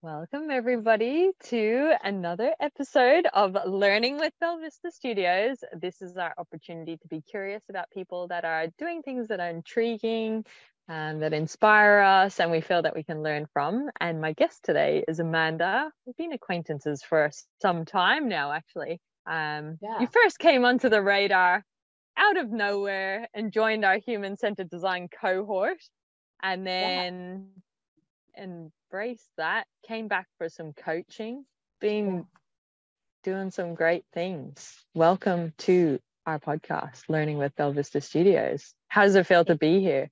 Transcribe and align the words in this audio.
Welcome, 0.00 0.50
everybody, 0.50 1.32
to 1.46 1.94
another 2.04 2.54
episode 2.60 3.26
of 3.32 3.56
Learning 3.66 4.18
with 4.18 4.32
Belvista 4.40 4.92
Studios. 4.92 5.64
This 5.72 6.00
is 6.00 6.16
our 6.16 6.32
opportunity 6.38 6.96
to 6.96 7.08
be 7.08 7.20
curious 7.22 7.64
about 7.68 7.90
people 7.90 8.28
that 8.28 8.44
are 8.44 8.68
doing 8.78 9.02
things 9.02 9.26
that 9.28 9.40
are 9.40 9.50
intriguing 9.50 10.44
and 10.86 11.20
that 11.20 11.32
inspire 11.32 11.98
us 11.98 12.38
and 12.38 12.52
we 12.52 12.60
feel 12.60 12.82
that 12.82 12.94
we 12.94 13.02
can 13.02 13.24
learn 13.24 13.46
from. 13.52 13.90
And 14.00 14.20
my 14.20 14.32
guest 14.32 14.60
today 14.62 15.04
is 15.08 15.18
Amanda. 15.18 15.90
We've 16.06 16.16
been 16.16 16.32
acquaintances 16.32 17.02
for 17.02 17.32
some 17.60 17.84
time 17.84 18.28
now, 18.28 18.52
actually. 18.52 19.00
Um, 19.26 19.78
Yeah. 19.82 19.98
You 19.98 20.06
first 20.06 20.38
came 20.38 20.64
onto 20.64 20.88
the 20.88 21.02
radar 21.02 21.64
out 22.18 22.36
of 22.36 22.50
nowhere 22.50 23.28
and 23.32 23.52
joined 23.52 23.84
our 23.84 23.98
human 23.98 24.36
centered 24.36 24.68
design 24.68 25.08
cohort. 25.08 25.78
And 26.42 26.66
then 26.66 27.46
embraced 28.36 29.28
that, 29.36 29.66
came 29.86 30.08
back 30.08 30.26
for 30.38 30.48
some 30.48 30.72
coaching, 30.72 31.44
been 31.80 32.26
doing 33.24 33.50
some 33.50 33.74
great 33.74 34.04
things. 34.12 34.72
Welcome 34.94 35.52
to 35.58 35.98
our 36.26 36.38
podcast, 36.38 37.02
Learning 37.08 37.38
with 37.38 37.54
Belvista 37.56 38.02
Studios. 38.02 38.74
How 38.88 39.02
does 39.04 39.16
it 39.16 39.26
feel 39.26 39.44
to 39.46 39.56
be 39.56 39.80
here? 39.80 40.10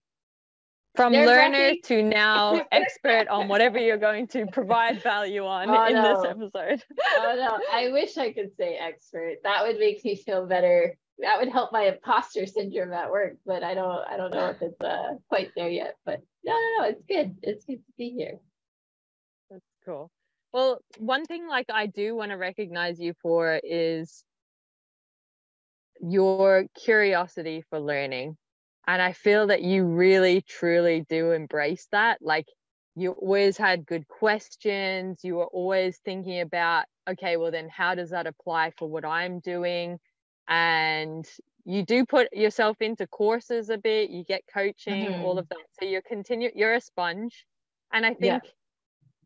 From 0.96 1.12
Nerve 1.12 1.26
learner 1.26 1.74
to 1.84 2.02
now 2.02 2.64
expert 2.72 3.28
on 3.28 3.48
whatever 3.48 3.78
you're 3.78 3.98
going 3.98 4.26
to 4.28 4.46
provide 4.46 5.02
value 5.02 5.44
on 5.44 5.68
Oh, 5.70 5.84
in 5.86 5.94
no. 5.94 6.22
this 6.22 6.30
episode. 6.30 6.82
oh 7.18 7.34
no, 7.36 7.58
I 7.72 7.90
wish 7.92 8.16
I 8.16 8.32
could 8.32 8.50
say 8.56 8.76
expert. 8.76 9.36
That 9.44 9.64
would 9.66 9.78
make 9.78 10.04
me 10.04 10.16
feel 10.16 10.46
better. 10.46 10.96
That 11.18 11.38
would 11.38 11.48
help 11.48 11.72
my 11.72 11.84
imposter 11.84 12.46
syndrome 12.46 12.92
at 12.92 13.10
work, 13.10 13.36
but 13.46 13.62
I 13.62 13.74
don't 13.74 14.06
I 14.06 14.16
don't 14.16 14.34
know 14.34 14.50
if 14.50 14.60
it's 14.60 14.80
uh, 14.80 15.14
quite 15.28 15.50
there 15.56 15.70
yet. 15.70 15.96
But 16.04 16.20
no, 16.44 16.52
no, 16.52 16.82
no, 16.82 16.88
it's 16.88 17.02
good. 17.08 17.36
It's 17.42 17.64
good 17.64 17.84
to 17.84 17.92
be 17.96 18.10
here. 18.10 18.38
That's 19.50 19.64
cool. 19.84 20.10
Well, 20.52 20.80
one 20.98 21.24
thing 21.24 21.48
like 21.48 21.66
I 21.70 21.86
do 21.86 22.14
want 22.14 22.30
to 22.32 22.36
recognize 22.36 23.00
you 23.00 23.14
for 23.22 23.60
is 23.62 24.24
your 26.00 26.66
curiosity 26.74 27.64
for 27.70 27.80
learning. 27.80 28.36
And 28.86 29.02
I 29.02 29.12
feel 29.12 29.48
that 29.48 29.62
you 29.62 29.84
really 29.84 30.42
truly 30.42 31.04
do 31.08 31.32
embrace 31.32 31.88
that. 31.92 32.18
Like 32.22 32.46
you 32.94 33.12
always 33.12 33.56
had 33.56 33.86
good 33.86 34.06
questions. 34.08 35.20
You 35.22 35.36
were 35.36 35.46
always 35.46 35.98
thinking 36.04 36.40
about, 36.40 36.84
okay, 37.08 37.36
well, 37.36 37.50
then 37.50 37.68
how 37.68 37.94
does 37.94 38.10
that 38.10 38.26
apply 38.26 38.72
for 38.78 38.88
what 38.88 39.04
I'm 39.04 39.40
doing? 39.40 39.98
And 40.48 41.26
you 41.64 41.84
do 41.84 42.06
put 42.06 42.32
yourself 42.32 42.76
into 42.80 43.06
courses 43.06 43.70
a 43.70 43.78
bit, 43.78 44.10
you 44.10 44.24
get 44.24 44.42
coaching, 44.52 45.14
all 45.16 45.38
Mhm. 45.38 45.38
of 45.38 45.48
that. 45.48 45.66
So 45.80 45.86
you're 45.86 46.02
continue, 46.02 46.50
you're 46.54 46.74
a 46.74 46.80
sponge. 46.80 47.46
And 47.92 48.06
I 48.06 48.14
Yeah. 48.18 48.40
think 48.40 48.54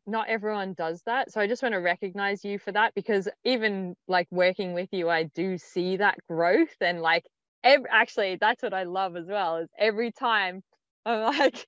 not 0.07 0.29
everyone 0.29 0.75
does 0.75 1.03
that. 1.07 1.31
So 1.33 1.41
I 1.41 1.47
just 1.47 1.63
want 1.63 1.75
to 1.75 1.79
recognize 1.81 2.45
you 2.45 2.59
for 2.59 2.73
that 2.73 2.95
because 2.95 3.29
even 3.45 3.95
like 4.09 4.29
working 4.31 4.73
with 4.75 4.89
you, 4.93 5.09
I 5.11 5.25
do 5.25 5.59
see 5.59 5.97
that 5.99 6.19
growth 6.29 6.75
and 6.81 7.01
like 7.03 7.25
ev- 7.65 7.87
actually 7.91 8.37
that's 8.41 8.63
what 8.63 8.75
I 8.75 8.85
love 8.85 9.17
as 9.17 9.27
well 9.29 9.59
is 9.59 9.69
every 9.79 10.13
time 10.13 10.63
I'm 11.07 11.21
like 11.39 11.67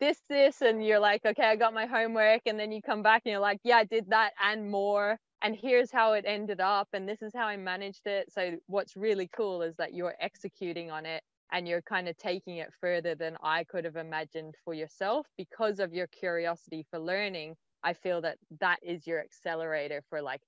this, 0.00 0.20
this, 0.28 0.62
and 0.62 0.84
you're 0.84 1.00
like, 1.00 1.24
okay, 1.24 1.44
I 1.44 1.56
got 1.56 1.74
my 1.74 1.86
homework, 1.86 2.42
and 2.46 2.58
then 2.58 2.72
you 2.72 2.82
come 2.82 3.02
back 3.02 3.22
and 3.24 3.32
you're 3.32 3.40
like, 3.40 3.60
yeah, 3.64 3.76
I 3.78 3.84
did 3.84 4.10
that 4.10 4.32
and 4.42 4.70
more, 4.70 5.18
and 5.42 5.56
here's 5.56 5.90
how 5.90 6.12
it 6.12 6.24
ended 6.26 6.60
up, 6.60 6.88
and 6.92 7.08
this 7.08 7.22
is 7.22 7.32
how 7.34 7.46
I 7.46 7.56
managed 7.56 8.06
it. 8.06 8.32
So 8.32 8.56
what's 8.66 8.96
really 8.96 9.28
cool 9.34 9.62
is 9.62 9.74
that 9.76 9.94
you're 9.94 10.16
executing 10.20 10.90
on 10.90 11.06
it 11.06 11.22
and 11.52 11.66
you're 11.66 11.82
kind 11.82 12.08
of 12.08 12.16
taking 12.16 12.58
it 12.58 12.70
further 12.80 13.14
than 13.14 13.36
I 13.42 13.64
could 13.64 13.84
have 13.84 13.96
imagined 13.96 14.54
for 14.64 14.74
yourself 14.74 15.26
because 15.36 15.80
of 15.80 15.92
your 15.92 16.06
curiosity 16.08 16.86
for 16.90 16.98
learning. 16.98 17.56
I 17.82 17.94
feel 17.94 18.20
that 18.20 18.36
that 18.60 18.78
is 18.82 19.06
your 19.06 19.20
accelerator 19.20 20.02
for 20.10 20.20
like 20.20 20.42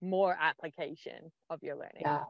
more 0.00 0.36
application 0.40 1.32
of 1.50 1.62
your 1.62 1.74
learning. 1.74 2.02
Yeah. 2.02 2.24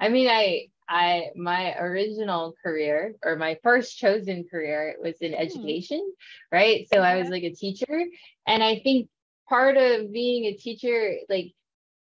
I 0.00 0.08
mean, 0.08 0.28
I 0.28 0.68
I 0.88 1.30
my 1.36 1.74
original 1.78 2.54
career 2.62 3.14
or 3.24 3.36
my 3.36 3.58
first 3.62 3.98
chosen 3.98 4.44
career 4.50 4.96
was 5.02 5.16
in 5.20 5.32
hmm. 5.32 5.40
education, 5.40 6.12
right? 6.52 6.86
So 6.92 7.00
I 7.00 7.16
was 7.16 7.28
like 7.28 7.44
a 7.44 7.54
teacher, 7.54 8.04
and 8.46 8.62
I 8.62 8.80
think 8.80 9.08
part 9.48 9.76
of 9.76 10.12
being 10.12 10.44
a 10.44 10.54
teacher, 10.54 11.16
like 11.28 11.52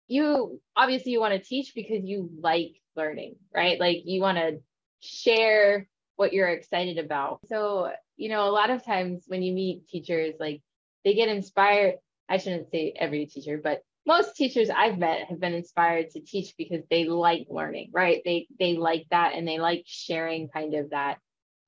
you 0.08 0.60
obviously 0.76 1.12
you 1.12 1.20
want 1.20 1.34
to 1.34 1.48
teach 1.48 1.74
because 1.74 2.04
you 2.04 2.30
like 2.40 2.80
learning, 2.94 3.36
right? 3.54 3.78
Like 3.78 4.02
you 4.04 4.20
want 4.20 4.38
to 4.38 4.60
share 5.00 5.88
what 6.16 6.32
you're 6.32 6.48
excited 6.48 6.98
about. 6.98 7.40
So, 7.46 7.92
you 8.16 8.28
know, 8.28 8.48
a 8.48 8.50
lot 8.50 8.70
of 8.70 8.84
times 8.84 9.24
when 9.26 9.42
you 9.42 9.52
meet 9.52 9.88
teachers, 9.88 10.34
like 10.40 10.62
they 11.04 11.14
get 11.14 11.28
inspired. 11.28 11.96
I 12.28 12.38
shouldn't 12.38 12.70
say 12.72 12.92
every 12.98 13.26
teacher, 13.26 13.60
but 13.62 13.82
most 14.06 14.36
teachers 14.36 14.70
I've 14.70 14.98
met 14.98 15.28
have 15.28 15.40
been 15.40 15.54
inspired 15.54 16.10
to 16.10 16.20
teach 16.20 16.54
because 16.56 16.82
they 16.90 17.04
like 17.04 17.46
learning, 17.50 17.90
right? 17.92 18.22
They 18.24 18.48
they 18.58 18.76
like 18.76 19.06
that 19.10 19.34
and 19.34 19.46
they 19.46 19.58
like 19.58 19.84
sharing 19.86 20.48
kind 20.48 20.74
of 20.74 20.90
that 20.90 21.18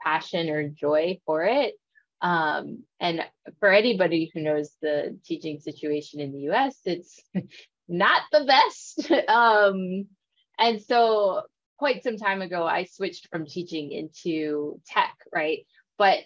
passion 0.01 0.49
or 0.49 0.69
joy 0.69 1.21
for 1.27 1.45
it. 1.45 1.75
Um, 2.21 2.84
and 3.01 3.23
for 3.61 3.71
anybody 3.71 4.31
who 4.33 4.43
knows 4.43 4.71
the 4.83 5.19
teaching 5.25 5.61
situation 5.61 6.21
in 6.21 6.33
the 6.33 6.51
US, 6.51 6.77
it's 6.84 7.21
not 7.89 8.23
the 8.33 8.45
best. 8.45 9.11
um, 9.29 10.06
and 10.59 10.83
so 10.83 11.43
quite 11.78 12.03
some 12.03 12.17
time 12.17 12.43
ago, 12.43 12.67
I 12.67 12.84
switched 12.84 13.28
from 13.31 13.47
teaching 13.47 13.93
into 13.93 14.81
tech, 14.87 15.17
right? 15.33 15.61
But 15.97 16.19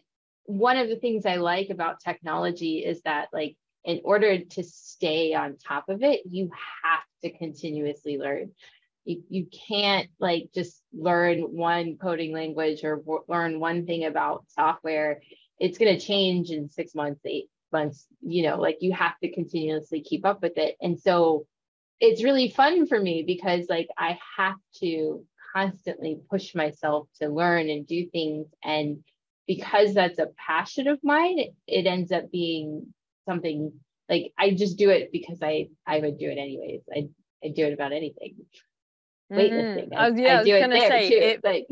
one 0.44 0.76
of 0.76 0.88
the 0.88 0.96
things 0.96 1.26
I 1.26 1.36
like 1.36 1.70
about 1.70 2.00
technology 2.00 2.78
is 2.78 3.02
that 3.02 3.28
like 3.32 3.56
in 3.84 4.00
order 4.04 4.38
to 4.38 4.62
stay 4.62 5.34
on 5.34 5.56
top 5.56 5.88
of 5.88 6.02
it, 6.02 6.22
you 6.24 6.50
have 6.82 7.02
to 7.22 7.36
continuously 7.36 8.18
learn. 8.18 8.52
You, 9.04 9.22
you 9.28 9.46
can't 9.68 10.08
like 10.20 10.50
just 10.54 10.80
learn 10.92 11.40
one 11.40 11.96
coding 12.00 12.32
language 12.32 12.84
or 12.84 12.96
w- 12.96 13.24
learn 13.26 13.58
one 13.58 13.84
thing 13.84 14.04
about 14.04 14.44
software. 14.48 15.20
It's 15.64 15.78
going 15.78 15.96
to 15.96 16.04
change 16.04 16.50
in 16.50 16.68
six 16.68 16.94
months, 16.94 17.20
eight 17.24 17.48
months, 17.72 18.06
you 18.20 18.42
know, 18.42 18.56
like 18.66 18.78
you 18.80 18.92
have 18.92 19.16
to 19.22 19.30
continuously 19.32 20.00
keep 20.02 20.26
up 20.26 20.42
with 20.42 20.56
it. 20.56 20.76
And 20.82 20.98
so 20.98 21.46
it's 22.00 22.24
really 22.24 22.48
fun 22.50 22.86
for 22.86 23.00
me 23.00 23.22
because 23.24 23.66
like 23.68 23.88
I 23.96 24.18
have 24.36 24.56
to 24.80 25.24
constantly 25.54 26.18
push 26.30 26.54
myself 26.54 27.06
to 27.20 27.28
learn 27.28 27.70
and 27.70 27.86
do 27.86 28.00
things. 28.10 28.46
And 28.64 29.04
because 29.46 29.94
that's 29.94 30.18
a 30.18 30.28
passion 30.36 30.88
of 30.88 30.98
mine, 31.02 31.38
it, 31.38 31.54
it 31.66 31.86
ends 31.86 32.10
up 32.12 32.30
being 32.32 32.92
something 33.28 33.72
like 34.08 34.32
I 34.36 34.50
just 34.62 34.76
do 34.78 34.90
it 34.90 35.10
because 35.12 35.38
I 35.42 35.68
I 35.86 36.00
would 36.00 36.18
do 36.18 36.28
it 36.28 36.38
anyways. 36.38 36.82
I 36.94 37.08
I 37.44 37.48
do 37.54 37.66
it 37.66 37.72
about 37.72 37.92
anything. 37.92 38.34
Weightlifting. 39.32 39.90
Mhm. 39.90 39.96
I 39.96 40.10
was- 40.10 40.18
yeah, 40.18 40.34
I 40.34 40.36
was 40.38 40.46
do 40.46 40.54
it 40.56 40.60
gonna 40.60 40.80
say, 40.80 41.08
too. 41.10 41.16
it- 41.16 41.44
like 41.44 41.66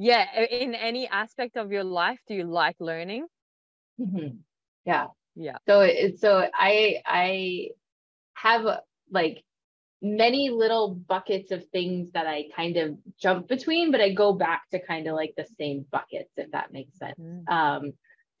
Yeah. 0.00 0.24
In 0.46 0.74
any 0.74 1.06
aspect 1.08 1.58
of 1.58 1.70
your 1.70 1.84
life, 1.84 2.18
do 2.26 2.34
you 2.34 2.44
like 2.44 2.76
learning? 2.80 3.26
mhm. 4.00 4.38
yeah. 4.86 5.08
Yeah. 5.36 5.58
So 5.68 5.86
so 6.18 6.48
I 6.54 7.02
I 7.04 7.68
have 8.34 8.66
like 9.10 9.44
many 10.00 10.48
little 10.48 10.94
buckets 10.94 11.50
of 11.50 11.66
things 11.66 12.12
that 12.12 12.26
I 12.26 12.46
kind 12.56 12.78
of 12.78 12.96
jump 13.20 13.46
between, 13.46 13.90
but 13.90 14.00
I 14.00 14.10
go 14.14 14.32
back 14.32 14.62
to 14.70 14.80
kind 14.80 15.06
of 15.06 15.14
like 15.14 15.34
the 15.36 15.46
same 15.58 15.84
buckets, 15.92 16.32
if 16.38 16.50
that 16.52 16.72
makes 16.72 16.98
sense. 16.98 17.18
Mm. 17.20 17.48
Um, 17.48 17.92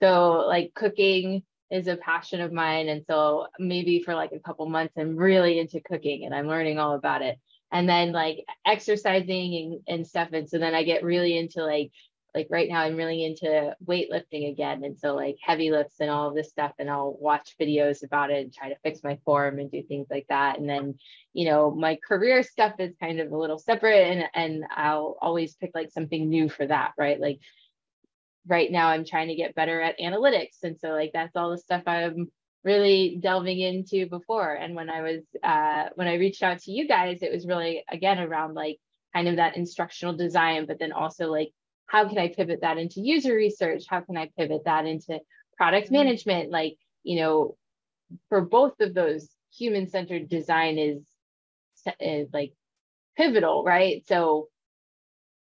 so 0.02 0.46
like 0.48 0.72
cooking 0.74 1.42
is 1.70 1.88
a 1.88 1.96
passion 1.96 2.40
of 2.40 2.52
mine. 2.52 2.88
And 2.88 3.04
so 3.06 3.48
maybe 3.58 4.02
for 4.02 4.14
like 4.14 4.32
a 4.32 4.40
couple 4.40 4.66
months, 4.70 4.94
I'm 4.96 5.14
really 5.16 5.58
into 5.58 5.80
cooking 5.82 6.24
and 6.24 6.34
I'm 6.34 6.48
learning 6.48 6.78
all 6.78 6.94
about 6.94 7.20
it. 7.20 7.38
And 7.72 7.88
then 7.88 8.12
like 8.12 8.44
exercising 8.66 9.82
and, 9.88 9.98
and 9.98 10.06
stuff. 10.06 10.30
And 10.32 10.48
so 10.48 10.58
then 10.58 10.74
I 10.74 10.82
get 10.82 11.04
really 11.04 11.36
into 11.38 11.64
like, 11.64 11.92
like 12.34 12.46
right 12.50 12.68
now 12.68 12.80
I'm 12.80 12.96
really 12.96 13.24
into 13.24 13.74
weightlifting 13.84 14.50
again. 14.50 14.84
And 14.84 14.98
so 14.98 15.14
like 15.14 15.36
heavy 15.42 15.70
lifts 15.70 15.96
and 16.00 16.10
all 16.10 16.28
of 16.28 16.34
this 16.34 16.50
stuff. 16.50 16.72
And 16.78 16.88
I'll 16.88 17.16
watch 17.20 17.56
videos 17.60 18.04
about 18.04 18.30
it 18.30 18.44
and 18.44 18.54
try 18.54 18.68
to 18.68 18.78
fix 18.82 19.02
my 19.02 19.18
form 19.24 19.58
and 19.58 19.70
do 19.70 19.82
things 19.82 20.06
like 20.10 20.26
that. 20.28 20.58
And 20.58 20.68
then, 20.68 20.96
you 21.32 21.46
know, 21.46 21.70
my 21.70 21.98
career 22.06 22.42
stuff 22.42 22.74
is 22.78 22.94
kind 23.00 23.20
of 23.20 23.32
a 23.32 23.36
little 23.36 23.58
separate 23.58 24.10
and, 24.10 24.24
and 24.34 24.64
I'll 24.70 25.16
always 25.20 25.54
pick 25.56 25.72
like 25.74 25.90
something 25.90 26.28
new 26.28 26.48
for 26.48 26.66
that, 26.66 26.92
right? 26.96 27.20
Like 27.20 27.40
right 28.46 28.70
now 28.70 28.88
I'm 28.88 29.04
trying 29.04 29.28
to 29.28 29.36
get 29.36 29.54
better 29.54 29.80
at 29.80 29.98
analytics. 29.98 30.62
And 30.62 30.78
so 30.78 30.90
like 30.90 31.10
that's 31.12 31.36
all 31.36 31.50
the 31.50 31.58
stuff 31.58 31.82
I'm 31.86 32.30
really 32.64 33.18
delving 33.20 33.60
into 33.60 34.06
before. 34.06 34.52
And 34.54 34.74
when 34.74 34.90
I 34.90 35.02
was 35.02 35.22
uh 35.42 35.88
when 35.94 36.08
I 36.08 36.14
reached 36.14 36.42
out 36.42 36.60
to 36.60 36.72
you 36.72 36.86
guys, 36.86 37.22
it 37.22 37.32
was 37.32 37.46
really 37.46 37.84
again 37.90 38.18
around 38.18 38.54
like 38.54 38.78
kind 39.14 39.28
of 39.28 39.36
that 39.36 39.56
instructional 39.56 40.14
design, 40.16 40.66
but 40.66 40.78
then 40.78 40.92
also 40.92 41.30
like 41.30 41.50
how 41.86 42.08
can 42.08 42.18
I 42.18 42.28
pivot 42.28 42.60
that 42.60 42.78
into 42.78 43.00
user 43.00 43.34
research? 43.34 43.84
How 43.88 44.00
can 44.00 44.16
I 44.16 44.30
pivot 44.38 44.62
that 44.64 44.86
into 44.86 45.18
product 45.56 45.88
Mhm. 45.88 45.92
management? 45.92 46.50
Like, 46.50 46.76
you 47.02 47.16
know, 47.20 47.56
for 48.28 48.40
both 48.42 48.80
of 48.80 48.94
those, 48.94 49.28
human-centered 49.58 50.28
design 50.28 50.78
is, 50.78 51.02
is 51.98 52.28
like 52.32 52.52
pivotal, 53.16 53.64
right? 53.64 54.06
So 54.06 54.48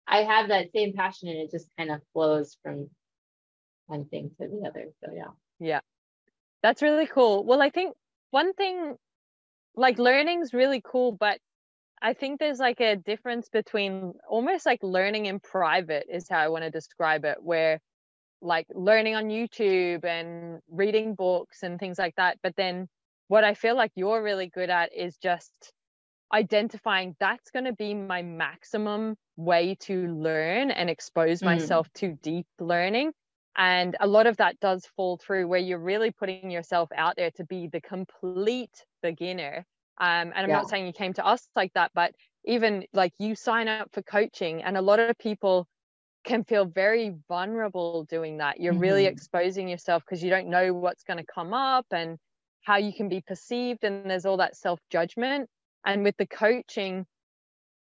I 0.06 0.24
have 0.24 0.48
that 0.48 0.72
same 0.72 0.92
passion 0.92 1.28
and 1.28 1.38
it 1.38 1.50
just 1.50 1.68
kind 1.78 1.90
of 1.90 2.02
flows 2.12 2.58
from 2.62 2.90
one 3.86 4.04
thing 4.04 4.30
to 4.38 4.46
the 4.48 4.68
other. 4.68 4.88
So 5.02 5.12
yeah. 5.14 5.30
Yeah. 5.58 5.80
That's 6.66 6.82
really 6.82 7.06
cool. 7.06 7.44
Well, 7.44 7.62
I 7.62 7.70
think 7.70 7.94
one 8.32 8.52
thing 8.52 8.96
like 9.76 10.00
learning's 10.00 10.52
really 10.52 10.82
cool, 10.84 11.12
but 11.12 11.38
I 12.02 12.12
think 12.12 12.40
there's 12.40 12.58
like 12.58 12.80
a 12.80 12.96
difference 12.96 13.48
between 13.48 14.14
almost 14.28 14.66
like 14.66 14.82
learning 14.82 15.26
in 15.26 15.38
private 15.38 16.06
is 16.10 16.28
how 16.28 16.40
I 16.40 16.48
want 16.48 16.64
to 16.64 16.70
describe 16.70 17.24
it, 17.24 17.36
where 17.40 17.78
like 18.42 18.66
learning 18.74 19.14
on 19.14 19.26
YouTube 19.26 20.04
and 20.04 20.58
reading 20.68 21.14
books 21.14 21.62
and 21.62 21.78
things 21.78 22.00
like 22.00 22.16
that. 22.16 22.38
But 22.42 22.56
then 22.56 22.88
what 23.28 23.44
I 23.44 23.54
feel 23.54 23.76
like 23.76 23.92
you're 23.94 24.20
really 24.20 24.48
good 24.48 24.68
at 24.68 24.92
is 24.92 25.18
just 25.18 25.52
identifying 26.34 27.14
that's 27.20 27.52
going 27.52 27.66
to 27.66 27.74
be 27.74 27.94
my 27.94 28.22
maximum 28.22 29.14
way 29.36 29.76
to 29.82 30.08
learn 30.08 30.72
and 30.72 30.90
expose 30.90 31.42
mm. 31.42 31.44
myself 31.44 31.88
to 31.94 32.18
deep 32.24 32.48
learning. 32.58 33.12
And 33.56 33.96
a 34.00 34.06
lot 34.06 34.26
of 34.26 34.36
that 34.36 34.60
does 34.60 34.84
fall 34.96 35.16
through 35.16 35.48
where 35.48 35.58
you're 35.58 35.78
really 35.78 36.10
putting 36.10 36.50
yourself 36.50 36.90
out 36.94 37.16
there 37.16 37.30
to 37.32 37.44
be 37.44 37.68
the 37.68 37.80
complete 37.80 38.84
beginner. 39.02 39.64
Um, 39.98 40.32
and 40.34 40.34
I'm 40.34 40.48
yeah. 40.50 40.56
not 40.56 40.68
saying 40.68 40.86
you 40.86 40.92
came 40.92 41.14
to 41.14 41.26
us 41.26 41.48
like 41.56 41.72
that, 41.72 41.90
but 41.94 42.14
even 42.44 42.84
like 42.92 43.12
you 43.18 43.34
sign 43.34 43.66
up 43.66 43.88
for 43.92 44.02
coaching, 44.02 44.62
and 44.62 44.76
a 44.76 44.82
lot 44.82 45.00
of 45.00 45.16
people 45.18 45.66
can 46.24 46.44
feel 46.44 46.66
very 46.66 47.14
vulnerable 47.28 48.04
doing 48.04 48.38
that. 48.38 48.60
You're 48.60 48.72
mm-hmm. 48.72 48.82
really 48.82 49.06
exposing 49.06 49.68
yourself 49.68 50.02
because 50.04 50.22
you 50.22 50.28
don't 50.28 50.48
know 50.48 50.74
what's 50.74 51.04
going 51.04 51.18
to 51.18 51.24
come 51.24 51.54
up 51.54 51.86
and 51.92 52.18
how 52.62 52.76
you 52.76 52.92
can 52.92 53.08
be 53.08 53.22
perceived. 53.22 53.84
And 53.84 54.10
there's 54.10 54.26
all 54.26 54.36
that 54.38 54.56
self 54.56 54.80
judgment. 54.90 55.48
And 55.86 56.02
with 56.02 56.16
the 56.18 56.26
coaching, 56.26 57.06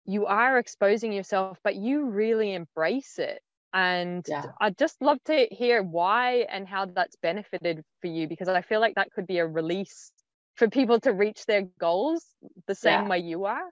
you 0.06 0.26
are 0.26 0.58
exposing 0.58 1.14
yourself, 1.14 1.60
but 1.64 1.76
you 1.76 2.06
really 2.06 2.54
embrace 2.54 3.20
it. 3.20 3.42
And 3.74 4.26
yeah. 4.28 4.46
I'd 4.60 4.78
just 4.78 5.02
love 5.02 5.20
to 5.26 5.48
hear 5.50 5.82
why 5.82 6.46
and 6.50 6.68
how 6.68 6.86
that's 6.86 7.16
benefited 7.22 7.84
for 8.02 8.08
you 8.08 8.28
because 8.28 8.50
I 8.50 8.62
feel 8.62 8.82
like 8.82 8.96
that 8.96 9.12
could 9.14 9.28
be 9.28 9.40
a 9.40 9.48
release 9.48 10.12
for 10.56 10.70
people 10.70 11.00
to 11.02 11.14
reach 11.14 11.46
their 11.46 11.64
goals 11.80 12.26
the 12.68 12.76
same 12.76 13.04
yeah. 13.04 13.08
way 13.08 13.20
you 13.20 13.46
are. 13.46 13.70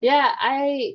Yeah, 0.00 0.30
I 0.38 0.94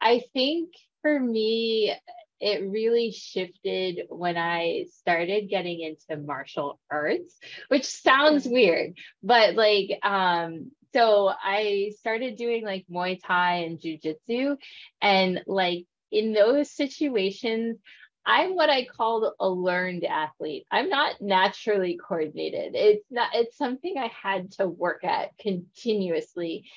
I 0.00 0.22
think 0.32 0.70
for 1.02 1.18
me, 1.18 1.94
it 2.40 2.68
really 2.68 3.10
shifted 3.10 4.06
when 4.08 4.36
I 4.36 4.86
started 5.00 5.50
getting 5.50 5.80
into 5.80 6.22
martial 6.22 6.78
arts, 6.90 7.36
which 7.68 7.84
sounds 7.84 8.44
mm-hmm. 8.44 8.54
weird, 8.54 8.98
but 9.22 9.54
like, 9.54 9.98
um, 10.02 10.70
so 10.94 11.28
I 11.28 11.92
started 11.98 12.36
doing 12.36 12.64
like 12.64 12.86
Muay 12.90 13.18
Thai 13.22 13.64
and 13.64 13.80
Jiu-Jitsu 13.80 14.56
and 15.02 15.42
like 15.46 15.86
in 16.10 16.32
those 16.32 16.70
situations, 16.70 17.78
I'm 18.24 18.54
what 18.54 18.68
I 18.68 18.84
call 18.84 19.34
a 19.40 19.48
learned 19.48 20.04
athlete. 20.04 20.66
I'm 20.70 20.90
not 20.90 21.20
naturally 21.20 21.96
coordinated. 21.96 22.74
It's 22.74 23.04
not, 23.10 23.30
it's 23.34 23.56
something 23.56 23.96
I 23.96 24.10
had 24.22 24.52
to 24.52 24.68
work 24.68 25.02
at 25.04 25.36
continuously. 25.38 26.68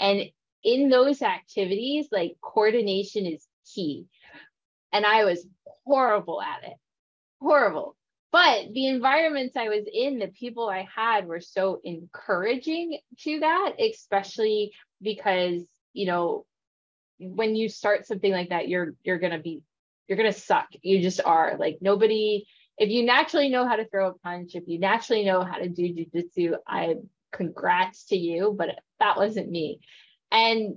And 0.00 0.30
in 0.62 0.88
those 0.88 1.20
activities, 1.20 2.08
like 2.10 2.36
coordination 2.40 3.26
is 3.26 3.46
key. 3.74 4.06
And 4.92 5.04
I 5.04 5.24
was 5.24 5.46
horrible 5.84 6.40
at 6.40 6.64
it, 6.64 6.76
horrible. 7.40 7.96
But 8.32 8.72
the 8.72 8.88
environments 8.88 9.56
I 9.56 9.68
was 9.68 9.84
in, 9.92 10.18
the 10.18 10.28
people 10.28 10.68
I 10.68 10.88
had 10.92 11.26
were 11.26 11.40
so 11.40 11.80
encouraging 11.84 12.98
to 13.20 13.40
that, 13.40 13.74
especially 13.78 14.72
because, 15.02 15.62
you 15.92 16.06
know, 16.06 16.46
when 17.18 17.56
you 17.56 17.68
start 17.68 18.06
something 18.06 18.32
like 18.32 18.50
that, 18.50 18.68
you're 18.68 18.94
you're 19.02 19.18
gonna 19.18 19.40
be 19.40 19.62
you're 20.08 20.18
gonna 20.18 20.32
suck. 20.32 20.68
You 20.82 21.00
just 21.00 21.20
are. 21.24 21.56
Like 21.58 21.78
nobody, 21.80 22.46
if 22.78 22.90
you 22.90 23.04
naturally 23.04 23.48
know 23.48 23.66
how 23.66 23.76
to 23.76 23.88
throw 23.88 24.08
a 24.08 24.18
punch, 24.18 24.54
if 24.54 24.64
you 24.66 24.78
naturally 24.78 25.24
know 25.24 25.42
how 25.42 25.58
to 25.58 25.68
do 25.68 25.82
jujitsu, 25.82 26.56
I 26.66 26.96
congrats 27.32 28.06
to 28.06 28.16
you, 28.16 28.54
but 28.56 28.70
that 29.00 29.16
wasn't 29.16 29.50
me. 29.50 29.80
And 30.30 30.76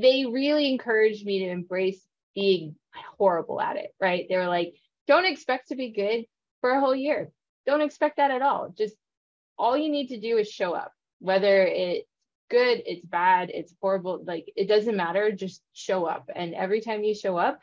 they 0.00 0.26
really 0.26 0.70
encouraged 0.70 1.24
me 1.24 1.40
to 1.40 1.50
embrace 1.50 2.04
being 2.34 2.76
horrible 3.18 3.60
at 3.60 3.76
it, 3.76 3.94
right? 4.00 4.26
They 4.28 4.36
were 4.36 4.46
like, 4.46 4.74
don't 5.06 5.26
expect 5.26 5.68
to 5.68 5.76
be 5.76 5.90
good 5.90 6.24
for 6.60 6.70
a 6.70 6.80
whole 6.80 6.94
year. 6.94 7.30
Don't 7.66 7.80
expect 7.80 8.16
that 8.16 8.30
at 8.30 8.42
all. 8.42 8.72
Just 8.76 8.94
all 9.58 9.76
you 9.76 9.90
need 9.90 10.08
to 10.08 10.20
do 10.20 10.38
is 10.38 10.48
show 10.48 10.72
up, 10.72 10.92
whether 11.20 11.62
it's 11.64 12.08
good, 12.52 12.82
it's 12.86 13.04
bad, 13.04 13.50
it's 13.52 13.74
horrible, 13.80 14.22
like 14.24 14.52
it 14.54 14.68
doesn't 14.68 14.96
matter. 14.96 15.32
Just 15.32 15.62
show 15.72 16.04
up. 16.04 16.30
And 16.34 16.54
every 16.54 16.82
time 16.82 17.02
you 17.02 17.14
show 17.14 17.36
up, 17.36 17.58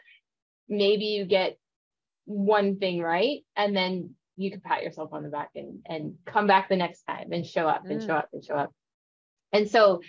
maybe 0.67 1.05
you 1.05 1.25
get 1.25 1.57
one 2.25 2.77
thing 2.77 2.99
right. 2.99 3.41
And 3.55 3.77
then 3.77 4.15
you 4.35 4.51
can 4.51 4.61
pat 4.61 4.83
yourself 4.83 5.13
on 5.13 5.23
the 5.23 5.29
back 5.29 5.51
and, 5.55 5.79
and 5.85 6.15
come 6.25 6.47
back 6.47 6.67
the 6.67 6.75
next 6.75 7.03
time 7.03 7.31
and 7.31 7.45
show 7.45 7.67
up 7.67 7.85
and 7.85 8.01
mm. 8.01 8.05
show 8.05 8.15
up 8.15 8.29
and 8.33 8.43
show 8.43 8.55
up. 8.55 8.73
And 9.53 9.69
so 9.69 10.01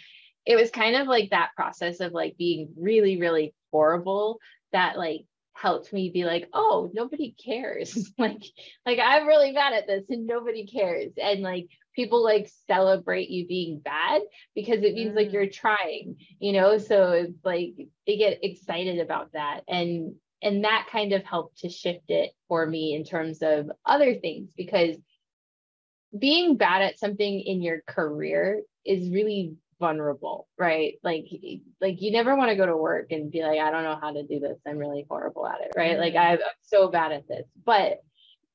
it 0.47 0.57
was 0.57 0.71
kind 0.71 0.97
of 0.97 1.07
like 1.07 1.31
that 1.31 1.51
process 1.55 2.01
of 2.01 2.13
like 2.13 2.37
being 2.39 2.71
really, 2.77 3.19
really 3.19 3.55
horrible 3.71 4.39
that 4.73 4.97
like 4.97 5.27
helped 5.53 5.93
me 5.93 6.11
be 6.11 6.25
like 6.25 6.49
oh 6.55 6.91
nobody 6.95 7.35
cares 7.45 8.11
like 8.19 8.43
like 8.87 8.99
i'm 9.03 9.27
really 9.27 9.53
bad 9.53 9.75
at 9.75 9.87
this 9.87 10.05
and 10.09 10.27
nobody 10.27 10.67
cares 10.67 11.13
and 11.21 11.43
like 11.43 11.69
people 11.95 12.23
like 12.23 12.51
celebrate 12.67 13.31
you 13.31 13.47
being 13.47 13.81
bad 13.81 14.23
because 14.55 14.83
it 14.83 14.95
means 14.95 15.13
mm. 15.13 15.17
like 15.17 15.33
you're 15.33 15.49
trying 15.49 16.17
you 16.39 16.53
know? 16.53 16.79
So 16.79 17.13
it's 17.13 17.45
like 17.45 17.75
they 18.07 18.17
get 18.17 18.43
excited 18.43 18.99
about 18.99 19.33
that. 19.33 19.63
And 19.69 20.15
and 20.43 20.65
that 20.65 20.89
kind 20.91 21.13
of 21.13 21.23
helped 21.25 21.59
to 21.59 21.69
shift 21.69 22.09
it 22.09 22.33
for 22.49 22.67
me 22.67 22.95
in 22.95 23.05
terms 23.05 23.43
of 23.43 23.71
other 23.85 24.15
things 24.15 24.53
because 24.57 24.97
being 26.19 26.57
bad 26.57 26.83
at 26.83 26.99
something 26.99 27.41
in 27.41 27.63
your 27.63 27.83
career 27.87 28.63
is 28.85 29.11
really 29.11 29.55
vulnerable 29.79 30.49
right? 30.59 30.95
Like 31.03 31.27
like 31.81 32.03
you 32.03 32.11
never 32.11 32.37
want 32.37 32.51
to 32.51 32.57
go 32.57 32.67
to 32.67 32.77
work 32.77 33.13
and 33.13 33.31
be 33.31 33.43
like 33.43 33.59
i 33.59 33.71
don't 33.71 33.85
know 33.85 33.99
how 34.01 34.13
to 34.13 34.23
do 34.23 34.41
this. 34.41 34.59
I'm 34.67 34.79
really 34.79 35.07
horrible 35.09 35.47
at 35.47 35.61
it 35.61 35.73
right? 35.77 35.99
Like 35.99 36.15
i'm 36.17 36.39
so 36.63 36.89
bad 36.89 37.13
at 37.13 37.29
this. 37.29 37.47
But 37.65 38.01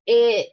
it 0.07 0.49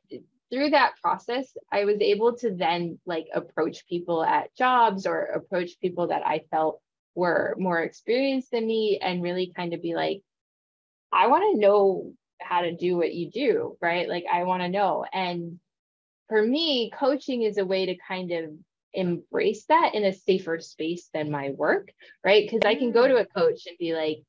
through 0.52 0.70
that 0.70 0.92
process 1.02 1.56
i 1.72 1.84
was 1.84 1.96
able 2.00 2.36
to 2.36 2.54
then 2.54 2.98
like 3.06 3.26
approach 3.34 3.86
people 3.88 4.22
at 4.22 4.54
jobs 4.56 5.06
or 5.06 5.22
approach 5.22 5.80
people 5.80 6.08
that 6.08 6.26
i 6.26 6.40
felt 6.50 6.80
were 7.14 7.54
more 7.58 7.80
experienced 7.80 8.50
than 8.50 8.66
me 8.66 8.98
and 9.00 9.22
really 9.22 9.52
kind 9.54 9.72
of 9.72 9.82
be 9.82 9.94
like 9.94 10.20
i 11.12 11.26
want 11.26 11.54
to 11.54 11.60
know 11.60 12.12
how 12.40 12.62
to 12.62 12.74
do 12.74 12.96
what 12.96 13.14
you 13.14 13.30
do 13.30 13.76
right 13.80 14.08
like 14.08 14.24
i 14.32 14.42
want 14.42 14.62
to 14.62 14.68
know 14.68 15.04
and 15.12 15.58
for 16.28 16.42
me 16.42 16.90
coaching 16.98 17.42
is 17.42 17.58
a 17.58 17.64
way 17.64 17.86
to 17.86 17.96
kind 18.08 18.32
of 18.32 18.50
embrace 18.94 19.64
that 19.66 19.94
in 19.94 20.04
a 20.04 20.12
safer 20.12 20.60
space 20.60 21.08
than 21.12 21.30
my 21.30 21.50
work, 21.50 21.92
right? 22.24 22.44
Because 22.44 22.66
I 22.66 22.74
can 22.74 22.92
go 22.92 23.06
to 23.06 23.16
a 23.16 23.24
mm. 23.24 23.34
coach 23.34 23.66
and 23.66 23.76
be 23.78 23.94
like, 23.94 24.22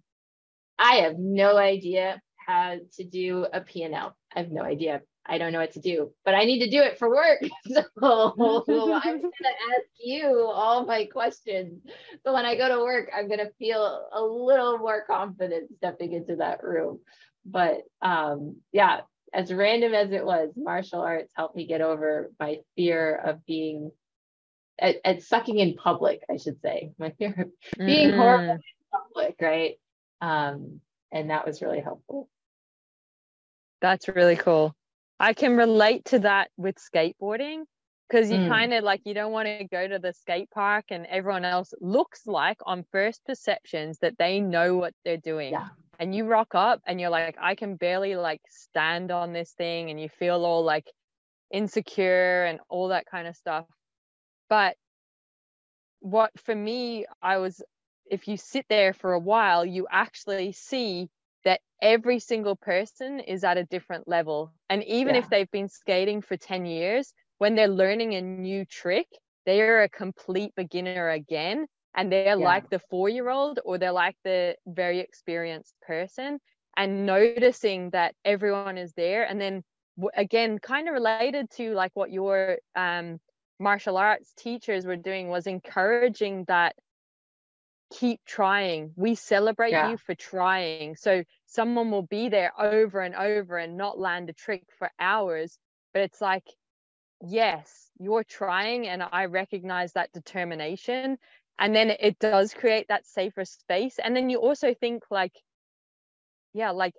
I 0.80 0.96
have 0.96 1.18
no 1.18 1.58
idea 1.58 2.22
how 2.46 2.78
to 2.96 3.04
do 3.04 3.46
a 3.52 3.62
P&L. 3.62 4.16
I 4.36 4.40
have 4.40 4.52
no 4.52 4.64
idea. 4.64 5.02
I 5.26 5.38
don't 5.38 5.54
know 5.54 5.60
what 5.60 5.74
to 5.74 5.80
do, 5.80 6.12
but 6.26 6.36
I 6.36 6.44
need 6.44 6.60
to 6.60 6.70
do 6.70 6.82
it 6.82 7.00
for 7.00 7.10
work. 7.10 7.42
So 7.68 7.84
I'm 8.02 9.22
going 9.22 9.32
to 9.32 9.76
ask 9.76 9.88
you 10.04 10.50
all 10.54 10.86
my 10.86 11.06
questions. 11.06 11.82
So 12.24 12.34
when 12.34 12.46
I 12.46 12.56
go 12.56 12.68
to 12.68 12.84
work, 12.84 13.10
I'm 13.16 13.28
going 13.28 13.40
to 13.40 13.52
feel 13.58 14.08
a 14.12 14.22
little 14.22 14.78
more 14.78 15.04
confident 15.06 15.72
stepping 15.78 16.14
into 16.14 16.38
that 16.38 16.64
room. 16.64 17.00
But 17.46 17.84
um, 18.02 18.58
yeah, 18.72 19.02
as 19.34 19.54
random 19.54 19.94
as 19.94 20.12
it 20.12 20.26
was, 20.26 20.52
martial 20.56 21.02
arts 21.02 21.32
helped 21.36 21.56
me 21.56 21.66
get 21.66 21.82
over 21.82 22.32
my 22.40 22.60
fear 22.76 23.16
of 23.16 23.46
being 23.46 23.92
at, 24.80 24.98
at 25.04 25.24
sucking 25.24 25.60
in 25.60 25.76
public, 25.76 26.22
I 26.30 26.38
should 26.38 26.62
say. 26.62 26.92
My 26.98 27.12
fear 27.12 27.34
of 27.38 27.78
being 27.78 28.12
mm. 28.12 28.18
horrible 28.18 28.52
in 28.52 28.62
public, 28.92 29.36
right? 29.42 29.76
Um, 30.22 30.82
and 31.12 31.30
that 31.30 31.46
was 31.46 31.62
really 31.62 31.80
helpful. 31.80 32.30
That's 33.82 34.08
really 34.08 34.36
cool. 34.36 34.76
I 35.24 35.32
can 35.32 35.56
relate 35.56 36.04
to 36.06 36.20
that 36.20 36.52
with 36.58 36.76
skateboarding 36.76 37.64
because 38.10 38.30
you 38.30 38.40
mm. 38.40 38.50
kind 38.50 38.74
of 38.74 38.84
like 38.84 39.00
you 39.06 39.14
don't 39.14 39.32
want 39.32 39.48
to 39.48 39.64
go 39.64 39.88
to 39.88 39.98
the 39.98 40.12
skate 40.12 40.52
park 40.52 40.86
and 40.90 41.06
everyone 41.06 41.46
else 41.46 41.74
looks 41.80 42.28
like 42.28 42.58
on 42.66 42.84
first 42.92 43.24
perceptions 43.26 44.00
that 44.00 44.18
they 44.20 44.42
know 44.42 44.76
what 44.76 44.94
they're 45.06 45.16
doing. 45.16 45.54
Yeah. 45.54 45.70
And 45.98 46.14
you 46.14 46.26
rock 46.26 46.56
up 46.56 46.82
and 46.86 47.00
you're 47.00 47.10
like, 47.10 47.38
I 47.40 47.56
can 47.56 47.78
barely 47.78 48.18
like 48.18 48.42
stand 48.50 49.12
on 49.12 49.32
this 49.32 49.52
thing, 49.52 49.90
and 49.90 49.98
you 49.98 50.10
feel 50.10 50.44
all 50.44 50.66
like 50.66 50.92
insecure 51.54 52.44
and 52.44 52.60
all 52.68 52.90
that 52.90 53.06
kind 53.06 53.26
of 53.26 53.38
stuff. 53.38 53.66
But 54.50 54.76
what 56.02 56.32
for 56.44 56.54
me, 56.54 57.06
I 57.22 57.38
was, 57.38 57.62
if 58.12 58.28
you 58.28 58.36
sit 58.36 58.66
there 58.70 58.92
for 58.92 59.14
a 59.14 59.20
while, 59.20 59.66
you 59.66 59.88
actually 59.90 60.52
see 60.52 61.08
that 61.46 61.62
every 61.82 62.20
single 62.20 62.56
person 62.56 63.20
is 63.20 63.44
at 63.44 63.58
a 63.58 63.66
different 63.66 64.08
level. 64.08 64.54
And 64.70 64.84
even 64.86 65.16
yeah. 65.16 65.22
if 65.22 65.30
they've 65.30 65.52
been 65.52 65.70
skating 65.70 66.22
for 66.22 66.38
10 66.38 66.66
years, 66.66 67.14
when 67.38 67.56
they're 67.56 67.68
learning 67.68 68.16
a 68.16 68.22
new 68.22 68.66
trick, 68.66 69.08
they 69.46 69.62
are 69.62 69.84
a 69.84 69.90
complete 69.90 70.54
beginner 70.56 71.10
again. 71.10 71.68
and 71.96 72.12
they're 72.12 72.40
yeah. 72.40 72.52
like 72.52 72.70
the 72.70 72.80
four 72.90 73.10
year 73.10 73.30
old 73.30 73.60
or 73.66 73.78
they're 73.78 73.92
like 73.92 74.16
the 74.24 74.56
very 74.66 75.00
experienced 75.00 75.76
person 75.82 76.40
and 76.76 77.06
noticing 77.06 77.92
that 77.92 78.16
everyone 78.26 78.78
is 78.78 78.94
there 78.94 79.24
and 79.24 79.40
then 79.40 79.64
again 80.16 80.58
kind 80.58 80.88
of 80.88 80.94
related 80.94 81.50
to 81.52 81.74
like 81.74 81.92
what 81.94 82.12
your 82.12 82.58
um, 82.76 83.20
martial 83.60 83.98
arts 83.98 84.34
teachers 84.36 84.86
were 84.86 84.96
doing 84.96 85.28
was 85.30 85.46
encouraging 85.46 86.46
that 86.48 86.76
keep 88.00 88.20
trying. 88.26 88.92
We 88.96 89.16
celebrate 89.16 89.72
yeah. 89.72 89.92
you 89.92 89.98
for 89.98 90.16
trying. 90.16 90.96
So 90.96 91.24
someone 91.46 91.92
will 91.92 92.04
be 92.04 92.30
there 92.30 92.52
over 92.60 93.02
and 93.02 93.16
over 93.16 93.58
and 93.58 93.78
not 93.78 94.00
land 94.00 94.30
a 94.30 94.34
trick 94.34 94.64
for 94.78 94.90
hours 95.00 95.58
but 95.94 96.02
it's 96.02 96.20
like 96.20 96.44
yes 97.22 97.92
you're 98.00 98.24
trying 98.24 98.88
and 98.88 99.04
i 99.12 99.26
recognize 99.26 99.94
that 99.94 100.12
determination. 100.12 101.18
And 101.60 101.76
then 101.76 101.92
it 101.92 102.18
does 102.18 102.52
create 102.52 102.88
that 102.88 103.06
safer 103.06 103.46
space. 103.46 104.00
And 104.04 104.16
then 104.16 104.32
you 104.32 104.40
also 104.40 104.74
think 104.74 105.04
like 105.12 105.34
yeah 106.54 106.72
like 106.72 106.96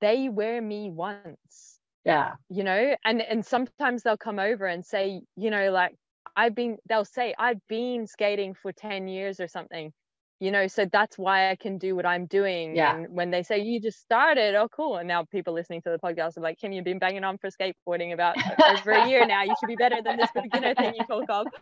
they 0.00 0.28
were 0.28 0.60
me 0.60 0.90
once 0.90 1.78
yeah. 2.04 2.34
you 2.50 2.64
know? 2.64 2.94
And 3.04 3.22
and 3.22 3.44
sometimes 3.44 4.02
they'll 4.02 4.18
come 4.18 4.38
over 4.38 4.66
and 4.66 4.84
say 4.84 5.22
you 5.36 5.50
know 5.50 5.70
like 5.70 5.96
i've 6.36 6.54
been 6.54 6.76
they'll 6.88 7.04
say 7.04 7.34
i've 7.38 7.64
been 7.68 8.06
skating 8.06 8.54
for 8.54 8.72
10 8.72 9.08
years 9.08 9.40
or 9.40 9.48
something 9.48 9.92
you 10.40 10.50
know 10.50 10.66
so 10.66 10.84
that's 10.92 11.16
why 11.16 11.50
i 11.50 11.56
can 11.56 11.78
do 11.78 11.94
what 11.94 12.04
i'm 12.04 12.26
doing 12.26 12.74
yeah. 12.74 12.96
and 12.96 13.08
when 13.14 13.30
they 13.30 13.42
say 13.42 13.58
you 13.58 13.80
just 13.80 14.00
started 14.00 14.54
oh 14.54 14.68
cool 14.68 14.96
and 14.96 15.06
now 15.06 15.24
people 15.24 15.54
listening 15.54 15.80
to 15.80 15.90
the 15.90 15.98
podcast 15.98 16.36
are 16.36 16.40
like 16.40 16.58
kim 16.58 16.72
you've 16.72 16.84
been 16.84 16.98
banging 16.98 17.24
on 17.24 17.38
for 17.38 17.48
skateboarding 17.50 18.12
about 18.12 18.36
over 18.68 18.92
a 18.92 19.08
year 19.08 19.26
now. 19.26 19.42
You 19.42 19.54
should 19.60 19.68
be 19.68 19.76
better 19.76 20.02
than 20.02 20.16
this 20.16 20.30
beginner 20.34 20.74
thing 20.74 20.94
you 20.94 21.04
talk 21.06 21.28
of. 21.28 21.46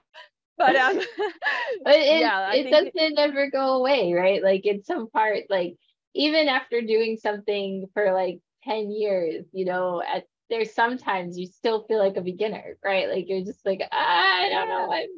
But 0.58 0.76
um 0.76 0.98
but 1.82 1.94
it, 1.96 2.20
yeah, 2.20 2.52
it 2.52 2.70
doesn't 2.70 2.92
it, 2.94 3.14
ever 3.16 3.50
go 3.50 3.78
away 3.78 4.12
right? 4.12 4.42
Like 4.42 4.66
in 4.66 4.84
some 4.84 5.08
part 5.08 5.44
like 5.48 5.76
even 6.14 6.46
after 6.46 6.82
doing 6.82 7.16
something 7.16 7.86
for 7.94 8.12
like 8.12 8.38
10 8.64 8.90
years 8.90 9.46
you 9.52 9.64
know 9.64 10.02
at 10.02 10.24
there's 10.50 10.74
sometimes 10.74 11.38
you 11.38 11.46
still 11.46 11.84
feel 11.84 11.98
like 11.98 12.16
a 12.16 12.20
beginner 12.20 12.76
right? 12.84 13.08
Like 13.08 13.24
you're 13.28 13.44
just 13.44 13.64
like 13.64 13.82
i 13.90 14.50
don't 14.50 14.68
know 14.68 14.92
i'm 14.92 15.08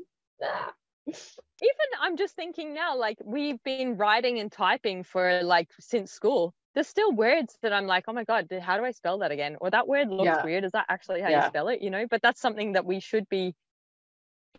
ah. 0.45 0.73
Even 1.07 1.89
i'm 2.01 2.17
just 2.17 2.35
thinking 2.35 2.73
now 2.75 2.97
like 2.97 3.19
we've 3.25 3.63
been 3.63 3.97
writing 3.97 4.39
and 4.39 4.51
typing 4.51 5.03
for 5.03 5.43
like 5.43 5.69
since 5.79 6.11
school 6.11 6.55
there's 6.75 6.89
still 6.89 7.13
words 7.13 7.59
that 7.63 7.73
i'm 7.73 7.87
like 7.87 8.05
oh 8.09 8.13
my 8.13 8.25
god 8.25 8.47
how 8.63 8.79
do 8.79 8.85
i 8.85 8.91
spell 8.91 9.19
that 9.19 9.31
again 9.31 9.57
or 9.61 9.71
that 9.71 9.87
word 9.87 10.09
looks 10.09 10.25
yeah. 10.25 10.45
weird 10.45 10.65
is 10.65 10.73
that 10.73 10.87
actually 10.89 11.21
how 11.21 11.29
yeah. 11.29 11.43
you 11.45 11.49
spell 11.49 11.69
it 11.69 11.83
you 11.83 11.91
know 11.91 12.07
but 12.11 12.23
that's 12.23 12.41
something 12.41 12.73
that 12.73 12.87
we 12.87 13.01
should 13.01 13.29
be 13.29 13.55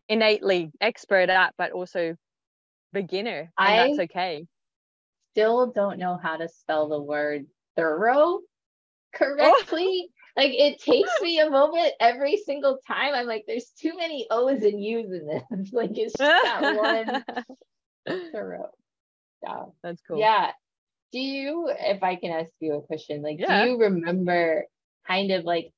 innately 0.07 0.71
expert 0.81 1.29
at, 1.29 1.53
but 1.57 1.71
also 1.71 2.15
beginner. 2.93 3.51
And 3.57 3.67
I 3.67 3.87
that's 3.87 3.99
okay. 4.11 4.45
Still 5.33 5.71
don't 5.71 5.99
know 5.99 6.17
how 6.21 6.37
to 6.37 6.47
spell 6.47 6.87
the 6.87 7.01
word 7.01 7.45
thorough 7.75 8.39
oh. 8.39 8.41
correctly. 9.13 10.09
Like 10.35 10.51
it 10.53 10.81
takes 10.81 11.11
me 11.21 11.39
a 11.39 11.49
moment 11.49 11.93
every 11.99 12.37
single 12.37 12.79
time. 12.87 13.13
I'm 13.13 13.27
like, 13.27 13.45
there's 13.47 13.71
too 13.79 13.95
many 13.95 14.27
O's 14.29 14.63
and 14.63 14.83
U's 14.83 15.11
in 15.11 15.27
this. 15.27 15.71
like 15.73 15.91
it's 15.97 16.13
just 16.17 16.17
that 16.17 17.23
one 18.07 18.21
thorough. 18.31 18.69
Yeah. 19.43 19.63
That's 19.83 20.01
cool. 20.07 20.19
Yeah. 20.19 20.51
Do 21.11 21.19
you, 21.19 21.71
if 21.79 22.03
I 22.03 22.15
can 22.15 22.31
ask 22.31 22.51
you 22.59 22.75
a 22.75 22.81
question, 22.81 23.21
like, 23.21 23.39
yeah. 23.39 23.63
do 23.63 23.71
you 23.71 23.79
remember 23.79 24.65
kind 25.07 25.31
of 25.31 25.45
like, 25.45 25.71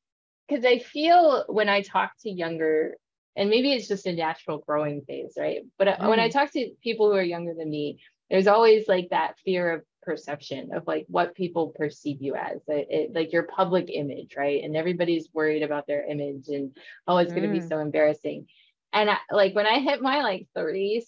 because 0.48 0.66
I 0.66 0.80
feel 0.80 1.44
when 1.48 1.70
I 1.70 1.82
talk 1.82 2.14
to 2.22 2.30
younger 2.30 2.96
and 3.38 3.50
maybe 3.50 3.72
it's 3.72 3.88
just 3.88 4.08
a 4.08 4.14
natural 4.14 4.58
growing 4.58 5.02
phase 5.02 5.34
right 5.38 5.60
but 5.78 5.88
mm. 5.88 6.10
when 6.10 6.20
i 6.20 6.28
mm. 6.28 6.32
talk 6.32 6.52
to 6.52 6.72
people 6.82 7.10
who 7.10 7.16
are 7.16 7.22
younger 7.22 7.54
than 7.54 7.70
me 7.70 8.00
there's 8.30 8.48
always 8.48 8.88
like 8.88 9.10
that 9.12 9.38
fear 9.46 9.72
of 9.72 9.82
perception 10.08 10.74
of 10.74 10.88
like 10.88 11.06
what 11.10 11.36
people 11.36 11.74
perceive 11.76 12.22
you 12.22 12.36
as. 12.36 12.62
It, 12.68 12.88
it, 12.90 13.14
like 13.14 13.34
your 13.34 13.44
public 13.44 13.90
image 13.94 14.36
right? 14.38 14.64
And 14.64 14.76
everybody's 14.76 15.28
worried 15.34 15.64
about 15.64 15.86
their 15.86 16.06
image 16.10 16.48
and 16.48 16.76
oh 17.08 17.18
it's 17.18 17.32
mm. 17.32 17.36
going 17.36 17.54
to 17.54 17.60
be 17.60 17.68
so 17.68 17.80
embarrassing. 17.80 18.48
And 18.94 19.10
I, 19.10 19.18
like 19.32 19.54
when 19.54 19.68
i 19.68 19.80
hit 19.80 20.02
my 20.02 20.22
like 20.22 20.48
30s 20.58 21.04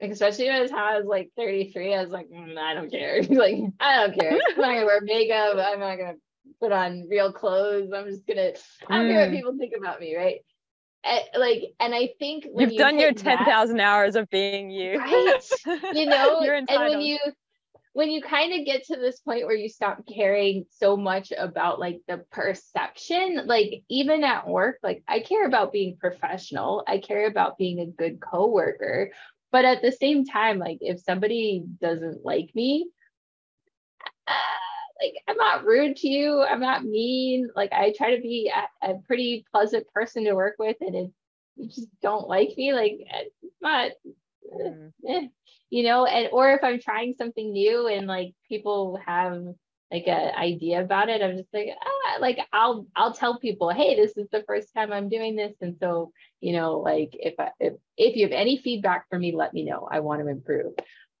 especially 0.00 0.46
when 0.46 0.74
I 0.74 0.98
was 0.98 1.06
like 1.06 1.30
33 1.36 1.94
i 1.94 2.02
was 2.02 2.10
like 2.10 2.28
mm, 2.28 2.56
i 2.56 2.74
don't 2.74 2.90
care. 2.90 3.22
Like 3.28 3.56
i 3.80 4.06
don't 4.06 4.18
care. 4.18 4.32
I'm 4.32 4.60
not 4.60 4.74
gonna 4.74 4.86
wear 4.86 5.00
makeup. 5.02 5.56
I'm 5.58 5.80
not 5.80 5.98
gonna 5.98 6.14
put 6.60 6.72
on 6.72 7.08
real 7.10 7.32
clothes. 7.32 7.90
I'm 7.94 8.06
just 8.06 8.26
gonna 8.26 8.52
i 8.88 8.98
don't 8.98 9.06
mm. 9.06 9.12
care 9.12 9.20
what 9.20 9.30
mm. 9.30 9.36
people 9.36 9.56
think 9.58 9.74
about 9.76 10.00
me 10.00 10.16
right? 10.16 10.40
Like 11.36 11.62
and 11.80 11.92
i 11.92 12.10
think 12.20 12.46
you've 12.56 12.72
you 12.72 12.78
done 12.78 13.00
your 13.00 13.12
10,000 13.12 13.80
hours 13.80 14.14
of 14.14 14.30
being 14.30 14.70
you. 14.70 14.98
Right? 14.98 15.40
You 15.94 16.06
know 16.06 16.40
and 16.40 16.68
when 16.68 17.00
you 17.00 17.18
when 17.94 18.10
you 18.10 18.22
kind 18.22 18.58
of 18.58 18.64
get 18.64 18.84
to 18.84 18.96
this 18.96 19.20
point 19.20 19.44
where 19.44 19.56
you 19.56 19.68
stop 19.68 20.02
caring 20.06 20.64
so 20.70 20.96
much 20.96 21.32
about 21.36 21.78
like 21.78 22.00
the 22.08 22.18
perception 22.30 23.42
like 23.46 23.82
even 23.88 24.24
at 24.24 24.48
work 24.48 24.78
like 24.82 25.02
i 25.08 25.20
care 25.20 25.46
about 25.46 25.72
being 25.72 25.96
professional 25.98 26.84
i 26.86 26.98
care 26.98 27.26
about 27.26 27.58
being 27.58 27.80
a 27.80 27.86
good 27.86 28.20
coworker 28.20 29.10
but 29.50 29.64
at 29.64 29.82
the 29.82 29.92
same 29.92 30.24
time 30.24 30.58
like 30.58 30.78
if 30.80 31.00
somebody 31.00 31.64
doesn't 31.80 32.24
like 32.24 32.50
me 32.54 32.86
like 35.02 35.14
I'm 35.28 35.36
not 35.36 35.64
rude 35.64 35.96
to 35.96 36.08
you. 36.08 36.42
I'm 36.42 36.60
not 36.60 36.84
mean. 36.84 37.48
Like 37.54 37.72
I 37.72 37.92
try 37.96 38.14
to 38.14 38.22
be 38.22 38.52
a, 38.54 38.90
a 38.90 38.98
pretty 39.06 39.44
pleasant 39.50 39.86
person 39.92 40.24
to 40.24 40.34
work 40.34 40.56
with. 40.58 40.76
And 40.80 40.94
if 40.94 41.10
you 41.56 41.68
just 41.68 41.88
don't 42.00 42.28
like 42.28 42.54
me, 42.56 42.72
like 42.72 42.98
it's 42.98 43.56
not, 43.60 43.90
mm. 44.52 44.92
you 45.70 45.82
know, 45.82 46.04
and 46.06 46.28
or 46.32 46.52
if 46.52 46.62
I'm 46.62 46.80
trying 46.80 47.14
something 47.14 47.52
new 47.52 47.86
and 47.86 48.06
like 48.06 48.34
people 48.48 49.00
have 49.06 49.42
like 49.90 50.06
an 50.06 50.34
idea 50.34 50.80
about 50.80 51.08
it, 51.08 51.22
I'm 51.22 51.36
just 51.36 51.52
like, 51.52 51.68
ah, 51.80 52.18
like 52.20 52.38
I'll 52.52 52.86
I'll 52.96 53.12
tell 53.12 53.38
people, 53.38 53.70
hey, 53.70 53.96
this 53.96 54.16
is 54.16 54.28
the 54.30 54.44
first 54.46 54.72
time 54.74 54.92
I'm 54.92 55.08
doing 55.08 55.36
this. 55.36 55.54
And 55.60 55.76
so, 55.78 56.12
you 56.40 56.52
know, 56.52 56.78
like 56.78 57.10
if 57.12 57.34
I 57.38 57.50
if, 57.60 57.74
if 57.96 58.16
you 58.16 58.24
have 58.24 58.32
any 58.32 58.58
feedback 58.58 59.08
for 59.08 59.18
me, 59.18 59.34
let 59.34 59.52
me 59.52 59.64
know. 59.64 59.88
I 59.90 60.00
want 60.00 60.22
to 60.22 60.28
improve. 60.28 60.74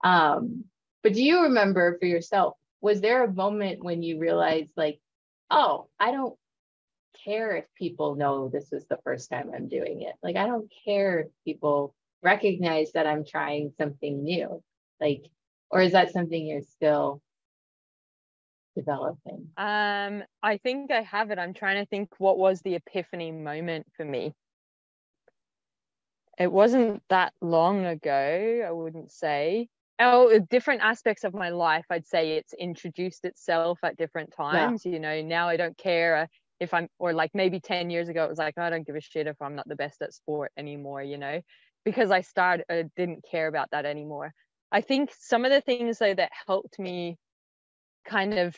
Um, 0.04 0.64
but 1.02 1.12
do 1.12 1.22
you 1.22 1.42
remember 1.42 1.98
for 1.98 2.06
yourself 2.06 2.54
was 2.80 3.00
there 3.00 3.24
a 3.24 3.32
moment 3.32 3.82
when 3.82 4.02
you 4.02 4.18
realized 4.18 4.72
like 4.76 5.00
oh 5.50 5.88
i 5.98 6.10
don't 6.10 6.36
care 7.24 7.56
if 7.56 7.66
people 7.74 8.16
know 8.16 8.48
this 8.48 8.72
is 8.72 8.84
the 8.86 8.98
first 9.04 9.30
time 9.30 9.50
i'm 9.54 9.68
doing 9.68 10.02
it 10.02 10.14
like 10.22 10.36
i 10.36 10.46
don't 10.46 10.70
care 10.84 11.20
if 11.20 11.28
people 11.44 11.94
recognize 12.22 12.92
that 12.92 13.06
i'm 13.06 13.24
trying 13.24 13.72
something 13.78 14.22
new 14.22 14.62
like 15.00 15.26
or 15.70 15.80
is 15.80 15.92
that 15.92 16.12
something 16.12 16.46
you're 16.46 16.62
still 16.62 17.20
developing? 18.76 19.48
Um 19.56 20.22
i 20.42 20.58
think 20.62 20.90
i 20.90 21.02
have 21.02 21.30
it. 21.30 21.38
I'm 21.38 21.54
trying 21.54 21.82
to 21.82 21.86
think 21.86 22.10
what 22.18 22.38
was 22.38 22.60
the 22.60 22.74
epiphany 22.74 23.32
moment 23.32 23.86
for 23.96 24.04
me. 24.04 24.32
It 26.38 26.50
wasn't 26.50 27.02
that 27.08 27.32
long 27.40 27.84
ago 27.84 28.64
i 28.66 28.70
wouldn't 28.70 29.10
say. 29.10 29.68
Oh 29.98 30.38
different 30.50 30.82
aspects 30.82 31.22
of 31.22 31.32
my 31.32 31.50
life 31.50 31.84
i'd 31.90 32.06
say 32.06 32.32
it's 32.32 32.54
introduced 32.54 33.24
itself 33.24 33.78
at 33.82 33.96
different 33.96 34.32
times 34.36 34.84
yeah. 34.84 34.92
you 34.92 35.00
know. 35.00 35.22
Now 35.22 35.48
i 35.48 35.56
don't 35.56 35.76
care 35.76 36.16
uh, 36.16 36.26
if 36.60 36.74
i'm 36.74 36.88
or 36.98 37.12
like 37.12 37.30
maybe 37.34 37.60
10 37.60 37.90
years 37.90 38.08
ago 38.08 38.24
it 38.24 38.30
was 38.30 38.38
like 38.38 38.54
oh, 38.56 38.62
i 38.62 38.70
don't 38.70 38.86
give 38.86 38.96
a 38.96 39.00
shit 39.00 39.26
if 39.26 39.40
i'm 39.40 39.54
not 39.54 39.68
the 39.68 39.76
best 39.76 40.00
at 40.00 40.14
sport 40.14 40.52
anymore 40.56 41.02
you 41.02 41.18
know 41.18 41.40
because 41.84 42.10
i 42.10 42.20
started 42.20 42.64
I 42.70 42.84
didn't 42.96 43.24
care 43.30 43.48
about 43.48 43.70
that 43.72 43.84
anymore 43.84 44.32
i 44.70 44.80
think 44.80 45.12
some 45.18 45.44
of 45.44 45.50
the 45.50 45.60
things 45.60 45.98
though 45.98 46.14
that 46.14 46.30
helped 46.46 46.78
me 46.78 47.16
kind 48.04 48.34
of 48.34 48.56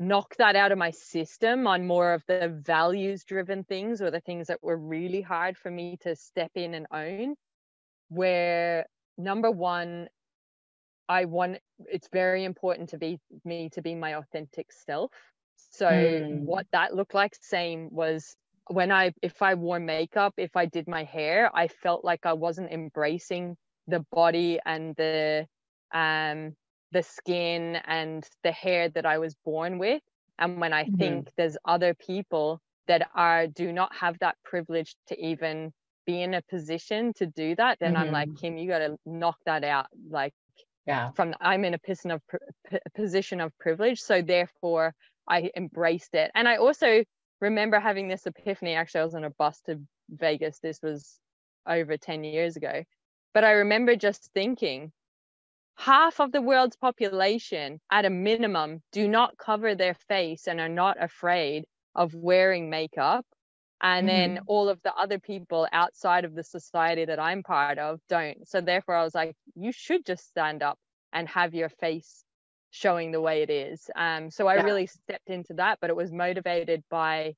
knock 0.00 0.34
that 0.38 0.56
out 0.56 0.72
of 0.72 0.78
my 0.78 0.90
system 0.90 1.66
on 1.66 1.86
more 1.86 2.14
of 2.14 2.24
the 2.26 2.48
values 2.64 3.24
driven 3.24 3.62
things 3.64 4.02
or 4.02 4.10
the 4.10 4.20
things 4.20 4.48
that 4.48 4.62
were 4.62 4.76
really 4.76 5.20
hard 5.20 5.56
for 5.56 5.70
me 5.70 5.96
to 6.02 6.16
step 6.16 6.50
in 6.56 6.74
and 6.74 6.86
own 6.92 7.34
where 8.08 8.86
number 9.16 9.50
one 9.50 10.08
I 11.08 11.26
want 11.26 11.58
it's 11.86 12.08
very 12.12 12.44
important 12.44 12.90
to 12.90 12.98
be 12.98 13.18
me 13.44 13.68
to 13.70 13.82
be 13.82 13.94
my 13.94 14.14
authentic 14.14 14.72
self. 14.72 15.12
So 15.72 15.86
mm. 15.86 16.40
what 16.40 16.66
that 16.72 16.94
looked 16.94 17.14
like 17.14 17.36
same 17.40 17.88
was 17.90 18.36
when 18.68 18.90
I 18.90 19.12
if 19.22 19.42
I 19.42 19.54
wore 19.54 19.78
makeup, 19.78 20.34
if 20.36 20.56
I 20.56 20.66
did 20.66 20.88
my 20.88 21.04
hair, 21.04 21.50
I 21.54 21.68
felt 21.68 22.04
like 22.04 22.24
I 22.24 22.32
wasn't 22.32 22.72
embracing 22.72 23.56
the 23.86 24.04
body 24.10 24.58
and 24.64 24.94
the 24.96 25.46
um 25.92 26.54
the 26.92 27.02
skin 27.02 27.76
and 27.86 28.26
the 28.42 28.52
hair 28.52 28.88
that 28.90 29.06
I 29.06 29.18
was 29.18 29.34
born 29.44 29.78
with. 29.78 30.02
And 30.38 30.60
when 30.60 30.72
I 30.72 30.84
mm-hmm. 30.84 30.96
think 30.96 31.28
there's 31.36 31.56
other 31.64 31.94
people 31.94 32.60
that 32.86 33.08
are 33.14 33.46
do 33.46 33.72
not 33.72 33.94
have 33.94 34.18
that 34.20 34.36
privilege 34.44 34.94
to 35.08 35.20
even 35.20 35.72
be 36.06 36.22
in 36.22 36.34
a 36.34 36.42
position 36.42 37.12
to 37.14 37.26
do 37.26 37.54
that, 37.56 37.78
then 37.80 37.94
mm-hmm. 37.94 38.02
I'm 38.02 38.12
like, 38.12 38.28
mm-hmm. 38.28 38.36
Kim, 38.36 38.58
you 38.58 38.68
got 38.68 38.80
to 38.80 38.96
knock 39.06 39.36
that 39.46 39.64
out. 39.64 39.86
Like 40.10 40.32
yeah 40.86 41.10
from 41.12 41.34
i'm 41.40 41.64
in 41.64 41.74
a 41.74 41.78
position 41.78 42.10
of 42.10 42.20
position 42.94 43.40
of 43.40 43.56
privilege 43.58 44.00
so 44.00 44.22
therefore 44.22 44.94
i 45.28 45.50
embraced 45.56 46.14
it 46.14 46.30
and 46.34 46.48
i 46.48 46.56
also 46.56 47.02
remember 47.40 47.80
having 47.80 48.08
this 48.08 48.26
epiphany 48.26 48.74
actually 48.74 49.00
i 49.00 49.04
was 49.04 49.14
on 49.14 49.24
a 49.24 49.30
bus 49.30 49.60
to 49.62 49.80
vegas 50.10 50.58
this 50.60 50.80
was 50.82 51.18
over 51.66 51.96
10 51.96 52.24
years 52.24 52.56
ago 52.56 52.84
But 53.34 53.44
I 53.44 53.52
remember 53.52 53.96
just 53.96 54.30
thinking, 54.34 54.92
half 55.76 56.20
of 56.20 56.32
the 56.32 56.42
world's 56.42 56.76
population, 56.76 57.80
at 57.90 58.06
a 58.06 58.10
minimum, 58.10 58.82
do 58.92 59.08
not 59.08 59.36
cover 59.38 59.74
their 59.74 59.94
face 60.08 60.48
and 60.48 60.60
are 60.60 60.68
not 60.68 61.02
afraid 61.02 61.66
of 61.94 62.14
wearing 62.14 62.70
makeup. 62.70 63.26
And 63.82 64.08
mm-hmm. 64.08 64.34
then 64.34 64.40
all 64.46 64.68
of 64.68 64.80
the 64.84 64.94
other 64.94 65.18
people 65.18 65.68
outside 65.72 66.24
of 66.24 66.34
the 66.34 66.44
society 66.44 67.04
that 67.06 67.20
I'm 67.20 67.42
part 67.42 67.78
of 67.78 68.00
don't. 68.08 68.48
So 68.48 68.60
therefore, 68.60 68.96
I 68.96 69.04
was 69.04 69.14
like, 69.14 69.36
you 69.56 69.72
should 69.72 70.06
just 70.06 70.26
stand 70.28 70.62
up 70.62 70.78
and 71.12 71.28
have 71.28 71.54
your 71.54 71.68
face 71.68 72.23
showing 72.74 73.12
the 73.12 73.20
way 73.20 73.42
it 73.42 73.50
is. 73.50 73.88
Um, 73.94 74.32
so 74.32 74.48
I 74.48 74.56
yeah. 74.56 74.62
really 74.62 74.86
stepped 74.86 75.30
into 75.30 75.54
that, 75.54 75.78
but 75.80 75.90
it 75.90 75.96
was 75.96 76.10
motivated 76.10 76.82
by 76.90 77.36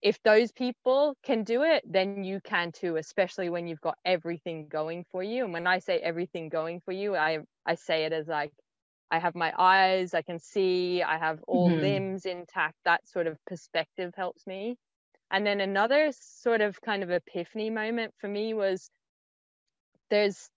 if 0.00 0.18
those 0.22 0.50
people 0.50 1.14
can 1.22 1.44
do 1.44 1.62
it, 1.62 1.84
then 1.86 2.24
you 2.24 2.40
can 2.42 2.72
too, 2.72 2.96
especially 2.96 3.50
when 3.50 3.66
you've 3.66 3.82
got 3.82 3.98
everything 4.02 4.68
going 4.68 5.04
for 5.12 5.22
you. 5.22 5.44
And 5.44 5.52
when 5.52 5.66
I 5.66 5.78
say 5.78 5.98
everything 5.98 6.48
going 6.48 6.80
for 6.80 6.92
you, 6.92 7.14
I 7.14 7.40
I 7.66 7.74
say 7.74 8.06
it 8.06 8.14
as 8.14 8.26
like 8.26 8.52
I 9.10 9.18
have 9.18 9.34
my 9.34 9.52
eyes, 9.58 10.14
I 10.14 10.22
can 10.22 10.38
see, 10.38 11.02
I 11.02 11.18
have 11.18 11.40
all 11.46 11.68
mm-hmm. 11.68 11.82
limbs 11.82 12.24
intact. 12.24 12.76
That 12.86 13.06
sort 13.06 13.26
of 13.26 13.36
perspective 13.46 14.14
helps 14.16 14.46
me. 14.46 14.78
And 15.30 15.46
then 15.46 15.60
another 15.60 16.12
sort 16.18 16.62
of 16.62 16.80
kind 16.80 17.02
of 17.02 17.10
epiphany 17.10 17.68
moment 17.68 18.14
for 18.18 18.28
me 18.28 18.54
was 18.54 18.88
there's 20.08 20.48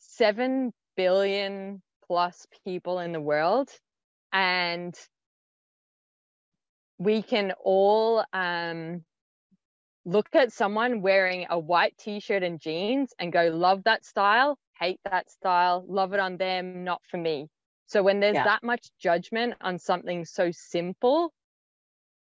7 0.00 0.70
billion 0.96 1.82
plus 2.08 2.46
people 2.64 2.98
in 2.98 3.12
the 3.12 3.20
world 3.20 3.70
and 4.32 4.94
we 6.98 7.22
can 7.22 7.52
all 7.62 8.24
um, 8.32 9.04
look 10.04 10.28
at 10.34 10.52
someone 10.52 11.02
wearing 11.02 11.46
a 11.50 11.58
white 11.58 11.96
t-shirt 11.98 12.42
and 12.42 12.60
jeans 12.60 13.12
and 13.18 13.32
go 13.32 13.48
love 13.48 13.84
that 13.84 14.04
style 14.04 14.58
hate 14.80 15.00
that 15.04 15.30
style 15.30 15.84
love 15.88 16.12
it 16.12 16.20
on 16.20 16.36
them 16.36 16.82
not 16.82 17.02
for 17.08 17.18
me 17.18 17.46
so 17.86 18.02
when 18.02 18.20
there's 18.20 18.34
yeah. 18.34 18.44
that 18.44 18.62
much 18.62 18.88
judgment 19.00 19.54
on 19.60 19.78
something 19.78 20.24
so 20.24 20.50
simple 20.50 21.32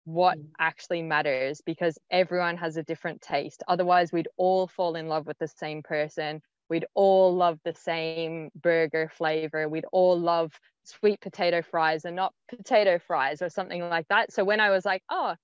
what 0.05 0.39
mm. 0.39 0.45
actually 0.59 1.03
matters 1.03 1.61
because 1.65 1.99
everyone 2.11 2.57
has 2.57 2.77
a 2.77 2.83
different 2.83 3.21
taste 3.21 3.63
otherwise 3.69 4.13
we'd 4.13 4.29
all 4.37 4.67
fall 4.67 4.97
in 4.97 5.09
love 5.09 5.27
with 5.27 5.39
the 5.39 5.49
same 5.49 5.83
person 5.83 6.43
we'd 6.73 6.87
all 6.95 7.37
love 7.37 7.59
the 7.67 7.75
same 7.75 8.49
burger 8.55 9.11
flavor. 9.15 9.69
We'd 9.69 9.85
all 9.93 10.19
love 10.19 10.59
sweet 10.85 11.21
potato 11.21 11.61
fries 11.61 12.07
and 12.07 12.17
not 12.17 12.33
potato 12.49 12.99
fries 12.99 13.43
or 13.43 13.51
something 13.51 13.83
like 13.89 14.09
that. 14.09 14.33
So 14.33 14.43
when 14.43 14.59
i 14.59 14.71
was 14.71 14.85
like 14.85 15.03
oh 15.11 15.35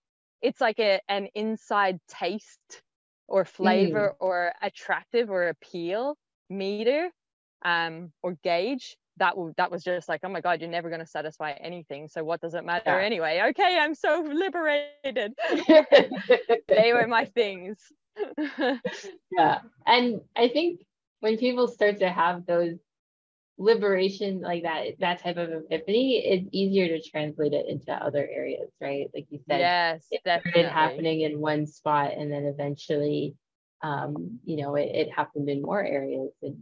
it's 0.41 0.61
like 0.61 0.79
a, 0.81 1.01
an 1.09 1.29
inside 1.35 1.99
taste 2.09 2.83
or 3.27 3.45
flavor 3.45 4.15
mm. 4.15 4.25
or 4.25 4.53
attractive 4.63 5.31
or 5.31 5.49
appeal 5.49 6.17
meter 6.49 7.11
um 7.65 8.11
or 8.23 8.37
gauge 8.43 8.97
that 9.19 9.35
w- 9.35 9.53
that 9.59 9.71
was 9.71 9.85
just 9.85 10.09
like 10.09 10.21
oh 10.25 10.29
my 10.29 10.41
god 10.41 10.61
you're 10.61 10.71
never 10.71 10.89
going 10.89 11.01
to 11.01 11.07
satisfy 11.07 11.51
anything. 11.53 12.09
So 12.09 12.25
what 12.25 12.41
does 12.41 12.55
it 12.55 12.65
matter 12.65 12.99
yeah. 12.99 13.07
anyway? 13.07 13.43
Okay 13.51 13.79
i'm 13.79 13.95
so 13.95 14.25
liberated. 14.45 15.35
They 16.69 16.93
were 16.95 17.07
my 17.07 17.27
things. 17.27 17.79
Yeah. 19.39 19.59
And 19.87 20.23
i 20.37 20.49
think 20.49 20.81
when 21.21 21.37
people 21.37 21.69
start 21.69 21.99
to 21.99 22.09
have 22.09 22.47
those 22.47 22.79
liberation 23.61 24.41
like 24.41 24.63
that 24.63 24.85
that 25.01 25.21
type 25.21 25.37
of 25.37 25.51
epiphany 25.51 26.23
it's 26.25 26.49
easier 26.53 26.87
to 26.87 27.11
translate 27.11 27.53
it 27.53 27.67
into 27.69 27.93
other 27.93 28.29
areas 28.33 28.71
right? 28.81 29.09
Like 29.13 29.27
you 29.31 29.41
said 29.49 29.59
yes 29.59 30.07
it 30.13 30.23
definitely. 30.25 30.63
started 30.63 30.73
happening 30.73 31.21
in 31.23 31.41
one 31.41 31.67
spot 31.67 32.13
and 32.17 32.31
then 32.31 32.45
eventually 32.45 33.35
um 33.83 34.39
you 34.45 34.57
know 34.57 34.77
it, 34.77 34.91
it 34.95 35.13
happened 35.13 35.49
in 35.49 35.61
more 35.63 35.83
areas. 35.83 36.31
And 36.43 36.57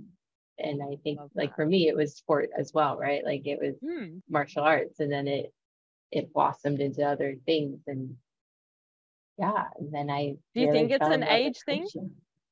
and 0.59 0.83
i 0.83 0.97
think 1.05 1.21
like 1.35 1.55
for 1.55 1.67
me 1.67 1.87
it 1.87 1.95
was 1.95 2.17
sport 2.17 2.49
as 2.59 2.73
well 2.73 2.97
right? 2.97 3.23
Like 3.25 3.47
it 3.47 3.59
was 3.61 3.75
hmm. 3.85 4.19
martial 4.31 4.63
arts 4.63 4.99
and 5.01 5.13
then 5.13 5.29
it 5.29 5.53
it 6.11 6.33
blossomed 6.33 6.81
into 6.81 7.03
other 7.03 7.37
things. 7.45 7.81
And 7.87 8.17
yeah 9.39 9.65
and 9.79 9.93
then 9.93 10.09
i 10.09 10.35
do 10.55 10.61
you 10.63 10.73
think 10.73 10.91
it's 10.91 11.07
an 11.07 11.23
age 11.23 11.59
thing 11.67 11.87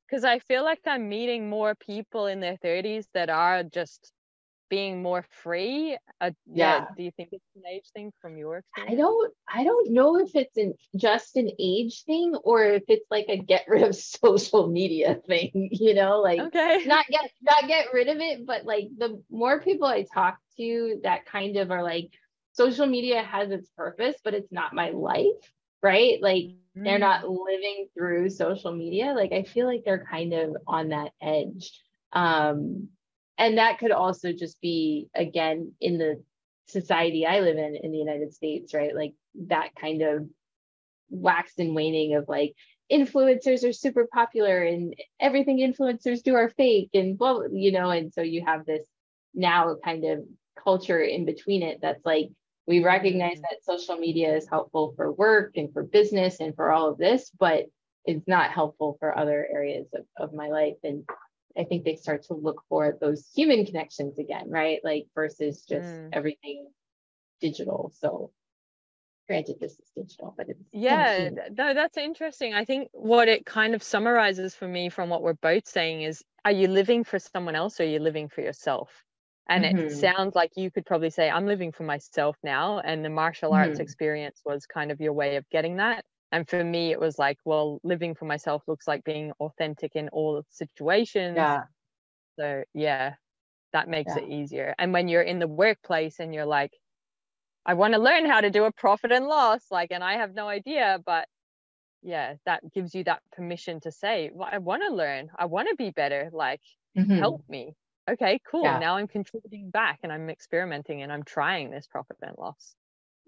because 0.07 0.23
I 0.23 0.39
feel 0.39 0.63
like 0.63 0.79
I'm 0.85 1.09
meeting 1.09 1.49
more 1.49 1.75
people 1.75 2.27
in 2.27 2.39
their 2.39 2.57
30s 2.57 3.05
that 3.13 3.29
are 3.29 3.63
just 3.63 4.11
being 4.69 5.01
more 5.01 5.23
free. 5.43 5.97
Uh, 6.19 6.31
yeah. 6.45 6.79
yeah. 6.79 6.85
Do 6.97 7.03
you 7.03 7.11
think 7.11 7.29
it's 7.31 7.45
an 7.55 7.63
age 7.71 7.85
thing 7.93 8.11
from 8.21 8.37
your 8.37 8.57
experience? 8.57 8.93
I 8.93 8.95
don't. 8.95 9.33
I 9.47 9.63
don't 9.63 9.91
know 9.91 10.17
if 10.17 10.35
it's 10.35 10.57
an 10.57 10.73
just 10.95 11.35
an 11.35 11.49
age 11.59 12.03
thing 12.03 12.35
or 12.43 12.63
if 12.63 12.83
it's 12.87 13.09
like 13.11 13.25
a 13.29 13.37
get 13.37 13.65
rid 13.67 13.83
of 13.83 13.95
social 14.21 14.67
media 14.67 15.19
thing. 15.27 15.69
You 15.71 15.93
know, 15.93 16.19
like 16.19 16.39
okay, 16.39 16.83
not 16.85 17.05
get 17.07 17.29
not 17.41 17.67
get 17.67 17.93
rid 17.93 18.07
of 18.07 18.17
it, 18.17 18.45
but 18.45 18.65
like 18.65 18.89
the 18.97 19.21
more 19.29 19.59
people 19.61 19.87
I 19.87 20.05
talk 20.13 20.37
to 20.57 20.99
that 21.03 21.25
kind 21.25 21.57
of 21.57 21.71
are 21.71 21.83
like, 21.83 22.09
social 22.53 22.87
media 22.87 23.21
has 23.21 23.51
its 23.51 23.69
purpose, 23.77 24.15
but 24.23 24.33
it's 24.33 24.51
not 24.51 24.73
my 24.73 24.89
life. 24.89 25.51
Right? 25.85 26.19
Like 26.19 26.45
they're 26.75 26.99
not 26.99 27.29
living 27.29 27.87
through 27.93 28.29
social 28.29 28.73
media 28.75 29.13
like 29.15 29.31
i 29.31 29.43
feel 29.43 29.65
like 29.65 29.83
they're 29.85 30.05
kind 30.11 30.33
of 30.33 30.57
on 30.67 30.89
that 30.89 31.11
edge. 31.21 31.71
Um 32.11 32.89
and 33.37 33.57
that 33.57 33.79
could 33.79 33.91
also 33.91 34.33
just 34.33 34.59
be 34.61 35.07
again 35.15 35.73
in 35.79 35.97
the 35.97 36.21
society 36.67 37.25
i 37.25 37.39
live 37.39 37.57
in 37.57 37.75
in 37.81 37.91
the 37.91 37.97
united 37.97 38.33
states 38.33 38.73
right? 38.73 38.95
Like 38.95 39.13
that 39.47 39.69
kind 39.79 40.01
of 40.01 40.27
wax 41.09 41.53
and 41.59 41.75
waning 41.75 42.15
of 42.15 42.25
like 42.27 42.55
influencers 42.91 43.67
are 43.67 43.73
super 43.73 44.07
popular 44.11 44.63
and 44.63 44.95
everything 45.19 45.59
influencers 45.59 46.23
do 46.23 46.35
are 46.35 46.49
fake 46.49 46.89
and 46.93 47.17
blah 47.17 47.41
you 47.51 47.71
know 47.71 47.89
and 47.89 48.13
so 48.13 48.21
you 48.21 48.43
have 48.45 48.65
this 48.65 48.85
now 49.33 49.75
kind 49.83 50.03
of 50.03 50.19
culture 50.61 51.01
in 51.01 51.25
between 51.25 51.61
it 51.63 51.79
that's 51.81 52.05
like 52.05 52.29
we 52.67 52.83
recognize 52.83 53.39
that 53.41 53.63
social 53.63 53.97
media 53.97 54.35
is 54.35 54.47
helpful 54.47 54.93
for 54.95 55.11
work 55.11 55.51
and 55.55 55.71
for 55.71 55.83
business 55.83 56.39
and 56.39 56.55
for 56.55 56.71
all 56.71 56.89
of 56.89 56.97
this, 56.97 57.31
but 57.39 57.65
it's 58.05 58.27
not 58.27 58.51
helpful 58.51 58.97
for 58.99 59.17
other 59.17 59.47
areas 59.51 59.87
of, 59.93 60.05
of 60.17 60.33
my 60.33 60.47
life. 60.47 60.75
And 60.83 61.03
I 61.57 61.63
think 61.63 61.83
they 61.83 61.95
start 61.95 62.23
to 62.23 62.33
look 62.33 62.63
for 62.69 62.97
those 62.99 63.29
human 63.35 63.65
connections 63.65 64.19
again, 64.19 64.49
right? 64.49 64.79
Like 64.83 65.07
versus 65.13 65.63
just 65.67 65.87
mm. 65.87 66.09
everything 66.11 66.67
digital. 67.39 67.91
So 67.99 68.31
granted 69.27 69.57
this 69.59 69.73
is 69.73 69.91
digital, 69.95 70.33
but 70.37 70.49
it's 70.49 70.59
yeah, 70.71 71.29
no, 71.51 71.73
that's 71.73 71.97
interesting. 71.97 72.53
I 72.53 72.65
think 72.65 72.89
what 72.91 73.27
it 73.27 73.45
kind 73.45 73.73
of 73.73 73.83
summarizes 73.83 74.55
for 74.55 74.67
me 74.67 74.89
from 74.89 75.09
what 75.09 75.21
we're 75.21 75.33
both 75.33 75.67
saying 75.67 76.01
is 76.01 76.23
are 76.43 76.51
you 76.51 76.67
living 76.67 77.03
for 77.03 77.19
someone 77.19 77.55
else 77.55 77.79
or 77.79 77.83
are 77.83 77.87
you 77.87 77.99
living 77.99 78.27
for 78.27 78.41
yourself? 78.41 79.03
And 79.47 79.63
mm-hmm. 79.63 79.77
it 79.77 79.91
sounds 79.91 80.35
like 80.35 80.51
you 80.55 80.71
could 80.71 80.85
probably 80.85 81.09
say 81.09 81.29
i'm 81.29 81.45
living 81.45 81.71
for 81.71 81.83
myself 81.83 82.35
now 82.43 82.79
and 82.79 83.03
the 83.03 83.09
martial 83.09 83.53
arts 83.53 83.73
mm-hmm. 83.73 83.81
experience 83.81 84.41
was 84.45 84.65
kind 84.65 84.91
of 84.91 84.99
your 84.99 85.13
way 85.13 85.35
of 85.35 85.49
getting 85.49 85.77
that 85.77 86.03
and 86.31 86.49
for 86.49 86.63
me 86.63 86.91
it 86.91 86.99
was 86.99 87.19
like 87.19 87.37
well 87.45 87.79
living 87.83 88.15
for 88.15 88.25
myself 88.25 88.63
looks 88.67 88.87
like 88.87 89.03
being 89.03 89.31
authentic 89.39 89.95
in 89.95 90.09
all 90.09 90.43
situations 90.49 91.35
yeah 91.35 91.63
so 92.37 92.63
yeah 92.73 93.13
that 93.73 93.87
makes 93.87 94.13
yeah. 94.15 94.23
it 94.23 94.29
easier 94.29 94.75
and 94.79 94.93
when 94.93 95.07
you're 95.07 95.21
in 95.21 95.39
the 95.39 95.47
workplace 95.47 96.19
and 96.19 96.33
you're 96.33 96.45
like 96.45 96.71
i 97.65 97.73
want 97.73 97.93
to 97.93 97.99
learn 97.99 98.25
how 98.25 98.41
to 98.41 98.49
do 98.49 98.65
a 98.65 98.71
profit 98.71 99.11
and 99.11 99.27
loss 99.27 99.61
like 99.71 99.91
and 99.91 100.03
i 100.03 100.13
have 100.13 100.33
no 100.33 100.47
idea 100.47 100.99
but 101.05 101.27
yeah 102.01 102.35
that 102.45 102.61
gives 102.73 102.93
you 102.93 103.03
that 103.03 103.21
permission 103.31 103.79
to 103.79 103.91
say 103.91 104.29
well, 104.33 104.49
i 104.51 104.57
want 104.57 104.83
to 104.87 104.93
learn 104.93 105.29
i 105.37 105.45
want 105.45 105.67
to 105.69 105.75
be 105.75 105.91
better 105.91 106.29
like 106.31 106.61
mm-hmm. 106.97 107.17
help 107.17 107.43
me 107.49 107.75
okay, 108.09 108.39
cool. 108.49 108.63
Yeah. 108.63 108.79
Now 108.79 108.97
I'm 108.97 109.07
contributing 109.07 109.69
back 109.69 109.99
and 110.03 110.11
I'm 110.11 110.29
experimenting 110.29 111.01
and 111.01 111.11
I'm 111.11 111.23
trying 111.23 111.71
this 111.71 111.87
profit 111.87 112.17
and 112.21 112.35
loss. 112.37 112.75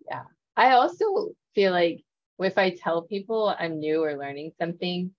Yeah. 0.09 0.23
I 0.55 0.71
also 0.71 1.29
feel 1.55 1.71
like 1.71 2.03
if 2.39 2.57
I 2.57 2.71
tell 2.71 3.03
people 3.03 3.55
I'm 3.57 3.79
new 3.79 4.03
or 4.03 4.17
learning 4.17 4.51
something, 4.59 5.11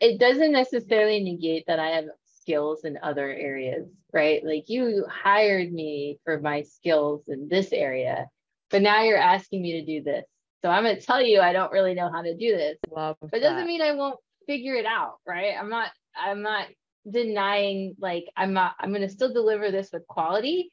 it 0.00 0.18
doesn't 0.18 0.52
necessarily 0.52 1.22
negate 1.22 1.64
that 1.66 1.78
I 1.78 1.88
have 1.90 2.06
skills 2.40 2.84
in 2.84 2.98
other 3.02 3.28
areas, 3.28 3.86
right? 4.12 4.44
Like 4.44 4.64
you 4.68 5.04
hired 5.08 5.72
me 5.72 6.18
for 6.24 6.40
my 6.40 6.62
skills 6.62 7.22
in 7.28 7.48
this 7.48 7.72
area, 7.72 8.26
but 8.70 8.82
now 8.82 9.02
you're 9.02 9.18
asking 9.18 9.62
me 9.62 9.72
to 9.80 9.84
do 9.84 10.02
this. 10.02 10.24
So 10.62 10.70
I'm 10.70 10.84
going 10.84 10.96
to 10.96 11.02
tell 11.02 11.22
you 11.22 11.40
I 11.40 11.52
don't 11.52 11.72
really 11.72 11.94
know 11.94 12.10
how 12.12 12.22
to 12.22 12.36
do 12.36 12.56
this. 12.56 12.76
Love 12.90 13.16
but 13.20 13.34
it 13.34 13.40
doesn't 13.40 13.66
mean 13.66 13.82
I 13.82 13.92
won't 13.92 14.18
figure 14.46 14.74
it 14.74 14.86
out, 14.86 15.18
right? 15.26 15.54
I'm 15.58 15.70
not 15.70 15.90
I'm 16.16 16.42
not 16.42 16.66
denying 17.08 17.94
like 17.98 18.24
I'm 18.36 18.52
not 18.52 18.74
I'm 18.78 18.90
going 18.90 19.02
to 19.02 19.08
still 19.08 19.32
deliver 19.32 19.70
this 19.70 19.90
with 19.92 20.06
quality. 20.06 20.72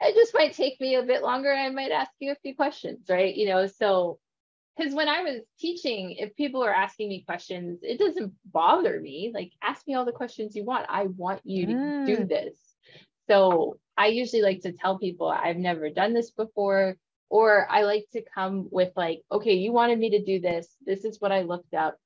It 0.00 0.14
just 0.14 0.34
might 0.34 0.54
take 0.54 0.80
me 0.80 0.96
a 0.96 1.02
bit 1.02 1.22
longer. 1.22 1.52
I 1.52 1.70
might 1.70 1.92
ask 1.92 2.10
you 2.18 2.32
a 2.32 2.36
few 2.42 2.54
questions, 2.54 3.06
right? 3.08 3.34
You 3.34 3.48
know, 3.48 3.66
so 3.66 4.18
because 4.76 4.92
when 4.94 5.08
I 5.08 5.22
was 5.22 5.42
teaching, 5.58 6.16
if 6.18 6.34
people 6.36 6.62
are 6.62 6.74
asking 6.74 7.08
me 7.08 7.24
questions, 7.26 7.80
it 7.82 7.98
doesn't 7.98 8.32
bother 8.50 9.00
me. 9.00 9.30
Like, 9.32 9.52
ask 9.62 9.86
me 9.86 9.94
all 9.94 10.04
the 10.04 10.12
questions 10.12 10.56
you 10.56 10.64
want. 10.64 10.86
I 10.88 11.04
want 11.04 11.42
you 11.44 11.66
to 11.66 11.72
mm. 11.72 12.06
do 12.06 12.24
this. 12.24 12.56
So 13.28 13.78
I 13.96 14.08
usually 14.08 14.42
like 14.42 14.62
to 14.62 14.72
tell 14.72 14.98
people 14.98 15.28
I've 15.28 15.56
never 15.56 15.90
done 15.90 16.12
this 16.12 16.30
before, 16.32 16.96
or 17.30 17.66
I 17.70 17.82
like 17.82 18.06
to 18.12 18.22
come 18.34 18.68
with 18.70 18.92
like, 18.96 19.22
okay, 19.30 19.54
you 19.54 19.72
wanted 19.72 19.98
me 19.98 20.10
to 20.10 20.24
do 20.24 20.40
this. 20.40 20.68
This 20.84 21.04
is 21.04 21.20
what 21.20 21.32
I 21.32 21.42
looked 21.42 21.74
up. 21.74 21.96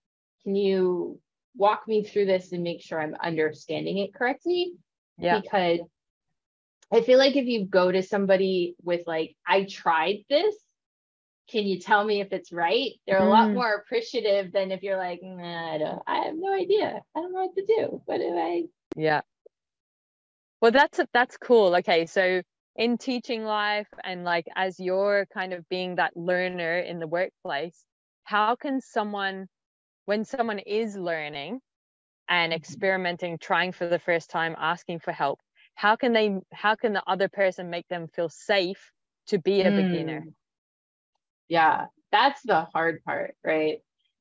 Can 0.44 0.55
you 0.55 1.20
walk 1.56 1.87
me 1.88 2.04
through 2.04 2.26
this 2.26 2.52
and 2.52 2.62
make 2.62 2.82
sure 2.82 3.00
I'm 3.00 3.16
understanding 3.22 3.98
it 3.98 4.14
correctly. 4.14 4.72
Yeah. 5.18 5.40
Because 5.40 5.80
I 6.92 7.02
feel 7.02 7.18
like 7.18 7.37
if 7.37 7.46
you 7.46 7.66
go 7.66 7.90
to 7.92 8.02
somebody 8.02 8.74
with 8.82 9.02
like, 9.06 9.37
I 9.46 9.64
tried 9.64 10.24
this, 10.30 10.54
can 11.50 11.64
you 11.64 11.78
tell 11.80 12.04
me 12.04 12.20
if 12.20 12.32
it's 12.32 12.52
right? 12.52 12.92
They're 13.06 13.18
a 13.18 13.28
lot 13.28 13.48
Mm. 13.48 13.54
more 13.54 13.74
appreciative 13.74 14.52
than 14.52 14.70
if 14.70 14.82
you're 14.82 14.98
like, 14.98 15.20
nah, 15.22 15.74
I 15.74 15.78
don't, 15.78 16.02
I 16.06 16.16
have 16.26 16.34
no 16.37 16.52
idea. 16.54 17.02
I 17.14 17.20
don't 17.20 17.32
know 17.32 17.46
what 17.46 17.54
to 17.56 17.64
do. 17.66 18.02
What 18.04 18.18
do 18.18 18.37
I? 18.37 18.64
Yeah. 18.96 19.22
Well, 20.61 20.72
that's 20.72 21.00
that's 21.12 21.37
cool. 21.37 21.76
Okay, 21.76 22.06
so 22.06 22.42
in 22.76 22.98
teaching 22.98 23.44
life 23.44 23.88
and 24.04 24.24
like 24.24 24.46
as 24.56 24.78
you're 24.78 25.26
kind 25.32 25.52
of 25.52 25.68
being 25.68 25.96
that 25.96 26.16
learner 26.16 26.78
in 26.78 26.98
the 26.98 27.06
workplace, 27.06 27.84
how 28.24 28.56
can 28.56 28.80
someone 28.80 29.48
when 30.09 30.25
someone 30.25 30.59
is 30.61 30.97
learning 30.97 31.61
and 32.29 32.53
experimenting, 32.55 33.38
trying 33.38 33.73
for 33.73 33.88
the 33.88 33.99
first 33.99 34.31
time, 34.31 34.57
asking 34.59 35.01
for 35.01 35.12
help, 35.12 35.40
how 35.75 35.97
can 35.97 36.14
they 36.14 36.40
how 36.53 36.75
can 36.77 36.94
the 36.94 37.03
other 37.07 37.29
person 37.29 37.71
make 37.71 37.87
them 37.88 38.09
feel 38.09 38.31
safe 38.31 38.92
to 39.27 39.38
be 39.38 39.62
a 39.62 39.73
beginner? 39.73 40.27
Mm. 40.29 40.35
Yeah, 41.49 41.87
that's 42.12 42.42
the 42.42 42.66
hard 42.75 43.05
part, 43.05 43.37
right? 43.44 43.81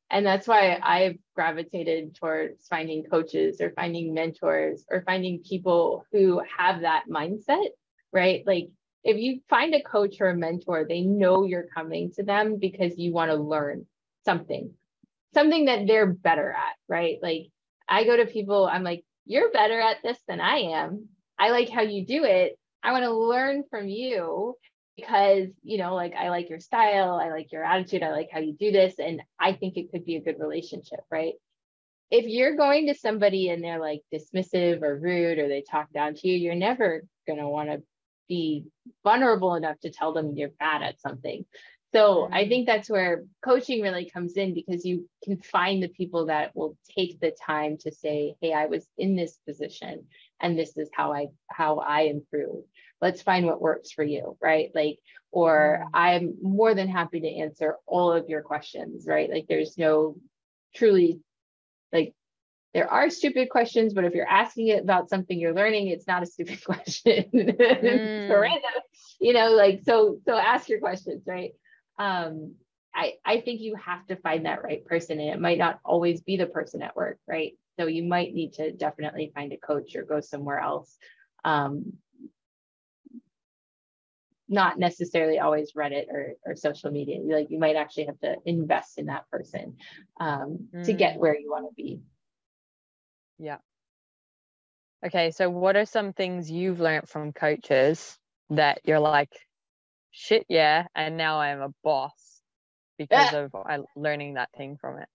And 0.10 0.26
that's 0.26 0.48
why 0.48 0.80
I've 0.82 1.18
gravitated 1.36 2.16
towards 2.16 2.68
finding 2.68 3.04
coaches 3.06 3.62
or 3.62 3.72
finding 3.72 4.14
mentors 4.14 4.86
or 4.90 5.04
finding 5.04 5.44
people 5.44 6.06
who 6.12 6.42
have 6.58 6.82
that 6.82 7.06
mindset, 7.10 7.70
right? 8.14 8.44
Like 8.46 8.70
if 9.04 9.18
you 9.18 9.42
find 9.50 9.74
a 9.76 9.84
coach 9.84 10.18
or 10.22 10.30
a 10.30 10.38
mentor, 10.38 10.86
they 10.88 11.02
know 11.02 11.46
you're 11.46 11.68
coming 11.74 12.12
to 12.14 12.24
them 12.24 12.58
because 12.60 12.98
you 12.98 13.14
want 13.14 13.32
to 13.32 13.38
learn 13.38 13.88
something, 14.26 14.74
something 15.34 15.66
that 15.66 15.88
they're 15.88 16.08
better 16.08 16.52
at, 16.52 16.76
right? 16.88 17.18
Like 17.22 17.48
I 17.88 18.04
go 18.04 18.18
to 18.18 18.26
people, 18.26 18.68
I'm 18.68 18.84
like, 18.84 19.04
you're 19.26 19.52
better 19.52 19.80
at 19.80 19.98
this 20.04 20.18
than 20.28 20.40
I 20.40 20.58
am. 20.82 21.10
I 21.38 21.52
like 21.52 21.70
how 21.70 21.82
you 21.82 22.06
do 22.06 22.24
it. 22.24 22.58
I 22.84 22.92
want 22.92 23.04
to 23.04 23.14
learn 23.14 23.64
from 23.70 23.88
you 23.88 24.56
because 24.98 25.48
you 25.64 25.78
know 25.78 25.94
like 25.94 26.14
i 26.16 26.30
like 26.30 26.50
your 26.50 26.60
style 26.60 27.22
i 27.24 27.30
like 27.30 27.52
your 27.52 27.64
attitude 27.64 28.04
i 28.04 28.12
like 28.12 28.30
how 28.32 28.40
you 28.40 28.54
do 28.54 28.72
this 28.72 28.96
and 29.00 29.22
i 29.40 29.54
think 29.54 29.78
it 29.78 29.92
could 29.92 30.04
be 30.04 30.16
a 30.16 30.22
good 30.22 30.40
relationship 30.40 31.00
right 31.10 31.34
if 32.10 32.26
you're 32.26 32.58
going 32.58 32.88
to 32.88 32.96
somebody 32.96 33.50
and 33.50 33.64
they're 33.64 33.80
like 33.80 34.02
dismissive 34.14 34.82
or 34.82 35.00
rude 35.00 35.38
or 35.38 35.48
they 35.48 35.62
talk 35.62 35.92
down 35.94 36.16
to 36.16 36.28
you 36.28 36.36
you're 36.36 36.56
never 36.56 37.04
going 37.28 37.40
to 37.40 37.48
want 37.48 37.70
to 37.70 37.82
be 38.28 38.66
vulnerable 39.04 39.56
enough 39.56 39.80
to 39.80 39.92
tell 39.92 40.14
them 40.14 40.34
you're 40.36 40.50
bad 40.60 40.82
at 40.82 41.00
something 41.00 41.46
so 41.98 42.30
i 42.32 42.44
Mm. 42.44 42.50
think 42.50 42.66
that's 42.68 42.90
where 42.90 43.24
coaching 43.44 43.82
really 43.82 44.10
comes 44.10 44.34
in 44.38 44.54
because 44.54 44.86
you 44.86 45.10
can 45.24 45.38
find 45.38 45.82
the 45.82 45.88
people 45.90 46.28
that 46.28 46.56
will 46.56 46.78
take 46.98 47.20
the 47.20 47.32
time 47.46 47.78
to 47.78 47.92
say 47.92 48.36
hey 48.42 48.54
i 48.54 48.66
was 48.68 48.88
in 48.98 49.16
this 49.16 49.38
position 49.48 50.06
and 50.42 50.58
this 50.58 50.78
is 50.78 50.90
how 50.94 51.12
i 51.14 51.28
how 51.50 51.80
i 51.80 52.02
improve 52.02 52.64
let's 53.02 53.22
find 53.22 53.46
what 53.46 53.62
works 53.62 53.92
for 53.92 54.04
you 54.04 54.38
right 54.42 54.72
like 54.76 55.00
or 55.32 55.84
Mm. 55.86 55.90
i'm 55.94 56.36
more 56.42 56.74
than 56.76 56.88
happy 56.88 57.20
to 57.22 57.36
answer 57.46 57.78
all 57.86 58.12
of 58.14 58.30
your 58.30 58.42
questions 58.42 59.06
right 59.08 59.30
like 59.30 59.48
there's 59.48 59.78
no 59.78 60.16
truly 60.76 61.20
like 61.92 62.14
there 62.74 62.90
are 62.92 63.10
stupid 63.10 63.50
questions 63.50 63.94
but 63.94 64.04
if 64.06 64.14
you're 64.14 64.28
asking 64.28 64.68
it 64.68 64.84
about 64.84 65.10
something 65.10 65.40
you're 65.40 65.54
learning 65.54 65.88
it's 65.88 66.08
not 66.08 66.24
a 66.24 66.28
stupid 66.28 66.64
question 66.72 67.26
Mm. 67.34 68.28
So 68.28 68.40
random, 68.40 68.72
you 69.20 69.34
know 69.34 69.52
like 69.52 69.82
so 69.86 70.20
so 70.26 70.38
ask 70.38 70.70
your 70.70 70.80
questions 70.80 71.24
right 71.26 71.54
um 71.98 72.56
i 72.94 73.14
i 73.26 73.42
think 73.42 73.62
you 73.62 73.76
have 73.76 74.06
to 74.08 74.16
find 74.18 74.46
that 74.46 74.64
right 74.64 74.86
person 74.86 75.20
and 75.20 75.30
it 75.30 75.42
might 75.42 75.58
not 75.58 75.80
always 75.84 76.22
be 76.22 76.38
the 76.38 76.46
person 76.46 76.82
at 76.82 76.96
work 76.96 77.20
right 77.28 77.58
so 77.80 77.88
you 77.88 78.04
might 78.04 78.34
need 78.34 78.54
to 78.54 78.72
definitely 78.72 79.32
find 79.34 79.54
a 79.54 79.58
coach 79.58 79.96
or 79.96 80.04
go 80.04 80.20
somewhere 80.20 80.60
else 80.60 80.98
um 81.46 81.94
not 84.50 84.80
necessarily 84.80 85.40
always 85.40 85.74
Reddit 85.74 86.08
or, 86.10 86.34
or 86.46 86.56
social 86.56 86.90
media. 86.90 87.20
Like 87.22 87.50
you 87.50 87.60
might 87.60 87.76
actually 87.76 88.06
have 88.06 88.20
to 88.20 88.36
invest 88.46 88.98
in 88.98 89.08
that 89.08 89.30
person 89.30 89.76
um, 90.20 90.70
to 90.86 90.94
get 90.94 91.16
Mm. 91.16 91.20
where 91.20 91.38
you 91.38 91.52
want 91.52 91.68
to 91.68 91.74
be. 91.76 92.00
Yeah 93.38 93.58
okay, 95.06 95.32
so 95.32 95.50
what 95.50 95.76
are 95.76 95.86
some 95.86 96.14
things 96.14 96.52
you've 96.52 96.80
learned 96.80 97.10
from 97.10 97.34
coaches 97.34 98.18
that 98.50 98.82
you're 98.84 99.00
like, 99.00 99.32
shit, 100.18 100.46
yeah, 100.50 100.88
and 100.96 101.18
now 101.18 101.40
I'm 101.40 101.62
a 101.62 101.74
boss 101.84 102.42
because 102.98 103.34
of 103.34 103.54
I 103.56 103.80
learning 103.96 104.36
that 104.36 104.52
thing 104.58 104.78
from 104.78 105.00
it? 105.00 105.10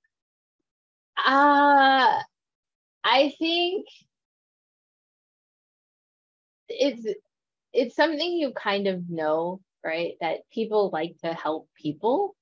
Uh, 1.17 2.23
I 3.05 3.35
think 3.39 3.87
it's 6.69 7.07
it's 7.73 7.97
something 7.97 8.33
you 8.33 8.53
kind 8.53 8.87
of 8.89 9.09
know, 9.11 9.61
right? 9.85 10.15
That 10.21 10.49
people 10.53 10.91
like 10.93 11.17
to 11.25 11.33
help 11.35 11.69
people. 11.77 12.37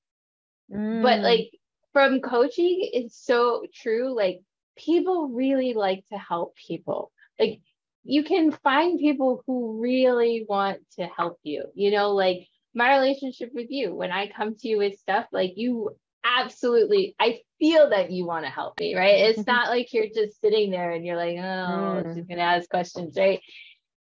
but 0.91 1.21
Mm, 1.21 1.23
like 1.23 1.51
from 1.93 2.21
coaching 2.21 2.79
it's 2.93 3.17
so 3.17 3.65
true 3.75 4.15
like 4.15 4.41
people 4.77 5.29
really 5.29 5.75
like 5.75 6.05
to 6.09 6.19
help 6.19 6.55
people 6.57 7.13
like 7.39 7.61
you 8.05 8.23
can 8.25 8.51
find 8.51 8.99
people 8.99 9.43
who 9.47 9.81
really 9.81 10.45
want 10.49 10.79
to 10.97 11.07
help 11.07 11.39
you 11.43 11.67
you 11.75 11.91
know 11.91 12.13
like 12.13 12.49
my 12.75 12.95
relationship 12.99 13.51
with 13.55 13.67
you 13.71 13.95
when 13.95 14.11
i 14.11 14.29
come 14.29 14.55
to 14.55 14.69
you 14.69 14.79
with 14.79 14.99
stuff 14.99 15.27
like 15.33 15.53
you 15.57 15.91
absolutely 16.25 17.15
i 17.19 17.41
feel 17.59 17.91
that 17.91 18.11
you 18.11 18.27
want 18.27 18.45
to 18.45 18.51
help 18.51 18.79
me 18.79 18.95
right 18.95 19.21
it's 19.21 19.47
not 19.47 19.69
like 19.69 19.93
you're 19.93 20.07
just 20.15 20.41
sitting 20.41 20.71
there 20.71 20.91
and 20.91 21.05
you're 21.05 21.17
like 21.17 21.37
oh 21.39 22.03
Mm. 22.05 22.15
she's 22.15 22.27
gonna 22.27 22.43
ask 22.43 22.69
questions 22.69 23.17
right 23.17 23.41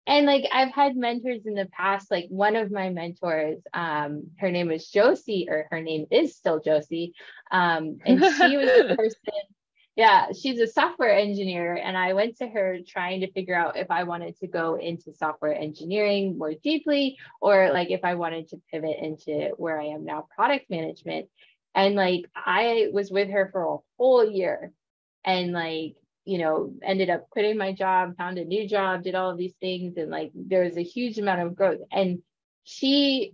and 0.07 0.25
like 0.25 0.45
I've 0.53 0.71
had 0.73 0.95
mentors 0.95 1.45
in 1.45 1.53
the 1.53 1.65
past, 1.65 2.09
like 2.09 2.27
one 2.29 2.55
of 2.55 2.71
my 2.71 2.89
mentors, 2.89 3.59
um, 3.73 4.27
her 4.39 4.49
name 4.49 4.71
is 4.71 4.87
Josie, 4.87 5.47
or 5.49 5.67
her 5.69 5.81
name 5.81 6.05
is 6.09 6.37
still 6.37 6.61
Josie. 6.61 7.13
Um, 7.51 7.97
and 8.05 8.23
she 8.23 8.55
was 8.55 8.71
the 8.71 8.85
person, 8.97 9.19
yeah, 9.97 10.27
she's 10.31 10.59
a 10.59 10.67
software 10.67 11.11
engineer. 11.11 11.73
And 11.75 11.97
I 11.97 12.13
went 12.13 12.37
to 12.37 12.47
her 12.47 12.77
trying 12.87 13.21
to 13.21 13.31
figure 13.31 13.55
out 13.55 13.77
if 13.77 13.89
I 13.89 14.03
wanted 14.03 14.37
to 14.37 14.47
go 14.47 14.75
into 14.75 15.11
software 15.11 15.55
engineering 15.55 16.37
more 16.37 16.53
deeply, 16.53 17.17
or 17.41 17.71
like 17.73 17.89
if 17.89 18.01
I 18.05 18.13
wanted 18.13 18.47
to 18.49 18.61
pivot 18.71 18.97
into 19.01 19.53
where 19.57 19.81
I 19.81 19.85
am 19.87 20.05
now, 20.05 20.27
product 20.35 20.69
management. 20.69 21.29
And 21.73 21.95
like 21.95 22.25
I 22.35 22.89
was 22.93 23.09
with 23.09 23.29
her 23.31 23.49
for 23.51 23.63
a 23.63 23.77
whole 23.97 24.29
year 24.29 24.71
and 25.25 25.51
like 25.51 25.95
you 26.25 26.37
know, 26.37 26.73
ended 26.83 27.09
up 27.09 27.29
quitting 27.29 27.57
my 27.57 27.71
job, 27.71 28.17
found 28.17 28.37
a 28.37 28.43
new 28.43 28.67
job, 28.67 29.01
did 29.01 29.15
all 29.15 29.31
of 29.31 29.37
these 29.37 29.53
things. 29.61 29.95
And 29.95 30.11
like 30.11 30.29
there 30.35 30.65
was 30.65 30.75
a 30.75 30.83
huge 30.83 31.17
amount 31.17 31.39
of 31.39 31.55
growth. 31.55 31.79
And 31.89 32.19
she 32.65 33.33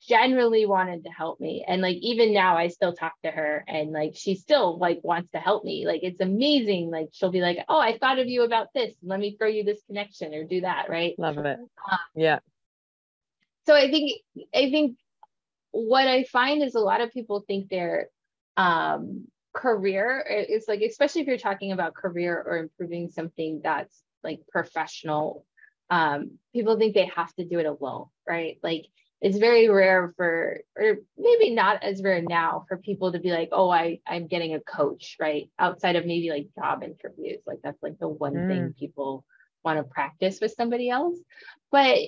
generally 0.00 0.64
wanted 0.66 1.04
to 1.04 1.10
help 1.10 1.40
me. 1.40 1.64
And 1.66 1.82
like 1.82 1.96
even 1.96 2.32
now 2.32 2.56
I 2.56 2.68
still 2.68 2.94
talk 2.94 3.12
to 3.24 3.30
her 3.30 3.64
and 3.68 3.92
like 3.92 4.12
she 4.14 4.34
still 4.34 4.78
like 4.78 5.00
wants 5.02 5.30
to 5.32 5.38
help 5.38 5.64
me. 5.64 5.86
Like 5.86 6.00
it's 6.02 6.20
amazing. 6.20 6.90
Like 6.90 7.08
she'll 7.12 7.30
be 7.30 7.42
like, 7.42 7.58
Oh, 7.68 7.80
I 7.80 7.98
thought 7.98 8.18
of 8.18 8.26
you 8.26 8.42
about 8.44 8.68
this. 8.74 8.94
Let 9.02 9.20
me 9.20 9.36
throw 9.38 9.48
you 9.48 9.64
this 9.64 9.82
connection 9.86 10.34
or 10.34 10.44
do 10.44 10.62
that. 10.62 10.88
Right. 10.88 11.14
love 11.18 11.38
it. 11.38 11.58
Um, 11.58 11.98
Yeah. 12.14 12.38
so 13.66 13.74
I 13.74 13.90
think 13.90 14.12
I 14.54 14.70
think 14.70 14.96
what 15.72 16.08
I 16.08 16.24
find 16.24 16.62
is 16.62 16.74
a 16.74 16.80
lot 16.80 17.02
of 17.02 17.12
people 17.12 17.44
think 17.46 17.68
their 17.68 18.08
um, 18.56 19.26
career 19.52 20.46
is 20.48 20.64
like, 20.66 20.80
especially 20.80 21.20
if 21.20 21.26
you're 21.26 21.36
talking 21.36 21.72
about 21.72 21.94
career 21.94 22.42
or 22.46 22.58
improving 22.58 23.10
something 23.10 23.60
that's 23.62 24.02
like 24.24 24.40
professional. 24.48 25.44
Um, 25.90 26.38
people 26.54 26.78
think 26.78 26.94
they 26.94 27.10
have 27.14 27.32
to 27.34 27.44
do 27.44 27.58
it 27.58 27.66
alone, 27.66 28.06
right? 28.26 28.58
Like 28.62 28.86
it's 29.20 29.38
very 29.38 29.68
rare 29.68 30.12
for, 30.16 30.60
or 30.76 30.96
maybe 31.16 31.50
not 31.50 31.82
as 31.82 32.02
rare 32.02 32.22
now 32.22 32.64
for 32.68 32.76
people 32.76 33.12
to 33.12 33.18
be 33.18 33.30
like, 33.30 33.48
oh, 33.52 33.70
I 33.70 34.00
I'm 34.06 34.26
getting 34.26 34.54
a 34.54 34.60
coach, 34.60 35.16
right? 35.18 35.50
Outside 35.58 35.96
of 35.96 36.04
maybe 36.04 36.30
like 36.30 36.48
job 36.54 36.82
interviews, 36.82 37.40
like 37.46 37.60
that's 37.62 37.82
like 37.82 37.98
the 37.98 38.08
one 38.08 38.34
thing 38.34 38.62
mm. 38.62 38.76
people 38.76 39.24
want 39.64 39.78
to 39.78 39.84
practice 39.84 40.38
with 40.40 40.52
somebody 40.52 40.90
else. 40.90 41.16
But 41.70 41.98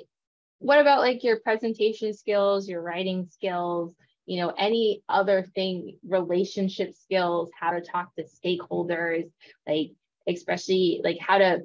what 0.59 0.81
about 0.81 1.01
like 1.01 1.25
your 1.25 1.41
presentation 1.41 2.13
skills, 2.13 2.69
your 2.69 2.83
writing 2.83 3.29
skills, 3.31 3.95
you 4.27 4.41
know, 4.41 4.53
any 4.59 5.03
other 5.09 5.43
thing, 5.55 5.97
relationship 6.07 6.95
skills, 6.95 7.51
how 7.59 7.71
to 7.71 7.81
talk 7.81 8.15
to 8.17 8.25
stakeholders, 8.25 9.31
like 9.67 9.93
especially 10.29 11.01
like 11.03 11.19
how 11.19 11.39
to 11.39 11.63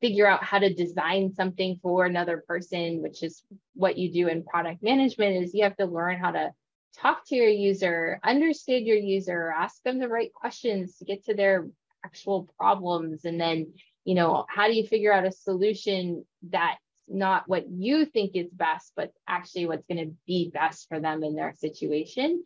figure 0.00 0.26
out 0.26 0.44
how 0.44 0.58
to 0.58 0.72
design 0.72 1.32
something 1.32 1.78
for 1.82 2.04
another 2.04 2.44
person, 2.46 3.02
which 3.02 3.22
is 3.22 3.42
what 3.74 3.96
you 3.96 4.12
do 4.12 4.28
in 4.28 4.44
product 4.44 4.82
management 4.82 5.42
is 5.42 5.54
you 5.54 5.62
have 5.62 5.76
to 5.76 5.86
learn 5.86 6.18
how 6.18 6.30
to 6.30 6.52
talk 6.96 7.26
to 7.26 7.34
your 7.34 7.48
user, 7.48 8.20
understand 8.22 8.86
your 8.86 8.96
user, 8.96 9.52
ask 9.56 9.82
them 9.82 9.98
the 9.98 10.08
right 10.08 10.32
questions 10.32 10.98
to 10.98 11.04
get 11.04 11.24
to 11.24 11.34
their 11.34 11.66
actual 12.04 12.48
problems 12.58 13.24
and 13.24 13.40
then, 13.40 13.72
you 14.04 14.14
know, 14.14 14.44
how 14.48 14.66
do 14.66 14.74
you 14.74 14.86
figure 14.86 15.12
out 15.12 15.26
a 15.26 15.32
solution 15.32 16.24
that's 16.50 16.78
not 17.08 17.44
what 17.46 17.68
you 17.68 18.04
think 18.04 18.32
is 18.34 18.50
best, 18.52 18.92
but 18.96 19.12
actually 19.28 19.66
what's 19.66 19.86
going 19.86 20.04
to 20.04 20.14
be 20.26 20.50
best 20.52 20.88
for 20.88 21.00
them 21.00 21.22
in 21.22 21.34
their 21.34 21.54
situation. 21.54 22.42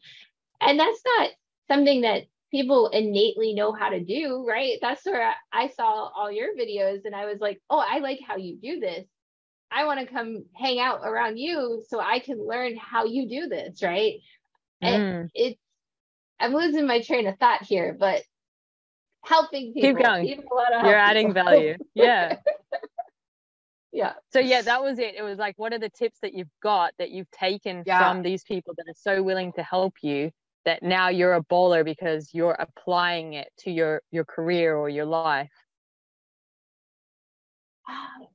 And 0.61 0.79
that's 0.79 1.01
not 1.05 1.31
something 1.69 2.03
that 2.03 2.25
people 2.51 2.89
innately 2.89 3.55
know 3.55 3.73
how 3.73 3.91
to 3.91 4.01
do, 4.01 4.45
right? 4.49 4.79
That's 4.81 5.05
where 5.05 5.35
I 5.53 5.69
saw 5.69 6.11
all 6.17 6.31
your 6.31 6.55
videos 6.57 7.05
and 7.05 7.15
I 7.15 7.27
was 7.27 7.39
like, 7.41 7.61
oh, 7.69 7.85
I 7.87 7.99
like 7.99 8.21
how 8.27 8.37
you 8.37 8.57
do 8.57 8.81
this. 8.81 9.07
I 9.71 9.85
want 9.85 10.01
to 10.01 10.07
come 10.07 10.45
hang 10.55 10.79
out 10.81 11.03
around 11.05 11.37
you 11.37 11.83
so 11.89 12.01
I 12.01 12.21
can 12.21 12.45
learn 12.47 12.77
how 12.77 13.05
you 13.05 13.29
do 13.29 13.49
this, 13.49 13.83
right? 13.83 14.15
Mm. 14.83 14.89
And 14.89 15.31
it's, 15.35 15.61
I'm 16.41 16.55
losing 16.55 16.87
my 16.87 17.03
train 17.03 17.27
of 17.27 17.37
thought 17.39 17.65
here, 17.65 17.95
but 17.99 18.23
helping 19.25 19.75
people. 19.75 19.95
Keep 19.95 20.05
going. 20.05 20.27
You're 20.27 20.95
adding 20.95 21.29
people. 21.29 21.45
value. 21.45 21.77
Yeah. 21.95 22.37
yeah. 23.93 24.13
So 24.33 24.39
yeah, 24.39 24.63
that 24.63 24.83
was 24.83 24.99
it. 24.99 25.17
It 25.17 25.23
was 25.23 25.39
like, 25.39 25.59
what 25.59 25.75
are 25.75 25.79
the 25.79 25.91
tips 25.91 26.19
that 26.23 26.33
you've 26.33 26.49
got 26.63 26.93
that 26.99 27.11
you've 27.11 27.31
taken 27.31 27.83
yeah. 27.87 27.99
from 27.99 28.23
these 28.23 28.45
people 28.45 28.73
that 28.79 28.89
are 28.89 28.97
so 28.97 29.23
willing 29.23 29.53
to 29.55 29.63
help 29.63 29.95
you 30.01 30.31
that 30.69 30.83
now 30.83 31.09
you're 31.09 31.33
a 31.33 31.43
bowler 31.43 31.83
because 31.83 32.29
you're 32.35 32.57
applying 32.59 33.33
it 33.33 33.49
to 33.61 33.71
your 33.71 34.03
your 34.11 34.27
career 34.27 34.77
or 34.77 34.91
your 34.91 35.07
life? 35.07 35.49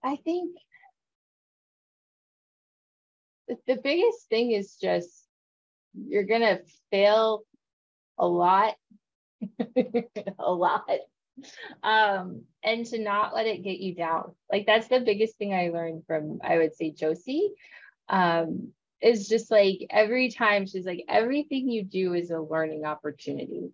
I 0.03 0.15
think 0.15 0.57
the 3.67 3.77
biggest 3.83 4.27
thing 4.29 4.51
is 4.51 4.77
just 4.81 5.27
you're 5.93 6.23
gonna 6.23 6.59
fail 6.89 7.43
a 8.17 8.27
lot 8.27 8.73
a 10.39 10.51
lot 10.51 10.89
um 11.83 12.41
and 12.63 12.85
to 12.87 12.97
not 12.97 13.35
let 13.35 13.45
it 13.45 13.63
get 13.63 13.79
you 13.79 13.93
down 13.93 14.31
like 14.51 14.65
that's 14.65 14.87
the 14.87 15.01
biggest 15.01 15.37
thing 15.37 15.53
i 15.53 15.69
learned 15.69 16.03
from 16.07 16.39
i 16.43 16.57
would 16.57 16.73
say 16.75 16.89
josie 16.89 17.51
um 18.09 18.71
is 19.03 19.27
just 19.27 19.51
like 19.51 19.85
every 19.89 20.29
time 20.29 20.65
she's 20.65 20.85
like 20.85 21.03
everything 21.09 21.69
you 21.69 21.83
do 21.83 22.13
is 22.13 22.31
a 22.31 22.39
learning 22.39 22.85
opportunity. 22.85 23.71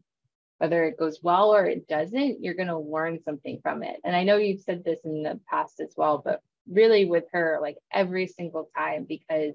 Whether 0.58 0.84
it 0.84 1.00
goes 1.00 1.20
well 1.24 1.56
or 1.56 1.66
it 1.66 1.88
doesn't 1.88 2.44
you're 2.44 2.56
going 2.56 2.68
to 2.68 2.78
learn 2.78 3.22
something 3.24 3.60
from 3.62 3.84
it. 3.84 3.98
And 4.04 4.16
i 4.16 4.24
know 4.24 4.38
you've 4.38 4.62
said 4.62 4.84
this 4.84 5.00
in 5.06 5.24
the 5.24 5.40
past 5.50 5.80
as 5.80 5.94
well 5.96 6.22
but 6.24 6.42
really 6.70 7.06
with 7.06 7.26
her 7.34 7.60
like 7.62 7.78
every 7.92 8.28
single 8.28 8.70
time 8.78 9.06
because 9.08 9.54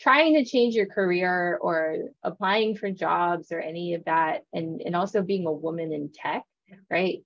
trying 0.00 0.34
to 0.34 0.44
change 0.44 0.74
your 0.74 0.86
career 0.86 1.58
or 1.60 2.08
applying 2.22 2.76
for 2.76 2.90
jobs 2.90 3.52
or 3.52 3.60
any 3.60 3.94
of 3.94 4.04
that 4.04 4.44
and 4.52 4.80
and 4.80 4.96
also 4.96 5.22
being 5.22 5.46
a 5.46 5.52
woman 5.52 5.92
in 5.92 6.10
tech 6.14 6.44
right? 6.90 7.18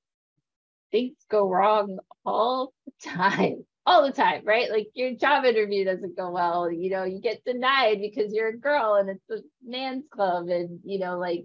Things 0.93 1.17
go 1.31 1.49
wrong 1.49 1.99
all 2.25 2.73
the 2.85 2.93
time 3.11 3.65
all 3.87 4.05
the 4.05 4.13
time 4.13 4.43
right? 4.45 4.71
Like 4.71 4.89
your 4.95 5.15
job 5.15 5.45
interview 5.45 5.85
doesn't 5.85 6.17
go 6.17 6.31
well 6.31 6.71
you 6.71 6.91
know 6.91 7.05
you 7.05 7.21
get 7.21 7.45
denied 7.45 8.01
because 8.01 8.33
you're 8.33 8.49
a 8.49 8.59
girl 8.59 8.95
and 8.95 9.09
it's 9.11 9.31
a 9.31 9.45
man's 9.65 10.05
club 10.11 10.49
and 10.49 10.81
you 10.85 10.99
know 10.99 11.19
like 11.19 11.45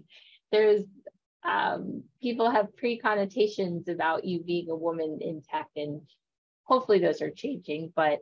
there's 0.50 0.82
um, 1.44 2.04
people 2.22 2.50
have 2.50 2.76
pre-connotations 2.76 3.88
about 3.88 4.24
you 4.24 4.42
being 4.42 4.70
a 4.70 4.76
woman 4.76 5.18
in 5.20 5.42
tech 5.50 5.68
and 5.74 6.02
hopefully 6.64 7.00
those 7.00 7.20
are 7.20 7.30
changing 7.30 7.92
but 7.96 8.20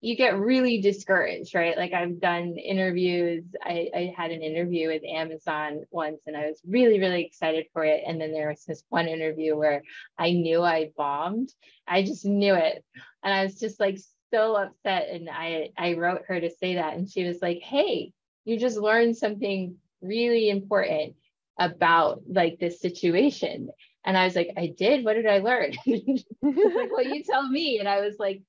you 0.00 0.16
get 0.16 0.38
really 0.38 0.80
discouraged, 0.80 1.54
right? 1.54 1.76
Like 1.76 1.92
I've 1.92 2.20
done 2.20 2.56
interviews. 2.56 3.44
I, 3.62 3.88
I, 3.94 4.14
had 4.16 4.30
an 4.30 4.42
interview 4.42 4.88
with 4.88 5.02
Amazon 5.04 5.82
once 5.90 6.20
and 6.26 6.36
I 6.36 6.46
was 6.46 6.60
really, 6.66 7.00
really 7.00 7.24
excited 7.24 7.66
for 7.72 7.84
it. 7.84 8.04
And 8.06 8.20
then 8.20 8.32
there 8.32 8.48
was 8.48 8.64
this 8.64 8.84
one 8.90 9.08
interview 9.08 9.56
where 9.56 9.82
I 10.16 10.32
knew 10.32 10.62
I 10.62 10.90
bombed. 10.96 11.52
I 11.86 12.02
just 12.02 12.24
knew 12.24 12.54
it. 12.54 12.84
And 13.24 13.34
I 13.34 13.42
was 13.42 13.58
just 13.58 13.80
like 13.80 13.98
so 14.32 14.54
upset. 14.54 15.08
And 15.10 15.28
I, 15.28 15.70
I 15.76 15.94
wrote 15.94 16.22
her 16.28 16.40
to 16.40 16.50
say 16.50 16.76
that. 16.76 16.94
And 16.94 17.10
she 17.10 17.24
was 17.24 17.42
like, 17.42 17.58
hey, 17.60 18.12
you 18.44 18.56
just 18.56 18.78
learned 18.78 19.16
something 19.16 19.76
really 20.00 20.48
important 20.48 21.16
about 21.58 22.22
like 22.28 22.60
this 22.60 22.80
situation. 22.80 23.70
And 24.04 24.16
I 24.16 24.24
was 24.24 24.36
like, 24.36 24.50
I 24.56 24.72
did. 24.78 25.04
What 25.04 25.14
did 25.14 25.26
I 25.26 25.38
learn? 25.38 25.72
like, 25.86 26.92
well, 26.92 27.02
you 27.02 27.24
tell 27.24 27.48
me. 27.48 27.80
And 27.80 27.88
I 27.88 28.00
was 28.00 28.14
like, 28.20 28.42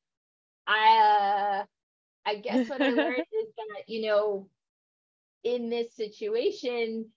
I 0.70 1.64
uh, 1.64 1.66
I 2.30 2.36
guess 2.36 2.70
what 2.70 2.82
I 2.82 2.90
learned 2.90 3.18
is 3.42 3.48
that 3.58 3.84
you 3.88 4.08
know, 4.08 4.48
in 5.44 5.70
this 5.70 5.96
situation, 5.96 7.08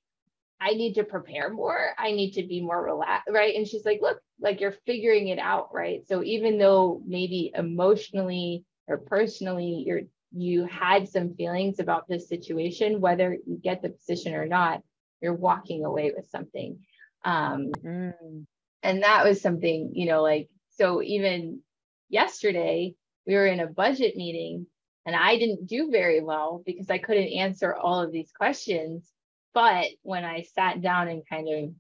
I 0.61 0.71
need 0.71 0.95
to 0.95 1.05
prepare 1.05 1.51
more. 1.51 1.91
I 1.99 2.13
need 2.13 2.33
to 2.33 2.43
be 2.45 2.63
more 2.63 2.83
relaxed, 2.83 3.29
right? 3.31 3.55
And 3.55 3.69
she's 3.69 3.85
like, 3.85 4.01
look, 4.01 4.21
like 4.41 4.61
you're 4.61 4.75
figuring 4.87 5.29
it 5.29 5.39
out, 5.39 5.69
right? 5.75 6.07
So 6.09 6.23
even 6.25 6.59
though 6.59 7.03
maybe 7.07 7.53
emotionally 7.55 8.65
or 8.89 8.99
personally 8.99 9.85
you're 9.87 10.03
you 10.35 10.65
had 10.65 11.09
some 11.09 11.35
feelings 11.35 11.79
about 11.79 12.09
this 12.09 12.29
situation, 12.29 13.03
whether 13.03 13.37
you 13.47 13.61
get 13.63 13.83
the 13.83 13.91
position 13.91 14.35
or 14.35 14.47
not, 14.47 14.83
you're 15.21 15.35
walking 15.35 15.85
away 15.85 16.13
with 16.17 16.31
something. 16.31 16.79
Um, 17.25 17.71
mm. 17.85 18.47
And 18.83 19.03
that 19.03 19.25
was 19.25 19.41
something, 19.43 19.93
you 19.95 20.07
know, 20.07 20.23
like, 20.23 20.49
so 20.71 21.03
even 21.03 21.61
yesterday, 22.09 22.95
we 23.27 23.35
were 23.35 23.47
in 23.47 23.61
a 23.61 23.67
budget 23.67 24.17
meeting 24.17 24.67
and 25.05 25.17
I 25.17 25.37
didn't 25.37 25.67
do 25.67 25.91
very 25.91 26.23
well 26.23 26.63
because 26.65 26.91
I 26.91 26.99
couldn't 26.99 27.29
answer 27.29 27.75
all 27.75 28.01
of 28.01 28.13
these 28.13 28.31
questions. 28.33 29.11
But 29.55 29.87
when 30.03 30.25
I 30.25 30.43
sat 30.43 30.81
down 30.81 31.09
and 31.09 31.27
kind 31.29 31.49
of 31.49 31.75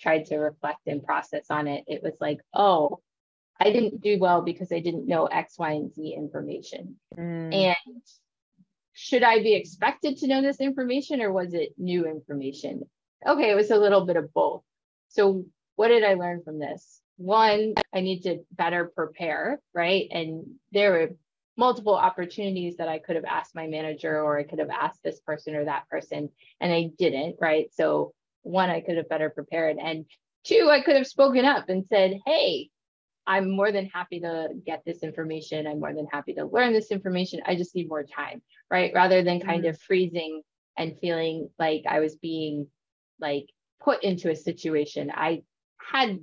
tried 0.00 0.26
to 0.26 0.38
reflect 0.38 0.86
and 0.86 1.02
process 1.02 1.46
on 1.50 1.66
it, 1.66 1.84
it 1.86 2.02
was 2.02 2.14
like, 2.20 2.38
oh, 2.54 3.00
I 3.60 3.72
didn't 3.72 4.00
do 4.00 4.18
well 4.18 4.42
because 4.42 4.72
I 4.72 4.78
didn't 4.78 5.08
know 5.08 5.26
X, 5.26 5.58
Y, 5.58 5.72
and 5.72 5.92
Z 5.92 6.14
information. 6.16 6.96
Mm. 7.16 7.52
And 7.52 8.02
should 8.92 9.24
I 9.24 9.42
be 9.42 9.54
expected 9.54 10.18
to 10.18 10.28
know 10.28 10.42
this 10.42 10.60
information 10.60 11.20
or 11.20 11.32
was 11.32 11.54
it 11.54 11.74
new 11.76 12.06
information? 12.06 12.82
Okay, 13.26 13.50
it 13.50 13.56
was 13.56 13.70
a 13.70 13.76
little 13.76 14.06
bit 14.06 14.16
of 14.16 14.32
both. 14.32 14.62
So, 15.08 15.44
what 15.74 15.88
did 15.88 16.04
I 16.04 16.14
learn 16.14 16.42
from 16.44 16.60
this? 16.60 17.00
One, 17.18 17.74
I 17.92 18.00
need 18.00 18.22
to 18.22 18.38
better 18.52 18.90
prepare, 18.94 19.60
right? 19.74 20.08
And 20.10 20.46
there 20.72 20.92
were 20.92 21.10
multiple 21.56 21.96
opportunities 21.96 22.76
that 22.76 22.88
I 22.88 23.00
could 23.00 23.16
have 23.16 23.24
asked 23.24 23.54
my 23.54 23.66
manager 23.66 24.22
or 24.22 24.38
I 24.38 24.44
could 24.44 24.60
have 24.60 24.70
asked 24.70 25.02
this 25.02 25.20
person 25.20 25.56
or 25.56 25.64
that 25.64 25.88
person, 25.88 26.30
and 26.60 26.72
I 26.72 26.90
didn't, 26.96 27.36
right? 27.40 27.68
So, 27.74 28.14
one, 28.42 28.70
I 28.70 28.80
could 28.80 28.96
have 28.96 29.08
better 29.08 29.28
prepared. 29.28 29.76
And 29.82 30.06
two, 30.44 30.68
I 30.70 30.80
could 30.80 30.96
have 30.96 31.06
spoken 31.06 31.44
up 31.44 31.68
and 31.68 31.84
said, 31.88 32.18
hey, 32.24 32.70
I'm 33.26 33.50
more 33.50 33.72
than 33.72 33.86
happy 33.86 34.20
to 34.20 34.48
get 34.64 34.82
this 34.86 35.02
information. 35.02 35.66
I'm 35.66 35.80
more 35.80 35.92
than 35.92 36.06
happy 36.10 36.34
to 36.34 36.46
learn 36.46 36.72
this 36.72 36.90
information. 36.90 37.42
I 37.44 37.56
just 37.56 37.74
need 37.74 37.88
more 37.88 38.04
time, 38.04 38.40
right? 38.70 38.92
Rather 38.94 39.22
than 39.22 39.40
kind 39.40 39.64
mm-hmm. 39.64 39.70
of 39.70 39.80
freezing 39.80 40.40
and 40.78 40.96
feeling 40.98 41.50
like 41.58 41.82
I 41.86 41.98
was 41.98 42.14
being 42.16 42.68
like 43.20 43.46
put 43.82 44.04
into 44.04 44.30
a 44.30 44.36
situation. 44.36 45.10
I 45.14 45.42
had 45.78 46.20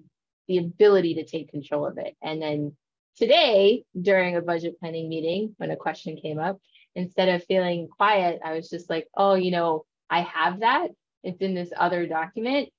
the 0.48 0.58
ability 0.58 1.16
to 1.16 1.26
take 1.26 1.52
control 1.52 1.86
of 1.86 1.98
it. 1.98 2.16
And 2.22 2.42
then 2.42 2.76
today, 3.18 3.84
during 4.00 4.36
a 4.36 4.42
budget 4.42 4.80
planning 4.80 5.10
meeting, 5.10 5.56
when 5.58 5.72
a 5.72 5.76
question 5.76 6.18
came 6.18 6.40
up, 6.40 6.60
instead 6.96 7.30
of 7.30 7.44
feeling 7.46 7.88
quiet, 7.88 8.40
I 8.44 8.54
was 8.54 8.70
just 8.70 8.90
like, 8.90 9.08
oh, 9.16 9.36
you 9.36 9.52
know, 9.52 9.86
I 10.10 10.22
have 10.22 10.62
that. 10.62 10.90
It's 11.24 11.42
in 11.42 11.56
this 11.56 11.72
other 11.76 12.08
document. 12.08 12.70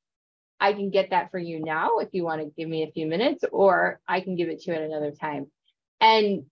I 0.59 0.73
can 0.73 0.91
get 0.91 1.11
that 1.11 1.31
for 1.31 1.39
you 1.39 1.61
now 1.63 1.99
if 1.99 2.09
you 2.13 2.25
want 2.25 2.41
to 2.41 2.53
give 2.57 2.69
me 2.69 2.83
a 2.83 2.91
few 2.91 3.07
minutes, 3.07 3.45
or 3.51 4.01
I 4.09 4.21
can 4.21 4.37
give 4.37 4.49
it 4.49 4.63
to 4.63 4.71
you 4.71 4.77
at 4.77 4.83
another 4.83 5.11
time. 5.11 5.51
And 6.01 6.47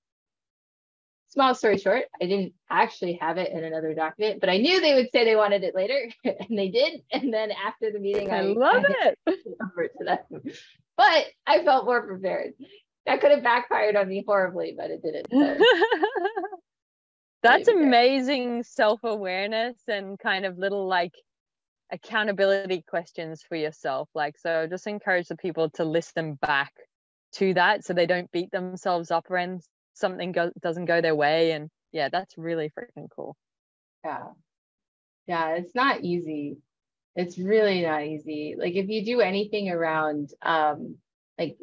small 1.29 1.55
story 1.55 1.79
short, 1.79 2.05
I 2.21 2.27
didn't 2.27 2.53
actually 2.69 3.15
have 3.23 3.39
it 3.39 3.51
in 3.51 3.65
another 3.65 3.95
document, 3.95 4.41
but 4.41 4.51
I 4.51 4.59
knew 4.59 4.81
they 4.81 4.95
would 4.95 5.09
say 5.11 5.25
they 5.25 5.37
wanted 5.37 5.65
it 5.65 5.75
later, 5.75 6.11
and 6.25 6.59
they 6.59 6.69
did. 6.69 7.01
And 7.13 7.33
then 7.33 7.51
after 7.51 7.91
the 7.91 7.99
meeting, 7.99 8.31
I, 8.31 8.39
I 8.39 8.43
love 8.43 8.85
I 8.89 9.15
it. 9.27 9.39
Over 9.61 9.89
to 9.89 10.05
them 10.05 10.43
but 10.97 11.27
I 11.47 11.65
felt 11.65 11.85
more 11.85 12.07
prepared. 12.07 12.53
That 13.07 13.21
could 13.21 13.33
have 13.33 13.43
backfired 13.43 13.97
on 13.97 14.09
me 14.09 14.25
horribly, 14.27 14.75
but 14.77 14.91
it 14.91 15.03
didn't. 15.03 15.27
So. 15.31 15.59
That's 17.43 17.69
amazing 17.69 18.63
self 18.63 19.01
awareness 19.05 19.77
and 19.87 20.19
kind 20.19 20.47
of 20.47 20.57
little 20.57 20.89
like 20.89 21.13
accountability 21.93 22.83
questions 22.89 23.43
for 23.47 23.57
yourself. 23.57 24.09
Like, 24.15 24.39
so 24.39 24.67
just 24.67 24.87
encourage 24.87 25.29
the 25.29 25.37
people 25.37 25.69
to 25.71 25.85
listen 25.85 26.35
back 26.35 26.73
to 27.35 27.53
that 27.55 27.85
so 27.85 27.93
they 27.93 28.07
don't 28.07 28.31
beat 28.33 28.51
themselves 28.51 29.11
up 29.11 29.25
when 29.29 29.61
something 29.93 30.33
go- 30.33 30.53
doesn't 30.63 30.87
go 30.87 31.03
their 31.03 31.15
way. 31.15 31.53
And 31.53 31.69
yeah, 31.93 32.09
that's 32.11 32.39
really 32.39 32.71
freaking 32.71 33.09
cool. 33.15 33.37
Yeah. 34.05 34.29
Yeah, 35.27 35.57
it's 35.57 35.75
not 35.75 36.03
easy 36.03 36.59
it's 37.17 37.39
really 37.39 37.83
not 37.83 38.05
easy. 38.05 38.57
Like 38.59 38.75
if 38.75 38.89
you 38.89 39.05
do 39.05 39.21
anything 39.21 39.71
around 39.71 40.31
um, 40.43 40.97
like 41.39 41.57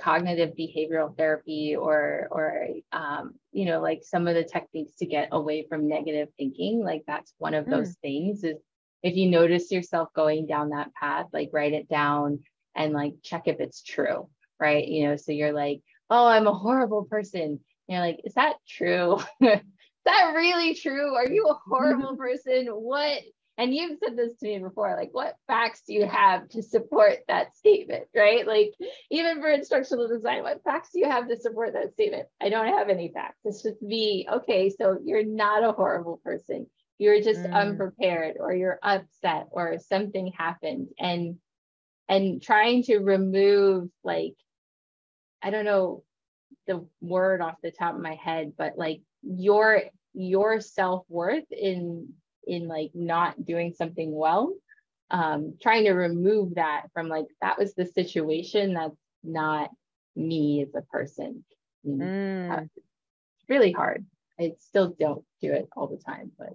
cognitive 0.00 0.54
behavioral 0.58 1.16
therapy 1.16 1.76
or 1.76 2.28
or 2.30 2.68
um, 2.92 3.34
you 3.52 3.66
know 3.66 3.80
like 3.80 4.02
some 4.02 4.26
of 4.26 4.34
the 4.34 4.44
techniques 4.44 4.92
to 4.98 5.06
get 5.06 5.28
away 5.32 5.66
from 5.68 5.88
negative 5.88 6.28
thinking, 6.36 6.84
like 6.84 7.02
that's 7.06 7.34
one 7.38 7.54
of 7.54 7.66
mm. 7.66 7.70
those 7.70 7.94
things. 8.02 8.44
Is 8.44 8.56
if 9.02 9.16
you 9.16 9.28
notice 9.28 9.70
yourself 9.70 10.08
going 10.14 10.46
down 10.46 10.70
that 10.70 10.94
path, 10.94 11.26
like 11.32 11.50
write 11.52 11.72
it 11.72 11.88
down 11.88 12.40
and 12.76 12.92
like 12.92 13.14
check 13.22 13.42
if 13.46 13.60
it's 13.60 13.82
true, 13.82 14.28
right? 14.60 14.86
You 14.86 15.08
know, 15.08 15.16
so 15.16 15.32
you're 15.32 15.52
like, 15.52 15.82
oh, 16.10 16.26
I'm 16.26 16.46
a 16.46 16.54
horrible 16.54 17.04
person. 17.04 17.40
And 17.42 17.60
you're 17.88 18.00
like, 18.00 18.20
is 18.24 18.34
that 18.34 18.54
true? 18.68 19.18
is 19.40 19.60
that 20.04 20.32
really 20.36 20.74
true? 20.74 21.14
Are 21.14 21.28
you 21.28 21.48
a 21.48 21.54
horrible 21.68 22.16
person? 22.16 22.66
What 22.68 23.20
and 23.58 23.74
you've 23.74 23.98
said 24.02 24.16
this 24.16 24.34
to 24.38 24.46
me 24.46 24.58
before, 24.58 24.96
like 24.96 25.10
what 25.12 25.36
facts 25.46 25.82
do 25.86 25.92
you 25.92 26.06
have 26.06 26.48
to 26.50 26.62
support 26.62 27.18
that 27.28 27.54
statement, 27.54 28.04
right? 28.16 28.46
Like 28.46 28.72
even 29.10 29.40
for 29.40 29.50
instructional 29.50 30.08
design, 30.08 30.42
what 30.42 30.64
facts 30.64 30.90
do 30.92 31.00
you 31.00 31.08
have 31.08 31.28
to 31.28 31.36
support 31.36 31.74
that 31.74 31.92
statement? 31.92 32.28
I 32.40 32.48
don't 32.48 32.68
have 32.68 32.88
any 32.88 33.10
facts. 33.12 33.38
It's 33.44 33.62
just 33.62 33.82
me. 33.82 34.26
Okay, 34.30 34.70
so 34.70 34.98
you're 35.04 35.24
not 35.24 35.64
a 35.64 35.72
horrible 35.72 36.20
person. 36.24 36.66
You're 36.98 37.20
just 37.20 37.40
mm. 37.40 37.52
unprepared 37.52 38.36
or 38.40 38.54
you're 38.54 38.78
upset 38.82 39.48
or 39.50 39.78
something 39.78 40.32
happened. 40.36 40.88
And 40.98 41.36
and 42.08 42.42
trying 42.42 42.84
to 42.84 42.98
remove 42.98 43.88
like, 44.02 44.34
I 45.42 45.50
don't 45.50 45.64
know 45.64 46.04
the 46.66 46.86
word 47.00 47.40
off 47.40 47.56
the 47.62 47.70
top 47.70 47.94
of 47.94 48.00
my 48.00 48.14
head, 48.14 48.52
but 48.56 48.78
like 48.78 49.02
your 49.22 49.82
your 50.14 50.60
self-worth 50.60 51.50
in 51.50 52.14
in 52.46 52.68
like 52.68 52.90
not 52.94 53.44
doing 53.44 53.72
something 53.72 54.14
well 54.14 54.52
um 55.10 55.54
trying 55.60 55.84
to 55.84 55.92
remove 55.92 56.54
that 56.54 56.84
from 56.92 57.08
like 57.08 57.26
that 57.40 57.58
was 57.58 57.74
the 57.74 57.86
situation 57.86 58.74
that's 58.74 58.96
not 59.22 59.70
me 60.16 60.62
as 60.62 60.74
a 60.74 60.82
person. 60.82 61.44
Mm. 61.86 62.62
it's 62.64 63.48
really 63.48 63.72
hard. 63.72 64.04
I 64.38 64.52
still 64.58 64.94
don't 64.98 65.24
do 65.40 65.52
it 65.52 65.68
all 65.76 65.86
the 65.86 65.98
time 65.98 66.32
but 66.38 66.54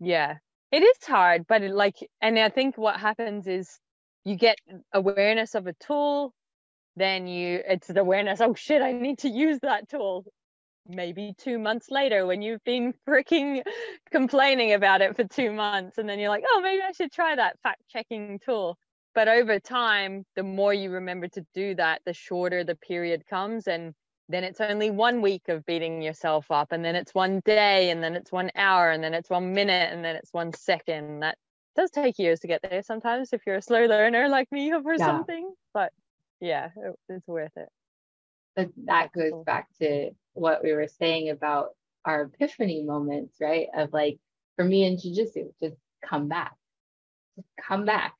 yeah. 0.00 0.36
It 0.70 0.82
is 0.82 1.04
hard 1.06 1.46
but 1.48 1.62
it, 1.62 1.74
like 1.74 1.96
and 2.20 2.38
i 2.38 2.50
think 2.50 2.76
what 2.76 3.00
happens 3.00 3.46
is 3.46 3.80
you 4.24 4.36
get 4.36 4.58
awareness 4.92 5.54
of 5.54 5.66
a 5.66 5.72
tool 5.72 6.34
then 6.94 7.26
you 7.26 7.60
it's 7.66 7.86
the 7.86 8.00
awareness 8.00 8.42
oh 8.42 8.52
shit 8.52 8.82
i 8.82 8.92
need 8.92 9.20
to 9.20 9.30
use 9.30 9.58
that 9.62 9.88
tool 9.88 10.26
maybe 10.88 11.34
two 11.38 11.58
months 11.58 11.90
later 11.90 12.26
when 12.26 12.42
you've 12.42 12.64
been 12.64 12.94
freaking 13.08 13.62
complaining 14.10 14.72
about 14.72 15.00
it 15.00 15.14
for 15.16 15.24
two 15.24 15.52
months 15.52 15.98
and 15.98 16.08
then 16.08 16.18
you're 16.18 16.30
like 16.30 16.44
oh 16.48 16.60
maybe 16.62 16.82
i 16.82 16.92
should 16.92 17.12
try 17.12 17.36
that 17.36 17.58
fact 17.62 17.82
checking 17.88 18.38
tool. 18.44 18.76
But 19.14 19.26
over 19.26 19.58
time 19.58 20.24
the 20.36 20.44
more 20.44 20.72
you 20.72 20.90
remember 20.90 21.28
to 21.28 21.44
do 21.54 21.74
that 21.74 22.02
the 22.06 22.12
shorter 22.12 22.62
the 22.64 22.76
period 22.76 23.24
comes 23.26 23.66
and 23.66 23.94
then 24.28 24.44
it's 24.44 24.60
only 24.60 24.90
one 24.90 25.22
week 25.22 25.48
of 25.48 25.64
beating 25.66 26.02
yourself 26.02 26.50
up 26.50 26.70
and 26.70 26.84
then 26.84 26.94
it's 26.94 27.14
one 27.14 27.40
day 27.44 27.90
and 27.90 28.02
then 28.02 28.14
it's 28.14 28.30
one 28.30 28.50
hour 28.54 28.90
and 28.90 29.02
then 29.02 29.14
it's 29.14 29.30
one 29.30 29.54
minute 29.54 29.92
and 29.92 30.04
then 30.04 30.16
it's 30.16 30.32
one 30.32 30.52
second. 30.52 31.20
That 31.20 31.36
does 31.74 31.90
take 31.90 32.18
years 32.18 32.40
to 32.40 32.46
get 32.46 32.60
there 32.62 32.82
sometimes 32.82 33.32
if 33.32 33.40
you're 33.46 33.56
a 33.56 33.62
slow 33.62 33.86
learner 33.86 34.28
like 34.28 34.52
me 34.52 34.72
or 34.74 34.82
yeah. 34.84 35.06
something 35.06 35.52
but 35.72 35.92
yeah 36.40 36.70
it, 36.76 36.94
it's 37.08 37.26
worth 37.26 37.56
it. 37.56 37.68
But 38.54 38.70
that 38.86 39.12
goes 39.12 39.44
back 39.44 39.68
to 39.80 40.10
what 40.38 40.62
we 40.62 40.72
were 40.72 40.88
saying 40.88 41.30
about 41.30 41.70
our 42.04 42.22
epiphany 42.22 42.82
moments, 42.82 43.36
right? 43.40 43.68
Of 43.76 43.92
like, 43.92 44.18
for 44.56 44.64
me 44.64 44.84
in 44.84 44.96
jujitsu, 44.96 45.52
just 45.60 45.76
come 46.04 46.28
back, 46.28 46.54
just 47.36 47.48
come 47.60 47.84
back. 47.84 48.14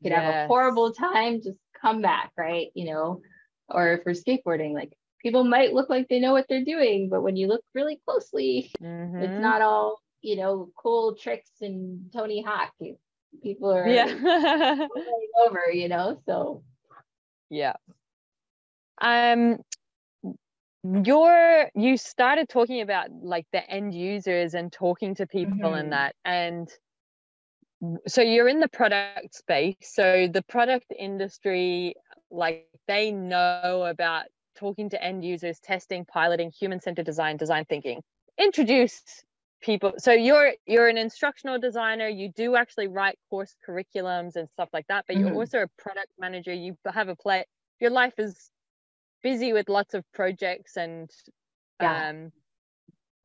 You 0.00 0.10
could 0.10 0.16
yes. 0.16 0.22
have 0.22 0.44
a 0.44 0.48
horrible 0.48 0.92
time, 0.92 1.42
just 1.42 1.58
come 1.80 2.02
back, 2.02 2.32
right? 2.36 2.68
You 2.74 2.86
know, 2.86 3.22
or 3.68 4.00
for 4.02 4.12
skateboarding, 4.12 4.74
like 4.74 4.92
people 5.22 5.44
might 5.44 5.72
look 5.72 5.88
like 5.88 6.08
they 6.08 6.18
know 6.18 6.32
what 6.32 6.46
they're 6.48 6.64
doing, 6.64 7.08
but 7.08 7.22
when 7.22 7.36
you 7.36 7.46
look 7.46 7.62
really 7.74 8.00
closely, 8.06 8.70
mm-hmm. 8.82 9.22
it's 9.22 9.40
not 9.40 9.62
all, 9.62 10.00
you 10.20 10.36
know, 10.36 10.70
cool 10.76 11.14
tricks 11.14 11.50
and 11.60 12.10
Tony 12.12 12.42
Hawk. 12.42 12.72
People 13.42 13.72
are 13.72 13.88
yeah. 13.88 14.86
over, 15.46 15.70
you 15.72 15.88
know, 15.88 16.18
so. 16.26 16.62
Yeah. 17.48 17.74
Um, 19.00 19.58
you're 20.84 21.70
you 21.74 21.96
started 21.96 22.48
talking 22.48 22.80
about 22.80 23.08
like 23.22 23.46
the 23.52 23.70
end 23.70 23.94
users 23.94 24.54
and 24.54 24.72
talking 24.72 25.14
to 25.14 25.26
people 25.26 25.70
mm-hmm. 25.70 25.74
and 25.74 25.92
that 25.92 26.14
and 26.24 26.68
so 28.06 28.20
you're 28.20 28.48
in 28.48 28.58
the 28.58 28.68
product 28.68 29.34
space 29.34 29.76
so 29.80 30.28
the 30.32 30.42
product 30.42 30.86
industry 30.98 31.94
like 32.30 32.66
they 32.88 33.12
know 33.12 33.84
about 33.88 34.24
talking 34.58 34.90
to 34.90 35.02
end 35.02 35.24
users 35.24 35.60
testing 35.60 36.04
piloting 36.04 36.50
human 36.50 36.80
centered 36.80 37.06
design 37.06 37.36
design 37.36 37.64
thinking 37.64 38.02
introduce 38.38 39.02
people 39.60 39.92
so 39.98 40.10
you're 40.10 40.52
you're 40.66 40.88
an 40.88 40.98
instructional 40.98 41.60
designer 41.60 42.08
you 42.08 42.28
do 42.34 42.56
actually 42.56 42.88
write 42.88 43.16
course 43.30 43.54
curriculums 43.66 44.34
and 44.34 44.48
stuff 44.50 44.68
like 44.72 44.86
that 44.88 45.04
but 45.06 45.14
mm-hmm. 45.14 45.28
you're 45.28 45.36
also 45.36 45.58
a 45.58 45.68
product 45.78 46.08
manager 46.18 46.52
you 46.52 46.76
have 46.92 47.08
a 47.08 47.14
play 47.14 47.44
your 47.78 47.90
life 47.90 48.14
is 48.18 48.50
busy 49.22 49.52
with 49.52 49.68
lots 49.68 49.94
of 49.94 50.04
projects 50.12 50.76
and 50.76 51.10
yeah. 51.80 52.08
um 52.08 52.32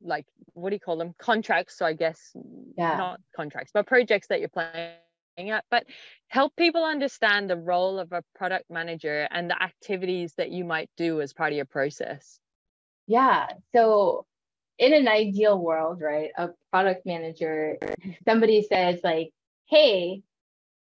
like 0.01 0.25
what 0.53 0.69
do 0.69 0.75
you 0.75 0.79
call 0.79 0.97
them 0.97 1.13
contracts 1.17 1.77
so 1.77 1.85
i 1.85 1.93
guess 1.93 2.35
yeah. 2.77 2.97
not 2.97 3.19
contracts 3.35 3.71
but 3.73 3.87
projects 3.87 4.27
that 4.27 4.39
you're 4.39 4.49
playing 4.49 5.51
at 5.51 5.63
but 5.71 5.85
help 6.27 6.55
people 6.55 6.83
understand 6.83 7.49
the 7.49 7.57
role 7.57 7.99
of 7.99 8.11
a 8.11 8.23
product 8.35 8.65
manager 8.69 9.27
and 9.31 9.49
the 9.49 9.61
activities 9.61 10.33
that 10.37 10.51
you 10.51 10.63
might 10.63 10.89
do 10.97 11.21
as 11.21 11.33
part 11.33 11.51
of 11.51 11.55
your 11.55 11.65
process 11.65 12.39
yeah 13.07 13.47
so 13.73 14.25
in 14.77 14.93
an 14.93 15.07
ideal 15.07 15.57
world 15.57 15.99
right 16.01 16.29
a 16.37 16.49
product 16.71 17.05
manager 17.05 17.77
somebody 18.27 18.61
says 18.61 18.99
like 19.03 19.31
hey 19.65 20.21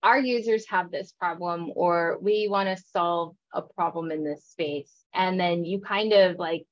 our 0.06 0.18
users 0.18 0.68
have 0.68 0.90
this 0.90 1.12
problem 1.18 1.72
or 1.74 2.18
we 2.20 2.46
want 2.48 2.68
to 2.68 2.84
solve 2.92 3.34
a 3.52 3.62
problem 3.62 4.12
in 4.12 4.22
this 4.22 4.44
space. 4.44 4.92
And 5.12 5.38
then 5.38 5.64
you 5.64 5.80
kind 5.80 6.12
of 6.12 6.38
like 6.38 6.64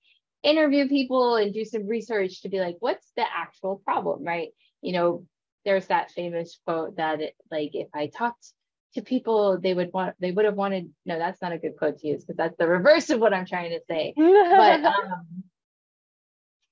interview 0.45 0.89
people 0.89 1.37
and 1.37 1.53
do 1.53 1.65
some 1.65 1.89
research 1.89 2.43
to 2.43 2.49
be 2.49 2.61
like 2.61 2.77
what's 2.79 3.11
the 3.17 3.25
actual 3.37 3.83
problem 3.85 4.23
right? 4.23 4.51
You 4.83 4.93
know 4.93 5.27
there's 5.65 5.87
that 5.87 6.11
famous 6.11 6.59
quote 6.67 6.97
that 6.97 7.21
it, 7.21 7.35
like 7.51 7.71
if 7.75 7.89
i 7.95 8.07
talked 8.07 8.53
to 8.95 9.03
people 9.03 9.59
they 9.59 9.75
would 9.75 9.91
want 9.93 10.15
they 10.21 10.31
would 10.31 10.45
have 10.45 10.55
wanted 10.55 10.91
no 11.07 11.19
that's 11.19 11.41
not 11.43 11.53
a 11.53 11.59
good 11.59 11.77
quote 11.77 11.99
to 11.99 12.07
use 12.07 12.23
because 12.23 12.37
that's 12.37 12.57
the 12.59 12.69
reverse 12.69 13.11
of 13.11 13.19
what 13.19 13.35
i'm 13.35 13.47
trying 13.47 13.71
to 13.71 13.81
say. 13.89 14.15
But 14.17 14.85
um, 14.85 15.45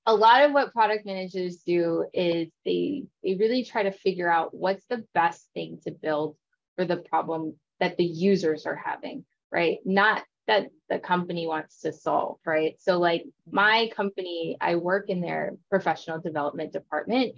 a 0.05 0.15
lot 0.15 0.45
of 0.45 0.53
what 0.53 0.73
product 0.73 1.07
managers 1.07 1.63
do 1.67 2.05
is 2.13 2.49
they 2.65 3.05
they 3.23 3.35
really 3.35 3.65
try 3.65 3.85
to 3.85 3.93
figure 3.93 4.31
out 4.31 4.55
what's 4.55 4.85
the 4.87 5.05
best 5.15 5.49
thing 5.55 5.79
to 5.85 5.91
build 5.91 6.37
for 6.77 6.85
the 6.85 6.97
problem 6.97 7.55
that 7.81 7.97
the 7.97 8.05
users 8.05 8.67
are 8.67 8.77
having, 8.77 9.25
right? 9.51 9.79
Not 9.85 10.23
that 10.47 10.69
the 10.89 10.99
company 10.99 11.47
wants 11.47 11.81
to 11.81 11.93
solve, 11.93 12.39
right? 12.45 12.75
So, 12.81 12.99
like 12.99 13.25
my 13.51 13.91
company, 13.95 14.57
I 14.61 14.77
work 14.77 15.09
in 15.09 15.21
their 15.21 15.53
professional 15.71 16.21
development 16.21 16.73
department. 16.73 17.37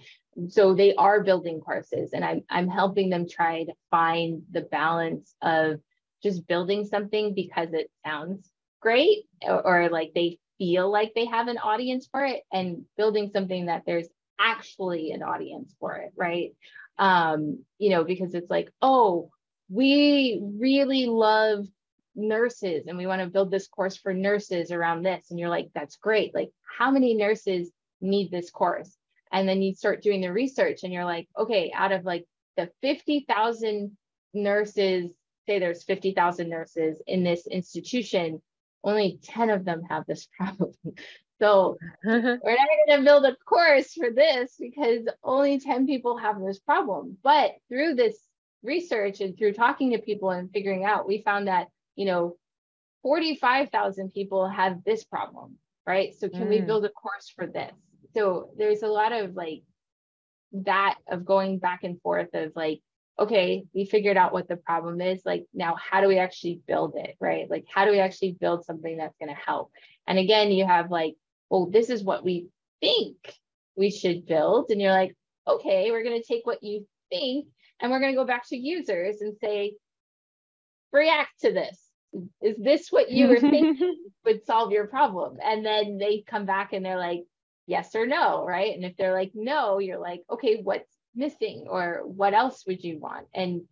So 0.48 0.74
they 0.74 0.94
are 0.94 1.22
building 1.22 1.60
courses, 1.60 2.12
and 2.12 2.24
I'm 2.24 2.42
I'm 2.50 2.68
helping 2.68 3.10
them 3.10 3.28
try 3.28 3.64
to 3.64 3.72
find 3.90 4.42
the 4.50 4.62
balance 4.62 5.34
of 5.42 5.80
just 6.22 6.46
building 6.46 6.86
something 6.86 7.34
because 7.34 7.68
it 7.72 7.90
sounds 8.04 8.50
great 8.80 9.26
or, 9.42 9.66
or 9.66 9.88
like 9.90 10.12
they 10.14 10.38
feel 10.58 10.90
like 10.90 11.12
they 11.14 11.26
have 11.26 11.48
an 11.48 11.58
audience 11.58 12.08
for 12.10 12.24
it 12.24 12.42
and 12.52 12.84
building 12.96 13.30
something 13.32 13.66
that 13.66 13.82
there's 13.86 14.08
actually 14.38 15.12
an 15.12 15.22
audience 15.22 15.74
for 15.78 15.96
it, 15.96 16.12
right? 16.16 16.54
Um, 16.98 17.64
you 17.78 17.90
know, 17.90 18.04
because 18.04 18.34
it's 18.34 18.50
like, 18.50 18.70
oh, 18.82 19.30
we 19.68 20.40
really 20.42 21.06
love 21.06 21.66
nurses 22.14 22.86
and 22.86 22.96
we 22.96 23.06
want 23.06 23.20
to 23.20 23.28
build 23.28 23.50
this 23.50 23.66
course 23.66 23.96
for 23.96 24.14
nurses 24.14 24.70
around 24.70 25.02
this. 25.02 25.30
And 25.30 25.38
you're 25.38 25.48
like, 25.48 25.70
that's 25.74 25.96
great. 25.96 26.34
Like, 26.34 26.50
how 26.78 26.90
many 26.90 27.14
nurses 27.14 27.70
need 28.00 28.30
this 28.30 28.50
course? 28.50 28.96
And 29.32 29.48
then 29.48 29.62
you 29.62 29.74
start 29.74 30.02
doing 30.02 30.20
the 30.20 30.32
research 30.32 30.84
and 30.84 30.92
you're 30.92 31.04
like, 31.04 31.28
okay, 31.36 31.72
out 31.74 31.92
of 31.92 32.04
like 32.04 32.24
the 32.56 32.70
50,000 32.82 33.96
nurses, 34.32 35.10
say 35.46 35.58
there's 35.58 35.82
50,000 35.82 36.48
nurses 36.48 37.02
in 37.06 37.24
this 37.24 37.46
institution, 37.46 38.40
only 38.84 39.18
10 39.22 39.50
of 39.50 39.64
them 39.64 39.82
have 39.88 40.06
this 40.06 40.28
problem. 40.36 40.72
So 41.40 41.76
we're 42.04 42.38
not 42.38 42.42
going 42.42 42.98
to 42.98 43.04
build 43.04 43.24
a 43.24 43.36
course 43.36 43.92
for 43.92 44.10
this 44.10 44.54
because 44.58 45.06
only 45.22 45.58
10 45.58 45.86
people 45.86 46.16
have 46.16 46.40
this 46.40 46.58
problem. 46.58 47.16
But 47.22 47.52
through 47.68 47.94
this 47.94 48.16
research 48.62 49.20
and 49.20 49.36
through 49.36 49.52
talking 49.52 49.92
to 49.92 49.98
people 49.98 50.30
and 50.30 50.50
figuring 50.50 50.84
out, 50.84 51.06
we 51.06 51.22
found 51.22 51.48
that, 51.48 51.68
you 51.96 52.06
know, 52.06 52.36
45,000 53.02 54.12
people 54.12 54.48
have 54.48 54.82
this 54.84 55.04
problem, 55.04 55.58
right? 55.86 56.14
So 56.18 56.28
can 56.28 56.44
mm. 56.44 56.50
we 56.50 56.60
build 56.60 56.84
a 56.84 56.88
course 56.88 57.32
for 57.34 57.46
this? 57.46 57.72
So 58.14 58.50
there's 58.56 58.82
a 58.82 58.88
lot 58.88 59.12
of 59.12 59.34
like 59.34 59.62
that 60.52 60.96
of 61.08 61.24
going 61.24 61.58
back 61.58 61.84
and 61.84 62.00
forth 62.00 62.32
of 62.32 62.52
like, 62.54 62.80
okay, 63.18 63.64
we 63.74 63.84
figured 63.84 64.16
out 64.16 64.32
what 64.32 64.48
the 64.48 64.56
problem 64.56 65.00
is. 65.00 65.22
Like, 65.24 65.46
now 65.52 65.76
how 65.76 66.00
do 66.00 66.08
we 66.08 66.18
actually 66.18 66.60
build 66.66 66.94
it, 66.96 67.16
right? 67.20 67.48
Like, 67.48 67.66
how 67.72 67.84
do 67.84 67.90
we 67.90 68.00
actually 68.00 68.32
build 68.32 68.64
something 68.64 68.96
that's 68.96 69.16
going 69.18 69.28
to 69.28 69.40
help? 69.40 69.70
And 70.06 70.18
again, 70.18 70.50
you 70.50 70.66
have 70.66 70.90
like 70.90 71.14
well, 71.50 71.66
this 71.66 71.90
is 71.90 72.02
what 72.02 72.24
we 72.24 72.48
think 72.80 73.16
we 73.76 73.90
should 73.90 74.26
build. 74.26 74.70
And 74.70 74.80
you're 74.80 74.92
like, 74.92 75.14
okay, 75.46 75.90
we're 75.90 76.04
going 76.04 76.20
to 76.20 76.26
take 76.26 76.46
what 76.46 76.62
you 76.62 76.86
think 77.10 77.46
and 77.80 77.90
we're 77.90 78.00
going 78.00 78.12
to 78.12 78.18
go 78.18 78.26
back 78.26 78.48
to 78.48 78.56
users 78.56 79.20
and 79.20 79.36
say, 79.40 79.74
react 80.92 81.40
to 81.40 81.52
this. 81.52 81.78
Is 82.40 82.56
this 82.58 82.88
what 82.90 83.10
you 83.10 83.26
were 83.28 83.40
thinking 83.40 83.96
would 84.24 84.46
solve 84.46 84.70
your 84.70 84.86
problem? 84.86 85.38
And 85.42 85.66
then 85.66 85.98
they 85.98 86.24
come 86.26 86.46
back 86.46 86.72
and 86.72 86.84
they're 86.84 86.98
like, 86.98 87.24
yes 87.66 87.94
or 87.94 88.06
no, 88.06 88.44
right? 88.46 88.74
And 88.74 88.84
if 88.84 88.96
they're 88.96 89.12
like, 89.12 89.32
no, 89.34 89.78
you're 89.78 89.98
like, 89.98 90.22
okay, 90.30 90.60
what's 90.62 90.94
missing 91.14 91.66
or 91.68 92.02
what 92.04 92.34
else 92.34 92.64
would 92.66 92.82
you 92.82 92.98
want 92.98 93.26
and 93.34 93.62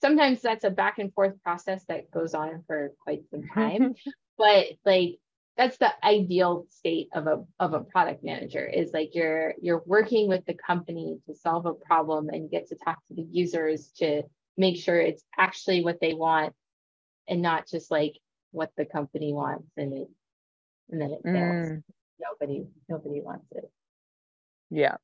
sometimes 0.00 0.40
that's 0.40 0.64
a 0.64 0.70
back 0.70 0.98
and 0.98 1.12
forth 1.14 1.40
process 1.42 1.84
that 1.86 2.10
goes 2.10 2.34
on 2.34 2.62
for 2.66 2.92
quite 3.02 3.22
some 3.30 3.46
time 3.54 3.94
but 4.38 4.66
like 4.84 5.18
that's 5.60 5.76
the 5.76 5.92
ideal 6.02 6.64
state 6.70 7.10
of 7.12 7.26
a 7.26 7.44
of 7.58 7.74
a 7.74 7.80
product 7.80 8.24
manager 8.24 8.66
is 8.66 8.92
like 8.94 9.10
you're 9.14 9.52
you're 9.60 9.82
working 9.84 10.26
with 10.26 10.42
the 10.46 10.54
company 10.54 11.18
to 11.26 11.34
solve 11.34 11.66
a 11.66 11.74
problem 11.74 12.30
and 12.30 12.50
get 12.50 12.66
to 12.68 12.76
talk 12.76 12.96
to 13.08 13.14
the 13.14 13.26
users 13.30 13.90
to 13.98 14.22
make 14.56 14.78
sure 14.78 14.98
it's 14.98 15.22
actually 15.36 15.84
what 15.84 16.00
they 16.00 16.14
want 16.14 16.54
and 17.28 17.42
not 17.42 17.68
just 17.68 17.90
like 17.90 18.14
what 18.52 18.70
the 18.78 18.86
company 18.86 19.34
wants 19.34 19.68
and 19.76 19.92
it 19.92 20.08
and 20.88 20.98
then 20.98 21.10
it 21.10 21.20
fails. 21.22 21.66
Mm. 21.66 21.82
Nobody 22.18 22.66
nobody 22.88 23.20
wants 23.20 23.52
it. 23.52 23.70
Yeah. 24.70 24.96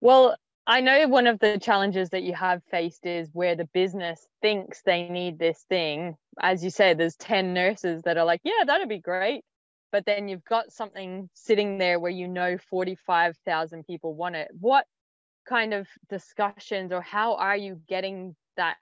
Well, 0.00 0.34
I 0.66 0.80
know 0.80 1.08
one 1.08 1.26
of 1.26 1.40
the 1.40 1.58
challenges 1.58 2.10
that 2.10 2.22
you 2.22 2.34
have 2.34 2.62
faced 2.70 3.04
is 3.04 3.28
where 3.32 3.56
the 3.56 3.68
business 3.74 4.26
thinks 4.40 4.82
they 4.82 5.08
need 5.08 5.38
this 5.38 5.64
thing. 5.68 6.16
As 6.40 6.62
you 6.62 6.70
said, 6.70 6.98
there's 6.98 7.16
10 7.16 7.52
nurses 7.52 8.02
that 8.02 8.16
are 8.16 8.24
like, 8.24 8.40
yeah, 8.44 8.64
that'd 8.64 8.88
be 8.88 9.00
great. 9.00 9.42
But 9.90 10.06
then 10.06 10.28
you've 10.28 10.44
got 10.44 10.72
something 10.72 11.28
sitting 11.34 11.78
there 11.78 11.98
where 11.98 12.12
you 12.12 12.28
know 12.28 12.56
45,000 12.70 13.84
people 13.86 14.14
want 14.14 14.36
it. 14.36 14.48
What 14.58 14.86
kind 15.46 15.74
of 15.74 15.88
discussions 16.08 16.92
or 16.92 17.00
how 17.00 17.34
are 17.34 17.56
you 17.56 17.80
getting 17.88 18.36
that 18.56 18.76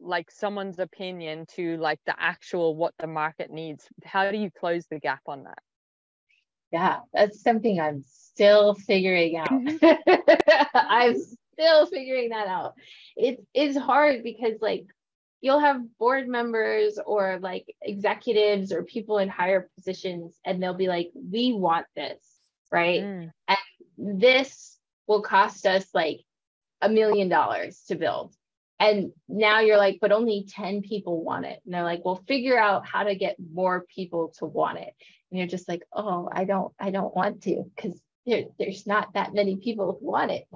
like 0.00 0.30
someone's 0.30 0.78
opinion 0.78 1.46
to 1.46 1.76
like 1.76 2.00
the 2.06 2.14
actual 2.18 2.74
what 2.74 2.94
the 2.98 3.06
market 3.06 3.50
needs 3.50 3.86
how 4.04 4.30
do 4.30 4.38
you 4.38 4.50
close 4.50 4.86
the 4.86 4.98
gap 4.98 5.20
on 5.26 5.44
that 5.44 5.58
yeah 6.72 6.98
that's 7.12 7.42
something 7.42 7.80
i'm 7.80 8.02
still 8.40 8.72
figuring 8.72 9.36
out. 9.36 9.50
I'm 10.74 11.14
still 11.52 11.84
figuring 11.84 12.30
that 12.30 12.46
out. 12.46 12.72
It 13.14 13.44
is 13.52 13.76
hard 13.76 14.22
because 14.22 14.54
like 14.62 14.86
you'll 15.42 15.60
have 15.60 15.82
board 15.98 16.26
members 16.26 16.98
or 17.04 17.38
like 17.42 17.66
executives 17.82 18.72
or 18.72 18.82
people 18.82 19.18
in 19.18 19.28
higher 19.28 19.68
positions 19.76 20.38
and 20.46 20.62
they'll 20.62 20.72
be 20.72 20.88
like 20.88 21.10
we 21.14 21.52
want 21.52 21.86
this 21.94 22.18
right? 22.72 23.02
Mm. 23.02 23.32
and 23.48 23.58
this 24.20 24.78
will 25.06 25.22
cost 25.22 25.66
us 25.66 25.86
like 25.92 26.20
a 26.80 26.88
million 26.88 27.28
dollars 27.28 27.82
to 27.88 27.96
build. 27.96 28.32
And 28.78 29.12
now 29.28 29.60
you're 29.60 29.76
like 29.76 29.98
but 30.00 30.12
only 30.12 30.46
10 30.48 30.80
people 30.80 31.22
want 31.22 31.44
it. 31.44 31.60
And 31.66 31.74
they're 31.74 31.84
like 31.84 32.06
well 32.06 32.24
figure 32.26 32.58
out 32.58 32.86
how 32.86 33.02
to 33.02 33.14
get 33.14 33.36
more 33.52 33.84
people 33.94 34.32
to 34.38 34.46
want 34.46 34.78
it. 34.78 34.94
And 35.30 35.38
you're 35.38 35.46
just 35.46 35.68
like 35.68 35.82
oh 35.92 36.30
i 36.32 36.44
don't 36.44 36.72
i 36.80 36.90
don't 36.90 37.14
want 37.14 37.42
to 37.42 37.70
because 37.76 38.00
there, 38.26 38.44
there's 38.58 38.86
not 38.86 39.12
that 39.14 39.34
many 39.34 39.56
people 39.56 39.98
who 39.98 40.06
want 40.06 40.30
it 40.30 40.46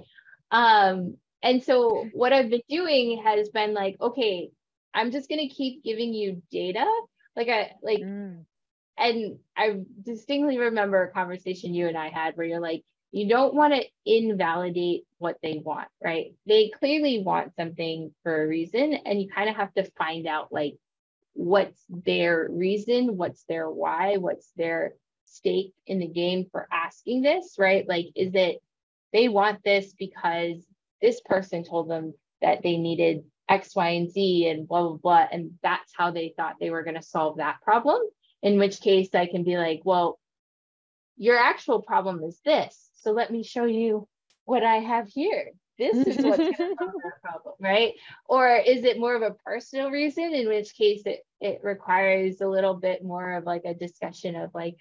um 0.50 1.16
and 1.42 1.62
so 1.62 2.08
what 2.12 2.32
i've 2.32 2.50
been 2.50 2.62
doing 2.68 3.22
has 3.24 3.48
been 3.50 3.74
like 3.74 3.96
okay 4.00 4.50
i'm 4.92 5.10
just 5.10 5.28
going 5.28 5.40
to 5.40 5.54
keep 5.54 5.82
giving 5.82 6.12
you 6.12 6.42
data 6.50 6.86
like 7.36 7.48
i 7.48 7.72
like 7.82 8.00
mm. 8.00 8.42
and 8.98 9.38
i 9.56 9.80
distinctly 10.02 10.58
remember 10.58 11.02
a 11.02 11.12
conversation 11.12 11.74
you 11.74 11.88
and 11.88 11.96
i 11.96 12.08
had 12.08 12.36
where 12.36 12.46
you're 12.46 12.60
like 12.60 12.84
you 13.14 13.28
don't 13.28 13.54
want 13.54 13.72
to 13.72 13.84
invalidate 14.04 15.04
what 15.18 15.38
they 15.40 15.62
want, 15.64 15.86
right? 16.02 16.34
They 16.46 16.70
clearly 16.70 17.22
want 17.22 17.54
something 17.54 18.12
for 18.24 18.42
a 18.42 18.48
reason, 18.48 18.92
and 18.92 19.22
you 19.22 19.28
kind 19.28 19.48
of 19.48 19.54
have 19.54 19.72
to 19.74 19.88
find 19.96 20.26
out 20.26 20.48
like 20.50 20.74
what's 21.32 21.80
their 21.88 22.48
reason, 22.50 23.16
what's 23.16 23.44
their 23.44 23.70
why, 23.70 24.16
what's 24.16 24.50
their 24.56 24.94
stake 25.34 25.72
in 25.86 25.98
the 25.98 26.06
game 26.06 26.46
for 26.50 26.68
asking 26.72 27.22
this, 27.22 27.56
right? 27.58 27.88
Like, 27.88 28.06
is 28.14 28.34
it 28.34 28.62
they 29.12 29.28
want 29.28 29.62
this 29.64 29.94
because 29.98 30.64
this 31.00 31.20
person 31.20 31.64
told 31.64 31.88
them 31.88 32.14
that 32.40 32.62
they 32.62 32.76
needed 32.76 33.24
X, 33.48 33.76
Y, 33.76 33.88
and 33.90 34.10
Z 34.10 34.48
and 34.48 34.66
blah, 34.66 34.88
blah, 34.88 34.96
blah. 34.96 35.26
And 35.30 35.52
that's 35.62 35.92
how 35.96 36.10
they 36.10 36.34
thought 36.36 36.56
they 36.58 36.70
were 36.70 36.82
going 36.82 36.96
to 36.96 37.02
solve 37.02 37.36
that 37.36 37.60
problem. 37.62 38.00
In 38.42 38.58
which 38.58 38.80
case, 38.80 39.14
I 39.14 39.26
can 39.26 39.44
be 39.44 39.56
like, 39.56 39.82
well, 39.84 40.18
your 41.16 41.38
actual 41.38 41.80
problem 41.80 42.22
is 42.24 42.40
this 42.44 42.90
so 43.04 43.12
let 43.12 43.30
me 43.30 43.42
show 43.42 43.66
you 43.66 44.08
what 44.46 44.64
I 44.64 44.76
have 44.76 45.08
here. 45.08 45.50
This 45.78 45.94
is 45.94 46.24
what's 46.24 46.38
going 46.38 46.54
to 46.54 46.76
solve 46.78 46.94
our 47.04 47.20
problem, 47.22 47.54
right? 47.60 47.92
Or 48.26 48.48
is 48.56 48.84
it 48.84 48.98
more 48.98 49.14
of 49.14 49.22
a 49.22 49.34
personal 49.44 49.90
reason, 49.90 50.32
in 50.32 50.48
which 50.48 50.74
case 50.74 51.02
it 51.04 51.20
it 51.40 51.60
requires 51.62 52.40
a 52.40 52.48
little 52.48 52.74
bit 52.74 53.04
more 53.04 53.32
of 53.32 53.44
like 53.44 53.62
a 53.66 53.74
discussion 53.74 54.36
of 54.36 54.50
like, 54.54 54.76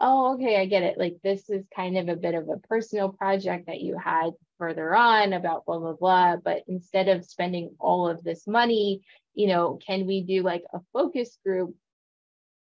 oh, 0.00 0.34
okay, 0.34 0.60
I 0.60 0.66
get 0.66 0.82
it. 0.82 0.98
Like 0.98 1.18
this 1.22 1.48
is 1.50 1.64
kind 1.74 1.96
of 1.98 2.08
a 2.08 2.16
bit 2.16 2.34
of 2.34 2.48
a 2.48 2.56
personal 2.56 3.10
project 3.10 3.66
that 3.66 3.80
you 3.80 3.96
had 3.98 4.30
further 4.58 4.94
on 4.94 5.32
about 5.32 5.66
blah 5.66 5.78
blah 5.78 5.94
blah. 5.94 6.36
But 6.36 6.64
instead 6.68 7.08
of 7.08 7.24
spending 7.24 7.74
all 7.78 8.08
of 8.08 8.24
this 8.24 8.46
money, 8.46 9.02
you 9.34 9.46
know, 9.46 9.78
can 9.84 10.06
we 10.06 10.22
do 10.22 10.42
like 10.42 10.64
a 10.72 10.80
focus 10.92 11.38
group? 11.44 11.74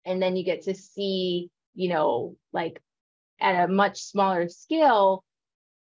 And 0.04 0.20
then 0.20 0.36
you 0.36 0.44
get 0.44 0.62
to 0.62 0.74
see, 0.74 1.50
you 1.74 1.88
know, 1.88 2.36
like 2.52 2.80
at 3.40 3.64
a 3.64 3.72
much 3.72 4.02
smaller 4.02 4.48
scale 4.48 5.24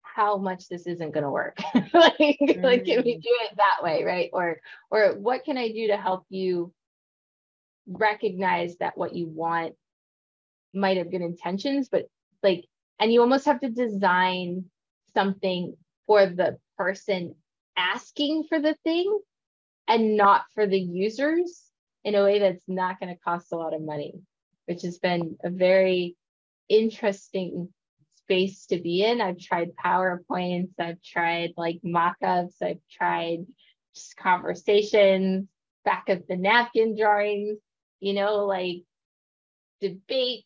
how 0.02 0.36
much 0.36 0.68
this 0.68 0.86
isn't 0.86 1.12
going 1.12 1.22
to 1.22 1.30
work 1.30 1.58
like, 1.74 2.16
mm. 2.18 2.62
like 2.62 2.84
can 2.84 3.04
we 3.04 3.16
mm. 3.16 3.22
do 3.22 3.30
it 3.42 3.56
that 3.56 3.82
way 3.82 4.02
right 4.02 4.30
or 4.32 4.60
or 4.90 5.14
what 5.18 5.44
can 5.44 5.56
i 5.56 5.68
do 5.68 5.88
to 5.88 5.96
help 5.96 6.24
you 6.28 6.72
recognize 7.86 8.76
that 8.78 8.98
what 8.98 9.14
you 9.14 9.28
want 9.28 9.74
might 10.74 10.96
have 10.96 11.10
good 11.10 11.22
intentions 11.22 11.88
but 11.88 12.04
like 12.42 12.64
and 13.00 13.12
you 13.12 13.20
almost 13.20 13.46
have 13.46 13.60
to 13.60 13.70
design 13.70 14.64
something 15.14 15.74
for 16.06 16.26
the 16.26 16.58
person 16.76 17.34
asking 17.76 18.44
for 18.48 18.60
the 18.60 18.74
thing 18.84 19.18
and 19.86 20.16
not 20.16 20.44
for 20.54 20.66
the 20.66 20.78
users 20.78 21.64
in 22.04 22.14
a 22.14 22.22
way 22.22 22.38
that's 22.38 22.62
not 22.68 23.00
going 23.00 23.12
to 23.12 23.20
cost 23.20 23.52
a 23.52 23.56
lot 23.56 23.74
of 23.74 23.82
money 23.82 24.14
which 24.66 24.82
has 24.82 24.98
been 24.98 25.36
a 25.42 25.50
very 25.50 26.14
interesting 26.68 27.68
space 28.28 28.66
to 28.66 28.78
be 28.78 29.02
in. 29.02 29.20
I've 29.20 29.40
tried 29.40 29.70
PowerPoints, 29.82 30.72
I've 30.78 31.02
tried 31.02 31.54
like 31.56 31.80
mock-ups, 31.82 32.56
I've 32.62 32.80
tried 32.90 33.46
just 33.94 34.16
conversations, 34.16 35.48
back 35.84 36.10
of 36.10 36.24
the 36.28 36.36
napkin 36.36 36.96
drawings, 36.96 37.58
you 38.00 38.12
know, 38.12 38.44
like 38.44 38.82
debate. 39.80 40.44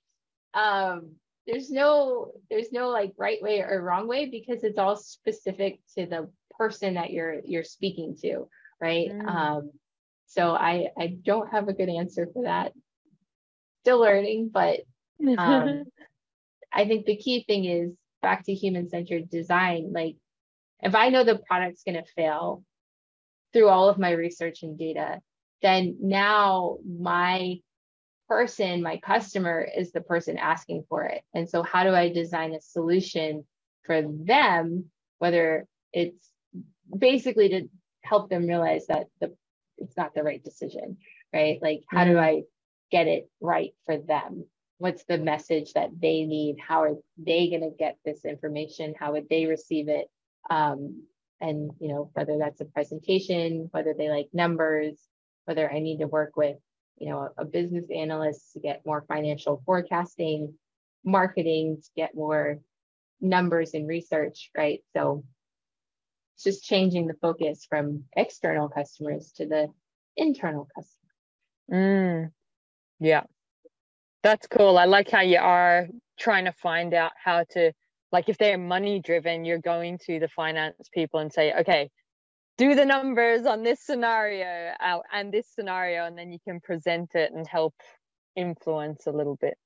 Um, 0.54 1.16
there's 1.46 1.70
no 1.70 2.32
there's 2.50 2.72
no 2.72 2.88
like 2.88 3.12
right 3.16 3.42
way 3.42 3.60
or 3.60 3.82
wrong 3.82 4.06
way 4.06 4.26
because 4.26 4.62
it's 4.62 4.78
all 4.78 4.96
specific 4.96 5.80
to 5.96 6.06
the 6.06 6.30
person 6.56 6.94
that 6.94 7.10
you're 7.10 7.40
you're 7.44 7.64
speaking 7.64 8.16
to, 8.22 8.48
right? 8.80 9.10
Mm. 9.10 9.28
Um, 9.28 9.70
so 10.26 10.52
I 10.52 10.88
I 10.98 11.18
don't 11.22 11.50
have 11.50 11.68
a 11.68 11.72
good 11.72 11.88
answer 11.88 12.28
for 12.32 12.44
that. 12.44 12.72
Still 13.82 14.00
learning, 14.00 14.50
but 14.52 14.80
um, 15.36 15.84
I 16.72 16.86
think 16.86 17.06
the 17.06 17.16
key 17.16 17.44
thing 17.44 17.64
is 17.64 17.92
back 18.22 18.44
to 18.44 18.54
human 18.54 18.88
centered 18.88 19.28
design. 19.28 19.92
Like, 19.92 20.16
if 20.80 20.94
I 20.94 21.08
know 21.08 21.24
the 21.24 21.38
product's 21.38 21.82
going 21.82 22.02
to 22.02 22.12
fail 22.16 22.62
through 23.52 23.68
all 23.68 23.88
of 23.88 23.98
my 23.98 24.12
research 24.12 24.62
and 24.62 24.78
data, 24.78 25.20
then 25.60 25.96
now 26.00 26.78
my 26.86 27.58
person, 28.32 28.82
my 28.82 28.96
customer, 28.98 29.66
is 29.76 29.92
the 29.92 30.00
person 30.00 30.38
asking 30.38 30.84
for 30.88 31.04
it. 31.04 31.22
And 31.34 31.48
so, 31.48 31.62
how 31.62 31.84
do 31.84 31.94
I 31.94 32.08
design 32.08 32.54
a 32.54 32.60
solution 32.60 33.44
for 33.84 34.02
them, 34.02 34.86
whether 35.18 35.66
it's 35.92 36.30
basically 36.96 37.48
to 37.50 37.68
help 38.02 38.30
them 38.30 38.46
realize 38.46 38.86
that 38.86 39.06
the 39.20 39.34
it's 39.78 39.96
not 39.96 40.14
the 40.14 40.22
right 40.22 40.42
decision, 40.42 40.96
right? 41.32 41.58
Like, 41.60 41.82
how 41.88 42.04
do 42.04 42.12
mm-hmm. 42.12 42.24
I 42.24 42.42
get 42.90 43.06
it 43.06 43.28
right 43.40 43.74
for 43.86 43.98
them? 43.98 44.44
what's 44.82 45.04
the 45.04 45.16
message 45.16 45.74
that 45.74 45.90
they 46.00 46.24
need 46.24 46.56
how 46.58 46.82
are 46.82 46.96
they 47.16 47.48
going 47.48 47.60
to 47.60 47.70
get 47.78 47.96
this 48.04 48.24
information 48.24 48.94
how 48.98 49.12
would 49.12 49.28
they 49.28 49.46
receive 49.46 49.88
it 49.88 50.08
um, 50.50 51.04
and 51.40 51.70
you 51.78 51.86
know 51.86 52.10
whether 52.14 52.36
that's 52.36 52.60
a 52.60 52.64
presentation 52.64 53.68
whether 53.70 53.94
they 53.96 54.10
like 54.10 54.28
numbers 54.32 54.98
whether 55.44 55.70
i 55.72 55.78
need 55.78 55.98
to 55.98 56.08
work 56.08 56.36
with 56.36 56.56
you 56.98 57.10
know 57.10 57.28
a, 57.36 57.44
business 57.44 57.84
analyst 57.94 58.52
to 58.52 58.60
get 58.60 58.84
more 58.86 59.04
financial 59.08 59.62
forecasting 59.66 60.54
marketing 61.04 61.78
to 61.82 61.88
get 61.96 62.14
more 62.14 62.58
numbers 63.20 63.74
and 63.74 63.88
research 63.88 64.50
right 64.56 64.80
so 64.94 65.24
it's 66.34 66.44
just 66.44 66.64
changing 66.64 67.06
the 67.06 67.14
focus 67.20 67.66
from 67.68 68.04
external 68.16 68.68
customers 68.68 69.32
to 69.36 69.46
the 69.46 69.68
internal 70.16 70.68
customer. 70.74 71.10
mm, 71.70 72.30
yeah 73.00 73.22
that's 74.22 74.46
cool. 74.46 74.78
I 74.78 74.84
like 74.84 75.10
how 75.10 75.20
you 75.20 75.38
are 75.38 75.88
trying 76.18 76.44
to 76.44 76.52
find 76.52 76.94
out 76.94 77.12
how 77.22 77.44
to, 77.50 77.72
like, 78.12 78.28
if 78.28 78.38
they're 78.38 78.58
money 78.58 79.00
driven, 79.00 79.44
you're 79.44 79.58
going 79.58 79.98
to 80.06 80.20
the 80.20 80.28
finance 80.28 80.88
people 80.92 81.20
and 81.20 81.32
say, 81.32 81.52
okay, 81.60 81.90
do 82.58 82.74
the 82.74 82.84
numbers 82.84 83.46
on 83.46 83.62
this 83.62 83.80
scenario 83.80 84.72
out 84.80 85.04
and 85.12 85.32
this 85.32 85.46
scenario, 85.54 86.06
and 86.06 86.16
then 86.16 86.30
you 86.32 86.38
can 86.46 86.60
present 86.60 87.14
it 87.14 87.32
and 87.32 87.46
help 87.46 87.74
influence 88.36 89.06
a 89.06 89.12
little 89.12 89.36
bit. 89.36 89.56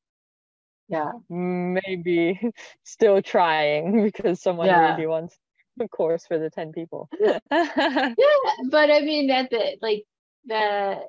Yeah. 0.88 1.12
Maybe 1.28 2.40
still 2.84 3.22
trying 3.22 4.02
because 4.04 4.40
someone 4.40 4.68
yeah. 4.68 4.92
really 4.92 5.06
wants. 5.06 5.36
A 5.78 5.88
course 5.88 6.24
for 6.26 6.38
the 6.38 6.48
10 6.48 6.72
people. 6.72 7.06
yeah, 7.20 7.38
but 7.50 8.90
I 8.90 9.00
mean 9.02 9.26
that 9.26 9.50
the 9.50 9.76
like 9.82 10.04
the 10.46 11.02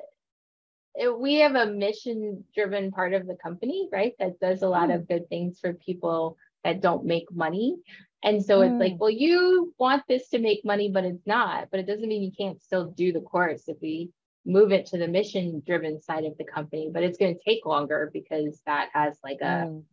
it, 0.95 1.17
we 1.17 1.35
have 1.35 1.55
a 1.55 1.67
mission 1.67 2.43
driven 2.53 2.91
part 2.91 3.13
of 3.13 3.27
the 3.27 3.37
company, 3.41 3.87
right? 3.93 4.13
That 4.19 4.41
does 4.41 4.63
a 4.63 4.67
lot 4.67 4.89
mm. 4.89 4.95
of 4.95 5.07
good 5.07 5.29
things 5.29 5.59
for 5.61 5.73
people 5.73 6.35
that 6.63 6.81
don't 6.81 7.05
make 7.05 7.31
money. 7.31 7.77
And 8.23 8.43
so 8.43 8.59
mm. 8.59 8.71
it's 8.71 8.79
like, 8.79 8.93
mm. 8.93 8.99
well, 8.99 9.09
you 9.09 9.73
want 9.77 10.03
this 10.07 10.29
to 10.29 10.39
make 10.39 10.65
money, 10.65 10.89
but 10.91 11.05
it's 11.05 11.25
not. 11.25 11.69
But 11.71 11.79
it 11.79 11.87
doesn't 11.87 12.07
mean 12.07 12.23
you 12.23 12.31
can't 12.37 12.61
still 12.61 12.91
do 12.91 13.13
the 13.13 13.21
course 13.21 13.63
if 13.67 13.77
we 13.81 14.09
move 14.45 14.71
it 14.71 14.87
to 14.87 14.97
the 14.97 15.07
mission 15.07 15.61
driven 15.65 16.01
side 16.01 16.25
of 16.25 16.37
the 16.37 16.43
company. 16.43 16.89
But 16.91 17.03
it's 17.03 17.17
going 17.17 17.35
to 17.35 17.43
take 17.43 17.65
longer 17.65 18.09
because 18.11 18.61
that 18.65 18.89
has 18.93 19.17
like 19.23 19.39
a 19.41 19.67
mm. 19.67 19.83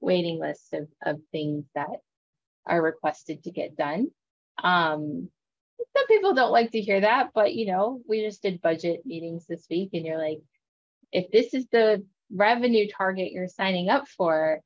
waiting 0.00 0.38
list 0.38 0.74
of, 0.74 0.88
of 1.04 1.20
things 1.30 1.64
that 1.74 2.00
are 2.66 2.82
requested 2.82 3.44
to 3.44 3.50
get 3.50 3.76
done. 3.76 4.08
Um, 4.62 5.30
some 5.96 6.06
people 6.06 6.34
don't 6.34 6.52
like 6.52 6.72
to 6.72 6.80
hear 6.80 7.00
that, 7.00 7.30
but 7.34 7.54
you 7.54 7.66
know, 7.66 8.00
we 8.08 8.22
just 8.22 8.42
did 8.42 8.60
budget 8.60 9.06
meetings 9.06 9.46
this 9.46 9.66
week, 9.70 9.90
and 9.92 10.04
you're 10.04 10.18
like, 10.18 10.40
if 11.12 11.30
this 11.30 11.54
is 11.54 11.66
the 11.70 12.04
revenue 12.34 12.88
target 12.88 13.32
you're 13.32 13.48
signing 13.48 13.88
up 13.88 14.06
for, 14.08 14.60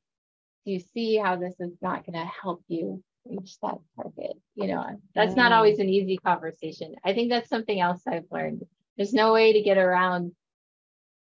you 0.65 0.79
see 0.79 1.17
how 1.17 1.35
this 1.35 1.55
is 1.59 1.73
not 1.81 2.05
going 2.05 2.19
to 2.19 2.31
help 2.41 2.63
you 2.67 3.03
reach 3.25 3.59
that 3.61 3.77
target? 3.95 4.37
You 4.55 4.67
know, 4.67 4.99
that's 5.15 5.35
not 5.35 5.45
mm-hmm. 5.45 5.53
always 5.53 5.79
an 5.79 5.89
easy 5.89 6.17
conversation. 6.17 6.95
I 7.03 7.13
think 7.13 7.29
that's 7.29 7.49
something 7.49 7.79
else 7.79 8.01
I've 8.07 8.25
learned. 8.31 8.65
There's 8.97 9.13
no 9.13 9.33
way 9.33 9.53
to 9.53 9.61
get 9.61 9.77
around 9.77 10.33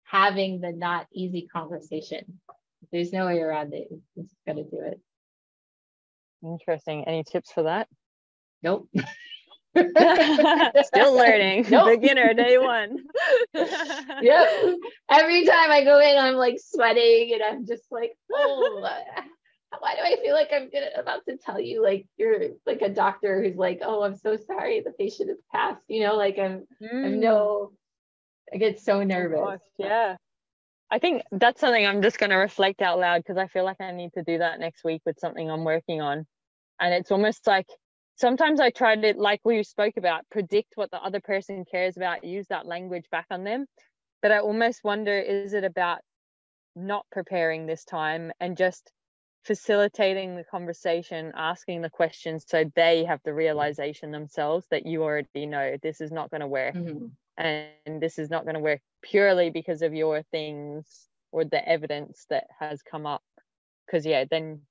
having 0.05 0.61
the 0.61 0.73
not 0.73 1.07
easy 1.13 1.49
conversation. 1.53 2.41
There's 2.91 3.13
no 3.13 3.27
way 3.27 3.41
around 3.41 3.75
it. 3.75 3.89
It's 4.17 4.35
got 4.47 4.55
to 4.55 4.65
do 4.65 4.81
it. 4.81 5.01
Interesting. 6.43 7.05
Any 7.05 7.25
tips 7.25 7.53
for 7.53 7.65
that? 7.65 7.89
Nope. 8.63 8.89
Still 10.85 11.15
learning. 11.15 11.67
Nope. 11.71 12.01
Beginner 12.01 12.35
day 12.35 12.59
one. 12.59 12.99
yep. 13.55 14.49
Every 15.11 15.45
time 15.45 15.71
I 15.71 15.85
go 15.85 15.99
in, 16.01 16.19
I'm 16.19 16.35
like 16.35 16.57
sweating 16.59 17.33
and 17.35 17.43
I'm 17.43 17.67
just 17.67 17.85
like, 17.91 18.13
oh, 18.33 18.89
why 19.81 19.95
do 19.95 20.01
I 20.03 20.17
feel 20.23 20.35
like 20.35 20.49
I'm 20.53 20.71
gonna 20.73 20.89
about 20.97 21.25
to 21.29 21.37
tell 21.37 21.61
you 21.61 21.83
like 21.83 22.07
you're 22.17 22.41
like 22.67 22.81
a 22.83 22.89
doctor 22.89 23.43
who's 23.43 23.57
like, 23.57 23.81
oh, 23.83 24.03
I'm 24.03 24.17
so 24.17 24.37
sorry, 24.37 24.81
the 24.81 24.93
patient 24.93 25.29
has 25.29 25.39
passed. 25.53 25.83
You 25.89 26.07
know, 26.07 26.17
like 26.17 26.39
I'm 26.39 26.67
mm. 26.83 27.05
I'm 27.05 27.21
no 27.21 27.73
I 28.53 28.57
get 28.57 28.81
so 28.81 29.03
nervous. 29.03 29.41
Oh 29.43 29.59
yeah. 29.79 30.17
I 30.91 30.99
think 30.99 31.23
that's 31.31 31.61
something 31.61 31.87
I'm 31.87 32.01
just 32.01 32.19
going 32.19 32.31
to 32.31 32.37
reflect 32.37 32.81
out 32.81 32.99
loud 32.99 33.19
because 33.19 33.37
I 33.37 33.47
feel 33.47 33.65
like 33.65 33.81
I 33.81 33.91
need 33.93 34.13
to 34.15 34.23
do 34.23 34.39
that 34.39 34.59
next 34.59 34.85
week 34.85 35.03
with 35.05 35.19
something 35.19 35.51
I'm 35.51 35.65
working 35.65 36.01
on. 36.01 36.27
And 36.81 36.95
it's 36.95 37.11
almost 37.11 37.47
like 37.47 37.67
sometimes 38.19 38.61
I 38.61 38.71
try 38.71 38.97
to, 38.97 39.15
like 39.17 39.41
we 39.45 39.63
spoke 39.63 39.97
about, 39.97 40.29
predict 40.31 40.73
what 40.75 40.91
the 40.91 41.03
other 41.03 41.21
person 41.21 41.65
cares 41.65 41.97
about, 41.97 42.25
use 42.25 42.47
that 42.49 42.67
language 42.67 43.07
back 43.11 43.27
on 43.31 43.45
them. 43.45 43.67
But 44.21 44.33
I 44.33 44.41
almost 44.41 44.83
wonder 44.85 45.19
is 45.19 45.55
it 45.55 45.65
about 45.65 46.01
not 46.75 47.07
preparing 47.11 47.67
this 47.67 47.85
time 47.85 48.33
and 48.41 48.57
just 48.57 48.91
facilitating 49.45 50.37
the 50.37 50.45
conversation, 50.45 51.33
asking 51.37 51.83
the 51.83 51.91
questions 51.91 52.45
so 52.47 52.65
they 52.75 53.05
have 53.05 53.21
the 53.25 53.33
realization 53.33 54.11
themselves 54.11 54.67
that 54.71 54.85
you 54.85 55.03
already 55.03 55.47
know 55.47 55.77
this 55.83 56.01
is 56.01 56.11
not 56.11 56.31
going 56.31 56.41
to 56.41 56.47
work. 56.47 56.75
Mm-hmm. 56.75 57.07
And 57.37 58.03
this 58.03 58.19
is 58.19 58.31
not 58.31 58.43
going 58.45 58.55
to 58.55 58.61
work 58.61 58.81
purely 59.01 59.51
because 59.51 59.83
of 59.83 59.95
your 59.95 60.23
things 60.33 61.07
or 61.31 61.45
the 61.45 61.67
evidence 61.67 62.27
that 62.31 62.49
has 62.59 62.83
come 62.83 63.07
up. 63.07 63.23
Because, 63.87 64.05
yeah, 64.05 64.25
then 64.29 64.63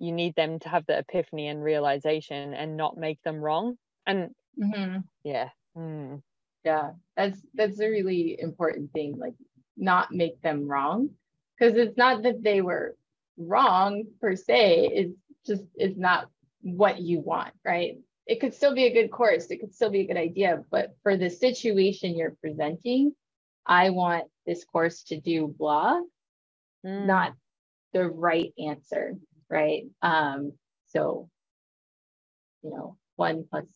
you 0.00 0.12
need 0.12 0.34
them 0.34 0.58
to 0.58 0.68
have 0.68 0.86
the 0.86 0.98
epiphany 0.98 1.48
and 1.48 1.62
realization 1.62 2.54
and 2.54 2.76
not 2.76 2.96
make 2.96 3.22
them 3.22 3.36
wrong 3.36 3.76
and 4.06 4.30
mm-hmm. 4.58 4.98
yeah 5.22 5.50
mm. 5.76 6.20
yeah 6.64 6.90
that's 7.16 7.38
that's 7.54 7.78
a 7.80 7.88
really 7.88 8.36
important 8.40 8.90
thing 8.92 9.16
like 9.18 9.34
not 9.76 10.10
make 10.10 10.40
them 10.42 10.66
wrong 10.66 11.10
because 11.58 11.76
it's 11.76 11.96
not 11.96 12.22
that 12.22 12.42
they 12.42 12.62
were 12.62 12.96
wrong 13.36 14.04
per 14.20 14.34
se 14.34 14.90
it's 14.92 15.14
just 15.46 15.64
it's 15.76 15.98
not 15.98 16.28
what 16.62 17.00
you 17.00 17.20
want 17.20 17.52
right 17.64 17.98
it 18.26 18.40
could 18.40 18.54
still 18.54 18.74
be 18.74 18.84
a 18.84 18.92
good 18.92 19.10
course 19.10 19.46
it 19.46 19.58
could 19.58 19.74
still 19.74 19.90
be 19.90 20.00
a 20.00 20.06
good 20.06 20.16
idea 20.16 20.62
but 20.70 20.94
for 21.02 21.16
the 21.16 21.30
situation 21.30 22.16
you're 22.16 22.36
presenting 22.40 23.12
i 23.66 23.90
want 23.90 24.24
this 24.46 24.64
course 24.64 25.02
to 25.04 25.20
do 25.20 25.54
blah 25.58 26.00
mm. 26.84 27.06
not 27.06 27.32
the 27.92 28.08
right 28.08 28.52
answer 28.58 29.16
right? 29.50 29.84
Um, 30.02 30.52
so, 30.88 31.28
you 32.62 32.70
know, 32.70 32.96
one 33.16 33.44
plus, 33.50 33.66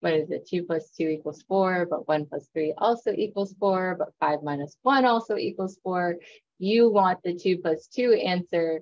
what 0.00 0.14
is 0.14 0.30
it? 0.30 0.46
Two 0.48 0.64
plus 0.64 0.90
two 0.90 1.08
equals 1.08 1.42
four, 1.48 1.86
but 1.88 2.08
one 2.08 2.26
plus 2.26 2.48
three 2.52 2.74
also 2.78 3.12
equals 3.12 3.54
four, 3.58 3.96
but 3.98 4.12
five 4.20 4.42
minus 4.42 4.76
one 4.82 5.04
also 5.04 5.36
equals 5.36 5.78
four. 5.82 6.16
You 6.58 6.90
want 6.90 7.20
the 7.22 7.34
two 7.34 7.58
plus 7.58 7.86
two 7.86 8.12
answer, 8.12 8.80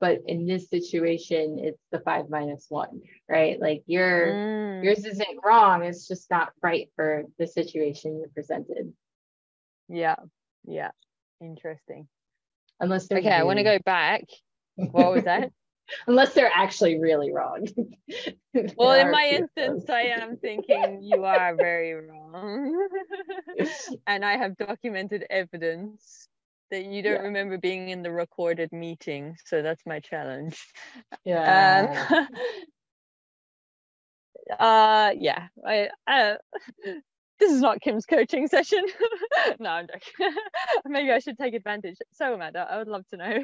but 0.00 0.20
in 0.26 0.46
this 0.46 0.68
situation, 0.68 1.58
it's 1.58 1.82
the 1.90 2.00
five 2.00 2.28
minus 2.28 2.66
one, 2.68 3.00
right? 3.28 3.60
Like 3.60 3.82
your 3.86 4.26
mm. 4.26 4.84
yours 4.84 5.04
isn't 5.04 5.38
wrong. 5.44 5.82
It's 5.82 6.06
just 6.06 6.30
not 6.30 6.52
right 6.62 6.88
for 6.96 7.24
the 7.38 7.46
situation 7.46 8.18
you 8.18 8.26
presented. 8.34 8.92
Yeah. 9.88 10.16
Yeah. 10.66 10.90
Interesting. 11.40 12.08
Unless 12.80 13.10
okay, 13.10 13.30
I 13.30 13.42
want 13.42 13.58
to 13.58 13.64
go 13.64 13.78
back. 13.84 14.24
What 14.76 15.12
was 15.12 15.24
that? 15.24 15.50
unless 16.06 16.34
they're 16.34 16.50
actually 16.54 16.98
really 16.98 17.32
wrong. 17.32 17.66
well, 18.76 18.92
in 18.92 19.10
my 19.10 19.26
instance, 19.26 19.88
I 19.88 20.02
am 20.02 20.36
thinking 20.36 21.00
you 21.02 21.24
are 21.24 21.54
very 21.54 21.94
wrong. 21.94 22.88
and 24.06 24.24
I 24.24 24.36
have 24.36 24.56
documented 24.56 25.24
evidence 25.30 26.28
that 26.70 26.84
you 26.84 27.02
don't 27.02 27.14
yeah. 27.14 27.22
remember 27.22 27.58
being 27.58 27.88
in 27.88 28.02
the 28.02 28.10
recorded 28.10 28.72
meeting. 28.72 29.36
So 29.46 29.62
that's 29.62 29.84
my 29.86 30.00
challenge. 30.00 30.58
Yeah. 31.24 32.06
Um, 32.10 32.28
uh 34.58 35.10
yeah 35.18 35.48
i 35.66 35.88
uh, 36.06 36.34
this 37.38 37.52
is 37.52 37.60
not 37.60 37.80
kim's 37.80 38.06
coaching 38.06 38.46
session 38.46 38.84
no 39.58 39.70
i'm 39.70 39.86
joking 39.86 40.34
maybe 40.86 41.12
i 41.12 41.18
should 41.18 41.36
take 41.36 41.54
advantage 41.54 41.98
so 42.12 42.34
amanda 42.34 42.66
i 42.70 42.78
would 42.78 42.88
love 42.88 43.06
to 43.08 43.16
know 43.16 43.36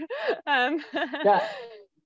um 0.47 0.82
yeah 1.24 1.47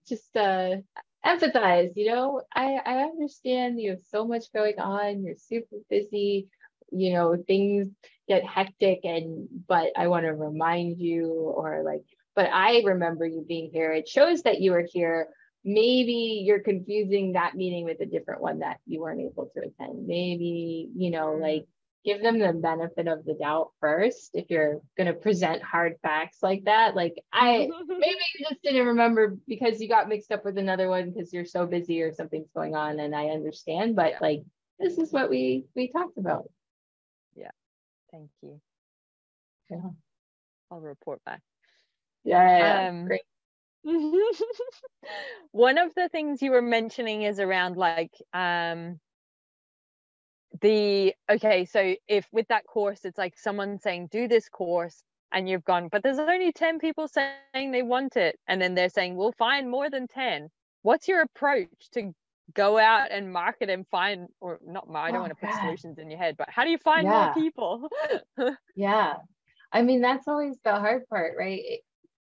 just 0.09 0.37
uh, 0.37 0.77
empathize. 1.25 1.93
You 1.97 2.13
know, 2.13 2.43
I 2.55 2.79
I 2.85 2.99
understand 3.03 3.81
you 3.81 3.91
have 3.91 4.03
so 4.11 4.27
much 4.27 4.53
going 4.55 4.79
on. 4.79 5.25
You're 5.25 5.37
super 5.37 5.77
busy. 5.91 6.49
You 6.91 7.13
know, 7.13 7.37
things 7.47 7.89
get 8.29 8.45
hectic, 8.45 9.01
and 9.05 9.49
but 9.67 9.93
I 9.97 10.09
want 10.09 10.25
to 10.27 10.35
remind 10.35 10.99
you, 10.99 11.29
or 11.29 11.83
like, 11.85 12.03
but 12.35 12.49
I 12.53 12.83
remember 12.85 13.27
you 13.27 13.45
being 13.47 13.71
here. 13.73 13.93
It 13.93 14.09
shows 14.09 14.43
that 14.43 14.61
you 14.61 14.73
were 14.73 14.87
here. 14.91 15.29
Maybe 15.65 16.43
you're 16.47 16.61
confusing 16.61 17.33
that 17.33 17.55
meeting 17.55 17.85
with 17.85 18.01
a 18.01 18.07
different 18.07 18.41
one 18.41 18.61
that 18.61 18.79
you 18.87 19.01
weren't 19.01 19.21
able 19.21 19.51
to 19.55 19.61
attend. 19.61 20.07
Maybe 20.07 20.89
you 20.97 21.11
know, 21.11 21.37
mm. 21.37 21.41
like 21.41 21.67
give 22.09 22.23
them 22.23 22.39
the 22.39 22.53
benefit 22.53 23.07
of 23.09 23.25
the 23.25 23.35
doubt 23.35 23.71
first 23.81 24.31
if 24.35 24.47
you're 24.49 24.81
going 24.97 25.07
to 25.07 25.13
present 25.13 25.63
hard 25.63 25.95
facts 26.03 26.39
like 26.43 26.65
that 26.65 26.95
like 26.95 27.15
i 27.33 27.69
maybe 27.89 28.19
you 28.39 28.47
just 28.49 28.63
didn't 28.63 28.87
remember 28.87 29.37
because 29.47 29.81
you 29.81 29.89
got 29.89 30.09
mixed 30.09 30.33
up 30.33 30.45
with 30.45 30.57
another 30.59 30.89
one 30.89 31.11
because 31.11 31.33
you're 31.33 31.45
so 31.45 31.67
busy 31.67 32.01
or 32.03 32.13
something's 32.13 32.51
going 32.55 32.75
on 32.75 32.99
and 33.01 33.15
i 33.15 33.27
understand 33.27 33.95
but 33.95 34.13
yeah. 34.13 34.19
like 34.21 34.43
this 34.79 34.99
is 34.99 35.13
what 35.13 35.29
we 35.29 35.65
we 35.75 35.91
talked 35.91 36.19
about. 36.19 36.49
Yeah. 37.35 37.51
Thank 38.13 38.31
you. 38.43 38.61
Yeah. 39.71 39.91
I'll 40.71 40.81
report 40.81 41.25
back. 41.25 41.43
Yeah, 42.25 42.59
yeah, 42.59 42.89
um, 42.89 43.07
great. 43.07 43.23
one 45.53 45.79
of 45.79 45.95
the 45.95 46.09
things 46.11 46.43
you 46.43 46.51
were 46.51 46.63
mentioning 46.63 47.23
is 47.23 47.41
around 47.41 47.77
like 47.77 48.13
um 48.35 48.99
the 50.61 51.15
okay 51.31 51.65
so 51.65 51.95
if 52.07 52.27
with 52.33 52.49
that 52.49 52.67
course 52.67 53.01
it's 53.05 53.19
like 53.19 53.39
someone 53.39 53.79
saying 53.79 54.09
do 54.11 54.29
this 54.29 54.49
course 54.49 55.03
and 55.33 55.49
you've 55.49 55.65
gone 55.65 55.89
but 55.91 56.03
there's 56.03 56.19
only 56.19 56.53
10 56.53 56.79
people 56.79 57.09
saying 57.09 57.71
they 57.73 57.83
want 57.83 58.17
it 58.17 58.39
and 58.47 58.61
then 58.61 58.75
they're 58.75 58.89
saying 58.89 59.17
we'll 59.17 59.33
find 59.33 59.71
more 59.71 59.91
than 59.91 60.07
10 60.07 60.49
what's 60.83 61.09
your 61.09 61.23
approach 61.23 61.69
to 61.93 62.13
go 62.55 62.79
out 62.79 63.11
and 63.11 63.31
market 63.33 63.69
and 63.69 63.87
find 63.89 64.29
or 64.41 64.59
not 64.67 64.87
i 64.95 65.09
don't 65.11 65.19
oh, 65.19 65.21
want 65.21 65.31
to 65.31 65.37
put 65.37 65.51
God. 65.51 65.61
solutions 65.61 65.99
in 65.99 66.11
your 66.11 66.19
head 66.19 66.37
but 66.39 66.49
how 66.49 66.65
do 66.65 66.71
you 66.71 66.79
find 66.79 67.07
yeah. 67.07 67.25
more 67.25 67.35
people? 67.35 67.89
Yeah. 68.75 69.15
I 69.71 69.83
mean 69.83 70.01
that's 70.01 70.27
always 70.29 70.57
the 70.65 70.73
hard 70.73 71.07
part 71.09 71.35
right? 71.39 71.61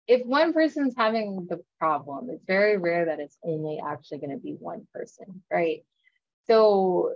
If 0.07 0.25
one 0.25 0.53
person's 0.53 0.95
having 0.97 1.45
the 1.47 1.61
problem 1.77 2.29
it's 2.31 2.43
very 2.47 2.77
rare 2.77 3.05
that 3.05 3.19
it's 3.19 3.37
only 3.43 3.79
actually 3.85 4.19
going 4.19 4.31
to 4.31 4.37
be 4.37 4.55
one 4.59 4.87
person 4.93 5.43
right? 5.51 5.85
So 6.47 7.13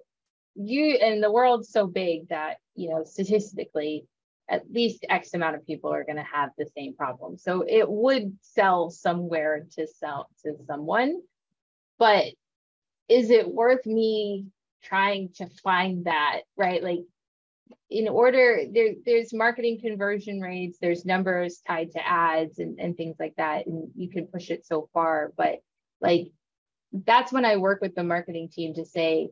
you 0.56 0.96
and 0.96 1.24
the 1.24 1.32
world's 1.32 1.70
so 1.70 1.88
big 1.88 2.28
that 2.30 2.58
you 2.76 2.90
know 2.90 3.04
statistically 3.04 4.06
at 4.50 4.70
least 4.72 5.06
x 5.10 5.34
amount 5.34 5.56
of 5.56 5.66
people 5.66 5.92
are 5.92 6.04
going 6.04 6.18
to 6.18 6.24
have 6.24 6.50
the 6.58 6.68
same 6.78 6.94
problem 6.96 7.38
so 7.38 7.64
it 7.68 7.90
would 7.90 8.38
sell 8.42 8.90
somewhere 8.90 9.66
to 9.72 9.88
sell 9.88 10.30
to 10.44 10.56
someone 10.68 11.20
but 11.98 12.26
is 13.10 13.30
it 13.30 13.48
worth 13.48 13.86
me 13.86 14.48
trying 14.84 15.30
to 15.36 15.48
find 15.64 16.06
that, 16.06 16.42
right? 16.58 16.84
Like 16.84 17.00
in 17.90 18.08
order 18.08 18.64
there 18.72 18.94
there's 19.06 19.34
marketing 19.34 19.80
conversion 19.82 20.40
rates 20.40 20.78
there's 20.80 21.06
numbers 21.06 21.62
tied 21.66 21.92
to 21.92 22.08
ads 22.08 22.60
and, 22.60 22.80
and 22.80 22.96
things 22.96 23.16
like 23.20 23.34
that 23.38 23.66
and 23.66 23.90
you 23.96 24.10
can 24.10 24.28
push 24.28 24.52
it 24.52 24.66
so 24.66 24.90
far 24.94 25.32
but 25.38 25.60
like 26.00 26.28
that's 27.06 27.32
when 27.32 27.46
i 27.46 27.58
work 27.58 27.82
with 27.82 27.96
the 27.96 28.04
marketing 28.04 28.48
team 28.48 28.74
to 28.76 28.86
say 28.86 29.30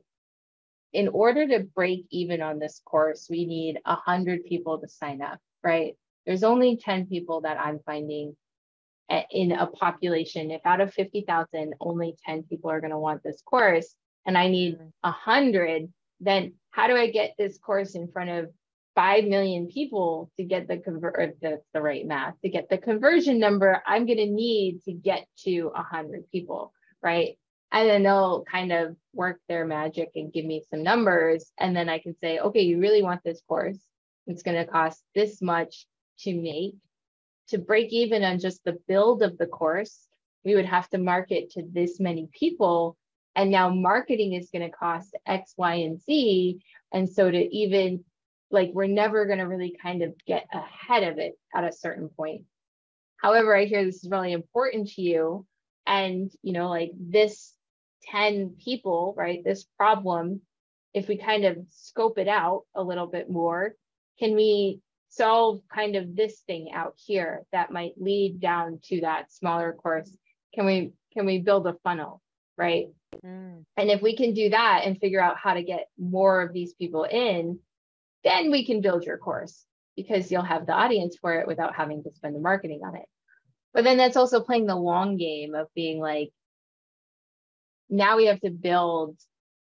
in 0.94 1.08
order 1.08 1.48
to 1.48 1.60
break 1.76 2.06
even 2.12 2.42
on 2.42 2.60
this 2.60 2.82
course 2.86 3.28
we 3.30 3.46
need 3.46 3.80
100 3.86 4.46
people 4.46 4.80
to 4.80 4.88
sign 4.88 5.22
up 5.22 5.40
right 5.64 5.96
there's 6.26 6.44
only 6.44 6.78
10 6.78 7.08
people 7.08 7.42
that 7.42 7.60
i'm 7.60 7.80
finding 7.86 8.36
in 9.30 9.52
a 9.52 9.68
population 9.68 10.52
if 10.52 10.62
out 10.66 10.80
of 10.80 10.94
50000 10.94 11.74
only 11.82 12.16
10 12.26 12.44
people 12.44 12.70
are 12.72 12.80
going 12.80 12.92
to 12.92 13.00
want 13.00 13.22
this 13.24 13.42
course 13.42 13.96
and 14.26 14.38
i 14.38 14.48
need 14.48 14.78
100 15.02 15.82
mm-hmm. 15.84 15.86
then 16.20 16.54
how 16.72 16.88
do 16.88 16.96
I 16.96 17.08
get 17.08 17.36
this 17.38 17.58
course 17.58 17.96
in 17.96 18.10
front 18.12 18.30
of 18.30 18.50
5 18.96 19.26
million 19.26 19.68
people 19.68 20.32
to 20.38 20.44
get 20.44 20.68
the 20.68 20.78
convert 20.78 21.38
that's 21.42 21.66
the 21.74 21.82
right 21.82 22.06
math 22.06 22.40
to 22.42 22.50
get 22.50 22.70
the 22.70 22.78
conversion 22.78 23.40
number 23.40 23.82
I'm 23.86 24.06
going 24.06 24.18
to 24.18 24.26
need 24.26 24.82
to 24.86 24.92
get 24.92 25.26
to 25.44 25.68
100 25.68 26.30
people, 26.32 26.74
right? 27.02 27.38
And 27.72 27.90
then 27.90 28.04
they'll 28.04 28.44
kind 28.44 28.72
of 28.72 28.96
work 29.14 29.40
their 29.48 29.66
magic 29.66 30.12
and 30.16 30.34
give 30.34 30.46
me 30.46 30.64
some 30.70 30.84
numbers. 30.84 31.52
And 31.58 31.76
then 31.76 31.88
I 31.88 32.00
can 32.00 32.16
say, 32.20 32.40
okay, 32.40 32.62
you 32.62 32.80
really 32.80 33.02
want 33.02 33.24
this 33.24 33.42
course. 33.48 33.80
It's 34.28 34.44
going 34.44 34.58
to 34.58 34.70
cost 34.70 35.02
this 35.16 35.42
much 35.42 35.88
to 36.20 36.34
make. 36.34 36.76
To 37.50 37.58
break 37.58 37.92
even 37.92 38.24
on 38.24 38.40
just 38.40 38.64
the 38.64 38.78
build 38.88 39.24
of 39.24 39.38
the 39.38 39.48
course, 39.48 40.08
we 40.44 40.56
would 40.56 40.66
have 40.66 40.90
to 40.90 40.98
market 40.98 41.52
to 41.52 41.64
this 41.72 42.00
many 42.00 42.30
people 42.38 42.98
and 43.36 43.50
now 43.50 43.70
marketing 43.70 44.34
is 44.34 44.50
going 44.52 44.70
to 44.70 44.76
cost 44.76 45.16
X, 45.26 45.54
Y, 45.58 45.76
and 45.76 46.02
Z. 46.02 46.62
And 46.92 47.10
so 47.10 47.30
to 47.30 47.56
even 47.56 48.04
like, 48.50 48.72
we're 48.74 48.88
never 48.88 49.26
going 49.26 49.40
to 49.40 49.46
really 49.46 49.78
kind 49.82 50.02
of 50.02 50.14
get 50.28 50.46
ahead 50.52 51.04
of 51.04 51.18
it 51.18 51.38
at 51.56 51.64
a 51.64 51.72
certain 51.72 52.10
point. 52.10 52.44
However, 53.18 53.56
I 53.56 53.66
hear 53.66 53.86
this 53.86 54.04
is 54.04 54.10
really 54.10 54.34
important 54.34 54.90
to 54.90 55.02
you. 55.02 55.46
And, 55.88 56.32
you 56.42 56.54
know, 56.54 56.70
like 56.70 56.92
this 57.00 57.54
10 58.04 58.56
people, 58.64 59.14
right? 59.18 59.44
This 59.44 59.66
problem, 59.78 60.42
if 60.94 61.08
we 61.08 61.18
kind 61.18 61.46
of 61.46 61.58
scope 61.70 62.18
it 62.18 62.28
out 62.28 62.64
a 62.76 62.84
little 62.84 63.08
bit 63.08 63.30
more, 63.30 63.76
can 64.20 64.36
we 64.36 64.82
solve 65.10 65.62
kind 65.74 65.96
of 65.96 66.16
this 66.16 66.40
thing 66.42 66.72
out 66.74 66.94
here 66.96 67.44
that 67.52 67.72
might 67.72 67.94
lead 67.98 68.40
down 68.40 68.80
to 68.86 69.02
that 69.02 69.32
smaller 69.32 69.74
course? 69.74 70.16
Can 70.54 70.66
we 70.66 70.94
can 71.14 71.26
we 71.26 71.40
build 71.40 71.68
a 71.68 71.76
funnel, 71.84 72.22
right? 72.58 72.88
Mm. 73.26 73.66
And 73.76 73.90
if 73.90 74.02
we 74.02 74.16
can 74.16 74.34
do 74.34 74.50
that 74.50 74.84
and 74.86 74.98
figure 74.98 75.22
out 75.22 75.38
how 75.38 75.54
to 75.54 75.64
get 75.64 75.88
more 76.00 76.42
of 76.42 76.54
these 76.54 76.74
people 76.74 77.04
in, 77.04 77.60
then 78.24 78.52
we 78.52 78.66
can 78.66 78.82
build 78.82 79.04
your 79.04 79.18
course 79.18 79.66
because 79.96 80.32
you'll 80.32 80.42
have 80.42 80.66
the 80.66 80.74
audience 80.74 81.18
for 81.20 81.34
it 81.34 81.48
without 81.48 81.76
having 81.76 82.04
to 82.04 82.12
spend 82.14 82.36
the 82.36 82.40
marketing 82.40 82.82
on 82.86 82.96
it. 82.96 83.06
But 83.74 83.84
then 83.84 83.98
that's 83.98 84.18
also 84.18 84.42
playing 84.42 84.66
the 84.66 84.76
long 84.76 85.18
game 85.18 85.56
of 85.56 85.68
being 85.76 86.00
like, 86.00 86.32
now 87.92 88.18
we 88.18 88.26
have 88.26 88.42
to 88.42 88.50
build 88.50 89.18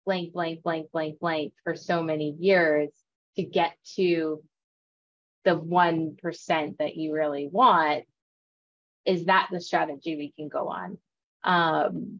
blank, 0.05 0.33
blank, 0.33 0.63
blank, 0.63 0.91
blank, 0.91 1.19
blank 1.19 1.53
for 1.63 1.75
so 1.75 2.01
many 2.01 2.35
years 2.39 2.89
to 3.35 3.43
get 3.43 3.73
to 3.95 4.41
the 5.43 5.59
1% 5.59 6.77
that 6.77 6.95
you 6.95 7.13
really 7.13 7.49
want. 7.51 8.05
Is 9.05 9.25
that 9.25 9.49
the 9.51 9.59
strategy 9.59 10.15
we 10.15 10.31
can 10.31 10.47
go 10.47 10.69
on? 10.69 10.97
Um, 11.43 12.19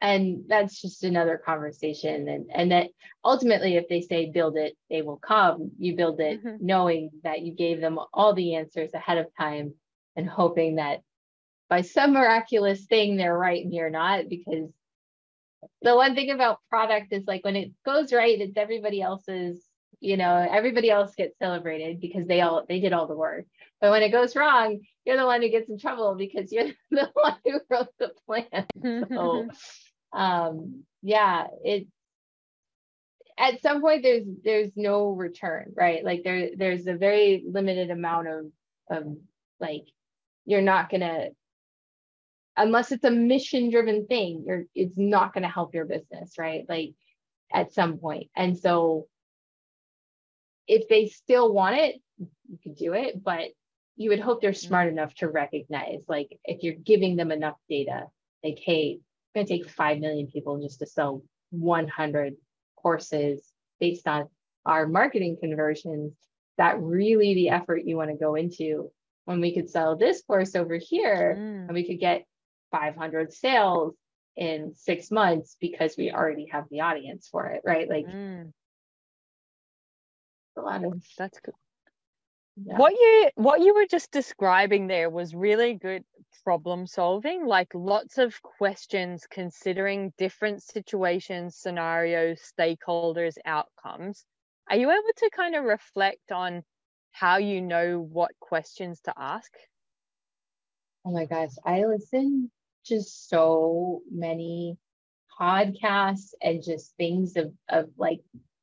and 0.00 0.44
that's 0.48 0.80
just 0.80 1.04
another 1.04 1.36
conversation 1.44 2.26
and 2.28 2.46
and 2.54 2.72
that 2.72 2.88
ultimately 3.24 3.76
if 3.76 3.88
they 3.88 4.00
say 4.00 4.30
build 4.30 4.56
it 4.56 4.74
they 4.88 5.02
will 5.02 5.18
come 5.18 5.70
you 5.78 5.94
build 5.94 6.20
it 6.20 6.42
mm-hmm. 6.42 6.64
knowing 6.64 7.10
that 7.22 7.42
you 7.42 7.52
gave 7.52 7.80
them 7.80 7.98
all 8.14 8.32
the 8.32 8.54
answers 8.54 8.94
ahead 8.94 9.18
of 9.18 9.26
time 9.38 9.74
and 10.16 10.28
hoping 10.28 10.76
that 10.76 11.00
by 11.68 11.82
some 11.82 12.12
miraculous 12.12 12.86
thing 12.86 13.16
they're 13.16 13.36
right 13.36 13.62
and 13.62 13.74
you're 13.74 13.90
not 13.90 14.28
because 14.28 14.70
the 15.82 15.94
one 15.94 16.14
thing 16.14 16.30
about 16.30 16.58
product 16.68 17.12
is 17.12 17.24
like 17.26 17.44
when 17.44 17.56
it 17.56 17.70
goes 17.84 18.12
right 18.12 18.40
it's 18.40 18.56
everybody 18.56 19.02
else's 19.02 19.64
you 20.00 20.16
know 20.16 20.46
everybody 20.50 20.90
else 20.90 21.14
gets 21.14 21.38
celebrated 21.38 22.00
because 22.00 22.26
they 22.26 22.40
all 22.40 22.64
they 22.68 22.80
did 22.80 22.92
all 22.92 23.06
the 23.06 23.16
work. 23.16 23.44
But 23.80 23.90
when 23.90 24.02
it 24.02 24.10
goes 24.10 24.36
wrong 24.36 24.80
you're 25.04 25.16
the 25.16 25.26
one 25.26 25.42
who 25.42 25.48
gets 25.48 25.68
in 25.68 25.78
trouble 25.78 26.14
because 26.14 26.52
you're 26.52 26.68
the 26.90 27.10
one 27.14 27.36
who 27.44 27.60
wrote 27.68 27.88
the 27.98 28.12
plan. 28.26 28.66
So 29.08 29.48
um 30.12 30.84
yeah 31.02 31.46
it 31.62 31.86
at 33.38 33.62
some 33.62 33.80
point 33.80 34.02
there's 34.02 34.24
there's 34.44 34.72
no 34.76 35.10
return 35.10 35.72
right? 35.76 36.04
Like 36.04 36.22
there 36.24 36.50
there's 36.56 36.86
a 36.86 36.94
very 36.94 37.44
limited 37.46 37.90
amount 37.90 38.28
of 38.28 38.46
of 38.90 39.16
like 39.60 39.84
you're 40.46 40.62
not 40.62 40.90
gonna 40.90 41.28
unless 42.60 42.92
it's 42.92 43.04
a 43.04 43.10
mission 43.10 43.70
driven 43.70 44.06
thing 44.06 44.44
you're 44.46 44.64
it's 44.74 44.96
not 44.96 45.32
gonna 45.32 45.48
help 45.48 45.74
your 45.74 45.86
business 45.86 46.34
right 46.38 46.64
like 46.68 46.92
at 47.52 47.72
some 47.72 47.98
point 47.98 48.28
and 48.36 48.56
so 48.58 49.06
if 50.68 50.86
they 50.88 51.06
still 51.06 51.52
want 51.52 51.76
it 51.76 51.96
you 52.18 52.58
can 52.62 52.74
do 52.74 52.92
it 52.92 53.22
but 53.22 53.48
you 53.96 54.10
would 54.10 54.20
hope 54.20 54.40
they're 54.40 54.52
smart 54.52 54.88
enough 54.88 55.14
to 55.14 55.28
recognize 55.28 56.04
like 56.06 56.38
if 56.44 56.62
you're 56.62 56.74
giving 56.74 57.16
them 57.16 57.32
enough 57.32 57.56
data 57.68 58.04
like 58.44 58.58
hey 58.62 58.98
it's 59.00 59.34
going 59.34 59.46
to 59.46 59.52
take 59.52 59.70
5 59.70 59.98
million 59.98 60.26
people 60.26 60.60
just 60.60 60.80
to 60.80 60.86
sell 60.86 61.22
100 61.50 62.34
courses 62.76 63.52
based 63.78 64.06
on 64.06 64.28
our 64.66 64.86
marketing 64.86 65.36
conversions 65.40 66.12
that 66.58 66.80
really 66.80 67.34
the 67.34 67.48
effort 67.48 67.84
you 67.84 67.96
want 67.96 68.10
to 68.10 68.16
go 68.16 68.34
into 68.34 68.90
when 69.24 69.40
we 69.40 69.54
could 69.54 69.70
sell 69.70 69.96
this 69.96 70.22
course 70.22 70.54
over 70.54 70.76
here 70.76 71.36
mm. 71.38 71.64
and 71.66 71.72
we 71.72 71.86
could 71.86 72.00
get 72.00 72.24
500 72.70 73.32
sales 73.32 73.94
in 74.36 74.72
six 74.74 75.10
months 75.10 75.56
because 75.60 75.96
we 75.96 76.10
already 76.10 76.46
have 76.46 76.64
the 76.70 76.80
audience 76.80 77.28
for 77.30 77.46
it 77.46 77.62
right 77.64 77.88
like 77.88 78.06
mm. 78.06 78.50
a 80.56 80.60
lot 80.60 80.84
of 80.84 81.02
that's 81.18 81.40
good 81.40 81.54
yeah. 82.56 82.76
what 82.76 82.92
you 82.92 83.30
what 83.34 83.60
you 83.60 83.74
were 83.74 83.86
just 83.90 84.10
describing 84.10 84.86
there 84.86 85.10
was 85.10 85.34
really 85.34 85.74
good 85.74 86.04
problem 86.44 86.86
solving, 86.86 87.46
like 87.46 87.68
lots 87.74 88.18
of 88.18 88.40
questions 88.42 89.26
considering 89.30 90.12
different 90.18 90.62
situations, 90.62 91.56
scenarios, 91.56 92.40
stakeholders, 92.58 93.34
outcomes. 93.44 94.24
Are 94.68 94.76
you 94.76 94.90
able 94.90 95.02
to 95.16 95.30
kind 95.34 95.54
of 95.54 95.64
reflect 95.64 96.32
on 96.32 96.62
how 97.12 97.38
you 97.38 97.60
know 97.60 98.00
what 98.00 98.30
questions 98.40 99.00
to 99.02 99.14
ask? 99.16 99.50
Oh 101.04 101.12
my 101.12 101.26
gosh, 101.26 101.52
I 101.64 101.84
listen 101.84 102.50
to 102.86 103.02
so 103.02 104.02
many 104.10 104.76
podcasts 105.38 106.32
and 106.42 106.62
just 106.62 106.94
things 106.96 107.36
of, 107.36 107.52
of 107.68 107.88
like 107.96 108.20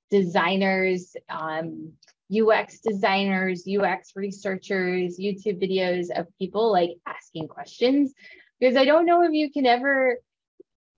designers, 0.10 1.16
um, 1.30 1.94
UX 2.32 2.80
designers, 2.80 3.68
UX 3.68 4.12
researchers, 4.16 5.18
YouTube 5.20 5.62
videos 5.62 6.08
of 6.18 6.28
people 6.38 6.72
like 6.72 6.92
asking 7.06 7.48
questions 7.48 8.14
because 8.60 8.76
I 8.76 8.86
don't 8.86 9.06
know 9.06 9.24
if 9.24 9.32
you 9.32 9.52
can 9.52 9.66
ever 9.66 10.18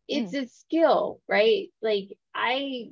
it's 0.10 0.34
mm. 0.34 0.44
a 0.44 0.48
skill, 0.48 1.22
right? 1.28 1.70
Like 1.82 2.18
I 2.34 2.90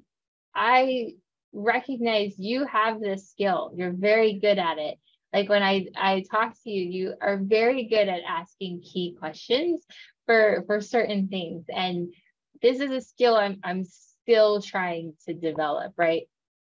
I 0.53 1.15
recognize 1.51 2.38
you 2.38 2.65
have 2.65 2.99
this 2.99 3.30
skill. 3.30 3.71
You're 3.75 3.91
very 3.91 4.34
good 4.34 4.59
at 4.59 4.78
it. 4.78 4.99
Like 5.34 5.49
when 5.49 5.63
I 5.63 5.88
I 5.95 6.23
talk 6.32 6.53
to 6.63 6.69
you, 6.69 6.84
you 6.84 7.13
are 7.19 7.38
very 7.38 7.86
good 7.86 8.07
at 8.07 8.21
asking 8.28 8.82
key 8.82 9.15
questions 9.19 9.84
for 10.28 10.63
for 10.67 10.82
certain 10.82 11.28
things 11.30 11.65
and 11.69 12.13
this 12.61 12.80
is 12.80 12.91
a 12.91 13.01
skill 13.01 13.36
I'm 13.36 13.59
I'm 13.63 13.84
still 13.84 14.61
trying 14.61 15.13
to 15.25 15.34
develop, 15.34 15.93
right? 15.97 16.28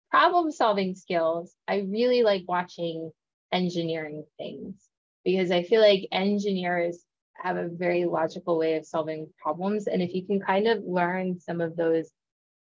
problem 0.10 0.51
solving 0.51 0.95
skills, 0.95 1.55
I 1.68 1.86
really 1.88 2.24
like 2.24 2.43
watching 2.47 3.12
engineering 3.51 4.24
things 4.38 4.76
because 5.24 5.51
I 5.51 5.64
feel 5.64 5.82
like 5.82 6.07
engineers 6.12 7.03
have 7.36 7.57
a 7.57 7.70
very 7.70 8.05
logical 8.05 8.57
way 8.57 8.76
of 8.76 8.86
solving 8.86 9.30
problems. 9.41 9.88
And 9.88 10.01
if 10.01 10.14
you 10.14 10.26
can 10.26 10.39
kind 10.39 10.68
of 10.68 10.84
learn 10.84 11.39
some 11.39 11.62
of 11.62 11.76
those 11.76 12.12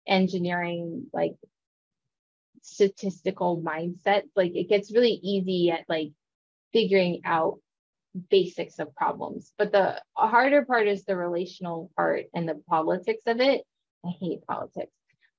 engineering, 0.06 1.06
like 1.12 1.34
statistical 2.62 3.62
mindsets, 3.62 4.30
like 4.34 4.56
it 4.56 4.68
gets 4.68 4.92
really 4.92 5.20
easy 5.22 5.70
at 5.70 5.84
like 5.88 6.12
figuring 6.72 7.20
out 7.24 7.58
basics 8.30 8.78
of 8.78 8.94
problems. 8.94 9.52
But 9.58 9.72
the 9.72 10.02
harder 10.14 10.64
part 10.64 10.88
is 10.88 11.04
the 11.04 11.16
relational 11.16 11.90
part 11.96 12.26
and 12.34 12.48
the 12.48 12.60
politics 12.68 13.24
of 13.26 13.40
it. 13.40 13.62
I 14.04 14.10
hate 14.20 14.46
politics 14.46 14.92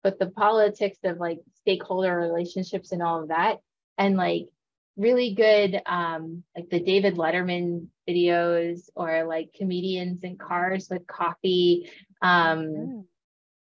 but 0.04 0.20
the 0.20 0.30
politics 0.30 1.00
of 1.04 1.18
like 1.18 1.40
stakeholder 1.62 2.16
relationships 2.16 2.94
and 2.94 3.04
all 3.04 3.24
of 3.24 3.28
that 3.28 3.58
and 3.98 4.16
like 4.16 4.48
really 4.96 5.34
good 5.34 5.82
um 5.86 6.44
like 6.56 6.70
the 6.70 6.80
David 6.80 7.16
Letterman 7.16 7.88
videos 8.08 8.90
or 8.96 9.26
like 9.26 9.54
comedians 9.54 10.24
in 10.24 10.38
cars 10.38 10.88
with 10.90 11.06
coffee 11.08 11.92
um 12.22 12.60
mm. 12.60 13.04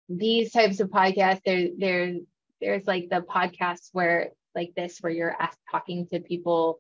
these 0.09 0.51
types 0.51 0.81
of 0.81 0.91
podcasts, 0.91 1.43
there, 1.47 1.69
there, 1.79 2.17
there's 2.61 2.87
like 2.87 3.09
the 3.09 3.23
podcasts 3.23 3.91
where 3.93 4.31
like 4.55 4.73
this, 4.77 4.99
where 4.99 5.13
you're 5.13 5.37
asked, 5.39 5.59
talking 5.71 6.07
to 6.09 6.21
people 6.21 6.79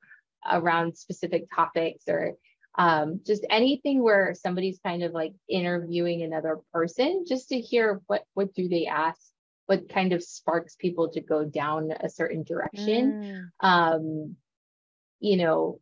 around 0.51 0.97
specific 0.97 1.47
topics 1.55 2.05
or 2.09 2.34
um, 2.76 3.20
just 3.24 3.47
anything 3.51 4.03
where 4.03 4.34
somebody's 4.34 4.80
kind 4.84 5.03
of 5.03 5.12
like 5.12 5.32
interviewing 5.49 6.22
another 6.22 6.59
person 6.72 7.24
just 7.26 7.49
to 7.51 7.61
hear 7.61 8.01
what 8.07 8.24
what 8.34 8.53
do 8.55 8.68
they 8.68 8.86
ask 8.86 9.20
what 9.66 9.88
kind 9.88 10.12
of 10.12 10.22
sparks 10.22 10.76
people 10.76 11.11
to 11.11 11.20
go 11.20 11.45
down 11.45 11.92
a 12.01 12.09
certain 12.09 12.42
direction 12.42 13.51
mm. 13.62 13.66
um, 13.66 14.36
you 15.20 15.36
know 15.36 15.80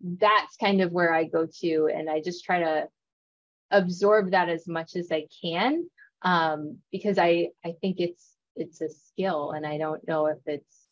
that's 0.00 0.56
kind 0.56 0.80
of 0.80 0.92
where 0.92 1.12
i 1.12 1.24
go 1.24 1.46
to 1.60 1.90
and 1.92 2.08
i 2.08 2.20
just 2.20 2.44
try 2.44 2.60
to 2.60 2.88
absorb 3.70 4.30
that 4.30 4.48
as 4.48 4.66
much 4.66 4.96
as 4.96 5.12
i 5.12 5.26
can 5.42 5.88
um, 6.22 6.78
because 6.90 7.18
i 7.18 7.48
i 7.64 7.74
think 7.80 8.00
it's 8.00 8.34
it's 8.56 8.80
a 8.80 8.88
skill 8.88 9.50
and 9.50 9.66
i 9.66 9.76
don't 9.76 10.06
know 10.08 10.26
if 10.26 10.38
it's 10.46 10.86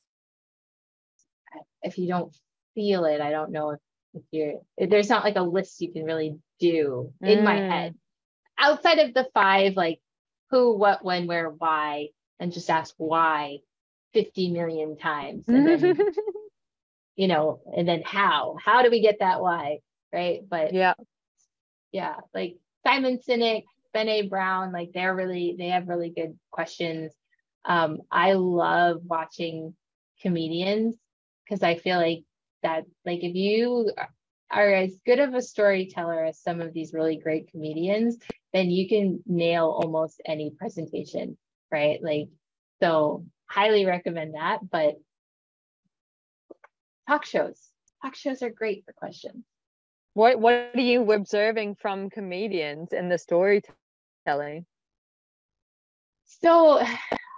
if 1.83 1.97
you 1.99 2.09
don't 2.09 2.37
feel 2.77 3.07
it. 3.07 3.21
I 3.21 3.33
don't 3.33 3.51
know 3.51 3.71
if 3.71 3.81
if 4.15 4.23
you're 4.31 4.89
there's 4.89 5.09
not 5.09 5.25
like 5.25 5.37
a 5.37 5.43
list 5.43 5.81
you 5.81 5.93
can 5.93 6.05
really 6.05 6.39
do 6.61 7.13
in 7.21 7.41
mm. 7.41 7.45
my 7.45 7.57
head. 7.57 7.95
Outside 8.59 8.99
of 8.99 9.15
the 9.15 9.29
five 9.35 9.77
like 9.77 10.01
who 10.51 10.77
what 10.77 11.05
when 11.05 11.27
where 11.27 11.51
why 11.51 12.09
and 12.39 12.53
just 12.53 12.71
ask 12.71 12.95
why 12.99 13.59
50 14.15 14.53
million 14.53 14.97
times 14.97 15.47
and 15.49 15.67
then 15.67 15.99
you 17.17 17.29
know 17.29 17.61
and 17.77 17.89
then 17.89 18.03
how? 18.05 18.57
How 18.65 18.83
do 18.83 18.91
we 18.91 19.01
get 19.01 19.19
that 19.21 19.41
why 19.41 19.79
right? 20.13 20.41
But 20.49 20.73
yeah. 20.73 20.95
Yeah 21.93 22.17
like 22.35 22.57
simon 22.87 23.19
sinek 23.19 23.65
Brené 23.95 24.29
Brown 24.29 24.73
like 24.73 24.91
they're 24.95 25.15
really 25.15 25.57
they 25.59 25.69
have 25.69 25.89
really 25.89 26.11
good 26.11 26.39
questions. 26.51 27.13
Um 27.65 27.99
i 28.11 28.33
love 28.35 29.01
watching 29.05 29.75
comedians 30.23 30.97
because 31.45 31.63
i 31.63 31.75
feel 31.75 31.99
like 31.99 32.25
that 32.67 32.85
like 33.05 33.23
if 33.23 33.35
you 33.35 33.93
are 34.51 34.73
as 34.73 34.99
good 35.07 35.21
of 35.21 35.35
a 35.35 35.43
storyteller 35.43 36.25
as 36.25 36.41
some 36.41 36.61
of 36.61 36.73
these 36.73 36.93
really 36.93 37.17
great 37.17 37.51
comedians, 37.51 38.19
then 38.53 38.71
you 38.71 38.89
can 38.89 39.23
nail 39.27 39.67
almost 39.67 40.21
any 40.27 40.51
presentation, 40.51 41.37
right? 41.71 42.03
Like, 42.03 42.29
so 42.83 43.25
highly 43.47 43.87
recommend 43.87 44.35
that. 44.35 44.69
But 44.69 44.97
talk 47.09 47.25
shows, 47.25 47.61
talk 48.03 48.17
shows 48.17 48.43
are 48.43 48.51
great 48.51 48.85
for 48.85 48.93
questions. 48.93 49.45
What 50.15 50.41
What 50.41 50.71
are 50.75 50.81
you 50.81 51.13
observing 51.13 51.77
from 51.77 52.11
comedians 52.11 52.93
in 52.93 53.09
the 53.09 53.19
storytelling? 53.19 54.67
So, 56.25 56.85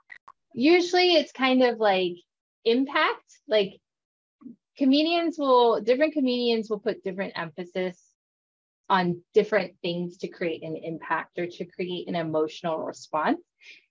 usually 0.55 1.15
it's 1.15 1.33
kind 1.33 1.63
of 1.63 1.79
like 1.79 2.17
impact, 2.65 3.41
like 3.47 3.81
comedians 4.79 5.37
will 5.39 5.81
different 5.81 6.15
comedians 6.15 6.71
will 6.71 6.79
put 6.79 7.03
different 7.03 7.33
emphasis 7.37 8.01
on 8.89 9.21
different 9.35 9.75
things 9.83 10.17
to 10.19 10.29
create 10.29 10.63
an 10.63 10.77
impact 10.77 11.39
or 11.39 11.47
to 11.47 11.65
create 11.67 12.09
an 12.09 12.15
emotional 12.15 12.79
response. 12.79 13.41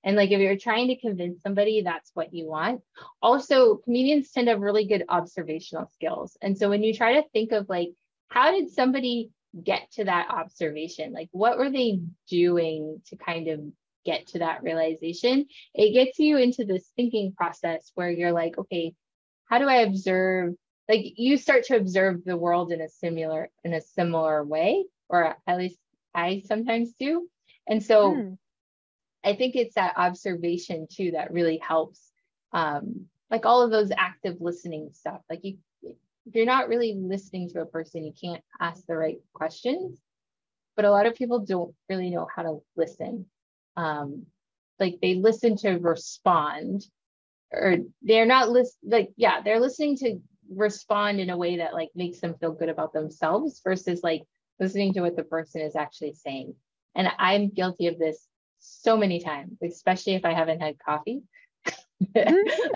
And 0.03 0.15
like 0.15 0.31
if 0.31 0.39
you're 0.39 0.57
trying 0.57 0.88
to 0.88 0.99
convince 0.99 1.41
somebody 1.41 1.81
that's 1.81 2.09
what 2.13 2.33
you 2.33 2.47
want. 2.47 2.81
Also, 3.21 3.75
comedians 3.75 4.31
tend 4.31 4.47
to 4.47 4.53
have 4.53 4.61
really 4.61 4.88
good 4.88 5.03
observational 5.07 5.88
skills. 5.93 6.35
And 6.41 6.57
so 6.57 6.69
when 6.69 6.83
you 6.83 6.93
try 6.93 7.13
to 7.13 7.29
think 7.31 7.51
of 7.51 7.69
like, 7.69 7.89
how 8.29 8.51
did 8.51 8.71
somebody 8.71 9.29
get 9.61 9.91
to 9.93 10.05
that 10.05 10.29
observation? 10.29 11.13
Like, 11.13 11.29
what 11.31 11.57
were 11.57 11.69
they 11.69 11.99
doing 12.29 13.01
to 13.07 13.17
kind 13.17 13.47
of 13.49 13.61
get 14.05 14.27
to 14.29 14.39
that 14.39 14.63
realization? 14.63 15.45
It 15.75 15.93
gets 15.93 16.17
you 16.17 16.38
into 16.38 16.65
this 16.65 16.89
thinking 16.95 17.33
process 17.33 17.91
where 17.93 18.09
you're 18.09 18.31
like, 18.31 18.57
okay, 18.57 18.93
how 19.45 19.59
do 19.59 19.65
I 19.65 19.77
observe 19.77 20.55
like 20.89 21.13
you 21.17 21.38
start 21.38 21.65
to 21.65 21.75
observe 21.75 22.23
the 22.23 22.38
world 22.38 22.71
in 22.71 22.81
a 22.81 22.89
similar 22.89 23.49
in 23.63 23.73
a 23.73 23.81
similar 23.81 24.43
way 24.43 24.85
or 25.09 25.35
at 25.45 25.57
least 25.57 25.77
i 26.13 26.41
sometimes 26.45 26.93
do. 26.99 27.27
And 27.67 27.83
so 27.83 28.13
hmm. 28.13 28.33
i 29.23 29.35
think 29.35 29.55
it's 29.55 29.75
that 29.75 29.97
observation 29.97 30.88
too 30.91 31.11
that 31.11 31.31
really 31.31 31.57
helps 31.57 32.11
um 32.53 33.07
like 33.29 33.45
all 33.45 33.61
of 33.61 33.71
those 33.71 33.91
active 33.97 34.38
listening 34.39 34.89
stuff. 34.93 35.21
Like 35.29 35.43
you 35.43 35.57
if 35.83 36.35
you're 36.35 36.45
not 36.45 36.67
really 36.67 36.93
listening 36.93 37.49
to 37.49 37.61
a 37.61 37.65
person 37.65 38.05
you 38.05 38.13
can't 38.19 38.43
ask 38.59 38.85
the 38.85 38.95
right 38.95 39.19
questions. 39.33 39.99
But 40.75 40.85
a 40.85 40.91
lot 40.91 41.07
of 41.07 41.15
people 41.15 41.39
don't 41.39 41.73
really 41.89 42.09
know 42.09 42.27
how 42.33 42.43
to 42.43 42.59
listen. 42.75 43.25
Um 43.75 44.25
like 44.79 44.99
they 45.01 45.15
listen 45.15 45.57
to 45.57 45.71
respond 45.77 46.85
or 47.51 47.77
they're 48.01 48.25
not 48.25 48.49
list 48.49 48.77
like 48.83 49.09
yeah 49.15 49.41
they're 49.41 49.59
listening 49.59 49.97
to 49.97 50.19
respond 50.54 51.20
in 51.20 51.30
a 51.30 51.38
way 51.38 51.58
that 51.58 51.74
like 51.74 51.89
makes 51.95 52.20
them 52.20 52.36
feel 52.39 52.52
good 52.52 52.70
about 52.70 52.93
themselves 52.93 53.62
versus 53.64 54.02
like 54.04 54.24
listening 54.60 54.93
to 54.93 55.02
what 55.02 55.16
the 55.16 55.24
person 55.24 55.62
is 55.62 55.76
actually 55.76 56.14
saying. 56.14 56.56
And 56.95 57.10
I'm 57.20 57.50
guilty 57.50 57.88
of 57.88 58.00
this 58.00 58.28
so 58.60 58.98
many 58.98 59.20
times, 59.20 59.58
especially 59.62 60.16
if 60.16 60.26
I 60.26 60.34
haven't 60.34 60.62
had 60.62 60.80
coffee. 60.80 61.22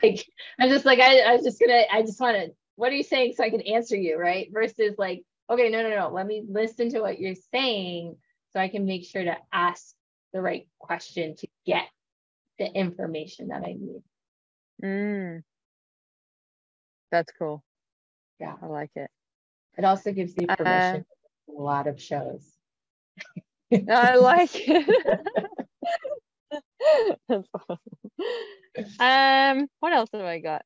Like 0.01 0.25
I'm 0.59 0.69
just 0.69 0.83
like 0.83 0.99
I, 0.99 1.19
I 1.19 1.35
was 1.35 1.43
just 1.43 1.59
gonna 1.59 1.83
I 1.91 2.01
just 2.01 2.19
want 2.19 2.37
to 2.37 2.51
what 2.75 2.91
are 2.91 2.95
you 2.95 3.03
saying 3.03 3.33
so 3.37 3.43
I 3.43 3.51
can 3.51 3.61
answer 3.61 3.95
you 3.95 4.17
right 4.17 4.49
versus 4.51 4.95
like 4.97 5.23
okay 5.47 5.69
no 5.69 5.83
no 5.83 5.89
no 5.89 6.09
let 6.09 6.25
me 6.25 6.43
listen 6.49 6.89
to 6.89 7.01
what 7.01 7.19
you're 7.19 7.35
saying 7.51 8.15
so 8.51 8.59
I 8.59 8.67
can 8.67 8.85
make 8.85 9.05
sure 9.05 9.23
to 9.23 9.37
ask 9.53 9.93
the 10.33 10.41
right 10.41 10.67
question 10.79 11.35
to 11.35 11.47
get 11.65 11.85
the 12.57 12.65
information 12.65 13.49
that 13.49 13.63
I 13.63 13.73
need. 13.73 14.03
Mm. 14.83 15.43
That's 17.11 17.31
cool. 17.37 17.63
Yeah. 18.39 18.55
I 18.61 18.65
like 18.65 18.91
it. 18.95 19.09
It 19.77 19.85
also 19.85 20.11
gives 20.11 20.33
you 20.39 20.47
permission 20.47 21.05
uh, 21.49 21.51
a 21.51 21.61
lot 21.61 21.87
of 21.87 22.01
shows. 22.01 22.51
I 23.89 24.15
like 24.15 24.49
it. 24.53 25.27
um, 28.99 29.67
what 29.79 29.93
else 29.93 30.09
have 30.13 30.25
I 30.25 30.39
got? 30.39 30.63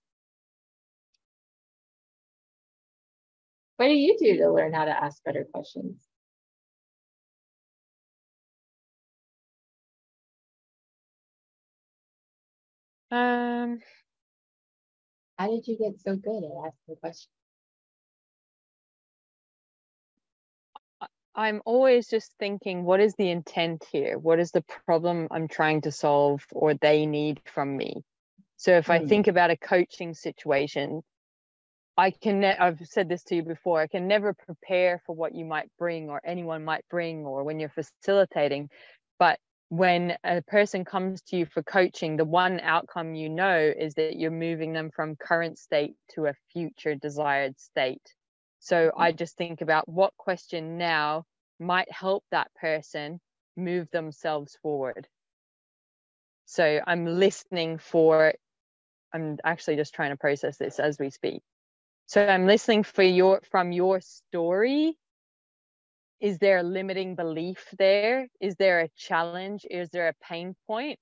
What 3.78 3.88
do 3.88 3.94
you 3.94 4.18
do 4.18 4.38
to 4.38 4.52
learn 4.52 4.74
how 4.74 4.86
to 4.86 4.92
ask 4.92 5.24
better 5.24 5.46
questions? 5.54 5.98
Um, 13.12 13.80
how 15.38 15.48
did 15.48 15.68
you 15.68 15.78
get 15.78 16.00
so 16.00 16.16
good 16.16 16.44
at 16.44 16.68
asking 16.68 16.96
questions? 17.02 17.30
I'm 21.36 21.62
always 21.66 22.08
just 22.08 22.32
thinking, 22.40 22.86
what 22.86 23.02
is 23.02 23.14
the 23.18 23.30
intent 23.30 23.86
here? 23.92 24.18
What 24.18 24.40
is 24.40 24.52
the 24.52 24.64
problem 24.86 25.28
I'm 25.32 25.50
trying 25.50 25.82
to 25.82 25.92
solve 25.92 26.46
or 26.52 26.76
they 26.76 27.06
need 27.06 27.42
from 27.46 27.76
me? 27.76 28.04
So 28.56 28.78
if. 28.78 28.90
I 28.90 29.00
hmm. 29.00 29.08
think 29.08 29.28
about 29.28 29.52
a 29.52 29.58
coaching 29.58 30.14
situation, 30.14 31.02
I 31.98 32.12
can, 32.12 32.40
ne- 32.40 32.58
I've 32.58 32.80
said 32.86 33.10
this 33.10 33.24
to 33.26 33.36
you 33.36 33.44
before, 33.44 33.82
I 33.82 33.88
can 33.88 34.08
never 34.08 34.34
prepare 34.34 35.02
for 35.06 35.14
what 35.14 35.36
you 35.36 35.44
might 35.44 35.70
bring 35.78 36.10
or 36.10 36.22
anyone 36.24 36.64
might 36.64 36.86
bring 36.90 37.26
or 37.26 37.44
when 37.44 37.60
you're 37.60 37.70
facilitating. 37.70 38.70
But 39.20 39.40
when 39.70 40.16
a 40.24 40.42
person 40.42 40.86
comes 40.86 41.22
to 41.24 41.38
you 41.38 41.46
for 41.46 41.64
coaching, 41.64 42.18
the 42.18 42.26
one 42.26 42.60
outcome 42.60 43.16
you 43.16 43.30
know 43.30 43.58
is 43.58 43.96
that 43.96 44.18
you're 44.18 44.32
moving 44.32 44.74
them 44.74 44.92
from 44.92 45.16
current 45.16 45.58
state 45.58 45.96
to 46.14 46.28
a 46.28 46.36
future 46.54 46.96
desired 46.96 47.60
state. 47.60 48.14
So 48.60 48.92
I 48.96 49.10
mm-hmm. 49.10 49.18
just 49.18 49.38
think 49.38 49.62
about 49.62 49.88
what 49.90 50.16
question 50.18 50.78
now 50.78 51.26
might 51.60 51.92
help 51.92 52.24
that 52.32 52.54
person 52.56 53.20
move 53.58 53.90
themselves 53.92 54.58
forward. 54.62 55.08
So 56.46 56.80
I'm 56.86 57.06
listening 57.06 57.80
for, 57.80 58.34
I'm 59.14 59.38
actually 59.44 59.78
just 59.78 59.96
trying 59.96 60.12
to 60.12 60.18
process 60.18 60.58
this 60.58 60.80
as 60.80 61.00
we 61.00 61.10
speak. 61.10 61.42
So 62.06 62.26
I'm 62.26 62.46
listening 62.46 62.84
for 62.84 63.02
your 63.02 63.42
from 63.50 63.72
your 63.72 64.00
story 64.00 64.96
is 66.20 66.40
there 66.40 66.60
a 66.60 66.64
limiting 66.64 67.16
belief 67.16 67.66
there? 67.78 68.28
Is 68.40 68.56
there 68.56 68.82
a 68.82 68.90
challenge? 68.98 69.66
Is 69.70 69.90
there 69.90 70.08
a 70.08 70.14
pain 70.24 70.56
point? 70.68 71.00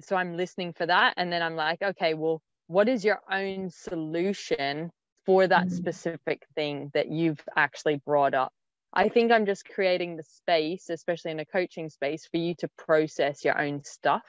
So 0.00 0.16
i'm 0.16 0.36
listening 0.36 0.72
for 0.72 0.86
that 0.86 1.14
and 1.16 1.32
then 1.32 1.42
i'm 1.42 1.56
like 1.56 1.80
okay 1.80 2.14
well 2.14 2.42
what 2.66 2.88
is 2.88 3.04
your 3.04 3.20
own 3.30 3.70
solution 3.70 4.90
for 5.26 5.46
that 5.46 5.66
mm-hmm. 5.66 5.76
specific 5.76 6.42
thing 6.54 6.90
that 6.94 7.10
you've 7.10 7.42
actually 7.56 8.00
brought 8.04 8.34
up? 8.34 8.52
I 8.92 9.08
think 9.08 9.30
i'm 9.30 9.46
just 9.46 9.68
creating 9.68 10.16
the 10.16 10.22
space 10.22 10.90
especially 10.90 11.30
in 11.30 11.40
a 11.40 11.46
coaching 11.46 11.88
space 11.88 12.26
for 12.26 12.38
you 12.38 12.54
to 12.56 12.68
process 12.76 13.44
your 13.44 13.60
own 13.60 13.84
stuff. 13.84 14.24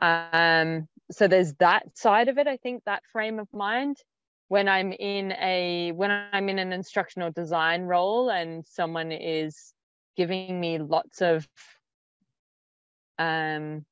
Um 0.00 0.88
so 1.10 1.28
there's 1.28 1.54
that 1.54 1.96
side 1.96 2.28
of 2.28 2.38
it 2.38 2.46
i 2.46 2.56
think 2.56 2.82
that 2.84 3.02
frame 3.12 3.38
of 3.38 3.48
mind 3.52 3.96
when 4.54 4.68
i'm 4.68 4.92
in 4.92 5.32
a 5.32 5.90
when 5.96 6.12
i'm 6.32 6.48
in 6.48 6.60
an 6.60 6.72
instructional 6.72 7.32
design 7.32 7.82
role 7.82 8.30
and 8.30 8.64
someone 8.64 9.10
is 9.10 9.74
giving 10.16 10.60
me 10.60 10.78
lots 10.78 11.20
of 11.22 11.48
um, 13.18 13.84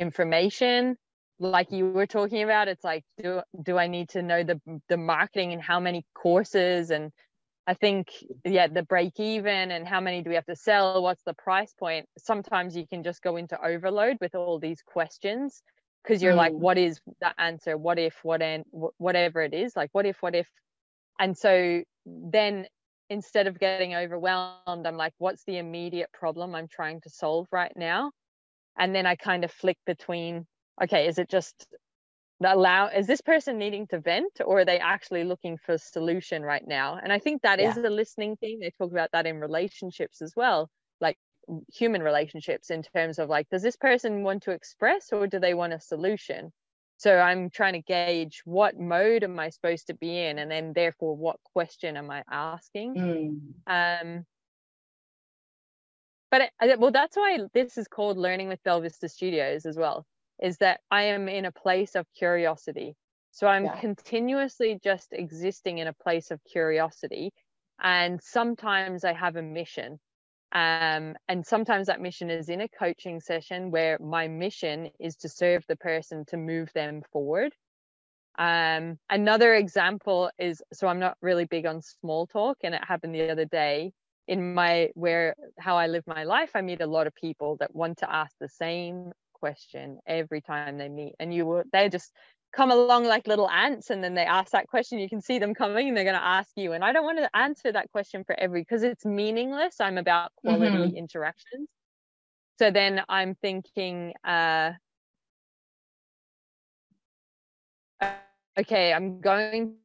information 0.00 0.96
like 1.38 1.70
you 1.70 1.90
were 1.90 2.04
talking 2.06 2.42
about 2.42 2.66
it's 2.66 2.82
like 2.82 3.04
do 3.22 3.40
do 3.62 3.78
i 3.78 3.86
need 3.86 4.08
to 4.08 4.20
know 4.22 4.42
the 4.42 4.58
the 4.88 4.96
marketing 4.96 5.52
and 5.52 5.62
how 5.62 5.78
many 5.78 6.04
courses? 6.14 6.90
And 6.90 7.12
i 7.68 7.74
think 7.74 8.08
yeah 8.44 8.66
the 8.66 8.82
break 8.82 9.20
even 9.20 9.70
and 9.70 9.86
how 9.86 10.00
many 10.00 10.22
do 10.22 10.30
we 10.30 10.34
have 10.34 10.46
to 10.46 10.56
sell? 10.56 11.00
What's 11.00 11.22
the 11.22 11.34
price 11.34 11.72
point? 11.78 12.06
Sometimes 12.18 12.76
you 12.76 12.88
can 12.88 13.04
just 13.04 13.22
go 13.22 13.36
into 13.36 13.56
overload 13.64 14.16
with 14.20 14.34
all 14.34 14.58
these 14.58 14.82
questions 14.82 15.62
because 16.02 16.22
you're 16.22 16.32
mm. 16.32 16.36
like 16.36 16.52
what 16.52 16.78
is 16.78 17.00
the 17.20 17.40
answer? 17.40 17.76
What 17.76 17.98
if 17.98 18.18
what 18.22 18.42
and 18.42 18.64
whatever 18.70 19.42
it 19.42 19.54
is 19.54 19.76
like 19.76 19.90
what 19.92 20.06
if 20.06 20.22
what 20.22 20.34
if? 20.34 20.48
And 21.18 21.36
so 21.36 21.82
then 22.06 22.66
instead 23.10 23.46
of 23.46 23.58
getting 23.58 23.94
overwhelmed 23.94 24.86
i'm 24.86 24.96
like 24.98 25.14
what's 25.16 25.42
the 25.44 25.56
immediate 25.56 26.10
problem 26.12 26.54
i'm 26.54 26.68
trying 26.68 27.00
to 27.02 27.10
solve 27.10 27.46
right 27.52 27.72
now? 27.76 28.10
And 28.78 28.94
then 28.94 29.06
i 29.06 29.16
kind 29.16 29.44
of 29.44 29.50
flick 29.50 29.78
between 29.86 30.46
okay 30.82 31.06
is 31.06 31.18
it 31.18 31.28
just 31.28 31.66
the 32.40 32.54
allow 32.54 32.86
is 32.88 33.06
this 33.06 33.20
person 33.20 33.58
needing 33.58 33.86
to 33.88 33.98
vent 33.98 34.40
or 34.44 34.60
are 34.60 34.64
they 34.64 34.78
actually 34.78 35.24
looking 35.24 35.58
for 35.58 35.72
a 35.72 35.78
solution 35.78 36.42
right 36.42 36.66
now? 36.66 36.98
And 37.02 37.12
i 37.12 37.18
think 37.18 37.42
that 37.42 37.60
yeah. 37.60 37.70
is 37.70 37.76
a 37.78 37.90
listening 37.90 38.36
thing. 38.36 38.60
They 38.60 38.72
talk 38.78 38.92
about 38.92 39.10
that 39.12 39.26
in 39.26 39.40
relationships 39.40 40.22
as 40.22 40.34
well. 40.36 40.70
Like 41.00 41.16
human 41.72 42.02
relationships 42.02 42.70
in 42.70 42.82
terms 42.82 43.18
of 43.18 43.28
like 43.28 43.48
does 43.48 43.62
this 43.62 43.76
person 43.76 44.22
want 44.22 44.42
to 44.42 44.50
express 44.50 45.12
or 45.12 45.26
do 45.26 45.38
they 45.38 45.54
want 45.54 45.72
a 45.72 45.80
solution 45.80 46.52
so 46.96 47.18
i'm 47.18 47.50
trying 47.50 47.72
to 47.72 47.82
gauge 47.82 48.42
what 48.44 48.78
mode 48.78 49.24
am 49.24 49.38
i 49.38 49.48
supposed 49.48 49.86
to 49.86 49.94
be 49.94 50.18
in 50.18 50.38
and 50.38 50.50
then 50.50 50.72
therefore 50.72 51.16
what 51.16 51.36
question 51.54 51.96
am 51.96 52.10
i 52.10 52.22
asking 52.30 52.94
mm. 52.94 53.40
um 53.66 54.24
but 56.30 56.50
it, 56.60 56.78
well 56.78 56.90
that's 56.90 57.16
why 57.16 57.38
this 57.54 57.78
is 57.78 57.88
called 57.88 58.18
learning 58.18 58.48
with 58.48 58.62
Belvista 58.62 59.10
Studios 59.10 59.64
as 59.64 59.78
well 59.78 60.04
is 60.42 60.58
that 60.58 60.80
I 60.90 61.04
am 61.04 61.28
in 61.28 61.44
a 61.44 61.52
place 61.52 61.94
of 61.94 62.06
curiosity. 62.16 62.94
So 63.30 63.46
I'm 63.46 63.64
yeah. 63.64 63.80
continuously 63.80 64.78
just 64.82 65.08
existing 65.12 65.78
in 65.78 65.88
a 65.88 65.92
place 65.92 66.30
of 66.30 66.40
curiosity. 66.44 67.32
And 67.80 68.20
sometimes 68.22 69.04
I 69.04 69.12
have 69.12 69.36
a 69.36 69.42
mission. 69.42 69.98
Um, 70.52 71.14
and 71.28 71.46
sometimes 71.46 71.88
that 71.88 72.00
mission 72.00 72.30
is 72.30 72.48
in 72.48 72.62
a 72.62 72.68
coaching 72.68 73.20
session 73.20 73.70
where 73.70 73.98
my 74.00 74.28
mission 74.28 74.90
is 74.98 75.16
to 75.16 75.28
serve 75.28 75.64
the 75.68 75.76
person 75.76 76.24
to 76.28 76.36
move 76.36 76.72
them 76.74 77.02
forward. 77.12 77.52
Um, 78.38 78.98
another 79.10 79.54
example 79.54 80.30
is 80.38 80.62
so 80.72 80.86
I'm 80.86 81.00
not 81.00 81.16
really 81.20 81.44
big 81.44 81.66
on 81.66 81.82
small 81.82 82.26
talk, 82.26 82.58
and 82.62 82.74
it 82.74 82.84
happened 82.84 83.14
the 83.14 83.30
other 83.30 83.44
day 83.44 83.92
in 84.26 84.54
my 84.54 84.90
where 84.94 85.34
how 85.58 85.76
I 85.76 85.88
live 85.88 86.04
my 86.06 86.24
life. 86.24 86.50
I 86.54 86.62
meet 86.62 86.80
a 86.80 86.86
lot 86.86 87.06
of 87.06 87.14
people 87.14 87.56
that 87.60 87.74
want 87.74 87.98
to 87.98 88.12
ask 88.12 88.34
the 88.40 88.48
same 88.48 89.12
question 89.34 89.98
every 90.06 90.40
time 90.40 90.78
they 90.78 90.88
meet 90.88 91.14
and 91.20 91.32
you 91.32 91.46
will 91.46 91.62
they're 91.72 91.88
just 91.88 92.12
come 92.52 92.70
along 92.70 93.04
like 93.04 93.26
little 93.26 93.48
ants 93.50 93.90
and 93.90 94.02
then 94.02 94.14
they 94.14 94.24
ask 94.24 94.52
that 94.52 94.68
question. 94.68 94.98
You 94.98 95.08
can 95.08 95.20
see 95.20 95.38
them 95.38 95.54
coming 95.54 95.88
and 95.88 95.96
they're 95.96 96.04
going 96.04 96.16
to 96.16 96.24
ask 96.24 96.50
you. 96.56 96.72
And 96.72 96.84
i 96.84 96.92
don't 96.92 97.04
want 97.04 97.18
to 97.18 97.36
answer 97.36 97.70
that 97.72 97.90
question 97.90 98.24
for 98.24 98.38
every 98.38 98.62
because 98.62 98.82
it's 98.82 99.04
meaningless. 99.04 99.76
I'm 99.80 99.98
about 99.98 100.32
quality 100.36 100.76
mm-hmm. 100.76 100.96
interactions. 100.96 101.68
So 102.58 102.70
then 102.70 103.02
i'm 103.08 103.34
thinking 103.36 104.14
uh 104.24 104.72
okay 108.58 108.92
i'm 108.92 109.20
going 109.20 109.76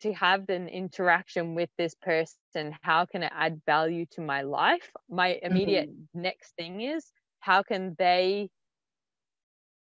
to 0.00 0.12
have 0.14 0.48
an 0.48 0.68
interaction 0.68 1.54
with 1.54 1.68
this 1.76 1.94
person. 1.94 2.74
How 2.80 3.04
can 3.04 3.22
it 3.22 3.32
add 3.34 3.60
value 3.66 4.06
to 4.12 4.22
my 4.22 4.42
life? 4.42 4.90
My 5.08 5.38
immediate 5.42 5.90
mm-hmm. 5.90 6.22
next 6.22 6.54
thing 6.56 6.80
is 6.80 7.04
how 7.40 7.62
can 7.62 7.94
they 7.98 8.48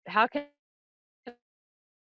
how 0.06 0.26
can 0.26 0.44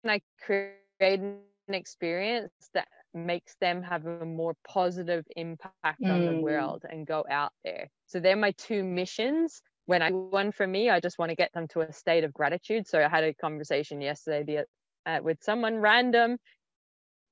I 0.07 0.21
create 0.45 1.21
an 1.21 1.41
experience 1.69 2.53
that 2.75 2.89
makes 3.15 3.57
them 3.61 3.83
have 3.83 4.07
a 4.07 4.25
more 4.25 4.55
positive 4.67 5.25
impact 5.37 6.03
mm. 6.03 6.13
on 6.13 6.27
the 6.27 6.33
mm. 6.33 6.43
world 6.43 6.85
and 6.89 7.07
go 7.07 7.25
out 7.31 7.53
there. 7.65 7.89
So 8.07 8.21
they're 8.21 8.37
my 8.37 8.53
two 8.53 8.85
missions. 8.85 9.61
When 9.87 10.03
I 10.03 10.11
one 10.11 10.53
for 10.53 10.67
me, 10.67 10.91
I 10.91 11.01
just 11.01 11.19
want 11.19 11.31
to 11.31 11.37
get 11.37 11.53
them 11.55 11.67
to 11.69 11.81
a 11.81 11.93
state 11.93 12.25
of 12.25 12.33
gratitude. 12.35 12.87
So 12.87 13.03
I 13.03 13.09
had 13.09 13.25
a 13.25 13.35
conversation 13.35 14.01
yesterday 14.01 14.65
uh, 15.07 15.21
with 15.23 15.43
someone 15.43 15.77
random, 15.79 16.37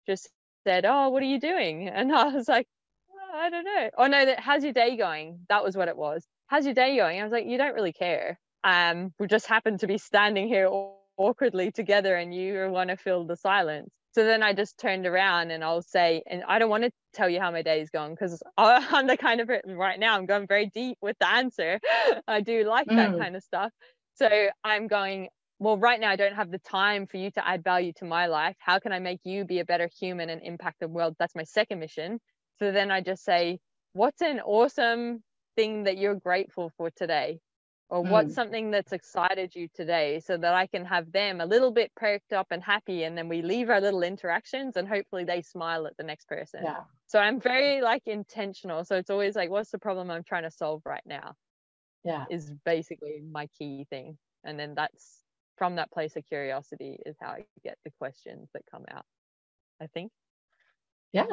just 0.07 0.31
said, 0.67 0.87
"Oh, 0.87 1.11
what 1.11 1.23
are 1.23 1.27
you 1.27 1.39
doing?" 1.39 1.89
And 1.95 2.11
I 2.11 2.29
was 2.29 2.49
like, 2.49 2.67
oh, 3.13 3.39
"I 3.39 3.51
don't 3.51 3.65
know." 3.65 3.91
Oh 3.99 4.07
no, 4.07 4.25
that 4.25 4.41
how's 4.41 4.65
your 4.65 4.73
day 4.73 4.97
going? 4.97 5.41
That 5.51 5.63
was 5.63 5.77
what 5.77 5.89
it 5.89 5.97
was. 5.99 6.27
How's 6.47 6.65
your 6.65 6.75
day 6.75 6.97
going? 6.97 7.21
I 7.21 7.25
was 7.25 7.33
like, 7.33 7.47
"You 7.47 7.59
don't 7.59 7.75
really 7.75 7.93
care." 7.93 8.39
um, 8.67 9.15
we 9.21 9.29
just 9.29 9.47
happen 9.47 9.79
to 9.79 9.87
be 9.87 9.97
standing 9.97 10.49
here 10.49 10.67
awkwardly 11.17 11.71
together 11.71 12.17
and 12.17 12.35
you 12.35 12.69
want 12.71 12.91
to 12.91 12.97
fill 12.97 13.25
the 13.25 13.37
silence. 13.37 13.91
So 14.13 14.25
then 14.25 14.43
I 14.43 14.55
just 14.55 14.79
turned 14.79 15.07
around 15.07 15.51
and 15.51 15.63
I'll 15.63 15.83
say, 15.83 16.23
and 16.27 16.43
I 16.49 16.59
don't 16.59 16.71
want 16.71 16.85
to 16.85 16.91
tell 17.13 17.29
you 17.29 17.39
how 17.39 17.51
my 17.51 17.61
day 17.61 17.83
is 17.83 17.91
going 17.91 18.15
because 18.15 18.43
I'm 18.57 19.07
the 19.07 19.17
kind 19.17 19.41
of 19.41 19.51
right 19.67 19.99
now, 19.99 20.17
I'm 20.17 20.25
going 20.27 20.47
very 20.47 20.71
deep 20.75 20.97
with 21.03 21.17
the 21.21 21.29
answer. 21.29 21.79
I 22.27 22.41
do 22.41 22.65
like 22.65 22.87
mm. 22.87 22.97
that 22.97 23.19
kind 23.19 23.37
of 23.37 23.43
stuff. 23.43 23.71
So 24.15 24.49
I'm 24.65 24.87
going, 24.87 25.29
well, 25.59 25.77
right 25.77 26.01
now 26.01 26.11
I 26.11 26.17
don't 26.17 26.35
have 26.35 26.51
the 26.51 26.59
time 26.59 27.07
for 27.07 27.19
you 27.19 27.31
to 27.33 27.47
add 27.47 27.63
value 27.63 27.93
to 27.97 28.05
my 28.07 28.27
life. 28.27 28.57
How 28.59 28.79
can 28.79 28.93
I 28.93 28.99
make 28.99 29.21
you 29.25 29.45
be 29.45 29.59
a 29.61 29.65
better 29.67 29.91
human 30.01 30.31
and 30.31 30.41
impact 30.43 30.81
the 30.81 30.89
world? 30.89 31.15
That's 31.19 31.35
my 31.35 31.45
second 31.45 31.81
mission. 31.81 32.19
So 32.59 32.73
then 32.73 32.91
I 32.91 33.03
just 33.03 33.23
say, 33.23 33.59
what's 33.93 34.23
an 34.23 34.41
awesome 34.41 35.23
thing 35.57 35.85
that 35.85 35.99
you're 35.99 36.15
grateful 36.15 36.71
for 36.77 36.91
today? 36.91 37.39
Or 37.89 38.03
mm. 38.03 38.11
what's 38.11 38.35
something 38.35 38.71
that's 38.71 38.93
excited 38.93 39.55
you 39.55 39.69
today 39.75 40.21
so 40.21 40.37
that 40.37 40.55
I 40.55 40.67
can 40.67 40.85
have 40.85 41.13
them 41.13 41.41
a 41.41 41.47
little 41.47 41.71
bit 41.71 41.93
perked 41.95 42.33
up 42.33 42.49
and 42.51 42.63
happy 42.63 43.05
and 43.05 43.17
then 43.17 43.29
we 43.29 43.43
leave 43.43 43.71
our 43.71 43.81
little 43.81 44.03
interactions 44.03 44.77
and 44.77 44.89
hopefully 44.89 45.25
they 45.25 45.43
smile 45.43 45.87
at 45.87 45.97
the 45.97 46.03
next 46.03 46.27
person. 46.29 46.61
Yeah. 46.65 46.81
So 47.07 47.19
I'm 47.19 47.41
very 47.41 47.83
like 47.83 48.03
intentional. 48.07 48.85
So 48.85 48.97
it's 48.97 49.11
always 49.11 49.37
like 49.37 49.51
what's 49.51 49.71
the 49.71 49.79
problem 49.79 50.11
I'm 50.11 50.25
trying 50.25 50.43
to 50.43 50.51
solve 50.51 50.83
right 50.85 51.05
now? 51.07 51.35
Yeah. 52.05 52.25
Is 52.31 52.53
basically 52.65 53.23
my 53.31 53.47
key 53.59 53.87
thing. 53.89 54.19
And 54.45 54.59
then 54.59 54.75
that's 54.75 55.23
from 55.57 55.77
that 55.77 55.91
place 55.91 56.17
of 56.17 56.27
curiosity 56.27 56.99
is 57.07 57.17
how 57.21 57.29
I 57.29 57.45
get 57.63 57.79
the 57.85 57.91
questions 57.99 58.49
that 58.53 58.63
come 58.71 58.85
out. 58.91 59.05
I 59.81 59.87
think. 59.87 60.11
Yeah. 61.13 61.27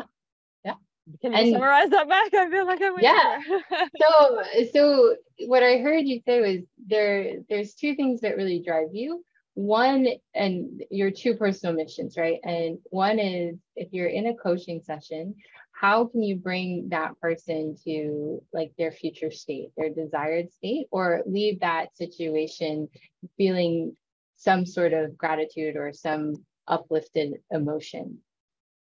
Yeah. 0.64 0.76
Can 1.22 1.34
you 1.34 1.38
and, 1.38 1.52
summarize 1.54 1.90
that 1.90 2.08
back? 2.08 2.34
I 2.34 2.50
feel 2.50 2.66
like 2.66 2.82
I 2.82 2.90
went 2.92 3.04
yeah. 3.04 3.40
so 4.02 4.44
so 4.72 5.16
what 5.48 5.64
I 5.64 5.78
heard 5.78 6.06
you 6.06 6.22
say 6.26 6.42
was 6.42 6.66
there 6.88 7.40
there's 7.50 7.74
two 7.74 7.96
things 7.96 8.22
that 8.22 8.38
really 8.38 8.62
drive 8.66 8.90
you. 8.94 9.24
One 9.56 10.08
and 10.34 10.84
your 10.90 11.12
two 11.12 11.36
personal 11.36 11.76
missions, 11.76 12.18
right? 12.18 12.40
And 12.44 12.80
one 12.90 13.20
is 13.20 13.58
if 13.76 13.90
you're 13.92 14.08
in 14.08 14.28
a 14.28 14.36
coaching 14.36 14.82
session, 14.82 15.36
how 15.74 16.06
can 16.06 16.24
you 16.24 16.38
bring 16.38 16.90
that 16.90 17.20
person 17.20 17.76
to 17.84 18.42
like 18.54 18.72
their 18.78 18.92
future 18.92 19.32
state, 19.32 19.70
their 19.76 19.90
desired 19.90 20.52
state, 20.54 20.88
or 20.92 21.22
leave 21.26 21.60
that 21.60 21.96
situation 21.98 22.88
feeling 23.38 23.96
some 24.38 24.66
sort 24.66 24.94
of 24.94 25.18
gratitude 25.18 25.76
or 25.76 25.92
some 25.94 26.46
uplifted 26.68 27.34
emotion 27.52 28.20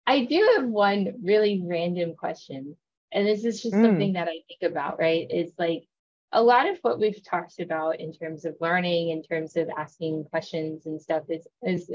I 0.06 0.24
do 0.24 0.56
have 0.56 0.66
one 0.66 1.14
really 1.22 1.62
random 1.64 2.14
question. 2.14 2.76
And 3.12 3.26
this 3.26 3.44
is 3.44 3.62
just 3.62 3.74
mm. 3.74 3.82
something 3.82 4.14
that 4.14 4.28
I 4.28 4.40
think 4.48 4.70
about, 4.70 4.98
right? 4.98 5.26
It's 5.30 5.52
like 5.58 5.84
a 6.32 6.42
lot 6.42 6.68
of 6.68 6.78
what 6.82 6.98
we've 6.98 7.22
talked 7.22 7.60
about 7.60 8.00
in 8.00 8.12
terms 8.12 8.44
of 8.44 8.56
learning, 8.60 9.10
in 9.10 9.22
terms 9.22 9.56
of 9.56 9.68
asking 9.76 10.24
questions 10.24 10.86
and 10.86 11.00
stuff 11.00 11.24
is, 11.28 11.46
is 11.62 11.90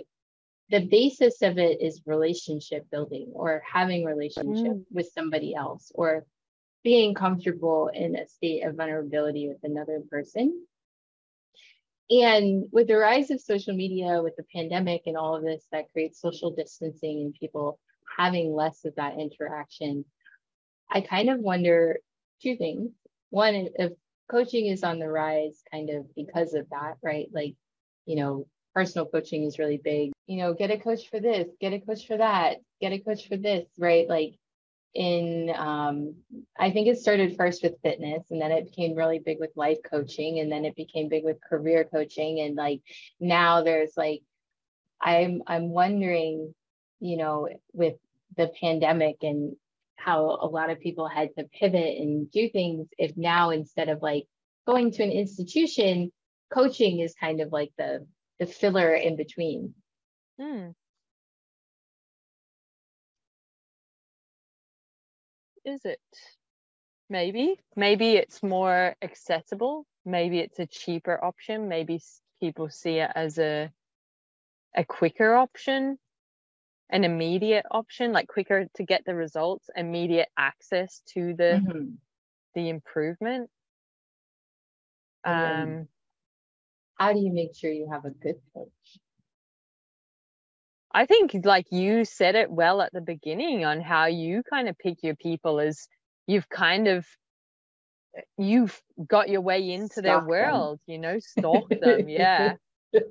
the 0.69 0.85
basis 0.85 1.41
of 1.41 1.57
it 1.57 1.81
is 1.81 2.01
relationship 2.05 2.85
building 2.91 3.31
or 3.33 3.63
having 3.65 4.05
relationship 4.05 4.73
mm. 4.73 4.83
with 4.91 5.09
somebody 5.13 5.55
else 5.55 5.91
or 5.95 6.25
being 6.83 7.13
comfortable 7.13 7.89
in 7.93 8.15
a 8.15 8.27
state 8.27 8.63
of 8.63 8.75
vulnerability 8.75 9.47
with 9.47 9.59
another 9.63 10.01
person. 10.09 10.65
And 12.09 12.65
with 12.71 12.87
the 12.87 12.95
rise 12.95 13.31
of 13.31 13.41
social 13.41 13.75
media, 13.75 14.21
with 14.23 14.35
the 14.37 14.45
pandemic 14.55 15.01
and 15.07 15.17
all 15.17 15.35
of 15.35 15.43
this 15.43 15.65
that 15.71 15.91
creates 15.91 16.21
social 16.21 16.51
distancing 16.51 17.21
and 17.21 17.33
people 17.33 17.79
having 18.17 18.53
less 18.53 18.83
of 18.85 18.95
that 18.95 19.19
interaction, 19.19 20.05
I 20.89 21.01
kind 21.01 21.29
of 21.29 21.39
wonder 21.39 21.99
two 22.41 22.55
things. 22.55 22.91
One, 23.29 23.69
if 23.77 23.93
coaching 24.29 24.67
is 24.67 24.83
on 24.83 24.99
the 24.99 25.09
rise 25.09 25.61
kind 25.71 25.89
of 25.89 26.13
because 26.15 26.53
of 26.53 26.69
that, 26.69 26.95
right? 27.03 27.27
Like, 27.31 27.55
you 28.05 28.15
know, 28.15 28.47
personal 28.73 29.07
coaching 29.07 29.43
is 29.43 29.59
really 29.59 29.81
big. 29.83 30.11
You 30.25 30.37
know, 30.37 30.53
get 30.53 30.71
a 30.71 30.77
coach 30.77 31.09
for 31.09 31.19
this, 31.19 31.47
get 31.59 31.73
a 31.73 31.79
coach 31.79 32.07
for 32.07 32.17
that, 32.17 32.57
get 32.81 32.93
a 32.93 32.99
coach 32.99 33.27
for 33.27 33.37
this, 33.37 33.67
right? 33.77 34.07
Like 34.07 34.35
in 34.93 35.53
um 35.55 36.15
I 36.57 36.71
think 36.71 36.87
it 36.87 36.97
started 36.97 37.35
first 37.37 37.61
with 37.61 37.81
fitness 37.83 38.23
and 38.31 38.41
then 38.41 38.51
it 38.51 38.65
became 38.65 38.95
really 38.95 39.19
big 39.19 39.39
with 39.39 39.51
life 39.55 39.77
coaching 39.87 40.39
and 40.39 40.51
then 40.51 40.65
it 40.65 40.75
became 40.75 41.09
big 41.09 41.23
with 41.23 41.37
career 41.41 41.83
coaching 41.83 42.39
and 42.39 42.55
like 42.55 42.81
now 43.19 43.61
there's 43.61 43.95
like 43.95 44.21
I'm 45.01 45.43
I'm 45.45 45.69
wondering, 45.69 46.53
you 46.99 47.17
know, 47.17 47.49
with 47.73 47.95
the 48.35 48.51
pandemic 48.59 49.17
and 49.21 49.55
how 49.95 50.37
a 50.41 50.47
lot 50.47 50.69
of 50.69 50.79
people 50.79 51.07
had 51.07 51.29
to 51.37 51.43
pivot 51.45 51.97
and 51.97 52.31
do 52.31 52.49
things 52.49 52.87
if 52.97 53.15
now 53.17 53.49
instead 53.49 53.89
of 53.89 54.01
like 54.01 54.25
going 54.65 54.91
to 54.91 55.03
an 55.03 55.11
institution 55.11 56.11
coaching 56.53 56.99
is 56.99 57.13
kind 57.19 57.41
of 57.41 57.51
like 57.51 57.71
the 57.77 58.05
the 58.39 58.45
filler 58.45 58.93
in 58.93 59.15
between. 59.15 59.73
Hmm. 60.39 60.69
Is 65.65 65.81
it? 65.83 65.99
Maybe. 67.09 67.55
Maybe 67.75 68.11
it's 68.11 68.43
more 68.43 68.95
accessible. 69.01 69.85
Maybe 70.05 70.39
it's 70.39 70.59
a 70.59 70.67
cheaper 70.67 71.21
option. 71.23 71.67
Maybe 71.67 71.99
people 72.39 72.69
see 72.69 72.99
it 72.99 73.11
as 73.15 73.37
a 73.39 73.71
a 74.75 74.85
quicker 74.85 75.33
option, 75.33 75.97
an 76.89 77.03
immediate 77.03 77.65
option, 77.69 78.13
like 78.13 78.27
quicker 78.27 78.67
to 78.75 78.83
get 78.83 79.03
the 79.05 79.15
results, 79.15 79.69
immediate 79.75 80.29
access 80.37 81.01
to 81.13 81.33
the 81.33 81.61
mm-hmm. 81.63 81.89
the 82.55 82.69
improvement. 82.69 83.49
Um, 85.25 85.87
how 86.95 87.13
do 87.13 87.19
you 87.19 87.33
make 87.33 87.55
sure 87.55 87.71
you 87.71 87.89
have 87.91 88.05
a 88.05 88.11
good 88.11 88.39
coach? 88.53 88.69
I 90.93 91.05
think 91.05 91.35
like 91.43 91.67
you 91.71 92.05
said 92.05 92.35
it 92.35 92.49
well 92.49 92.81
at 92.81 92.93
the 92.93 93.01
beginning 93.01 93.65
on 93.65 93.81
how 93.81 94.05
you 94.05 94.41
kind 94.49 94.69
of 94.69 94.77
pick 94.77 95.03
your 95.03 95.15
people 95.15 95.59
as 95.59 95.87
you've 96.25 96.49
kind 96.49 96.87
of 96.87 97.05
you've 98.37 98.81
got 99.05 99.29
your 99.29 99.41
way 99.41 99.71
into 99.71 99.93
Stalk 99.93 100.03
their 100.03 100.25
world, 100.25 100.79
them. 100.87 100.93
you 100.93 100.99
know, 100.99 101.19
stalk 101.19 101.69
them, 101.69 102.09
yeah. 102.09 102.55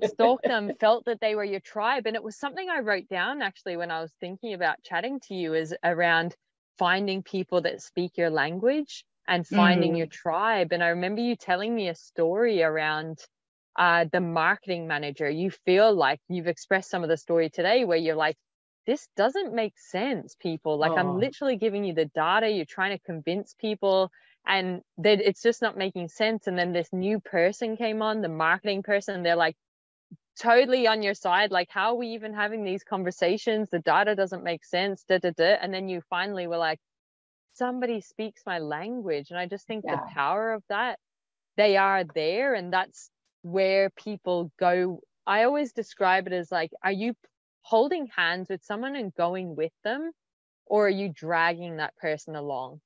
Stalk 0.03 0.41
them, 0.43 0.71
felt 0.79 1.05
that 1.05 1.19
they 1.21 1.35
were 1.35 1.43
your 1.43 1.59
tribe. 1.59 2.05
And 2.05 2.15
it 2.15 2.23
was 2.23 2.37
something 2.37 2.69
I 2.69 2.79
wrote 2.79 3.07
down 3.09 3.41
actually 3.41 3.77
when 3.77 3.91
I 3.91 4.01
was 4.01 4.11
thinking 4.19 4.53
about 4.53 4.83
chatting 4.83 5.19
to 5.27 5.33
you 5.33 5.53
is 5.53 5.75
around 5.83 6.35
finding 6.77 7.23
people 7.23 7.61
that 7.61 7.81
speak 7.81 8.17
your 8.17 8.29
language 8.29 9.03
and 9.27 9.45
finding 9.45 9.93
mm. 9.93 9.97
your 9.97 10.07
tribe. 10.07 10.71
And 10.71 10.83
I 10.83 10.89
remember 10.89 11.21
you 11.21 11.35
telling 11.35 11.75
me 11.75 11.89
a 11.89 11.95
story 11.95 12.63
around 12.63 13.19
uh, 13.77 14.05
the 14.11 14.21
marketing 14.21 14.87
manager, 14.87 15.29
you 15.29 15.51
feel 15.51 15.93
like 15.93 16.19
you've 16.29 16.47
expressed 16.47 16.89
some 16.89 17.03
of 17.03 17.09
the 17.09 17.17
story 17.17 17.49
today 17.49 17.85
where 17.85 17.97
you're 17.97 18.15
like, 18.15 18.37
this 18.85 19.07
doesn't 19.17 19.53
make 19.53 19.77
sense, 19.77 20.35
people. 20.39 20.77
Like, 20.77 20.91
oh. 20.91 20.97
I'm 20.97 21.19
literally 21.19 21.57
giving 21.57 21.83
you 21.83 21.93
the 21.93 22.05
data, 22.05 22.49
you're 22.49 22.65
trying 22.65 22.97
to 22.97 23.03
convince 23.03 23.53
people, 23.59 24.09
and 24.47 24.81
that 24.99 25.19
it's 25.19 25.43
just 25.43 25.61
not 25.61 25.77
making 25.77 26.07
sense. 26.07 26.47
And 26.47 26.57
then 26.57 26.71
this 26.71 26.87
new 26.93 27.19
person 27.19 27.75
came 27.75 28.01
on, 28.01 28.21
the 28.21 28.29
marketing 28.29 28.81
person, 28.81 29.23
they're 29.23 29.35
like, 29.35 29.57
totally 30.39 30.87
on 30.87 31.01
your 31.01 31.13
side. 31.13 31.51
Like, 31.51 31.69
how 31.69 31.91
are 31.91 31.95
we 31.95 32.09
even 32.09 32.33
having 32.33 32.63
these 32.63 32.83
conversations? 32.83 33.69
The 33.69 33.79
data 33.79 34.15
doesn't 34.15 34.43
make 34.43 34.65
sense. 34.65 35.03
Da, 35.07 35.17
da, 35.19 35.31
da. 35.31 35.57
And 35.61 35.73
then 35.73 35.89
you 35.89 36.01
finally 36.09 36.47
were 36.47 36.57
like, 36.57 36.79
somebody 37.53 38.01
speaks 38.01 38.43
my 38.45 38.59
language. 38.59 39.31
And 39.31 39.39
I 39.39 39.47
just 39.47 39.67
think 39.67 39.85
yeah. 39.85 39.95
the 39.95 40.01
power 40.13 40.53
of 40.53 40.63
that, 40.69 40.99
they 41.55 41.77
are 41.77 42.03
there. 42.03 42.53
And 42.53 42.71
that's 42.71 43.09
where 43.41 43.89
people 43.91 44.51
go 44.59 44.99
i 45.25 45.43
always 45.43 45.71
describe 45.71 46.27
it 46.27 46.33
as 46.33 46.51
like 46.51 46.71
are 46.83 46.91
you 46.91 47.13
holding 47.61 48.07
hands 48.07 48.47
with 48.49 48.63
someone 48.63 48.95
and 48.95 49.13
going 49.15 49.55
with 49.55 49.71
them 49.83 50.11
or 50.65 50.87
are 50.87 50.89
you 50.89 51.09
dragging 51.09 51.77
that 51.77 51.95
person 51.97 52.35
along 52.35 52.79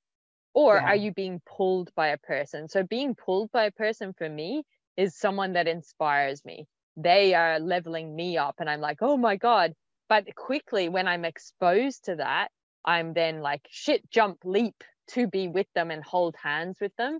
or 0.54 0.76
yeah. 0.76 0.84
are 0.84 0.96
you 0.96 1.12
being 1.14 1.42
pulled 1.46 1.90
by 1.96 2.10
a 2.10 2.18
person 2.18 2.68
so 2.68 2.84
being 2.84 3.16
pulled 3.16 3.52
by 3.52 3.66
a 3.66 3.72
person 3.72 4.14
for 4.14 4.28
me 4.28 4.64
is 4.98 5.16
someone 5.16 5.54
that 5.54 5.68
inspires 5.68 6.44
me 6.46 6.68
they 6.98 7.34
are 7.34 7.60
leveling 7.60 8.16
me 8.16 8.38
up 8.38 8.56
and 8.60 8.70
i'm 8.70 8.82
like 8.82 8.98
oh 9.02 9.18
my 9.18 9.36
god 9.36 9.74
but 10.10 10.26
quickly 10.36 10.90
when 10.90 11.08
i'm 11.08 11.26
exposed 11.26 12.06
to 12.06 12.16
that 12.16 12.50
i'm 12.86 13.14
then 13.14 13.42
like 13.42 13.62
shit 13.70 14.10
jump 14.10 14.40
leap 14.44 14.84
to 15.08 15.28
be 15.28 15.48
with 15.48 15.68
them 15.76 15.92
and 15.92 16.04
hold 16.04 16.36
hands 16.42 16.78
with 16.82 16.96
them 16.98 17.20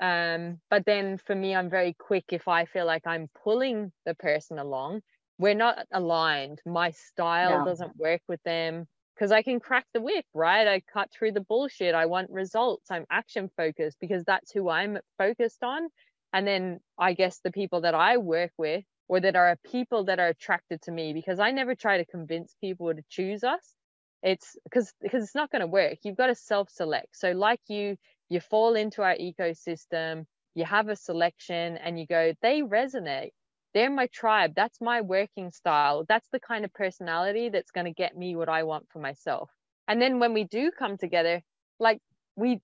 um, 0.00 0.60
but 0.70 0.84
then 0.86 1.18
for 1.18 1.34
me, 1.34 1.54
I'm 1.54 1.68
very 1.68 1.94
quick 1.98 2.24
if 2.30 2.48
I 2.48 2.64
feel 2.64 2.86
like 2.86 3.06
I'm 3.06 3.28
pulling 3.44 3.92
the 4.06 4.14
person 4.14 4.58
along. 4.58 5.02
We're 5.38 5.54
not 5.54 5.86
aligned. 5.92 6.60
My 6.66 6.90
style 6.90 7.60
no. 7.60 7.64
doesn't 7.64 7.96
work 7.98 8.20
with 8.28 8.42
them 8.44 8.86
because 9.14 9.32
I 9.32 9.42
can 9.42 9.60
crack 9.60 9.86
the 9.92 10.00
whip, 10.00 10.24
right? 10.34 10.66
I 10.66 10.82
cut 10.92 11.10
through 11.12 11.32
the 11.32 11.42
bullshit. 11.42 11.94
I 11.94 12.06
want 12.06 12.30
results. 12.30 12.90
I'm 12.90 13.04
action 13.10 13.50
focused 13.56 13.98
because 14.00 14.24
that's 14.24 14.52
who 14.52 14.70
I'm 14.70 14.98
focused 15.18 15.62
on. 15.62 15.88
And 16.32 16.46
then 16.46 16.80
I 16.98 17.14
guess 17.14 17.40
the 17.42 17.50
people 17.50 17.82
that 17.82 17.94
I 17.94 18.16
work 18.18 18.52
with 18.56 18.84
or 19.08 19.20
that 19.20 19.36
are 19.36 19.56
people 19.70 20.04
that 20.04 20.20
are 20.20 20.28
attracted 20.28 20.82
to 20.82 20.92
me 20.92 21.12
because 21.12 21.40
I 21.40 21.50
never 21.50 21.74
try 21.74 21.98
to 21.98 22.04
convince 22.04 22.54
people 22.60 22.94
to 22.94 23.02
choose 23.08 23.42
us. 23.42 23.74
It's 24.22 24.56
because 24.64 24.92
because 25.00 25.24
it's 25.24 25.34
not 25.34 25.50
going 25.50 25.60
to 25.60 25.66
work. 25.66 25.98
You've 26.04 26.16
got 26.16 26.26
to 26.26 26.34
self-select. 26.34 27.08
So 27.16 27.32
like 27.32 27.60
you 27.68 27.96
you 28.28 28.40
fall 28.40 28.76
into 28.76 29.02
our 29.02 29.16
ecosystem, 29.16 30.26
you 30.54 30.64
have 30.64 30.88
a 30.88 30.96
selection, 30.96 31.76
and 31.78 31.98
you 31.98 32.06
go, 32.06 32.32
they 32.42 32.62
resonate. 32.62 33.30
They're 33.72 33.90
my 33.90 34.06
tribe. 34.06 34.52
That's 34.56 34.80
my 34.80 35.00
working 35.00 35.50
style. 35.50 36.04
That's 36.08 36.28
the 36.32 36.40
kind 36.40 36.64
of 36.64 36.72
personality 36.74 37.48
that's 37.48 37.70
going 37.70 37.86
to 37.86 37.92
get 37.92 38.16
me 38.16 38.36
what 38.36 38.48
I 38.48 38.64
want 38.64 38.86
for 38.90 38.98
myself. 38.98 39.50
And 39.88 40.00
then 40.00 40.18
when 40.18 40.34
we 40.34 40.44
do 40.44 40.70
come 40.76 40.96
together, 40.96 41.42
like 41.78 42.00
we, 42.36 42.60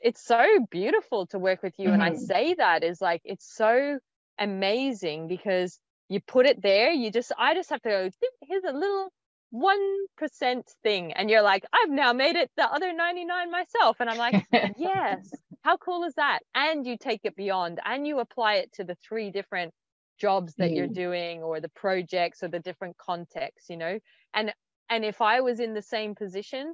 it's 0.00 0.24
so 0.24 0.66
beautiful 0.70 1.26
to 1.26 1.38
work 1.38 1.62
with 1.62 1.74
you. 1.78 1.86
Mm-hmm. 1.86 1.94
And 1.94 2.02
I 2.02 2.10
mm-hmm. 2.10 2.18
say 2.18 2.54
that 2.54 2.82
is 2.84 3.00
like, 3.00 3.22
it's 3.24 3.54
so 3.54 3.98
amazing 4.38 5.28
because 5.28 5.78
you 6.08 6.20
put 6.20 6.46
it 6.46 6.62
there. 6.62 6.90
You 6.90 7.10
just, 7.10 7.32
I 7.38 7.54
just 7.54 7.70
have 7.70 7.82
to 7.82 7.88
go, 7.88 8.10
here's 8.42 8.64
a 8.64 8.72
little 8.72 9.12
1% 9.52 10.62
thing 10.82 11.12
and 11.12 11.28
you're 11.28 11.42
like 11.42 11.64
i've 11.72 11.90
now 11.90 12.12
made 12.12 12.36
it 12.36 12.50
the 12.56 12.62
other 12.62 12.92
99 12.92 13.50
myself 13.50 13.96
and 13.98 14.08
i'm 14.08 14.16
like 14.16 14.46
yes 14.76 15.32
how 15.62 15.76
cool 15.76 16.04
is 16.04 16.14
that 16.14 16.38
and 16.54 16.86
you 16.86 16.96
take 16.96 17.20
it 17.24 17.34
beyond 17.34 17.80
and 17.84 18.06
you 18.06 18.20
apply 18.20 18.54
it 18.54 18.72
to 18.72 18.84
the 18.84 18.96
three 19.06 19.30
different 19.30 19.72
jobs 20.20 20.54
that 20.58 20.70
mm. 20.70 20.76
you're 20.76 20.86
doing 20.86 21.42
or 21.42 21.60
the 21.60 21.68
projects 21.70 22.42
or 22.44 22.48
the 22.48 22.60
different 22.60 22.96
contexts 22.96 23.68
you 23.68 23.76
know 23.76 23.98
and 24.34 24.52
and 24.88 25.04
if 25.04 25.20
i 25.20 25.40
was 25.40 25.58
in 25.58 25.74
the 25.74 25.82
same 25.82 26.14
position 26.14 26.72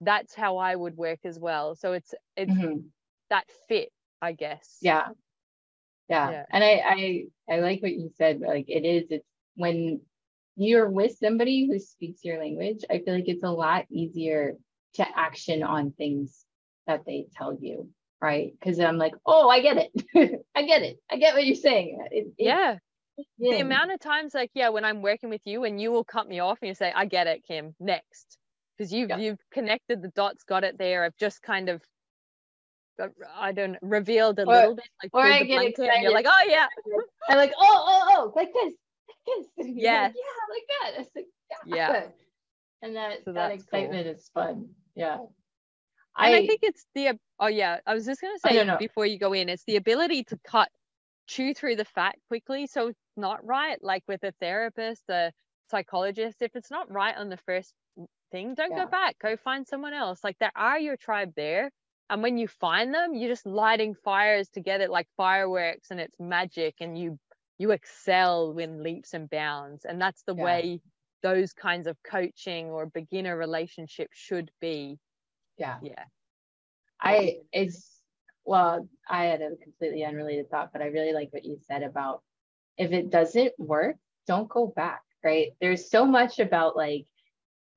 that's 0.00 0.34
how 0.34 0.56
i 0.56 0.74
would 0.74 0.96
work 0.96 1.18
as 1.24 1.38
well 1.38 1.74
so 1.74 1.92
it's 1.92 2.14
it's 2.36 2.52
mm-hmm. 2.52 2.78
that 3.30 3.44
fit 3.68 3.90
i 4.22 4.32
guess 4.32 4.78
yeah. 4.80 5.08
yeah 6.08 6.30
yeah 6.30 6.44
and 6.50 6.64
i 6.64 6.82
i 6.84 7.24
i 7.50 7.60
like 7.60 7.82
what 7.82 7.92
you 7.92 8.10
said 8.16 8.40
like 8.40 8.66
it 8.68 8.84
is 8.84 9.06
it's 9.10 9.26
when 9.56 10.00
you're 10.58 10.90
with 10.90 11.16
somebody 11.18 11.66
who 11.66 11.78
speaks 11.78 12.24
your 12.24 12.38
language, 12.40 12.84
I 12.90 12.98
feel 12.98 13.14
like 13.14 13.28
it's 13.28 13.44
a 13.44 13.50
lot 13.50 13.86
easier 13.90 14.54
to 14.94 15.06
action 15.16 15.62
on 15.62 15.92
things 15.92 16.44
that 16.88 17.04
they 17.06 17.26
tell 17.36 17.56
you, 17.60 17.90
right? 18.20 18.52
Because 18.58 18.80
I'm 18.80 18.98
like, 18.98 19.14
oh, 19.24 19.48
I 19.48 19.60
get 19.60 19.76
it. 19.76 20.44
I 20.56 20.62
get 20.62 20.82
it. 20.82 20.98
I 21.08 21.16
get 21.16 21.34
what 21.34 21.46
you're 21.46 21.54
saying. 21.54 22.04
It, 22.10 22.26
it, 22.26 22.34
yeah. 22.38 22.78
yeah. 23.38 23.56
The 23.56 23.60
amount 23.60 23.92
of 23.92 24.00
times, 24.00 24.34
like, 24.34 24.50
yeah, 24.52 24.70
when 24.70 24.84
I'm 24.84 25.00
working 25.00 25.30
with 25.30 25.42
you 25.44 25.62
and 25.62 25.80
you 25.80 25.92
will 25.92 26.04
cut 26.04 26.26
me 26.28 26.40
off 26.40 26.58
and 26.60 26.68
you 26.68 26.74
say, 26.74 26.92
I 26.92 27.04
get 27.04 27.28
it, 27.28 27.44
Kim, 27.46 27.76
next. 27.78 28.36
Because 28.78 28.92
you've 28.92 29.10
yeah. 29.10 29.18
you've 29.18 29.40
connected 29.50 30.00
the 30.02 30.08
dots, 30.08 30.44
got 30.44 30.62
it 30.62 30.78
there. 30.78 31.02
I've 31.04 31.16
just 31.16 31.42
kind 31.42 31.68
of 31.68 31.82
uh, 33.02 33.08
I 33.36 33.52
don't 33.52 33.72
know, 33.72 33.78
revealed 33.82 34.38
a 34.38 34.42
or, 34.42 34.54
little 34.54 34.74
bit, 34.76 34.88
like 35.02 35.10
or 35.12 35.26
I 35.26 35.42
get 35.42 35.64
excited. 35.64 35.92
And 35.94 36.02
you're 36.04 36.12
like, 36.12 36.26
oh 36.28 36.44
yeah. 36.46 36.66
I'm 37.28 37.36
like, 37.36 37.52
oh, 37.58 37.84
oh, 37.86 38.04
oh, 38.10 38.32
like 38.36 38.52
this, 38.52 38.74
yeah 39.58 40.02
like, 40.02 40.14
yeah 40.14 40.44
like 40.50 40.96
that 40.96 41.06
like, 41.14 41.26
yeah. 41.66 41.92
yeah 41.92 42.02
and 42.82 42.96
that 42.96 43.24
so 43.24 43.32
that 43.32 43.52
excitement 43.52 44.04
cool. 44.04 44.14
is 44.14 44.30
fun 44.32 44.68
yeah 44.94 45.18
I, 46.16 46.38
I 46.38 46.46
think 46.46 46.60
it's 46.62 46.86
the 46.94 47.18
oh 47.38 47.46
yeah 47.46 47.78
I 47.86 47.94
was 47.94 48.04
just 48.04 48.20
gonna 48.20 48.38
say 48.38 48.76
before 48.78 49.06
you 49.06 49.18
go 49.18 49.32
in 49.32 49.48
it's 49.48 49.64
the 49.64 49.76
ability 49.76 50.24
to 50.24 50.38
cut 50.44 50.68
chew 51.26 51.54
through 51.54 51.76
the 51.76 51.84
fat 51.84 52.16
quickly 52.28 52.66
so 52.66 52.88
it's 52.88 52.98
not 53.16 53.44
right 53.44 53.78
like 53.82 54.02
with 54.08 54.22
a 54.24 54.32
therapist 54.40 55.02
a 55.10 55.32
psychologist 55.70 56.38
if 56.40 56.56
it's 56.56 56.70
not 56.70 56.90
right 56.90 57.16
on 57.16 57.28
the 57.28 57.36
first 57.36 57.72
thing 58.30 58.54
don't 58.54 58.72
yeah. 58.72 58.84
go 58.84 58.90
back 58.90 59.16
go 59.20 59.36
find 59.36 59.66
someone 59.66 59.94
else. 59.94 60.20
Like 60.22 60.36
there 60.38 60.52
are 60.54 60.78
your 60.78 60.96
tribe 60.96 61.32
there 61.36 61.70
and 62.10 62.22
when 62.22 62.38
you 62.38 62.48
find 62.48 62.92
them 62.94 63.14
you're 63.14 63.28
just 63.28 63.46
lighting 63.46 63.94
fires 63.94 64.48
together 64.48 64.88
like 64.88 65.06
fireworks 65.16 65.90
and 65.90 66.00
it's 66.00 66.18
magic 66.18 66.74
and 66.80 66.98
you 66.98 67.18
you 67.58 67.72
excel 67.72 68.56
in 68.58 68.82
leaps 68.82 69.14
and 69.14 69.28
bounds 69.28 69.84
and 69.84 70.00
that's 70.00 70.22
the 70.26 70.34
yeah. 70.34 70.44
way 70.44 70.80
those 71.22 71.52
kinds 71.52 71.86
of 71.86 71.96
coaching 72.04 72.66
or 72.66 72.86
beginner 72.86 73.36
relationships 73.36 74.16
should 74.16 74.50
be. 74.60 74.96
Yeah. 75.58 75.78
Yeah. 75.82 76.04
I 77.00 77.38
it's 77.52 78.00
well 78.44 78.88
i 79.08 79.24
had 79.24 79.42
a 79.42 79.50
completely 79.62 80.04
unrelated 80.04 80.48
thought 80.50 80.70
but 80.72 80.80
i 80.80 80.86
really 80.86 81.12
like 81.12 81.28
what 81.32 81.44
you 81.44 81.58
said 81.68 81.82
about 81.82 82.22
if 82.78 82.92
it 82.92 83.10
doesn't 83.10 83.52
work 83.58 83.96
don't 84.26 84.48
go 84.48 84.72
back 84.74 85.02
right? 85.24 85.48
There's 85.60 85.90
so 85.90 86.04
much 86.04 86.38
about 86.38 86.76
like 86.76 87.06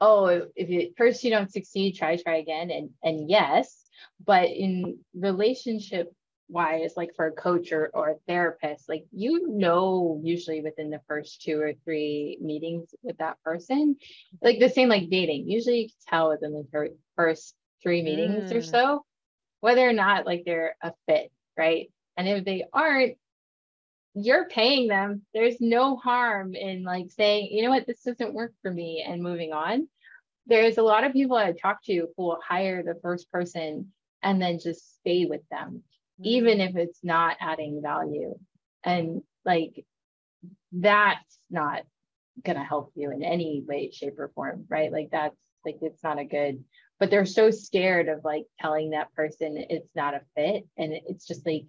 oh 0.02 0.26
if 0.56 0.70
it 0.70 0.94
first 0.98 1.24
you 1.24 1.30
don't 1.30 1.52
succeed 1.52 1.96
try 1.96 2.18
try 2.18 2.38
again 2.38 2.72
and 2.72 2.90
and 3.04 3.30
yes. 3.30 3.78
But 4.26 4.50
in 4.50 5.00
relationship 5.16 6.14
wise 6.50 6.94
like 6.98 7.12
for 7.16 7.28
a 7.28 7.32
coach 7.32 7.72
or, 7.72 7.90
or 7.94 8.10
a 8.10 8.16
therapist 8.28 8.90
like 8.90 9.06
you 9.14 9.48
know 9.48 10.20
usually 10.22 10.60
within 10.60 10.90
the 10.90 11.00
first 11.08 11.42
two 11.42 11.58
or 11.62 11.72
three 11.86 12.38
meetings 12.42 12.94
with 13.04 13.18
that 13.20 13.42
person 13.42 13.96
like 14.42 14.60
the 14.60 14.70
same 14.70 14.90
like 14.90 15.10
dating. 15.10 15.50
Usually 15.50 15.84
you 15.84 15.88
can 15.88 15.96
tell 16.10 16.30
within 16.30 16.52
the 16.52 16.90
first 17.16 17.56
three 17.82 18.02
meetings 18.02 18.52
mm. 18.52 18.56
or 18.56 18.62
so 18.62 19.06
whether 19.62 19.88
or 19.88 19.94
not 19.94 20.26
like 20.26 20.44
they're 20.46 20.76
a 20.82 20.92
fit 21.08 21.32
right? 21.58 21.92
And 22.18 22.28
if 22.28 22.46
they 22.46 22.66
aren't 22.74 23.18
you're 24.14 24.48
paying 24.48 24.88
them. 24.88 25.22
There's 25.34 25.60
no 25.60 25.96
harm 25.96 26.54
in 26.56 26.84
like 26.84 27.12
saying, 27.12 27.50
you 27.52 27.64
know 27.64 27.70
what, 27.70 27.88
this 27.88 28.04
doesn't 28.04 28.34
work 28.34 28.54
for 28.62 28.72
me 28.72 29.06
and 29.08 29.24
moving 29.24 29.54
on. 29.54 29.88
There's 30.48 30.78
a 30.78 30.84
lot 30.84 31.04
of 31.04 31.14
people 31.14 31.38
I 31.38 31.54
talk 31.54 31.84
to 31.86 31.94
who 31.94 32.24
will 32.24 32.40
hire 32.46 32.84
the 32.84 33.00
first 33.02 33.32
person 33.32 33.92
and 34.22 34.42
then 34.42 34.60
just 34.60 34.96
stay 35.00 35.26
with 35.26 35.42
them, 35.50 35.84
mm-hmm. 36.20 36.26
even 36.26 36.62
if 36.62 36.76
it's 36.76 37.00
not 37.04 37.38
adding 37.40 37.82
value. 37.82 38.38
And 38.84 39.22
like 39.46 39.86
that's 40.72 41.38
not 41.50 41.84
gonna 42.44 42.64
help 42.64 42.92
you 42.96 43.12
in 43.12 43.24
any 43.24 43.64
way, 43.66 43.92
shape, 43.92 44.20
or 44.20 44.32
form, 44.36 44.66
right? 44.70 44.92
Like 44.92 45.10
that's 45.12 45.38
like 45.66 45.78
it's 45.82 46.04
not 46.04 46.20
a 46.20 46.26
good 46.26 46.64
but 47.02 47.10
they're 47.10 47.26
so 47.26 47.50
scared 47.50 48.08
of 48.10 48.24
like 48.24 48.46
telling 48.60 48.92
that 48.92 49.12
person 49.16 49.58
it's 49.58 49.90
not 49.96 50.14
a 50.14 50.22
fit 50.36 50.68
and 50.78 50.94
it's 50.94 51.26
just 51.26 51.44
like 51.48 51.66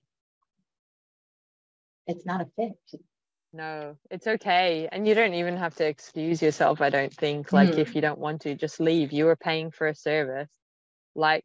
it's 2.06 2.26
not 2.26 2.40
a 2.40 2.46
fit 2.56 3.02
no 3.52 3.96
it's 4.10 4.26
okay. 4.26 4.88
And 4.90 5.06
you 5.06 5.14
don't 5.14 5.34
even 5.34 5.56
have 5.56 5.74
to 5.76 5.86
excuse 5.86 6.40
yourself 6.40 6.80
i 6.80 6.90
don't 6.90 7.12
think. 7.12 7.52
Like 7.52 7.70
mm. 7.70 7.78
if 7.78 7.94
you 7.94 8.00
don't 8.00 8.18
want 8.18 8.42
to 8.42 8.54
just 8.54 8.80
leave. 8.80 9.12
You 9.12 9.28
are 9.28 9.36
paying 9.36 9.70
for 9.70 9.86
a 9.86 9.94
service. 9.94 10.50
Like 11.14 11.44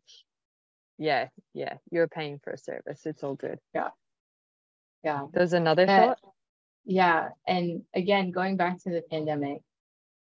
yeah 0.97 1.27
yeah 1.53 1.75
you're 1.91 2.07
paying 2.07 2.39
for 2.39 2.51
a 2.51 2.57
service. 2.57 3.05
It's 3.05 3.23
all 3.23 3.35
good. 3.35 3.59
Yeah. 3.73 3.89
Yeah. 5.03 5.27
There's 5.33 5.53
another 5.53 5.83
uh, 5.83 5.85
thought? 5.87 6.19
yeah. 6.85 7.29
And 7.45 7.83
again 7.93 8.31
going 8.31 8.57
back 8.57 8.81
to 8.83 8.89
the 8.89 9.03
pandemic 9.11 9.61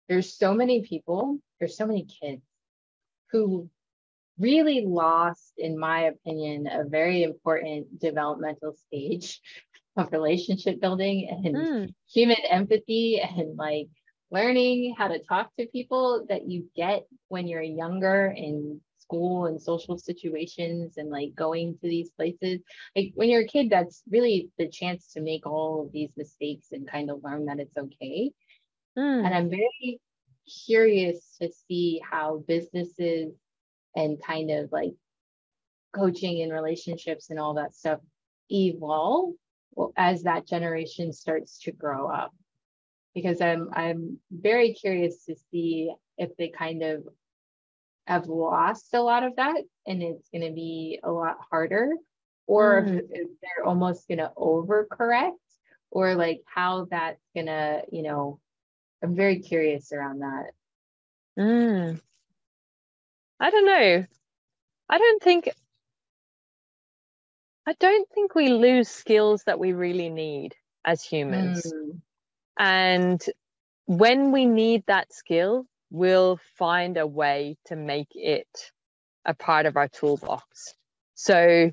there's 0.08 0.32
so 0.34 0.54
many 0.54 0.82
people 0.82 1.38
there's 1.58 1.76
so 1.76 1.86
many 1.86 2.04
kids 2.04 2.42
who 3.32 3.68
really 4.38 4.84
lost, 4.86 5.52
in 5.56 5.78
my 5.78 6.02
opinion, 6.02 6.68
a 6.70 6.84
very 6.84 7.22
important 7.22 7.98
developmental 7.98 8.74
stage 8.86 9.40
of 9.97 10.12
relationship 10.12 10.80
building 10.80 11.28
and 11.30 11.55
mm. 11.55 11.94
human 12.12 12.36
empathy 12.51 13.20
and 13.20 13.57
like 13.57 13.88
learning 14.30 14.94
how 14.97 15.09
to 15.09 15.18
talk 15.20 15.51
to 15.57 15.66
people 15.66 16.26
that 16.28 16.49
you 16.49 16.68
get 16.74 17.07
when 17.28 17.47
you're 17.47 17.62
younger 17.62 18.34
in 18.36 18.80
school 18.99 19.47
and 19.47 19.62
social 19.62 19.97
situations 19.97 20.94
and 20.97 21.11
like 21.11 21.32
going 21.34 21.74
to 21.74 21.88
these 21.88 22.11
places 22.11 22.61
like 22.97 23.12
when 23.14 23.28
you're 23.28 23.42
a 23.42 23.47
kid 23.47 23.70
that's 23.70 24.03
really 24.11 24.51
the 24.59 24.68
chance 24.68 25.12
to 25.12 25.20
make 25.20 25.47
all 25.47 25.82
of 25.82 25.92
these 25.92 26.11
mistakes 26.16 26.68
and 26.72 26.90
kind 26.90 27.09
of 27.09 27.22
learn 27.22 27.44
that 27.47 27.61
it's 27.61 27.76
okay 27.76 28.32
mm. 28.99 29.24
and 29.24 29.32
i'm 29.32 29.49
very 29.49 30.01
curious 30.66 31.36
to 31.40 31.49
see 31.68 32.01
how 32.09 32.42
businesses 32.49 33.32
and 33.94 34.20
kind 34.22 34.51
of 34.51 34.70
like 34.72 34.92
coaching 35.94 36.42
and 36.42 36.53
relationships 36.53 37.30
and 37.30 37.38
all 37.38 37.55
that 37.55 37.74
stuff 37.74 38.01
evolve 38.51 39.34
as 39.96 40.22
that 40.22 40.46
generation 40.46 41.12
starts 41.12 41.58
to 41.60 41.72
grow 41.72 42.08
up 42.08 42.34
because 43.14 43.40
i'm 43.40 43.68
i'm 43.72 44.18
very 44.30 44.72
curious 44.72 45.24
to 45.24 45.34
see 45.50 45.92
if 46.18 46.34
they 46.36 46.48
kind 46.48 46.82
of 46.82 47.04
have 48.06 48.26
lost 48.26 48.94
a 48.94 49.02
lot 49.02 49.24
of 49.24 49.36
that 49.36 49.62
and 49.86 50.02
it's 50.02 50.28
going 50.30 50.46
to 50.46 50.52
be 50.52 51.00
a 51.02 51.10
lot 51.10 51.36
harder 51.50 51.90
or 52.46 52.82
mm. 52.82 52.98
if, 52.98 53.04
if 53.10 53.28
they're 53.42 53.66
almost 53.66 54.06
going 54.06 54.18
to 54.18 54.30
overcorrect 54.36 55.32
or 55.90 56.14
like 56.14 56.40
how 56.46 56.86
that's 56.90 57.20
going 57.34 57.46
to 57.46 57.82
you 57.90 58.02
know 58.02 58.38
I'm 59.02 59.14
very 59.14 59.40
curious 59.40 59.92
around 59.92 60.20
that. 60.20 60.50
Mm. 61.38 62.00
I 63.38 63.50
don't 63.50 63.66
know. 63.66 64.06
I 64.88 64.98
don't 64.98 65.22
think 65.22 65.48
I 67.66 67.74
don't 67.80 68.08
think 68.14 68.34
we 68.34 68.48
lose 68.48 68.88
skills 68.88 69.42
that 69.46 69.58
we 69.58 69.72
really 69.72 70.08
need 70.08 70.54
as 70.84 71.02
humans. 71.02 71.66
Mm. 71.66 72.00
And 72.58 73.24
when 73.86 74.30
we 74.32 74.46
need 74.46 74.84
that 74.86 75.12
skill, 75.12 75.66
we'll 75.90 76.38
find 76.58 76.96
a 76.96 77.06
way 77.06 77.56
to 77.66 77.76
make 77.76 78.08
it 78.14 78.48
a 79.24 79.34
part 79.34 79.66
of 79.66 79.76
our 79.76 79.88
toolbox. 79.88 80.74
So 81.14 81.72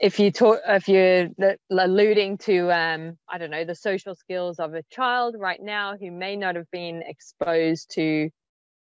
if 0.00 0.18
you 0.18 0.32
talk 0.32 0.58
if 0.66 0.88
you're 0.88 1.28
alluding 1.70 2.36
to 2.38 2.70
um, 2.72 3.16
i 3.28 3.38
don't 3.38 3.50
know 3.50 3.64
the 3.64 3.74
social 3.74 4.14
skills 4.14 4.58
of 4.58 4.74
a 4.74 4.82
child 4.90 5.36
right 5.38 5.62
now 5.62 5.96
who 5.96 6.10
may 6.10 6.36
not 6.36 6.56
have 6.56 6.70
been 6.70 7.02
exposed 7.06 7.90
to 7.94 8.28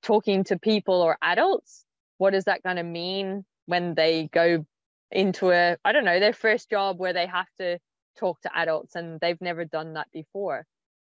talking 0.02 0.44
to 0.44 0.58
people 0.58 1.00
or 1.02 1.16
adults 1.22 1.84
what 2.18 2.34
is 2.34 2.44
that 2.44 2.62
going 2.62 2.76
to 2.76 2.82
mean 2.82 3.44
when 3.66 3.94
they 3.94 4.28
go 4.32 4.64
into 5.12 5.50
a 5.50 5.76
i 5.84 5.92
don't 5.92 6.04
know 6.04 6.20
their 6.20 6.32
first 6.32 6.70
job 6.70 6.98
where 6.98 7.12
they 7.12 7.26
have 7.26 7.48
to 7.58 7.78
talk 8.18 8.40
to 8.42 8.50
adults 8.56 8.96
and 8.96 9.20
they've 9.20 9.40
never 9.40 9.64
done 9.64 9.94
that 9.94 10.08
before 10.12 10.66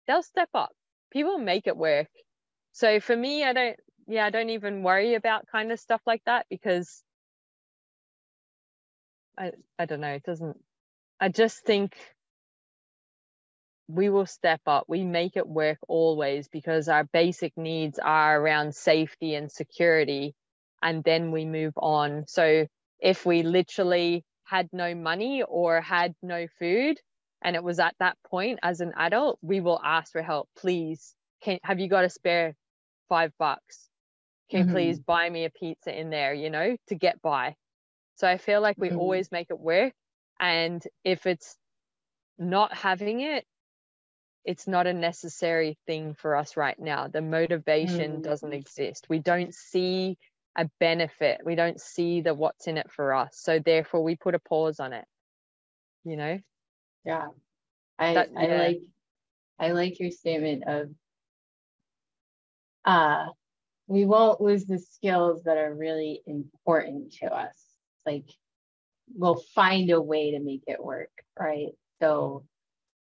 they'll 0.07 0.23
step 0.23 0.49
up 0.55 0.71
people 1.13 1.39
make 1.39 1.67
it 1.67 1.77
work 1.77 2.09
so 2.73 3.01
for 3.01 3.17
me 3.17 3.45
i 3.45 3.53
don't 3.53 3.77
yeah 4.09 4.25
i 4.27 4.31
don't 4.31 4.51
even 4.51 4.83
worry 4.83 5.15
about 5.15 5.47
kind 5.51 5.73
of 5.73 5.81
stuff 5.81 6.01
like 6.07 6.23
that 6.27 6.47
because 6.51 7.03
I, 9.39 9.53
I 9.79 9.87
don't 9.87 10.01
know, 10.01 10.09
it 10.13 10.23
doesn't, 10.23 10.57
I 11.21 11.29
just 11.29 11.65
think 11.65 11.97
we 13.89 14.09
will 14.09 14.27
step 14.27 14.61
up. 14.67 14.85
We 14.89 15.05
make 15.05 15.37
it 15.37 15.47
work 15.47 15.79
always 15.89 16.49
because 16.49 16.89
our 16.89 17.05
basic 17.05 17.57
needs 17.57 17.99
are 17.99 18.41
around 18.41 18.75
safety 18.75 19.35
and 19.35 19.51
security. 19.51 20.35
And 20.83 21.03
then 21.05 21.33
we 21.33 21.45
move 21.45 21.75
on. 21.77 22.25
So 22.27 22.67
if 22.99 23.27
we 23.27 23.43
literally 23.43 24.25
had 24.45 24.69
no 24.73 24.95
money 24.95 25.43
or 25.43 25.81
had 25.81 26.15
no 26.23 26.47
food, 26.59 26.99
and 27.43 27.57
it 27.57 27.63
was 27.63 27.79
at 27.79 27.95
that 27.99 28.17
point 28.27 28.59
as 28.63 28.81
an 28.81 28.93
adult, 28.97 29.39
we 29.43 29.61
will 29.61 29.81
ask 29.83 30.13
for 30.13 30.23
help. 30.23 30.49
Please, 30.57 31.15
can 31.43 31.59
have 31.63 31.81
you 31.81 31.89
got 31.89 32.05
a 32.05 32.11
spare 32.11 32.55
five 33.09 33.33
bucks? 33.39 33.89
Can 34.51 34.61
you 34.61 34.65
mm-hmm. 34.67 34.75
please 34.75 34.99
buy 34.99 35.29
me 35.29 35.45
a 35.45 35.51
pizza 35.51 35.99
in 35.99 36.11
there, 36.11 36.35
you 36.35 36.51
know, 36.51 36.77
to 36.89 36.95
get 36.95 37.21
by? 37.23 37.57
So 38.17 38.29
I 38.29 38.39
feel 38.39 38.61
like 38.61 38.77
we 38.79 38.89
mm-hmm. 38.89 38.99
always 38.99 39.33
make 39.33 39.49
it 39.51 39.59
work. 39.59 39.93
And 40.39 40.83
if 41.05 41.27
it's 41.27 41.57
not 42.39 42.75
having 42.75 43.21
it, 43.21 43.45
it's 44.45 44.67
not 44.67 44.87
a 44.87 44.93
necessary 44.93 45.79
thing 45.87 46.15
for 46.15 46.37
us 46.37 46.57
right 46.57 46.79
now. 46.79 47.09
The 47.09 47.23
motivation 47.23 48.19
mm. 48.19 48.23
doesn't 48.23 48.53
exist. 48.53 49.07
We 49.09 49.19
don't 49.19 49.55
see 49.55 50.19
a 50.57 50.69
benefit. 50.81 51.41
We 51.45 51.55
don't 51.55 51.81
see 51.81 52.21
the 52.21 52.35
what's 52.35 52.67
in 52.67 52.79
it 52.79 52.91
for 52.91 53.15
us. 53.15 53.39
So 53.41 53.59
therefore 53.59 54.03
we 54.03 54.17
put 54.17 54.35
a 54.35 54.39
pause 54.39 54.81
on 54.81 54.93
it. 54.93 55.05
You 56.05 56.17
know? 56.17 56.39
Yeah. 57.05 57.29
I 57.99 58.15
that, 58.15 58.31
I 58.37 58.47
yeah. 58.47 58.59
like 58.59 58.81
I 59.59 59.73
like 59.73 60.01
your 60.01 60.11
statement 60.11 60.65
of 60.67 60.91
uh 62.85 63.27
we 63.87 64.05
won't 64.05 64.41
lose 64.41 64.65
the 64.65 64.79
skills 64.79 65.45
that 65.45 65.59
are 65.59 65.75
really 65.75 66.23
important 66.27 67.13
to 67.13 67.27
us 67.27 67.57
like 68.07 68.25
we'll 69.15 69.43
find 69.55 69.91
a 69.91 70.01
way 70.01 70.33
to 70.33 70.41
make 70.41 70.63
it 70.67 70.83
work 70.83 71.11
right 71.39 71.69
so 72.01 72.45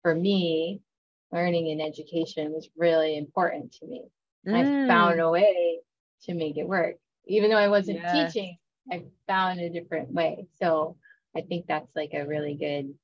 for 0.03 0.15
me 0.15 0.81
learning 1.33 1.71
and 1.71 1.83
education 1.83 2.53
was 2.53 2.69
really 2.77 3.17
important 3.17 3.73
to 3.73 3.87
me 3.87 4.05
mm. 4.47 4.55
i 4.55 4.89
found 4.89 5.21
a 5.21 5.31
way 5.31 5.79
to 6.23 6.35
make 6.35 6.57
it 6.57 6.69
work 6.69 6.97
even 7.29 7.51
though 7.51 7.57
i 7.57 7.69
wasn't 7.69 7.99
yes. 7.99 8.33
teaching 8.33 8.57
i 8.91 9.03
found 9.27 9.61
a 9.61 9.71
different 9.71 10.13
way 10.13 10.47
so 10.61 10.97
i 11.37 11.41
think 11.41 11.67
that's 11.67 11.95
like 11.95 12.11
a 12.15 12.27
really 12.27 12.55
good 12.55 12.95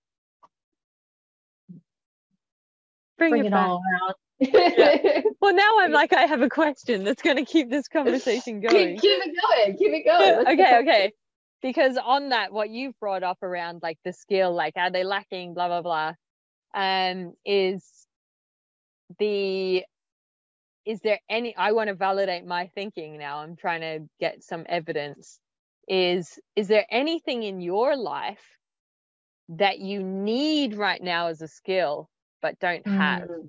bring, 3.18 3.30
bring 3.30 3.44
it, 3.44 3.48
it 3.48 3.54
all 3.54 3.80
around 3.80 4.14
yeah. 4.40 5.20
Well, 5.40 5.54
now 5.54 5.78
I'm 5.78 5.92
like, 5.92 6.12
I 6.12 6.22
have 6.22 6.42
a 6.42 6.48
question 6.48 7.04
that's 7.04 7.22
going 7.22 7.36
to 7.36 7.44
keep 7.44 7.70
this 7.70 7.86
conversation 7.96 8.60
going. 8.60 8.98
Keep, 8.98 9.00
keep 9.00 9.22
it 9.24 9.36
going. 9.40 9.76
Keep 9.78 9.92
it 9.92 10.04
going. 10.04 10.46
okay. 10.60 10.78
Okay 10.78 11.12
because 11.64 11.96
on 11.96 12.28
that 12.28 12.52
what 12.52 12.68
you've 12.68 12.98
brought 13.00 13.22
up 13.22 13.42
around 13.42 13.80
like 13.82 13.98
the 14.04 14.12
skill 14.12 14.54
like 14.54 14.74
are 14.76 14.90
they 14.90 15.02
lacking 15.02 15.54
blah 15.54 15.66
blah 15.66 15.80
blah 15.80 16.12
um 16.74 17.32
is 17.46 17.82
the 19.18 19.82
is 20.86 21.00
there 21.00 21.20
any 21.28 21.56
i 21.56 21.72
want 21.72 21.88
to 21.88 21.94
validate 21.94 22.44
my 22.46 22.66
thinking 22.74 23.18
now 23.18 23.38
i'm 23.38 23.56
trying 23.56 23.80
to 23.80 24.08
get 24.20 24.42
some 24.42 24.64
evidence 24.68 25.40
is 25.88 26.38
is 26.56 26.68
there 26.68 26.86
anything 26.90 27.42
in 27.42 27.60
your 27.60 27.96
life 27.96 28.44
that 29.50 29.78
you 29.78 30.02
need 30.02 30.74
right 30.74 31.02
now 31.02 31.28
as 31.28 31.42
a 31.42 31.48
skill 31.48 32.08
but 32.44 32.58
don't 32.60 32.86
have? 32.86 33.22
Mm. 33.22 33.48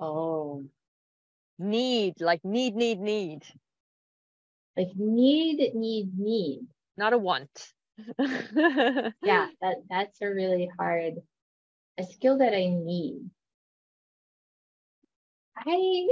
oh. 0.00 0.64
Need 1.60 2.20
like 2.20 2.44
need 2.44 2.74
need 2.74 2.98
need. 2.98 3.44
Like 4.76 4.88
need 4.96 5.72
need 5.74 6.18
need. 6.18 6.66
Not 6.96 7.12
a 7.12 7.18
want. 7.18 7.72
Yeah 8.18 9.46
that 9.60 9.76
that's 9.88 10.20
a 10.22 10.26
really 10.26 10.68
hard 10.76 11.14
a 11.98 12.04
skill 12.04 12.38
that 12.38 12.54
i 12.54 12.66
need 12.66 13.30
i 15.66 16.06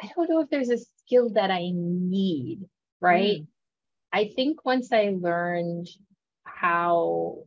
i 0.00 0.10
don't 0.14 0.28
know 0.28 0.40
if 0.40 0.50
there's 0.50 0.70
a 0.70 0.78
skill 0.78 1.30
that 1.30 1.50
i 1.50 1.70
need 1.72 2.60
right 3.00 3.40
mm. 3.40 3.46
i 4.12 4.30
think 4.34 4.64
once 4.64 4.92
i 4.92 5.14
learned 5.18 5.88
how 6.44 7.38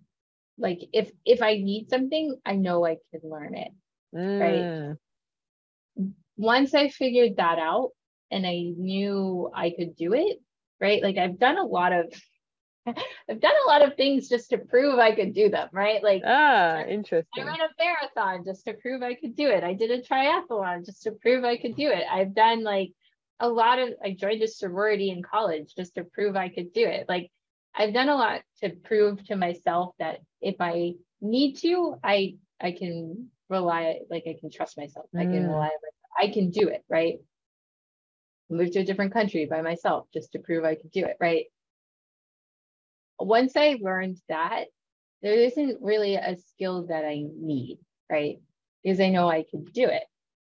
like 0.59 0.81
if 0.93 1.11
if 1.25 1.41
I 1.41 1.55
need 1.55 1.89
something, 1.89 2.35
I 2.45 2.55
know 2.55 2.85
I 2.85 2.97
can 3.11 3.29
learn 3.29 3.55
it. 3.55 3.71
Mm. 4.13 4.97
Once 6.37 6.73
I 6.73 6.89
figured 6.89 7.37
that 7.37 7.59
out 7.59 7.91
and 8.29 8.45
I 8.45 8.73
knew 8.77 9.49
I 9.53 9.71
could 9.71 9.95
do 9.95 10.13
it, 10.13 10.37
right? 10.79 11.01
Like 11.01 11.17
I've 11.17 11.39
done 11.39 11.57
a 11.57 11.65
lot 11.65 11.93
of 11.93 12.13
I've 13.29 13.39
done 13.39 13.53
a 13.65 13.69
lot 13.69 13.81
of 13.81 13.95
things 13.95 14.29
just 14.29 14.49
to 14.49 14.57
prove 14.57 14.99
I 14.99 15.13
could 15.13 15.33
do 15.33 15.49
them, 15.49 15.69
right? 15.71 16.03
Like 16.03 16.23
ah, 16.25 16.81
interesting. 16.81 17.43
I 17.43 17.47
ran 17.47 17.61
a 17.61 17.69
marathon 17.77 18.43
just 18.45 18.65
to 18.65 18.73
prove 18.73 19.03
I 19.03 19.15
could 19.15 19.35
do 19.35 19.49
it. 19.49 19.63
I 19.63 19.73
did 19.73 19.91
a 19.91 20.01
triathlon 20.01 20.85
just 20.85 21.03
to 21.03 21.11
prove 21.11 21.43
I 21.43 21.57
could 21.57 21.75
do 21.75 21.89
it. 21.89 22.03
I've 22.09 22.33
done 22.33 22.63
like 22.63 22.91
a 23.39 23.47
lot 23.47 23.79
of 23.79 23.89
I 24.03 24.11
joined 24.11 24.41
a 24.43 24.47
sorority 24.47 25.09
in 25.09 25.23
college 25.23 25.73
just 25.75 25.95
to 25.95 26.03
prove 26.03 26.35
I 26.35 26.49
could 26.49 26.73
do 26.73 26.85
it. 26.85 27.07
Like 27.07 27.31
I've 27.75 27.93
done 27.93 28.09
a 28.09 28.15
lot 28.15 28.41
to 28.61 28.69
prove 28.69 29.23
to 29.25 29.35
myself 29.35 29.95
that 29.99 30.19
if 30.41 30.55
I 30.59 30.93
need 31.21 31.57
to, 31.57 31.95
I 32.03 32.35
I 32.61 32.71
can 32.71 33.29
rely 33.49 33.99
like 34.09 34.23
I 34.27 34.35
can 34.39 34.49
trust 34.49 34.77
myself. 34.77 35.05
Mm. 35.15 35.19
I 35.19 35.23
can 35.23 35.43
mm. 35.45 35.49
rely 35.49 35.69
I 36.19 36.27
can 36.29 36.49
do 36.49 36.67
it, 36.67 36.83
right? 36.89 37.19
Move 38.49 38.71
to 38.71 38.79
a 38.79 38.83
different 38.83 39.13
country 39.13 39.45
by 39.45 39.61
myself 39.61 40.07
just 40.13 40.31
to 40.31 40.39
prove 40.39 40.65
I 40.65 40.75
could 40.75 40.91
do 40.91 41.05
it, 41.05 41.17
right? 41.19 41.45
Once 43.19 43.53
I 43.55 43.77
learned 43.81 44.17
that, 44.29 44.65
there 45.21 45.33
isn't 45.33 45.81
really 45.81 46.15
a 46.15 46.37
skill 46.37 46.87
that 46.87 47.03
I 47.03 47.25
need, 47.37 47.79
right? 48.09 48.39
Because 48.83 48.99
I 48.99 49.09
know 49.09 49.29
I 49.29 49.43
could 49.43 49.73
do 49.73 49.85
it. 49.85 50.03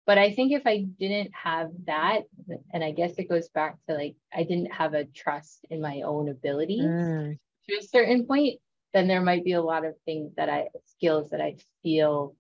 But 0.06 0.18
I 0.18 0.34
think 0.34 0.52
if 0.52 0.64
I 0.66 0.80
didn't 0.80 1.32
have 1.34 1.72
that, 1.86 2.24
and 2.74 2.84
I 2.84 2.92
guess 2.92 3.14
it 3.18 3.30
goes 3.30 3.50
back 3.50 3.78
to 3.88 3.96
like, 3.96 4.16
I 4.34 4.44
didn't 4.44 4.74
have 4.74 4.94
a 4.94 5.06
trust 5.06 5.66
in 5.70 5.82
my 5.82 6.02
own 6.02 6.28
abilities 6.30 6.84
mm. 6.84 7.38
to 7.70 7.76
a 7.76 7.84
certain 7.84 8.26
point, 8.26 8.60
then 8.94 9.08
there 9.08 9.22
might 9.22 9.46
be 9.46 9.54
a 9.54 9.62
lot 9.62 9.86
of 9.86 9.96
things 10.06 10.34
that 10.36 10.50
I, 10.50 10.68
skills 10.86 11.30
that 11.30 11.42
I 11.42 11.56
feel 11.82 12.36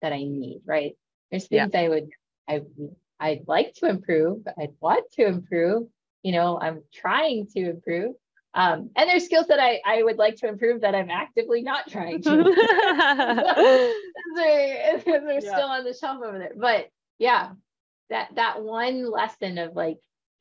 that 0.00 0.12
I 0.12 0.22
need, 0.22 0.62
right? 0.64 0.96
There's 1.30 1.48
things 1.48 1.70
yeah. 1.72 1.80
I 1.80 1.88
would, 1.88 2.10
I, 2.48 2.62
I'd 3.18 3.48
like 3.48 3.74
to 3.74 3.86
improve, 3.86 4.46
I'd 4.58 4.74
want 4.80 5.10
to 5.12 5.26
improve, 5.26 5.88
you 6.22 6.32
know, 6.32 6.58
I'm 6.60 6.82
trying 6.92 7.48
to 7.54 7.70
improve. 7.70 8.14
Um, 8.54 8.90
and 8.96 9.08
there's 9.08 9.24
skills 9.24 9.46
that 9.48 9.60
I, 9.60 9.80
I 9.84 10.02
would 10.02 10.18
like 10.18 10.36
to 10.36 10.48
improve 10.48 10.82
that 10.82 10.94
I'm 10.94 11.10
actively 11.10 11.62
not 11.62 11.88
trying 11.88 12.22
to. 12.22 12.30
they're, 14.36 15.02
they're 15.04 15.32
yeah. 15.32 15.40
still 15.40 15.68
on 15.68 15.84
the 15.84 15.94
shelf 15.94 16.22
over 16.22 16.38
there. 16.38 16.52
But 16.56 16.88
yeah, 17.18 17.52
that 18.10 18.34
that 18.34 18.62
one 18.62 19.10
lesson 19.10 19.56
of 19.58 19.74
like 19.74 19.98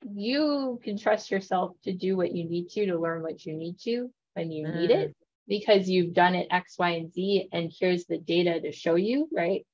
you 0.10 0.80
can 0.84 0.98
trust 0.98 1.32
yourself 1.32 1.72
to 1.84 1.94
do 1.94 2.18
what 2.18 2.34
you 2.34 2.50
need 2.50 2.70
to 2.72 2.88
to 2.88 3.00
learn 3.00 3.22
what 3.22 3.46
you 3.46 3.54
need 3.54 3.80
to 3.84 4.12
when 4.34 4.52
you 4.52 4.68
mm. 4.68 4.76
need 4.76 4.92
it 4.92 5.16
because 5.48 5.90
you've 5.90 6.14
done 6.14 6.36
it 6.36 6.48
X, 6.52 6.76
Y, 6.78 6.90
and 6.92 7.14
Z, 7.14 7.50
and 7.52 7.72
here's 7.78 8.06
the 8.06 8.18
data 8.18 8.60
to 8.60 8.72
show 8.72 8.96
you, 8.96 9.30
right? 9.34 9.66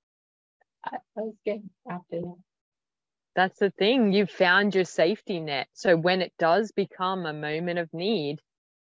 That 0.91 1.01
was 1.15 1.35
good 1.45 1.67
after 1.89 2.21
that 2.21 2.35
that's 3.37 3.59
the 3.59 3.69
thing 3.69 4.11
You've 4.11 4.31
found 4.31 4.73
your 4.73 4.83
safety 4.83 5.39
net. 5.39 5.67
So 5.73 5.95
when 5.95 6.21
it 6.21 6.33
does 6.39 6.71
become 6.71 7.25
a 7.25 7.33
moment 7.33 7.79
of 7.79 7.93
need 7.93 8.39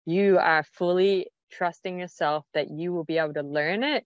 you 0.06 0.38
are 0.38 0.62
fully 0.62 1.26
trusting 1.50 1.98
yourself 1.98 2.46
that 2.54 2.70
you 2.70 2.92
will 2.92 3.04
be 3.04 3.18
able 3.18 3.34
to 3.34 3.42
learn 3.42 3.82
it 3.82 4.04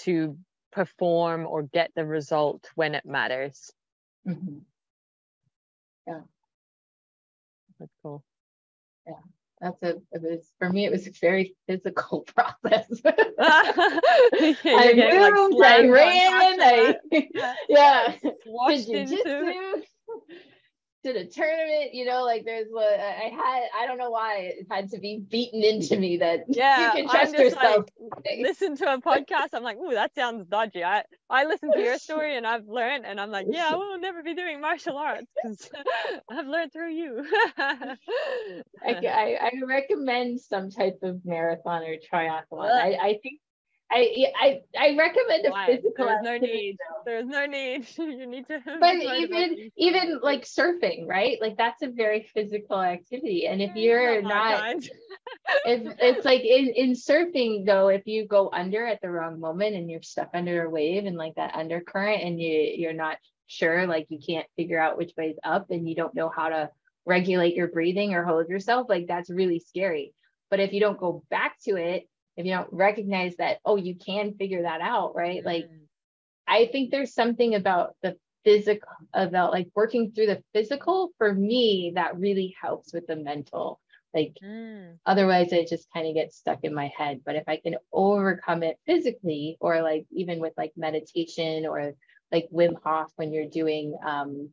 to 0.00 0.36
perform 0.72 1.46
or 1.46 1.62
get 1.62 1.90
the 1.94 2.04
result 2.04 2.68
when 2.74 2.94
it 2.94 3.04
matters. 3.04 3.70
Mm-hmm. 4.26 4.58
yeah. 6.06 6.20
That's 7.78 7.92
cool. 8.02 8.24
Yeah 9.06 9.14
that's 9.60 9.82
a 9.82 9.88
it 10.12 10.22
was 10.22 10.50
for 10.58 10.70
me 10.70 10.86
it 10.86 10.92
was 10.92 11.06
a 11.06 11.10
very 11.20 11.54
physical 11.66 12.20
process. 12.34 12.88
I 13.38 15.32
moved, 15.34 15.54
like 15.56 15.80
I 15.80 15.88
ran, 15.88 16.60
I 16.60 16.96
yeah, 17.68 18.14
washed 18.46 18.88
into 18.88 19.82
did 21.02 21.16
a 21.16 21.26
tournament, 21.26 21.94
you 21.94 22.04
know, 22.04 22.22
like 22.24 22.44
there's 22.44 22.68
what 22.70 22.92
I 23.00 23.30
had, 23.34 23.62
I 23.78 23.86
don't 23.86 23.98
know 23.98 24.10
why 24.10 24.38
it 24.38 24.66
had 24.70 24.90
to 24.90 24.98
be 24.98 25.22
beaten 25.28 25.62
into 25.62 25.96
me 25.98 26.18
that 26.18 26.44
yeah, 26.48 26.86
you 26.86 27.02
can 27.02 27.08
trust 27.08 27.34
yourself. 27.34 27.86
Like, 27.98 28.38
listen 28.40 28.76
to 28.76 28.94
a 28.94 29.00
podcast. 29.00 29.48
I'm 29.54 29.62
like, 29.62 29.78
oh, 29.80 29.92
that 29.92 30.14
sounds 30.14 30.46
dodgy. 30.46 30.84
I, 30.84 31.04
I 31.28 31.44
listen 31.44 31.72
to 31.72 31.80
your 31.80 31.98
story 31.98 32.36
and 32.36 32.46
I've 32.46 32.66
learned 32.66 33.06
and 33.06 33.20
I'm 33.20 33.30
like, 33.30 33.46
yeah, 33.48 33.70
I 33.72 33.76
will 33.76 33.98
never 33.98 34.22
be 34.22 34.34
doing 34.34 34.60
martial 34.60 34.96
arts 34.96 35.26
because 35.42 35.70
I've 36.30 36.46
learned 36.46 36.72
through 36.72 36.92
you. 36.92 37.24
I, 37.58 37.96
I, 38.84 39.38
I, 39.40 39.50
recommend 39.66 40.40
some 40.40 40.70
type 40.70 40.98
of 41.02 41.24
marathon 41.24 41.82
or 41.82 41.96
triathlon. 42.12 42.70
I, 42.70 42.98
I 43.00 43.18
think 43.22 43.40
I 43.90 44.32
I 44.40 44.60
I 44.78 44.96
recommend 44.96 45.46
a 45.46 45.50
Why? 45.50 45.66
physical. 45.66 46.06
There's 46.06 46.22
no 46.22 46.38
need. 46.38 46.76
There's 47.04 47.26
no 47.26 47.46
need. 47.46 47.86
you 47.98 48.26
need 48.26 48.46
to. 48.46 48.60
But 48.64 48.96
even 48.96 49.70
even 49.76 50.20
like 50.22 50.44
surfing, 50.44 51.08
right? 51.08 51.38
Like 51.40 51.56
that's 51.56 51.82
a 51.82 51.88
very 51.88 52.28
physical 52.32 52.80
activity, 52.80 53.46
and 53.46 53.60
if 53.60 53.74
you're 53.74 54.18
oh 54.18 54.20
not, 54.20 54.60
not 54.60 54.76
if 55.66 55.96
it's 55.98 56.24
like 56.24 56.42
in 56.42 56.68
in 56.76 56.92
surfing 56.92 57.66
though, 57.66 57.88
if 57.88 58.06
you 58.06 58.26
go 58.26 58.48
under 58.52 58.86
at 58.86 59.00
the 59.00 59.10
wrong 59.10 59.40
moment 59.40 59.74
and 59.74 59.90
you're 59.90 60.02
stuck 60.02 60.30
under 60.34 60.64
a 60.64 60.70
wave 60.70 61.06
and 61.06 61.16
like 61.16 61.34
that 61.34 61.54
undercurrent, 61.54 62.22
and 62.22 62.40
you 62.40 62.72
you're 62.76 62.92
not 62.92 63.18
sure, 63.48 63.86
like 63.88 64.06
you 64.08 64.20
can't 64.24 64.46
figure 64.56 64.80
out 64.80 64.98
which 64.98 65.12
way 65.16 65.30
is 65.30 65.38
up, 65.42 65.70
and 65.70 65.88
you 65.88 65.96
don't 65.96 66.14
know 66.14 66.28
how 66.34 66.48
to 66.48 66.70
regulate 67.06 67.56
your 67.56 67.68
breathing 67.68 68.14
or 68.14 68.24
hold 68.24 68.48
yourself, 68.48 68.86
like 68.88 69.08
that's 69.08 69.30
really 69.30 69.58
scary. 69.58 70.14
But 70.48 70.60
if 70.60 70.72
you 70.72 70.80
don't 70.80 70.98
go 70.98 71.24
back 71.30 71.56
to 71.64 71.76
it 71.76 72.08
if 72.36 72.46
you 72.46 72.52
don't 72.52 72.72
recognize 72.72 73.36
that 73.36 73.58
oh 73.64 73.76
you 73.76 73.94
can 73.94 74.34
figure 74.34 74.62
that 74.62 74.80
out 74.80 75.14
right 75.14 75.44
like 75.44 75.64
mm. 75.64 75.80
i 76.46 76.68
think 76.72 76.90
there's 76.90 77.14
something 77.14 77.54
about 77.54 77.94
the 78.02 78.16
physical 78.44 78.88
about 79.12 79.52
like 79.52 79.68
working 79.74 80.12
through 80.12 80.26
the 80.26 80.42
physical 80.54 81.10
for 81.18 81.32
me 81.34 81.92
that 81.94 82.18
really 82.18 82.54
helps 82.60 82.92
with 82.92 83.06
the 83.06 83.16
mental 83.16 83.80
like 84.14 84.34
mm. 84.42 84.96
otherwise 85.04 85.52
it 85.52 85.68
just 85.68 85.86
kind 85.92 86.06
of 86.06 86.14
gets 86.14 86.36
stuck 86.36 86.60
in 86.62 86.74
my 86.74 86.90
head 86.96 87.20
but 87.24 87.36
if 87.36 87.44
i 87.48 87.56
can 87.56 87.76
overcome 87.92 88.62
it 88.62 88.78
physically 88.86 89.56
or 89.60 89.82
like 89.82 90.06
even 90.10 90.40
with 90.40 90.52
like 90.56 90.72
meditation 90.76 91.66
or 91.66 91.92
like 92.32 92.48
wim 92.52 92.74
hof 92.82 93.12
when 93.16 93.32
you're 93.32 93.48
doing 93.48 93.94
um 94.04 94.50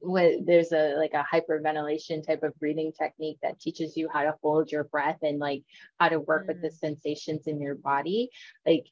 what 0.00 0.32
there's 0.44 0.72
a 0.72 0.94
like 0.96 1.14
a 1.14 1.24
hyperventilation 1.32 2.26
type 2.26 2.42
of 2.42 2.58
breathing 2.58 2.92
technique 2.92 3.38
that 3.42 3.60
teaches 3.60 3.96
you 3.96 4.08
how 4.12 4.22
to 4.22 4.34
hold 4.42 4.70
your 4.70 4.84
breath 4.84 5.18
and 5.22 5.38
like 5.38 5.62
how 5.98 6.08
to 6.08 6.20
work 6.20 6.44
mm. 6.44 6.48
with 6.48 6.62
the 6.62 6.68
mm. 6.68 6.78
sensations 6.78 7.46
in 7.46 7.60
your 7.60 7.74
body 7.74 8.30
like 8.66 8.86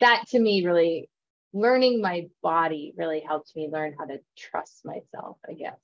that 0.00 0.24
to 0.28 0.38
me 0.38 0.64
really 0.66 1.08
learning 1.52 2.00
my 2.00 2.28
body 2.42 2.92
really 2.96 3.20
helped 3.20 3.52
me 3.56 3.68
learn 3.72 3.94
how 3.98 4.04
to 4.04 4.18
trust 4.36 4.84
myself 4.84 5.36
i 5.48 5.52
guess 5.52 5.78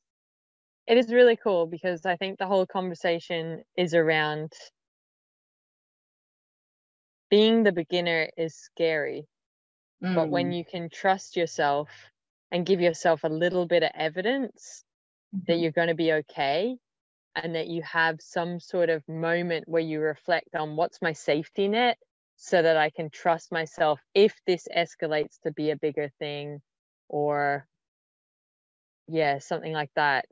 it 0.87 0.99
is 0.99 1.13
really 1.13 1.37
cool 1.37 1.67
because 1.67 2.05
i 2.07 2.17
think 2.17 2.39
the 2.39 2.47
whole 2.47 2.67
conversation 2.67 3.63
is 3.77 3.95
around 3.95 4.53
being 7.31 7.63
the 7.63 7.73
beginner 7.73 8.29
is 8.37 8.55
scary 8.55 9.27
mm. 10.03 10.15
but 10.15 10.29
when 10.29 10.51
mm. 10.51 10.59
you 10.59 10.65
can 10.65 10.89
trust 10.91 11.37
yourself 11.37 11.89
and 12.55 12.65
give 12.65 12.81
yourself 12.81 13.25
a 13.25 13.29
little 13.29 13.67
bit 13.67 13.83
of 13.83 13.91
evidence 13.97 14.85
mm-hmm. 15.35 15.43
that 15.49 15.59
you're 15.59 15.73
going 15.73 15.89
to 15.89 15.95
be 15.95 16.13
okay 16.13 16.77
and 17.35 17.57
that 17.57 17.67
you 17.67 17.83
have 17.83 18.21
some 18.21 18.61
sort 18.61 18.89
of 18.89 19.03
moment 19.09 19.65
where 19.67 19.83
you 19.83 20.01
reflect 20.01 20.55
on 20.55 20.77
what's 20.77 21.03
my 21.03 21.13
safety 21.13 21.67
net 21.67 21.99
so 22.37 22.63
that 22.63 22.77
I 22.77 22.91
can 22.91 23.11
trust 23.11 23.51
myself 23.51 24.01
if 24.15 24.41
this 24.47 24.69
escalates 24.75 25.41
to 25.43 25.53
be 25.53 25.71
a 25.71 25.77
bigger 25.77 26.11
thing 26.21 26.61
or 27.09 27.67
yeah 29.09 29.39
something 29.39 29.73
like 29.73 29.91
that 29.97 30.27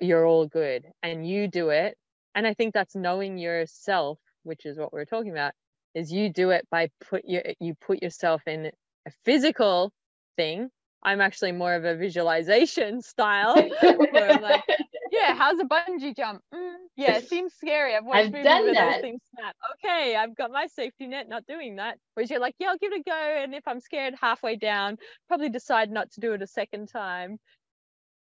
you're 0.00 0.26
all 0.26 0.46
good 0.46 0.84
and 1.02 1.26
you 1.26 1.48
do 1.48 1.70
it 1.70 1.96
and 2.34 2.46
i 2.46 2.52
think 2.52 2.74
that's 2.74 2.94
knowing 2.94 3.38
yourself 3.38 4.18
which 4.42 4.66
is 4.66 4.78
what 4.78 4.92
we're 4.92 5.06
talking 5.06 5.30
about 5.30 5.52
is 5.94 6.12
you 6.12 6.30
do 6.30 6.50
it 6.50 6.68
by 6.70 6.90
put 7.08 7.24
your 7.24 7.42
you 7.58 7.74
put 7.80 8.02
yourself 8.02 8.42
in 8.46 8.66
a 9.06 9.10
physical 9.24 9.90
thing 10.36 10.68
I'm 11.02 11.20
actually 11.20 11.52
more 11.52 11.74
of 11.74 11.84
a 11.84 11.96
visualization 11.96 13.00
style. 13.02 13.54
like, 13.82 14.64
yeah, 15.10 15.34
how's 15.34 15.58
a 15.58 15.64
bungee 15.64 16.16
jump? 16.16 16.42
Mm, 16.54 16.74
yeah, 16.96 17.16
it 17.16 17.28
seems 17.28 17.54
scary. 17.54 17.96
I've 17.96 18.04
watched 18.04 18.26
I've 18.26 18.32
movies 18.32 18.44
done 18.44 18.72
that. 18.74 19.00
things 19.00 19.22
snap. 19.34 19.56
Okay, 19.74 20.16
I've 20.16 20.36
got 20.36 20.50
my 20.50 20.66
safety 20.66 21.06
net, 21.06 21.28
not 21.28 21.46
doing 21.46 21.76
that. 21.76 21.98
Whereas 22.14 22.30
you're 22.30 22.40
like, 22.40 22.54
yeah, 22.58 22.68
I'll 22.68 22.78
give 22.78 22.92
it 22.92 23.00
a 23.00 23.02
go. 23.10 23.42
And 23.42 23.54
if 23.54 23.66
I'm 23.66 23.80
scared 23.80 24.14
halfway 24.20 24.56
down, 24.56 24.98
probably 25.26 25.48
decide 25.48 25.90
not 25.90 26.10
to 26.12 26.20
do 26.20 26.32
it 26.34 26.42
a 26.42 26.46
second 26.46 26.88
time. 26.88 27.38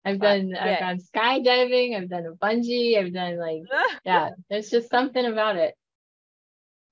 I've 0.06 0.20
but, 0.20 0.38
done 0.38 0.50
yeah. 0.50 0.64
I've 0.64 0.80
done 0.80 1.00
skydiving, 1.00 1.98
I've 1.98 2.10
done 2.10 2.26
a 2.28 2.32
bungee, 2.34 2.98
I've 2.98 3.14
done 3.14 3.38
like 3.38 3.64
yeah, 4.06 4.30
there's 4.50 4.70
just 4.70 4.90
something 4.90 5.26
about 5.26 5.58
it. 5.58 5.74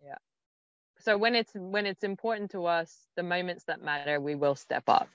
Yeah. 0.04 0.16
So 1.00 1.18
when 1.18 1.36
it's 1.36 1.52
when 1.54 1.86
it's 1.86 2.04
important 2.04 2.52
to 2.52 2.66
us, 2.66 2.94
the 3.16 3.24
moments 3.24 3.66
that 3.66 3.82
matter, 3.82 4.20
we 4.20 4.36
will 4.36 4.56
step 4.56 4.84
up 4.88 5.08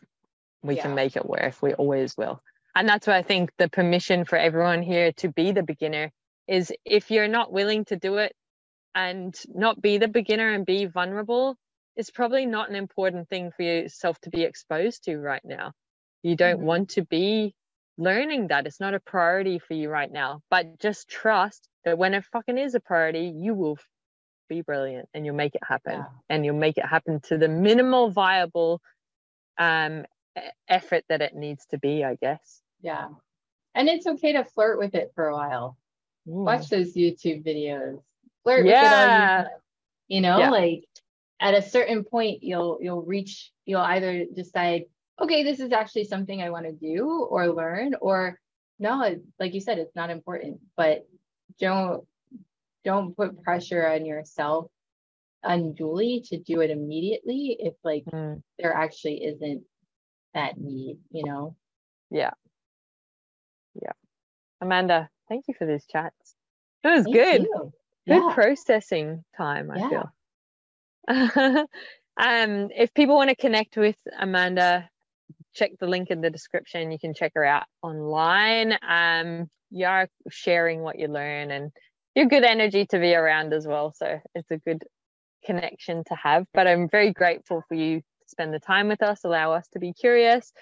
we 0.62 0.76
yeah. 0.76 0.82
can 0.82 0.94
make 0.94 1.16
it 1.16 1.26
work 1.26 1.54
we 1.62 1.74
always 1.74 2.16
will 2.16 2.42
and 2.74 2.88
that's 2.88 3.06
why 3.06 3.16
i 3.16 3.22
think 3.22 3.50
the 3.58 3.68
permission 3.68 4.24
for 4.24 4.36
everyone 4.36 4.82
here 4.82 5.12
to 5.12 5.28
be 5.28 5.52
the 5.52 5.62
beginner 5.62 6.10
is 6.48 6.72
if 6.84 7.10
you're 7.10 7.28
not 7.28 7.52
willing 7.52 7.84
to 7.84 7.96
do 7.96 8.16
it 8.16 8.34
and 8.94 9.34
not 9.48 9.80
be 9.80 9.98
the 9.98 10.08
beginner 10.08 10.50
and 10.52 10.66
be 10.66 10.86
vulnerable 10.86 11.56
it's 11.96 12.10
probably 12.10 12.46
not 12.46 12.70
an 12.70 12.76
important 12.76 13.28
thing 13.28 13.50
for 13.54 13.62
yourself 13.62 14.18
to 14.20 14.30
be 14.30 14.42
exposed 14.42 15.04
to 15.04 15.18
right 15.18 15.42
now. 15.44 15.72
You 16.22 16.36
don't 16.36 16.58
mm-hmm. 16.58 16.66
want 16.66 16.88
to 16.90 17.04
be 17.04 17.54
learning 17.98 18.48
that. 18.48 18.66
It's 18.66 18.80
not 18.80 18.94
a 18.94 19.00
priority 19.00 19.58
for 19.58 19.74
you 19.74 19.90
right 19.90 20.10
now. 20.10 20.40
But 20.50 20.78
just 20.78 21.08
trust 21.08 21.68
that 21.84 21.98
when 21.98 22.14
it 22.14 22.24
fucking 22.32 22.56
is 22.56 22.74
a 22.74 22.80
priority, 22.80 23.32
you 23.36 23.54
will 23.54 23.78
be 24.48 24.62
brilliant 24.62 25.08
and 25.14 25.26
you'll 25.26 25.34
make 25.34 25.54
it 25.54 25.62
happen. 25.62 25.98
Yeah. 25.98 26.04
And 26.28 26.44
you'll 26.44 26.56
make 26.56 26.78
it 26.78 26.86
happen 26.86 27.20
to 27.24 27.38
the 27.38 27.48
minimal 27.48 28.10
viable 28.10 28.80
um 29.58 30.06
effort 30.68 31.04
that 31.08 31.22
it 31.22 31.34
needs 31.34 31.66
to 31.66 31.78
be, 31.78 32.04
I 32.04 32.16
guess. 32.16 32.60
Yeah. 32.80 33.08
And 33.74 33.88
it's 33.88 34.06
okay 34.06 34.32
to 34.32 34.44
flirt 34.44 34.78
with 34.78 34.94
it 34.94 35.12
for 35.14 35.28
a 35.28 35.34
while. 35.34 35.76
Mm. 36.28 36.44
Watch 36.44 36.68
those 36.68 36.94
YouTube 36.94 37.44
videos. 37.44 38.00
Flirt 38.42 38.66
yeah. 38.66 39.38
with 39.38 39.46
it 39.46 39.46
all 39.46 39.60
you, 40.08 40.16
you 40.16 40.20
know, 40.22 40.38
yeah. 40.38 40.50
like 40.50 40.84
at 41.40 41.54
a 41.54 41.62
certain 41.62 42.04
point 42.04 42.42
you'll 42.42 42.78
you'll 42.80 43.02
reach 43.02 43.50
you'll 43.64 43.80
either 43.80 44.26
decide 44.34 44.84
okay 45.20 45.42
this 45.42 45.58
is 45.58 45.72
actually 45.72 46.04
something 46.04 46.42
i 46.42 46.50
want 46.50 46.66
to 46.66 46.72
do 46.72 47.26
or 47.30 47.48
learn 47.48 47.94
or 48.00 48.38
no 48.78 49.16
like 49.38 49.54
you 49.54 49.60
said 49.60 49.78
it's 49.78 49.96
not 49.96 50.10
important 50.10 50.60
but 50.76 51.06
don't 51.58 52.04
don't 52.84 53.16
put 53.16 53.42
pressure 53.42 53.86
on 53.86 54.04
yourself 54.04 54.66
unduly 55.42 56.22
to 56.26 56.38
do 56.38 56.60
it 56.60 56.70
immediately 56.70 57.56
if 57.58 57.74
like 57.82 58.04
mm. 58.12 58.40
there 58.58 58.74
actually 58.74 59.24
isn't 59.24 59.62
that 60.34 60.58
need 60.58 60.98
you 61.10 61.24
know 61.24 61.54
yeah 62.10 62.30
yeah 63.74 63.92
amanda 64.60 65.08
thank 65.28 65.44
you 65.48 65.54
for 65.54 65.66
these 65.66 65.84
chats 65.86 66.34
it 66.84 66.88
was 66.88 67.04
thank 67.04 67.14
good 67.14 67.42
you. 67.42 67.72
good 68.06 68.22
yeah. 68.26 68.34
processing 68.34 69.24
time 69.36 69.70
i 69.70 69.78
yeah. 69.78 69.88
feel 69.88 70.12
um, 71.10 71.66
if 72.16 72.92
people 72.94 73.16
want 73.16 73.30
to 73.30 73.36
connect 73.36 73.76
with 73.76 73.96
Amanda, 74.18 74.88
check 75.54 75.72
the 75.80 75.86
link 75.86 76.10
in 76.10 76.20
the 76.20 76.30
description. 76.30 76.92
You 76.92 76.98
can 76.98 77.14
check 77.14 77.32
her 77.34 77.44
out 77.44 77.64
online. 77.82 78.76
Um, 78.86 79.50
you 79.70 79.86
are 79.86 80.08
sharing 80.30 80.80
what 80.80 80.98
you 80.98 81.08
learn 81.08 81.50
and 81.50 81.70
you're 82.14 82.26
good 82.26 82.44
energy 82.44 82.86
to 82.86 82.98
be 82.98 83.14
around 83.14 83.52
as 83.52 83.66
well. 83.66 83.92
So 83.96 84.20
it's 84.34 84.50
a 84.50 84.58
good 84.58 84.84
connection 85.44 86.04
to 86.08 86.14
have. 86.14 86.44
But 86.52 86.66
I'm 86.66 86.88
very 86.88 87.12
grateful 87.12 87.62
for 87.68 87.74
you 87.74 88.02
spend 88.30 88.54
the 88.54 88.60
time 88.60 88.88
with 88.88 89.02
us, 89.02 89.24
allow 89.24 89.52
us 89.52 89.66
to 89.72 89.78
be 89.78 89.92
curious, 89.92 90.52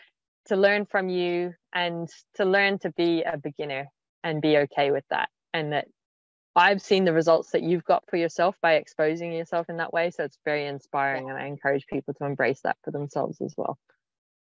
to 0.47 0.57
learn 0.57 0.87
from 0.87 1.09
you, 1.09 1.55
and 1.73 2.09
to 2.35 2.45
learn 2.45 2.79
to 2.81 2.91
be 2.93 3.23
a 3.23 3.37
beginner 3.37 3.89
and 4.25 4.43
be 4.43 4.59
okay 4.59 4.91
with 4.91 5.05
that. 5.11 5.29
And 5.53 5.73
that 5.73 5.87
I've 6.57 6.83
seen 6.83 7.05
the 7.05 7.13
results 7.13 7.53
that 7.53 7.63
you've 7.63 7.85
got 7.85 8.05
for 8.09 8.17
yourself 8.17 8.57
by 8.61 8.75
exposing 8.75 9.33
yourself 9.33 9.69
in 9.69 9.77
that 9.77 9.93
way. 9.93 10.11
So 10.11 10.25
it's 10.25 10.39
very 10.45 10.67
inspiring 10.67 11.27
yeah. 11.27 11.35
and 11.35 11.43
I 11.43 11.47
encourage 11.47 11.87
people 11.87 12.15
to 12.15 12.25
embrace 12.25 12.61
that 12.65 12.77
for 12.83 12.91
themselves 12.91 13.41
as 13.41 13.55
well. 13.57 13.79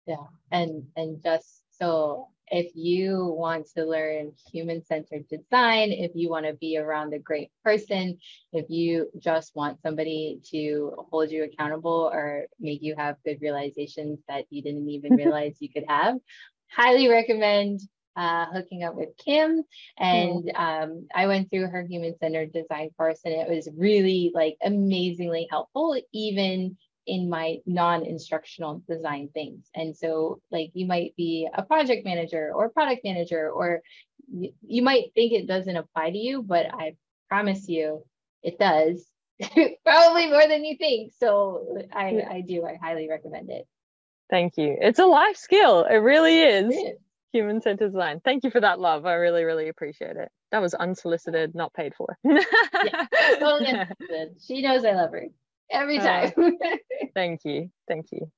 Yeah. 0.05 0.17
And 0.51 0.83
and 0.95 1.23
just 1.23 1.63
so 1.79 2.27
if 2.47 2.71
you 2.75 3.33
want 3.37 3.67
to 3.75 3.85
learn 3.85 4.33
human-centered 4.51 5.27
design, 5.27 5.91
if 5.91 6.11
you 6.13 6.29
want 6.29 6.45
to 6.45 6.53
be 6.53 6.77
around 6.77 7.13
a 7.13 7.19
great 7.19 7.51
person, 7.63 8.17
if 8.51 8.69
you 8.69 9.09
just 9.19 9.55
want 9.55 9.81
somebody 9.81 10.39
to 10.51 10.93
hold 11.09 11.31
you 11.31 11.43
accountable 11.43 12.09
or 12.13 12.45
make 12.59 12.81
you 12.81 12.95
have 12.97 13.17
good 13.25 13.39
realizations 13.41 14.19
that 14.27 14.45
you 14.49 14.61
didn't 14.61 14.89
even 14.89 15.15
realize 15.15 15.57
you 15.59 15.69
could 15.69 15.85
have, 15.87 16.17
highly 16.71 17.07
recommend 17.09 17.79
uh, 18.15 18.45
hooking 18.53 18.83
up 18.83 18.95
with 18.95 19.09
Kim, 19.17 19.63
and 19.97 20.51
um, 20.55 21.07
I 21.15 21.25
went 21.27 21.49
through 21.49 21.67
her 21.67 21.83
human 21.83 22.15
centered 22.19 22.53
design 22.53 22.89
course, 22.97 23.21
and 23.25 23.33
it 23.33 23.49
was 23.49 23.67
really 23.75 24.31
like 24.35 24.57
amazingly 24.63 25.47
helpful, 25.49 25.99
even 26.11 26.77
in 27.05 27.29
my 27.29 27.57
non-instructional 27.65 28.83
design 28.87 29.29
things. 29.33 29.69
And 29.75 29.95
so, 29.95 30.39
like, 30.51 30.71
you 30.73 30.85
might 30.85 31.15
be 31.15 31.47
a 31.53 31.63
project 31.63 32.05
manager 32.05 32.51
or 32.53 32.69
product 32.69 33.01
manager, 33.03 33.49
or 33.49 33.81
y- 34.31 34.53
you 34.65 34.81
might 34.81 35.13
think 35.13 35.33
it 35.33 35.47
doesn't 35.47 35.75
apply 35.75 36.11
to 36.11 36.17
you, 36.17 36.41
but 36.43 36.67
I 36.73 36.95
promise 37.29 37.67
you, 37.67 38.05
it 38.41 38.59
does. 38.59 39.05
Probably 39.85 40.27
more 40.27 40.47
than 40.47 40.63
you 40.63 40.77
think. 40.77 41.13
So 41.17 41.77
I, 41.93 42.23
I 42.29 42.41
do. 42.41 42.65
I 42.65 42.77
highly 42.81 43.09
recommend 43.09 43.49
it. 43.49 43.67
Thank 44.29 44.57
you. 44.57 44.77
It's 44.79 44.99
a 44.99 45.05
life 45.05 45.37
skill. 45.37 45.83
It 45.83 45.97
really 45.97 46.41
is. 46.41 46.73
Is 46.73 46.93
human 47.33 47.59
centered 47.61 47.91
design. 47.91 48.21
Thank 48.23 48.43
you 48.43 48.51
for 48.51 48.61
that 48.61 48.79
love. 48.79 49.05
I 49.05 49.15
really, 49.15 49.43
really 49.43 49.67
appreciate 49.67 50.15
it. 50.15 50.29
That 50.51 50.61
was 50.61 50.73
unsolicited, 50.75 51.55
not 51.55 51.73
paid 51.73 51.93
for. 51.95 52.15
yeah, 52.23 53.07
totally 53.39 53.67
unsolicited. 53.67 54.35
She 54.45 54.61
knows 54.61 54.85
I 54.85 54.91
love 54.91 55.11
her 55.11 55.25
every 55.73 55.99
uh, 55.99 56.03
time. 56.03 56.33
Uh, 56.37 56.77
thank 57.13 57.41
you. 57.43 57.69
Thank 57.87 58.11
you. 58.11 58.31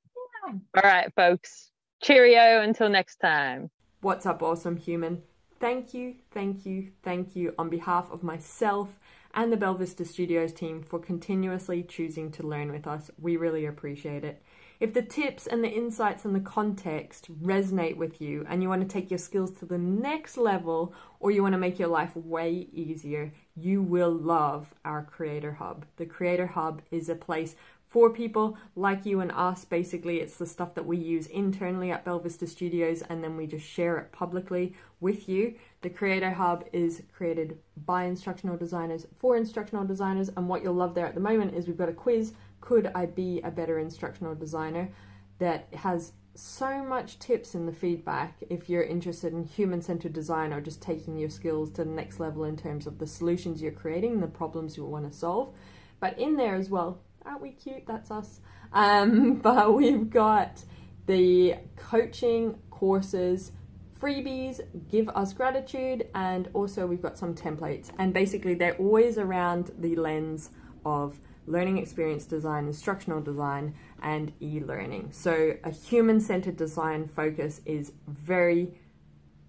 Yeah. 0.48 0.54
All 0.76 0.84
right, 0.84 1.14
folks. 1.16 1.72
Cheerio 2.02 2.62
until 2.62 2.90
next 2.90 3.18
time. 3.18 3.70
What's 4.02 4.26
up, 4.26 4.42
awesome 4.44 4.78
human? 4.78 5.24
Thank 5.60 5.94
you, 5.94 6.16
thank 6.32 6.66
you, 6.66 6.92
thank 7.02 7.36
you 7.36 7.56
on 7.58 7.70
behalf 7.70 8.12
of 8.12 8.24
myself 8.24 9.00
and 9.34 9.52
the 9.52 9.58
Belvista 9.58 10.06
Studios 10.06 10.54
team 10.54 10.82
for 10.82 11.00
continuously 11.00 11.84
choosing 11.84 12.32
to 12.32 12.44
learn 12.44 12.72
with 12.72 12.88
us. 12.88 13.10
We 13.20 13.38
really 13.38 13.66
appreciate 13.66 14.24
it. 14.24 14.42
If 14.80 14.94
the 14.94 15.02
tips 15.02 15.48
and 15.48 15.64
the 15.64 15.70
insights 15.70 16.26
and 16.26 16.36
the 16.36 16.42
context 16.42 17.30
resonate 17.42 17.96
with 17.96 18.22
you 18.22 18.46
and 18.50 18.62
you 18.62 18.70
want 18.70 18.82
to 18.82 18.88
take 18.88 19.10
your 19.10 19.18
skills 19.18 19.52
to 19.60 19.66
the 19.66 19.78
next 19.78 20.38
level 20.38 20.94
or 21.20 21.32
you 21.32 21.42
want 21.42 21.54
to 21.54 21.60
make 21.60 21.80
your 21.80 21.88
life 21.88 22.16
way 22.16 22.68
easier, 22.74 23.32
you 23.56 23.82
will 23.82 24.12
love 24.12 24.74
our 24.84 25.04
Creator 25.04 25.54
Hub. 25.54 25.86
The 25.98 26.06
Creator 26.06 26.48
Hub 26.48 26.82
is 26.92 27.10
a 27.10 27.16
place 27.16 27.56
for 27.90 28.10
people 28.10 28.58
like 28.76 29.06
you 29.06 29.22
and 29.22 29.32
us. 29.32 29.64
Basically, 29.64 30.20
it's 30.20 30.36
the 30.36 30.46
stuff 30.46 30.74
that 30.76 30.86
we 30.86 30.98
use 30.98 31.28
internally 31.28 31.92
at 31.92 32.04
Belvista 32.04 32.48
Studios 32.48 33.02
and 33.04 33.24
then 33.24 33.38
we 33.38 33.48
just 33.48 33.66
share 33.66 33.98
it 33.98 34.12
publicly 34.12 34.74
with 35.00 35.30
you. 35.30 35.56
The 35.82 35.90
Creator 35.90 36.32
Hub 36.32 36.66
is 36.74 37.04
created 37.16 37.58
by 37.86 38.04
instructional 38.04 38.58
designers 38.58 39.06
for 39.20 39.38
instructional 39.38 39.86
designers, 39.86 40.30
and 40.36 40.50
what 40.50 40.64
you'll 40.64 40.74
love 40.74 40.96
there 40.96 41.06
at 41.06 41.16
the 41.16 41.22
moment 41.22 41.54
is 41.54 41.68
we've 41.68 41.78
got 41.78 41.90
a 41.90 41.94
quiz 41.94 42.34
could 42.66 42.92
I 42.96 43.06
be 43.06 43.42
a 43.42 43.52
better 43.52 43.78
instructional 43.78 44.34
designer 44.34 44.90
that 45.38 45.68
has 45.74 46.14
so 46.36 46.84
much 46.84 47.18
tips 47.20 47.56
in 47.56 47.66
the 47.66 47.72
feedback 47.72 48.38
if 48.50 48.70
you're 48.70 48.84
interested 48.84 49.34
in 49.34 49.44
human 49.44 49.82
centered 49.82 50.14
design 50.14 50.52
or 50.52 50.62
just 50.62 50.82
taking 50.82 51.18
your 51.18 51.30
skills 51.30 51.70
to 51.72 51.84
the 51.84 51.90
next 51.90 52.20
level 52.20 52.44
in 52.44 52.58
terms 52.58 52.88
of 52.88 53.00
the 53.00 53.08
solutions 53.08 53.62
you're 53.62 53.72
creating, 53.72 54.20
the 54.20 54.28
problems 54.28 54.76
you 54.78 54.86
want 54.86 55.10
to 55.10 55.18
solve. 55.18 55.54
But 56.00 56.20
in 56.20 56.36
there 56.36 56.56
as 56.56 56.70
well, 56.70 57.00
aren't 57.26 57.42
we 57.42 57.52
cute? 57.52 57.86
That's 57.88 58.12
us. 58.12 58.42
Um, 58.74 59.36
but 59.42 59.74
we've 59.74 60.10
got 60.10 60.64
the 61.06 61.56
coaching 61.78 62.58
courses, 62.70 63.52
freebies, 64.00 64.60
give 64.90 65.08
us 65.10 65.34
gratitude, 65.34 66.08
and 66.14 66.50
also 66.54 66.86
we've 66.86 67.02
got 67.02 67.18
some 67.18 67.34
templates. 67.34 67.90
And 67.98 68.14
basically, 68.14 68.56
they're 68.56 68.76
always 68.76 69.18
around 69.18 69.72
the 69.78 69.96
lens 69.96 70.50
of 70.86 71.20
learning 71.48 71.78
experience 71.78 72.26
design, 72.26 72.68
instructional 72.68 73.22
design, 73.22 73.76
and 74.02 74.32
e 74.42 74.60
learning. 74.60 75.10
So, 75.12 75.58
a 75.64 75.72
human 75.72 76.20
centered 76.20 76.58
design 76.58 77.08
focus 77.08 77.62
is 77.66 77.94
very 78.08 78.74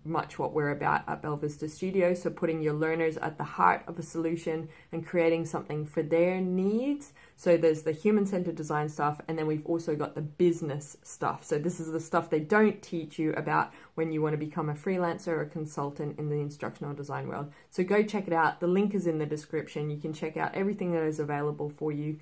much 0.04 0.38
what 0.38 0.52
we're 0.52 0.70
about 0.70 1.02
at 1.08 1.22
Belvista 1.22 1.68
Studio. 1.68 2.14
So, 2.14 2.30
putting 2.30 2.62
your 2.62 2.74
learners 2.74 3.16
at 3.16 3.38
the 3.38 3.44
heart 3.44 3.82
of 3.86 3.98
a 3.98 4.02
solution 4.02 4.68
and 4.92 5.06
creating 5.06 5.46
something 5.46 5.84
for 5.84 6.02
their 6.02 6.40
needs. 6.40 7.12
So, 7.38 7.56
there's 7.58 7.82
the 7.82 7.92
human 7.92 8.24
centered 8.24 8.56
design 8.56 8.88
stuff, 8.88 9.20
and 9.28 9.38
then 9.38 9.46
we've 9.46 9.66
also 9.66 9.94
got 9.94 10.14
the 10.14 10.22
business 10.22 10.96
stuff. 11.02 11.44
So, 11.44 11.58
this 11.58 11.78
is 11.78 11.92
the 11.92 12.00
stuff 12.00 12.30
they 12.30 12.40
don't 12.40 12.80
teach 12.82 13.18
you 13.18 13.34
about 13.34 13.74
when 13.94 14.10
you 14.10 14.22
want 14.22 14.32
to 14.32 14.38
become 14.38 14.70
a 14.70 14.74
freelancer 14.74 15.28
or 15.28 15.42
a 15.42 15.46
consultant 15.46 16.18
in 16.18 16.30
the 16.30 16.40
instructional 16.40 16.94
design 16.94 17.28
world. 17.28 17.52
So, 17.70 17.84
go 17.84 18.02
check 18.02 18.26
it 18.26 18.32
out. 18.32 18.60
The 18.60 18.66
link 18.66 18.94
is 18.94 19.06
in 19.06 19.18
the 19.18 19.26
description. 19.26 19.90
You 19.90 19.98
can 19.98 20.14
check 20.14 20.38
out 20.38 20.54
everything 20.54 20.92
that 20.92 21.02
is 21.02 21.20
available 21.20 21.68
for 21.68 21.92
you. 21.92 22.18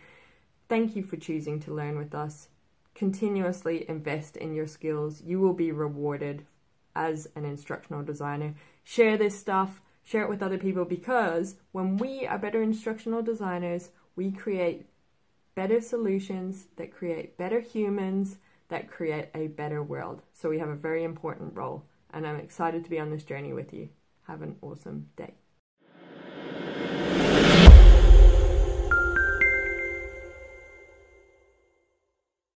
Thank 0.69 0.97
you 0.97 1.05
for 1.05 1.17
choosing 1.17 1.61
to 1.61 1.75
learn 1.75 1.97
with 1.97 2.13
us. 2.13 2.49
Continuously 2.95 3.89
invest 3.89 4.37
in 4.37 4.53
your 4.53 4.67
skills. 4.67 5.23
You 5.23 5.39
will 5.39 5.53
be 5.53 5.71
rewarded 5.71 6.45
as 6.97 7.29
an 7.37 7.45
instructional 7.45 8.03
designer. 8.03 8.55
Share 8.83 9.17
this 9.17 9.39
stuff, 9.39 9.81
share 10.03 10.23
it 10.23 10.29
with 10.29 10.43
other 10.43 10.59
people 10.59 10.85
because 10.85 11.57
when 11.73 11.97
we 11.97 12.27
are 12.27 12.39
better 12.39 12.63
instructional 12.63 13.23
designers, 13.23 13.91
we 14.17 14.31
create 14.31 14.87
better 15.55 15.81
solutions 15.81 16.67
that 16.77 16.93
create 16.93 17.37
better 17.37 17.61
humans 17.61 18.39
that 18.69 18.91
create 18.91 19.29
a 19.35 19.49
better 19.49 19.83
world. 19.83 20.23
So 20.33 20.49
we 20.49 20.59
have 20.59 20.69
a 20.69 20.75
very 20.75 21.05
important 21.05 21.55
role, 21.55 21.85
and 22.13 22.27
I'm 22.27 22.41
excited 22.41 22.85
to 22.85 22.91
be 22.91 22.99
on 22.99 23.11
this 23.11 23.25
journey 23.25 23.53
with 23.53 23.73
you. 23.73 23.89
Have 24.27 24.43
an 24.43 24.57
awesome 24.63 25.11
day. 25.17 25.35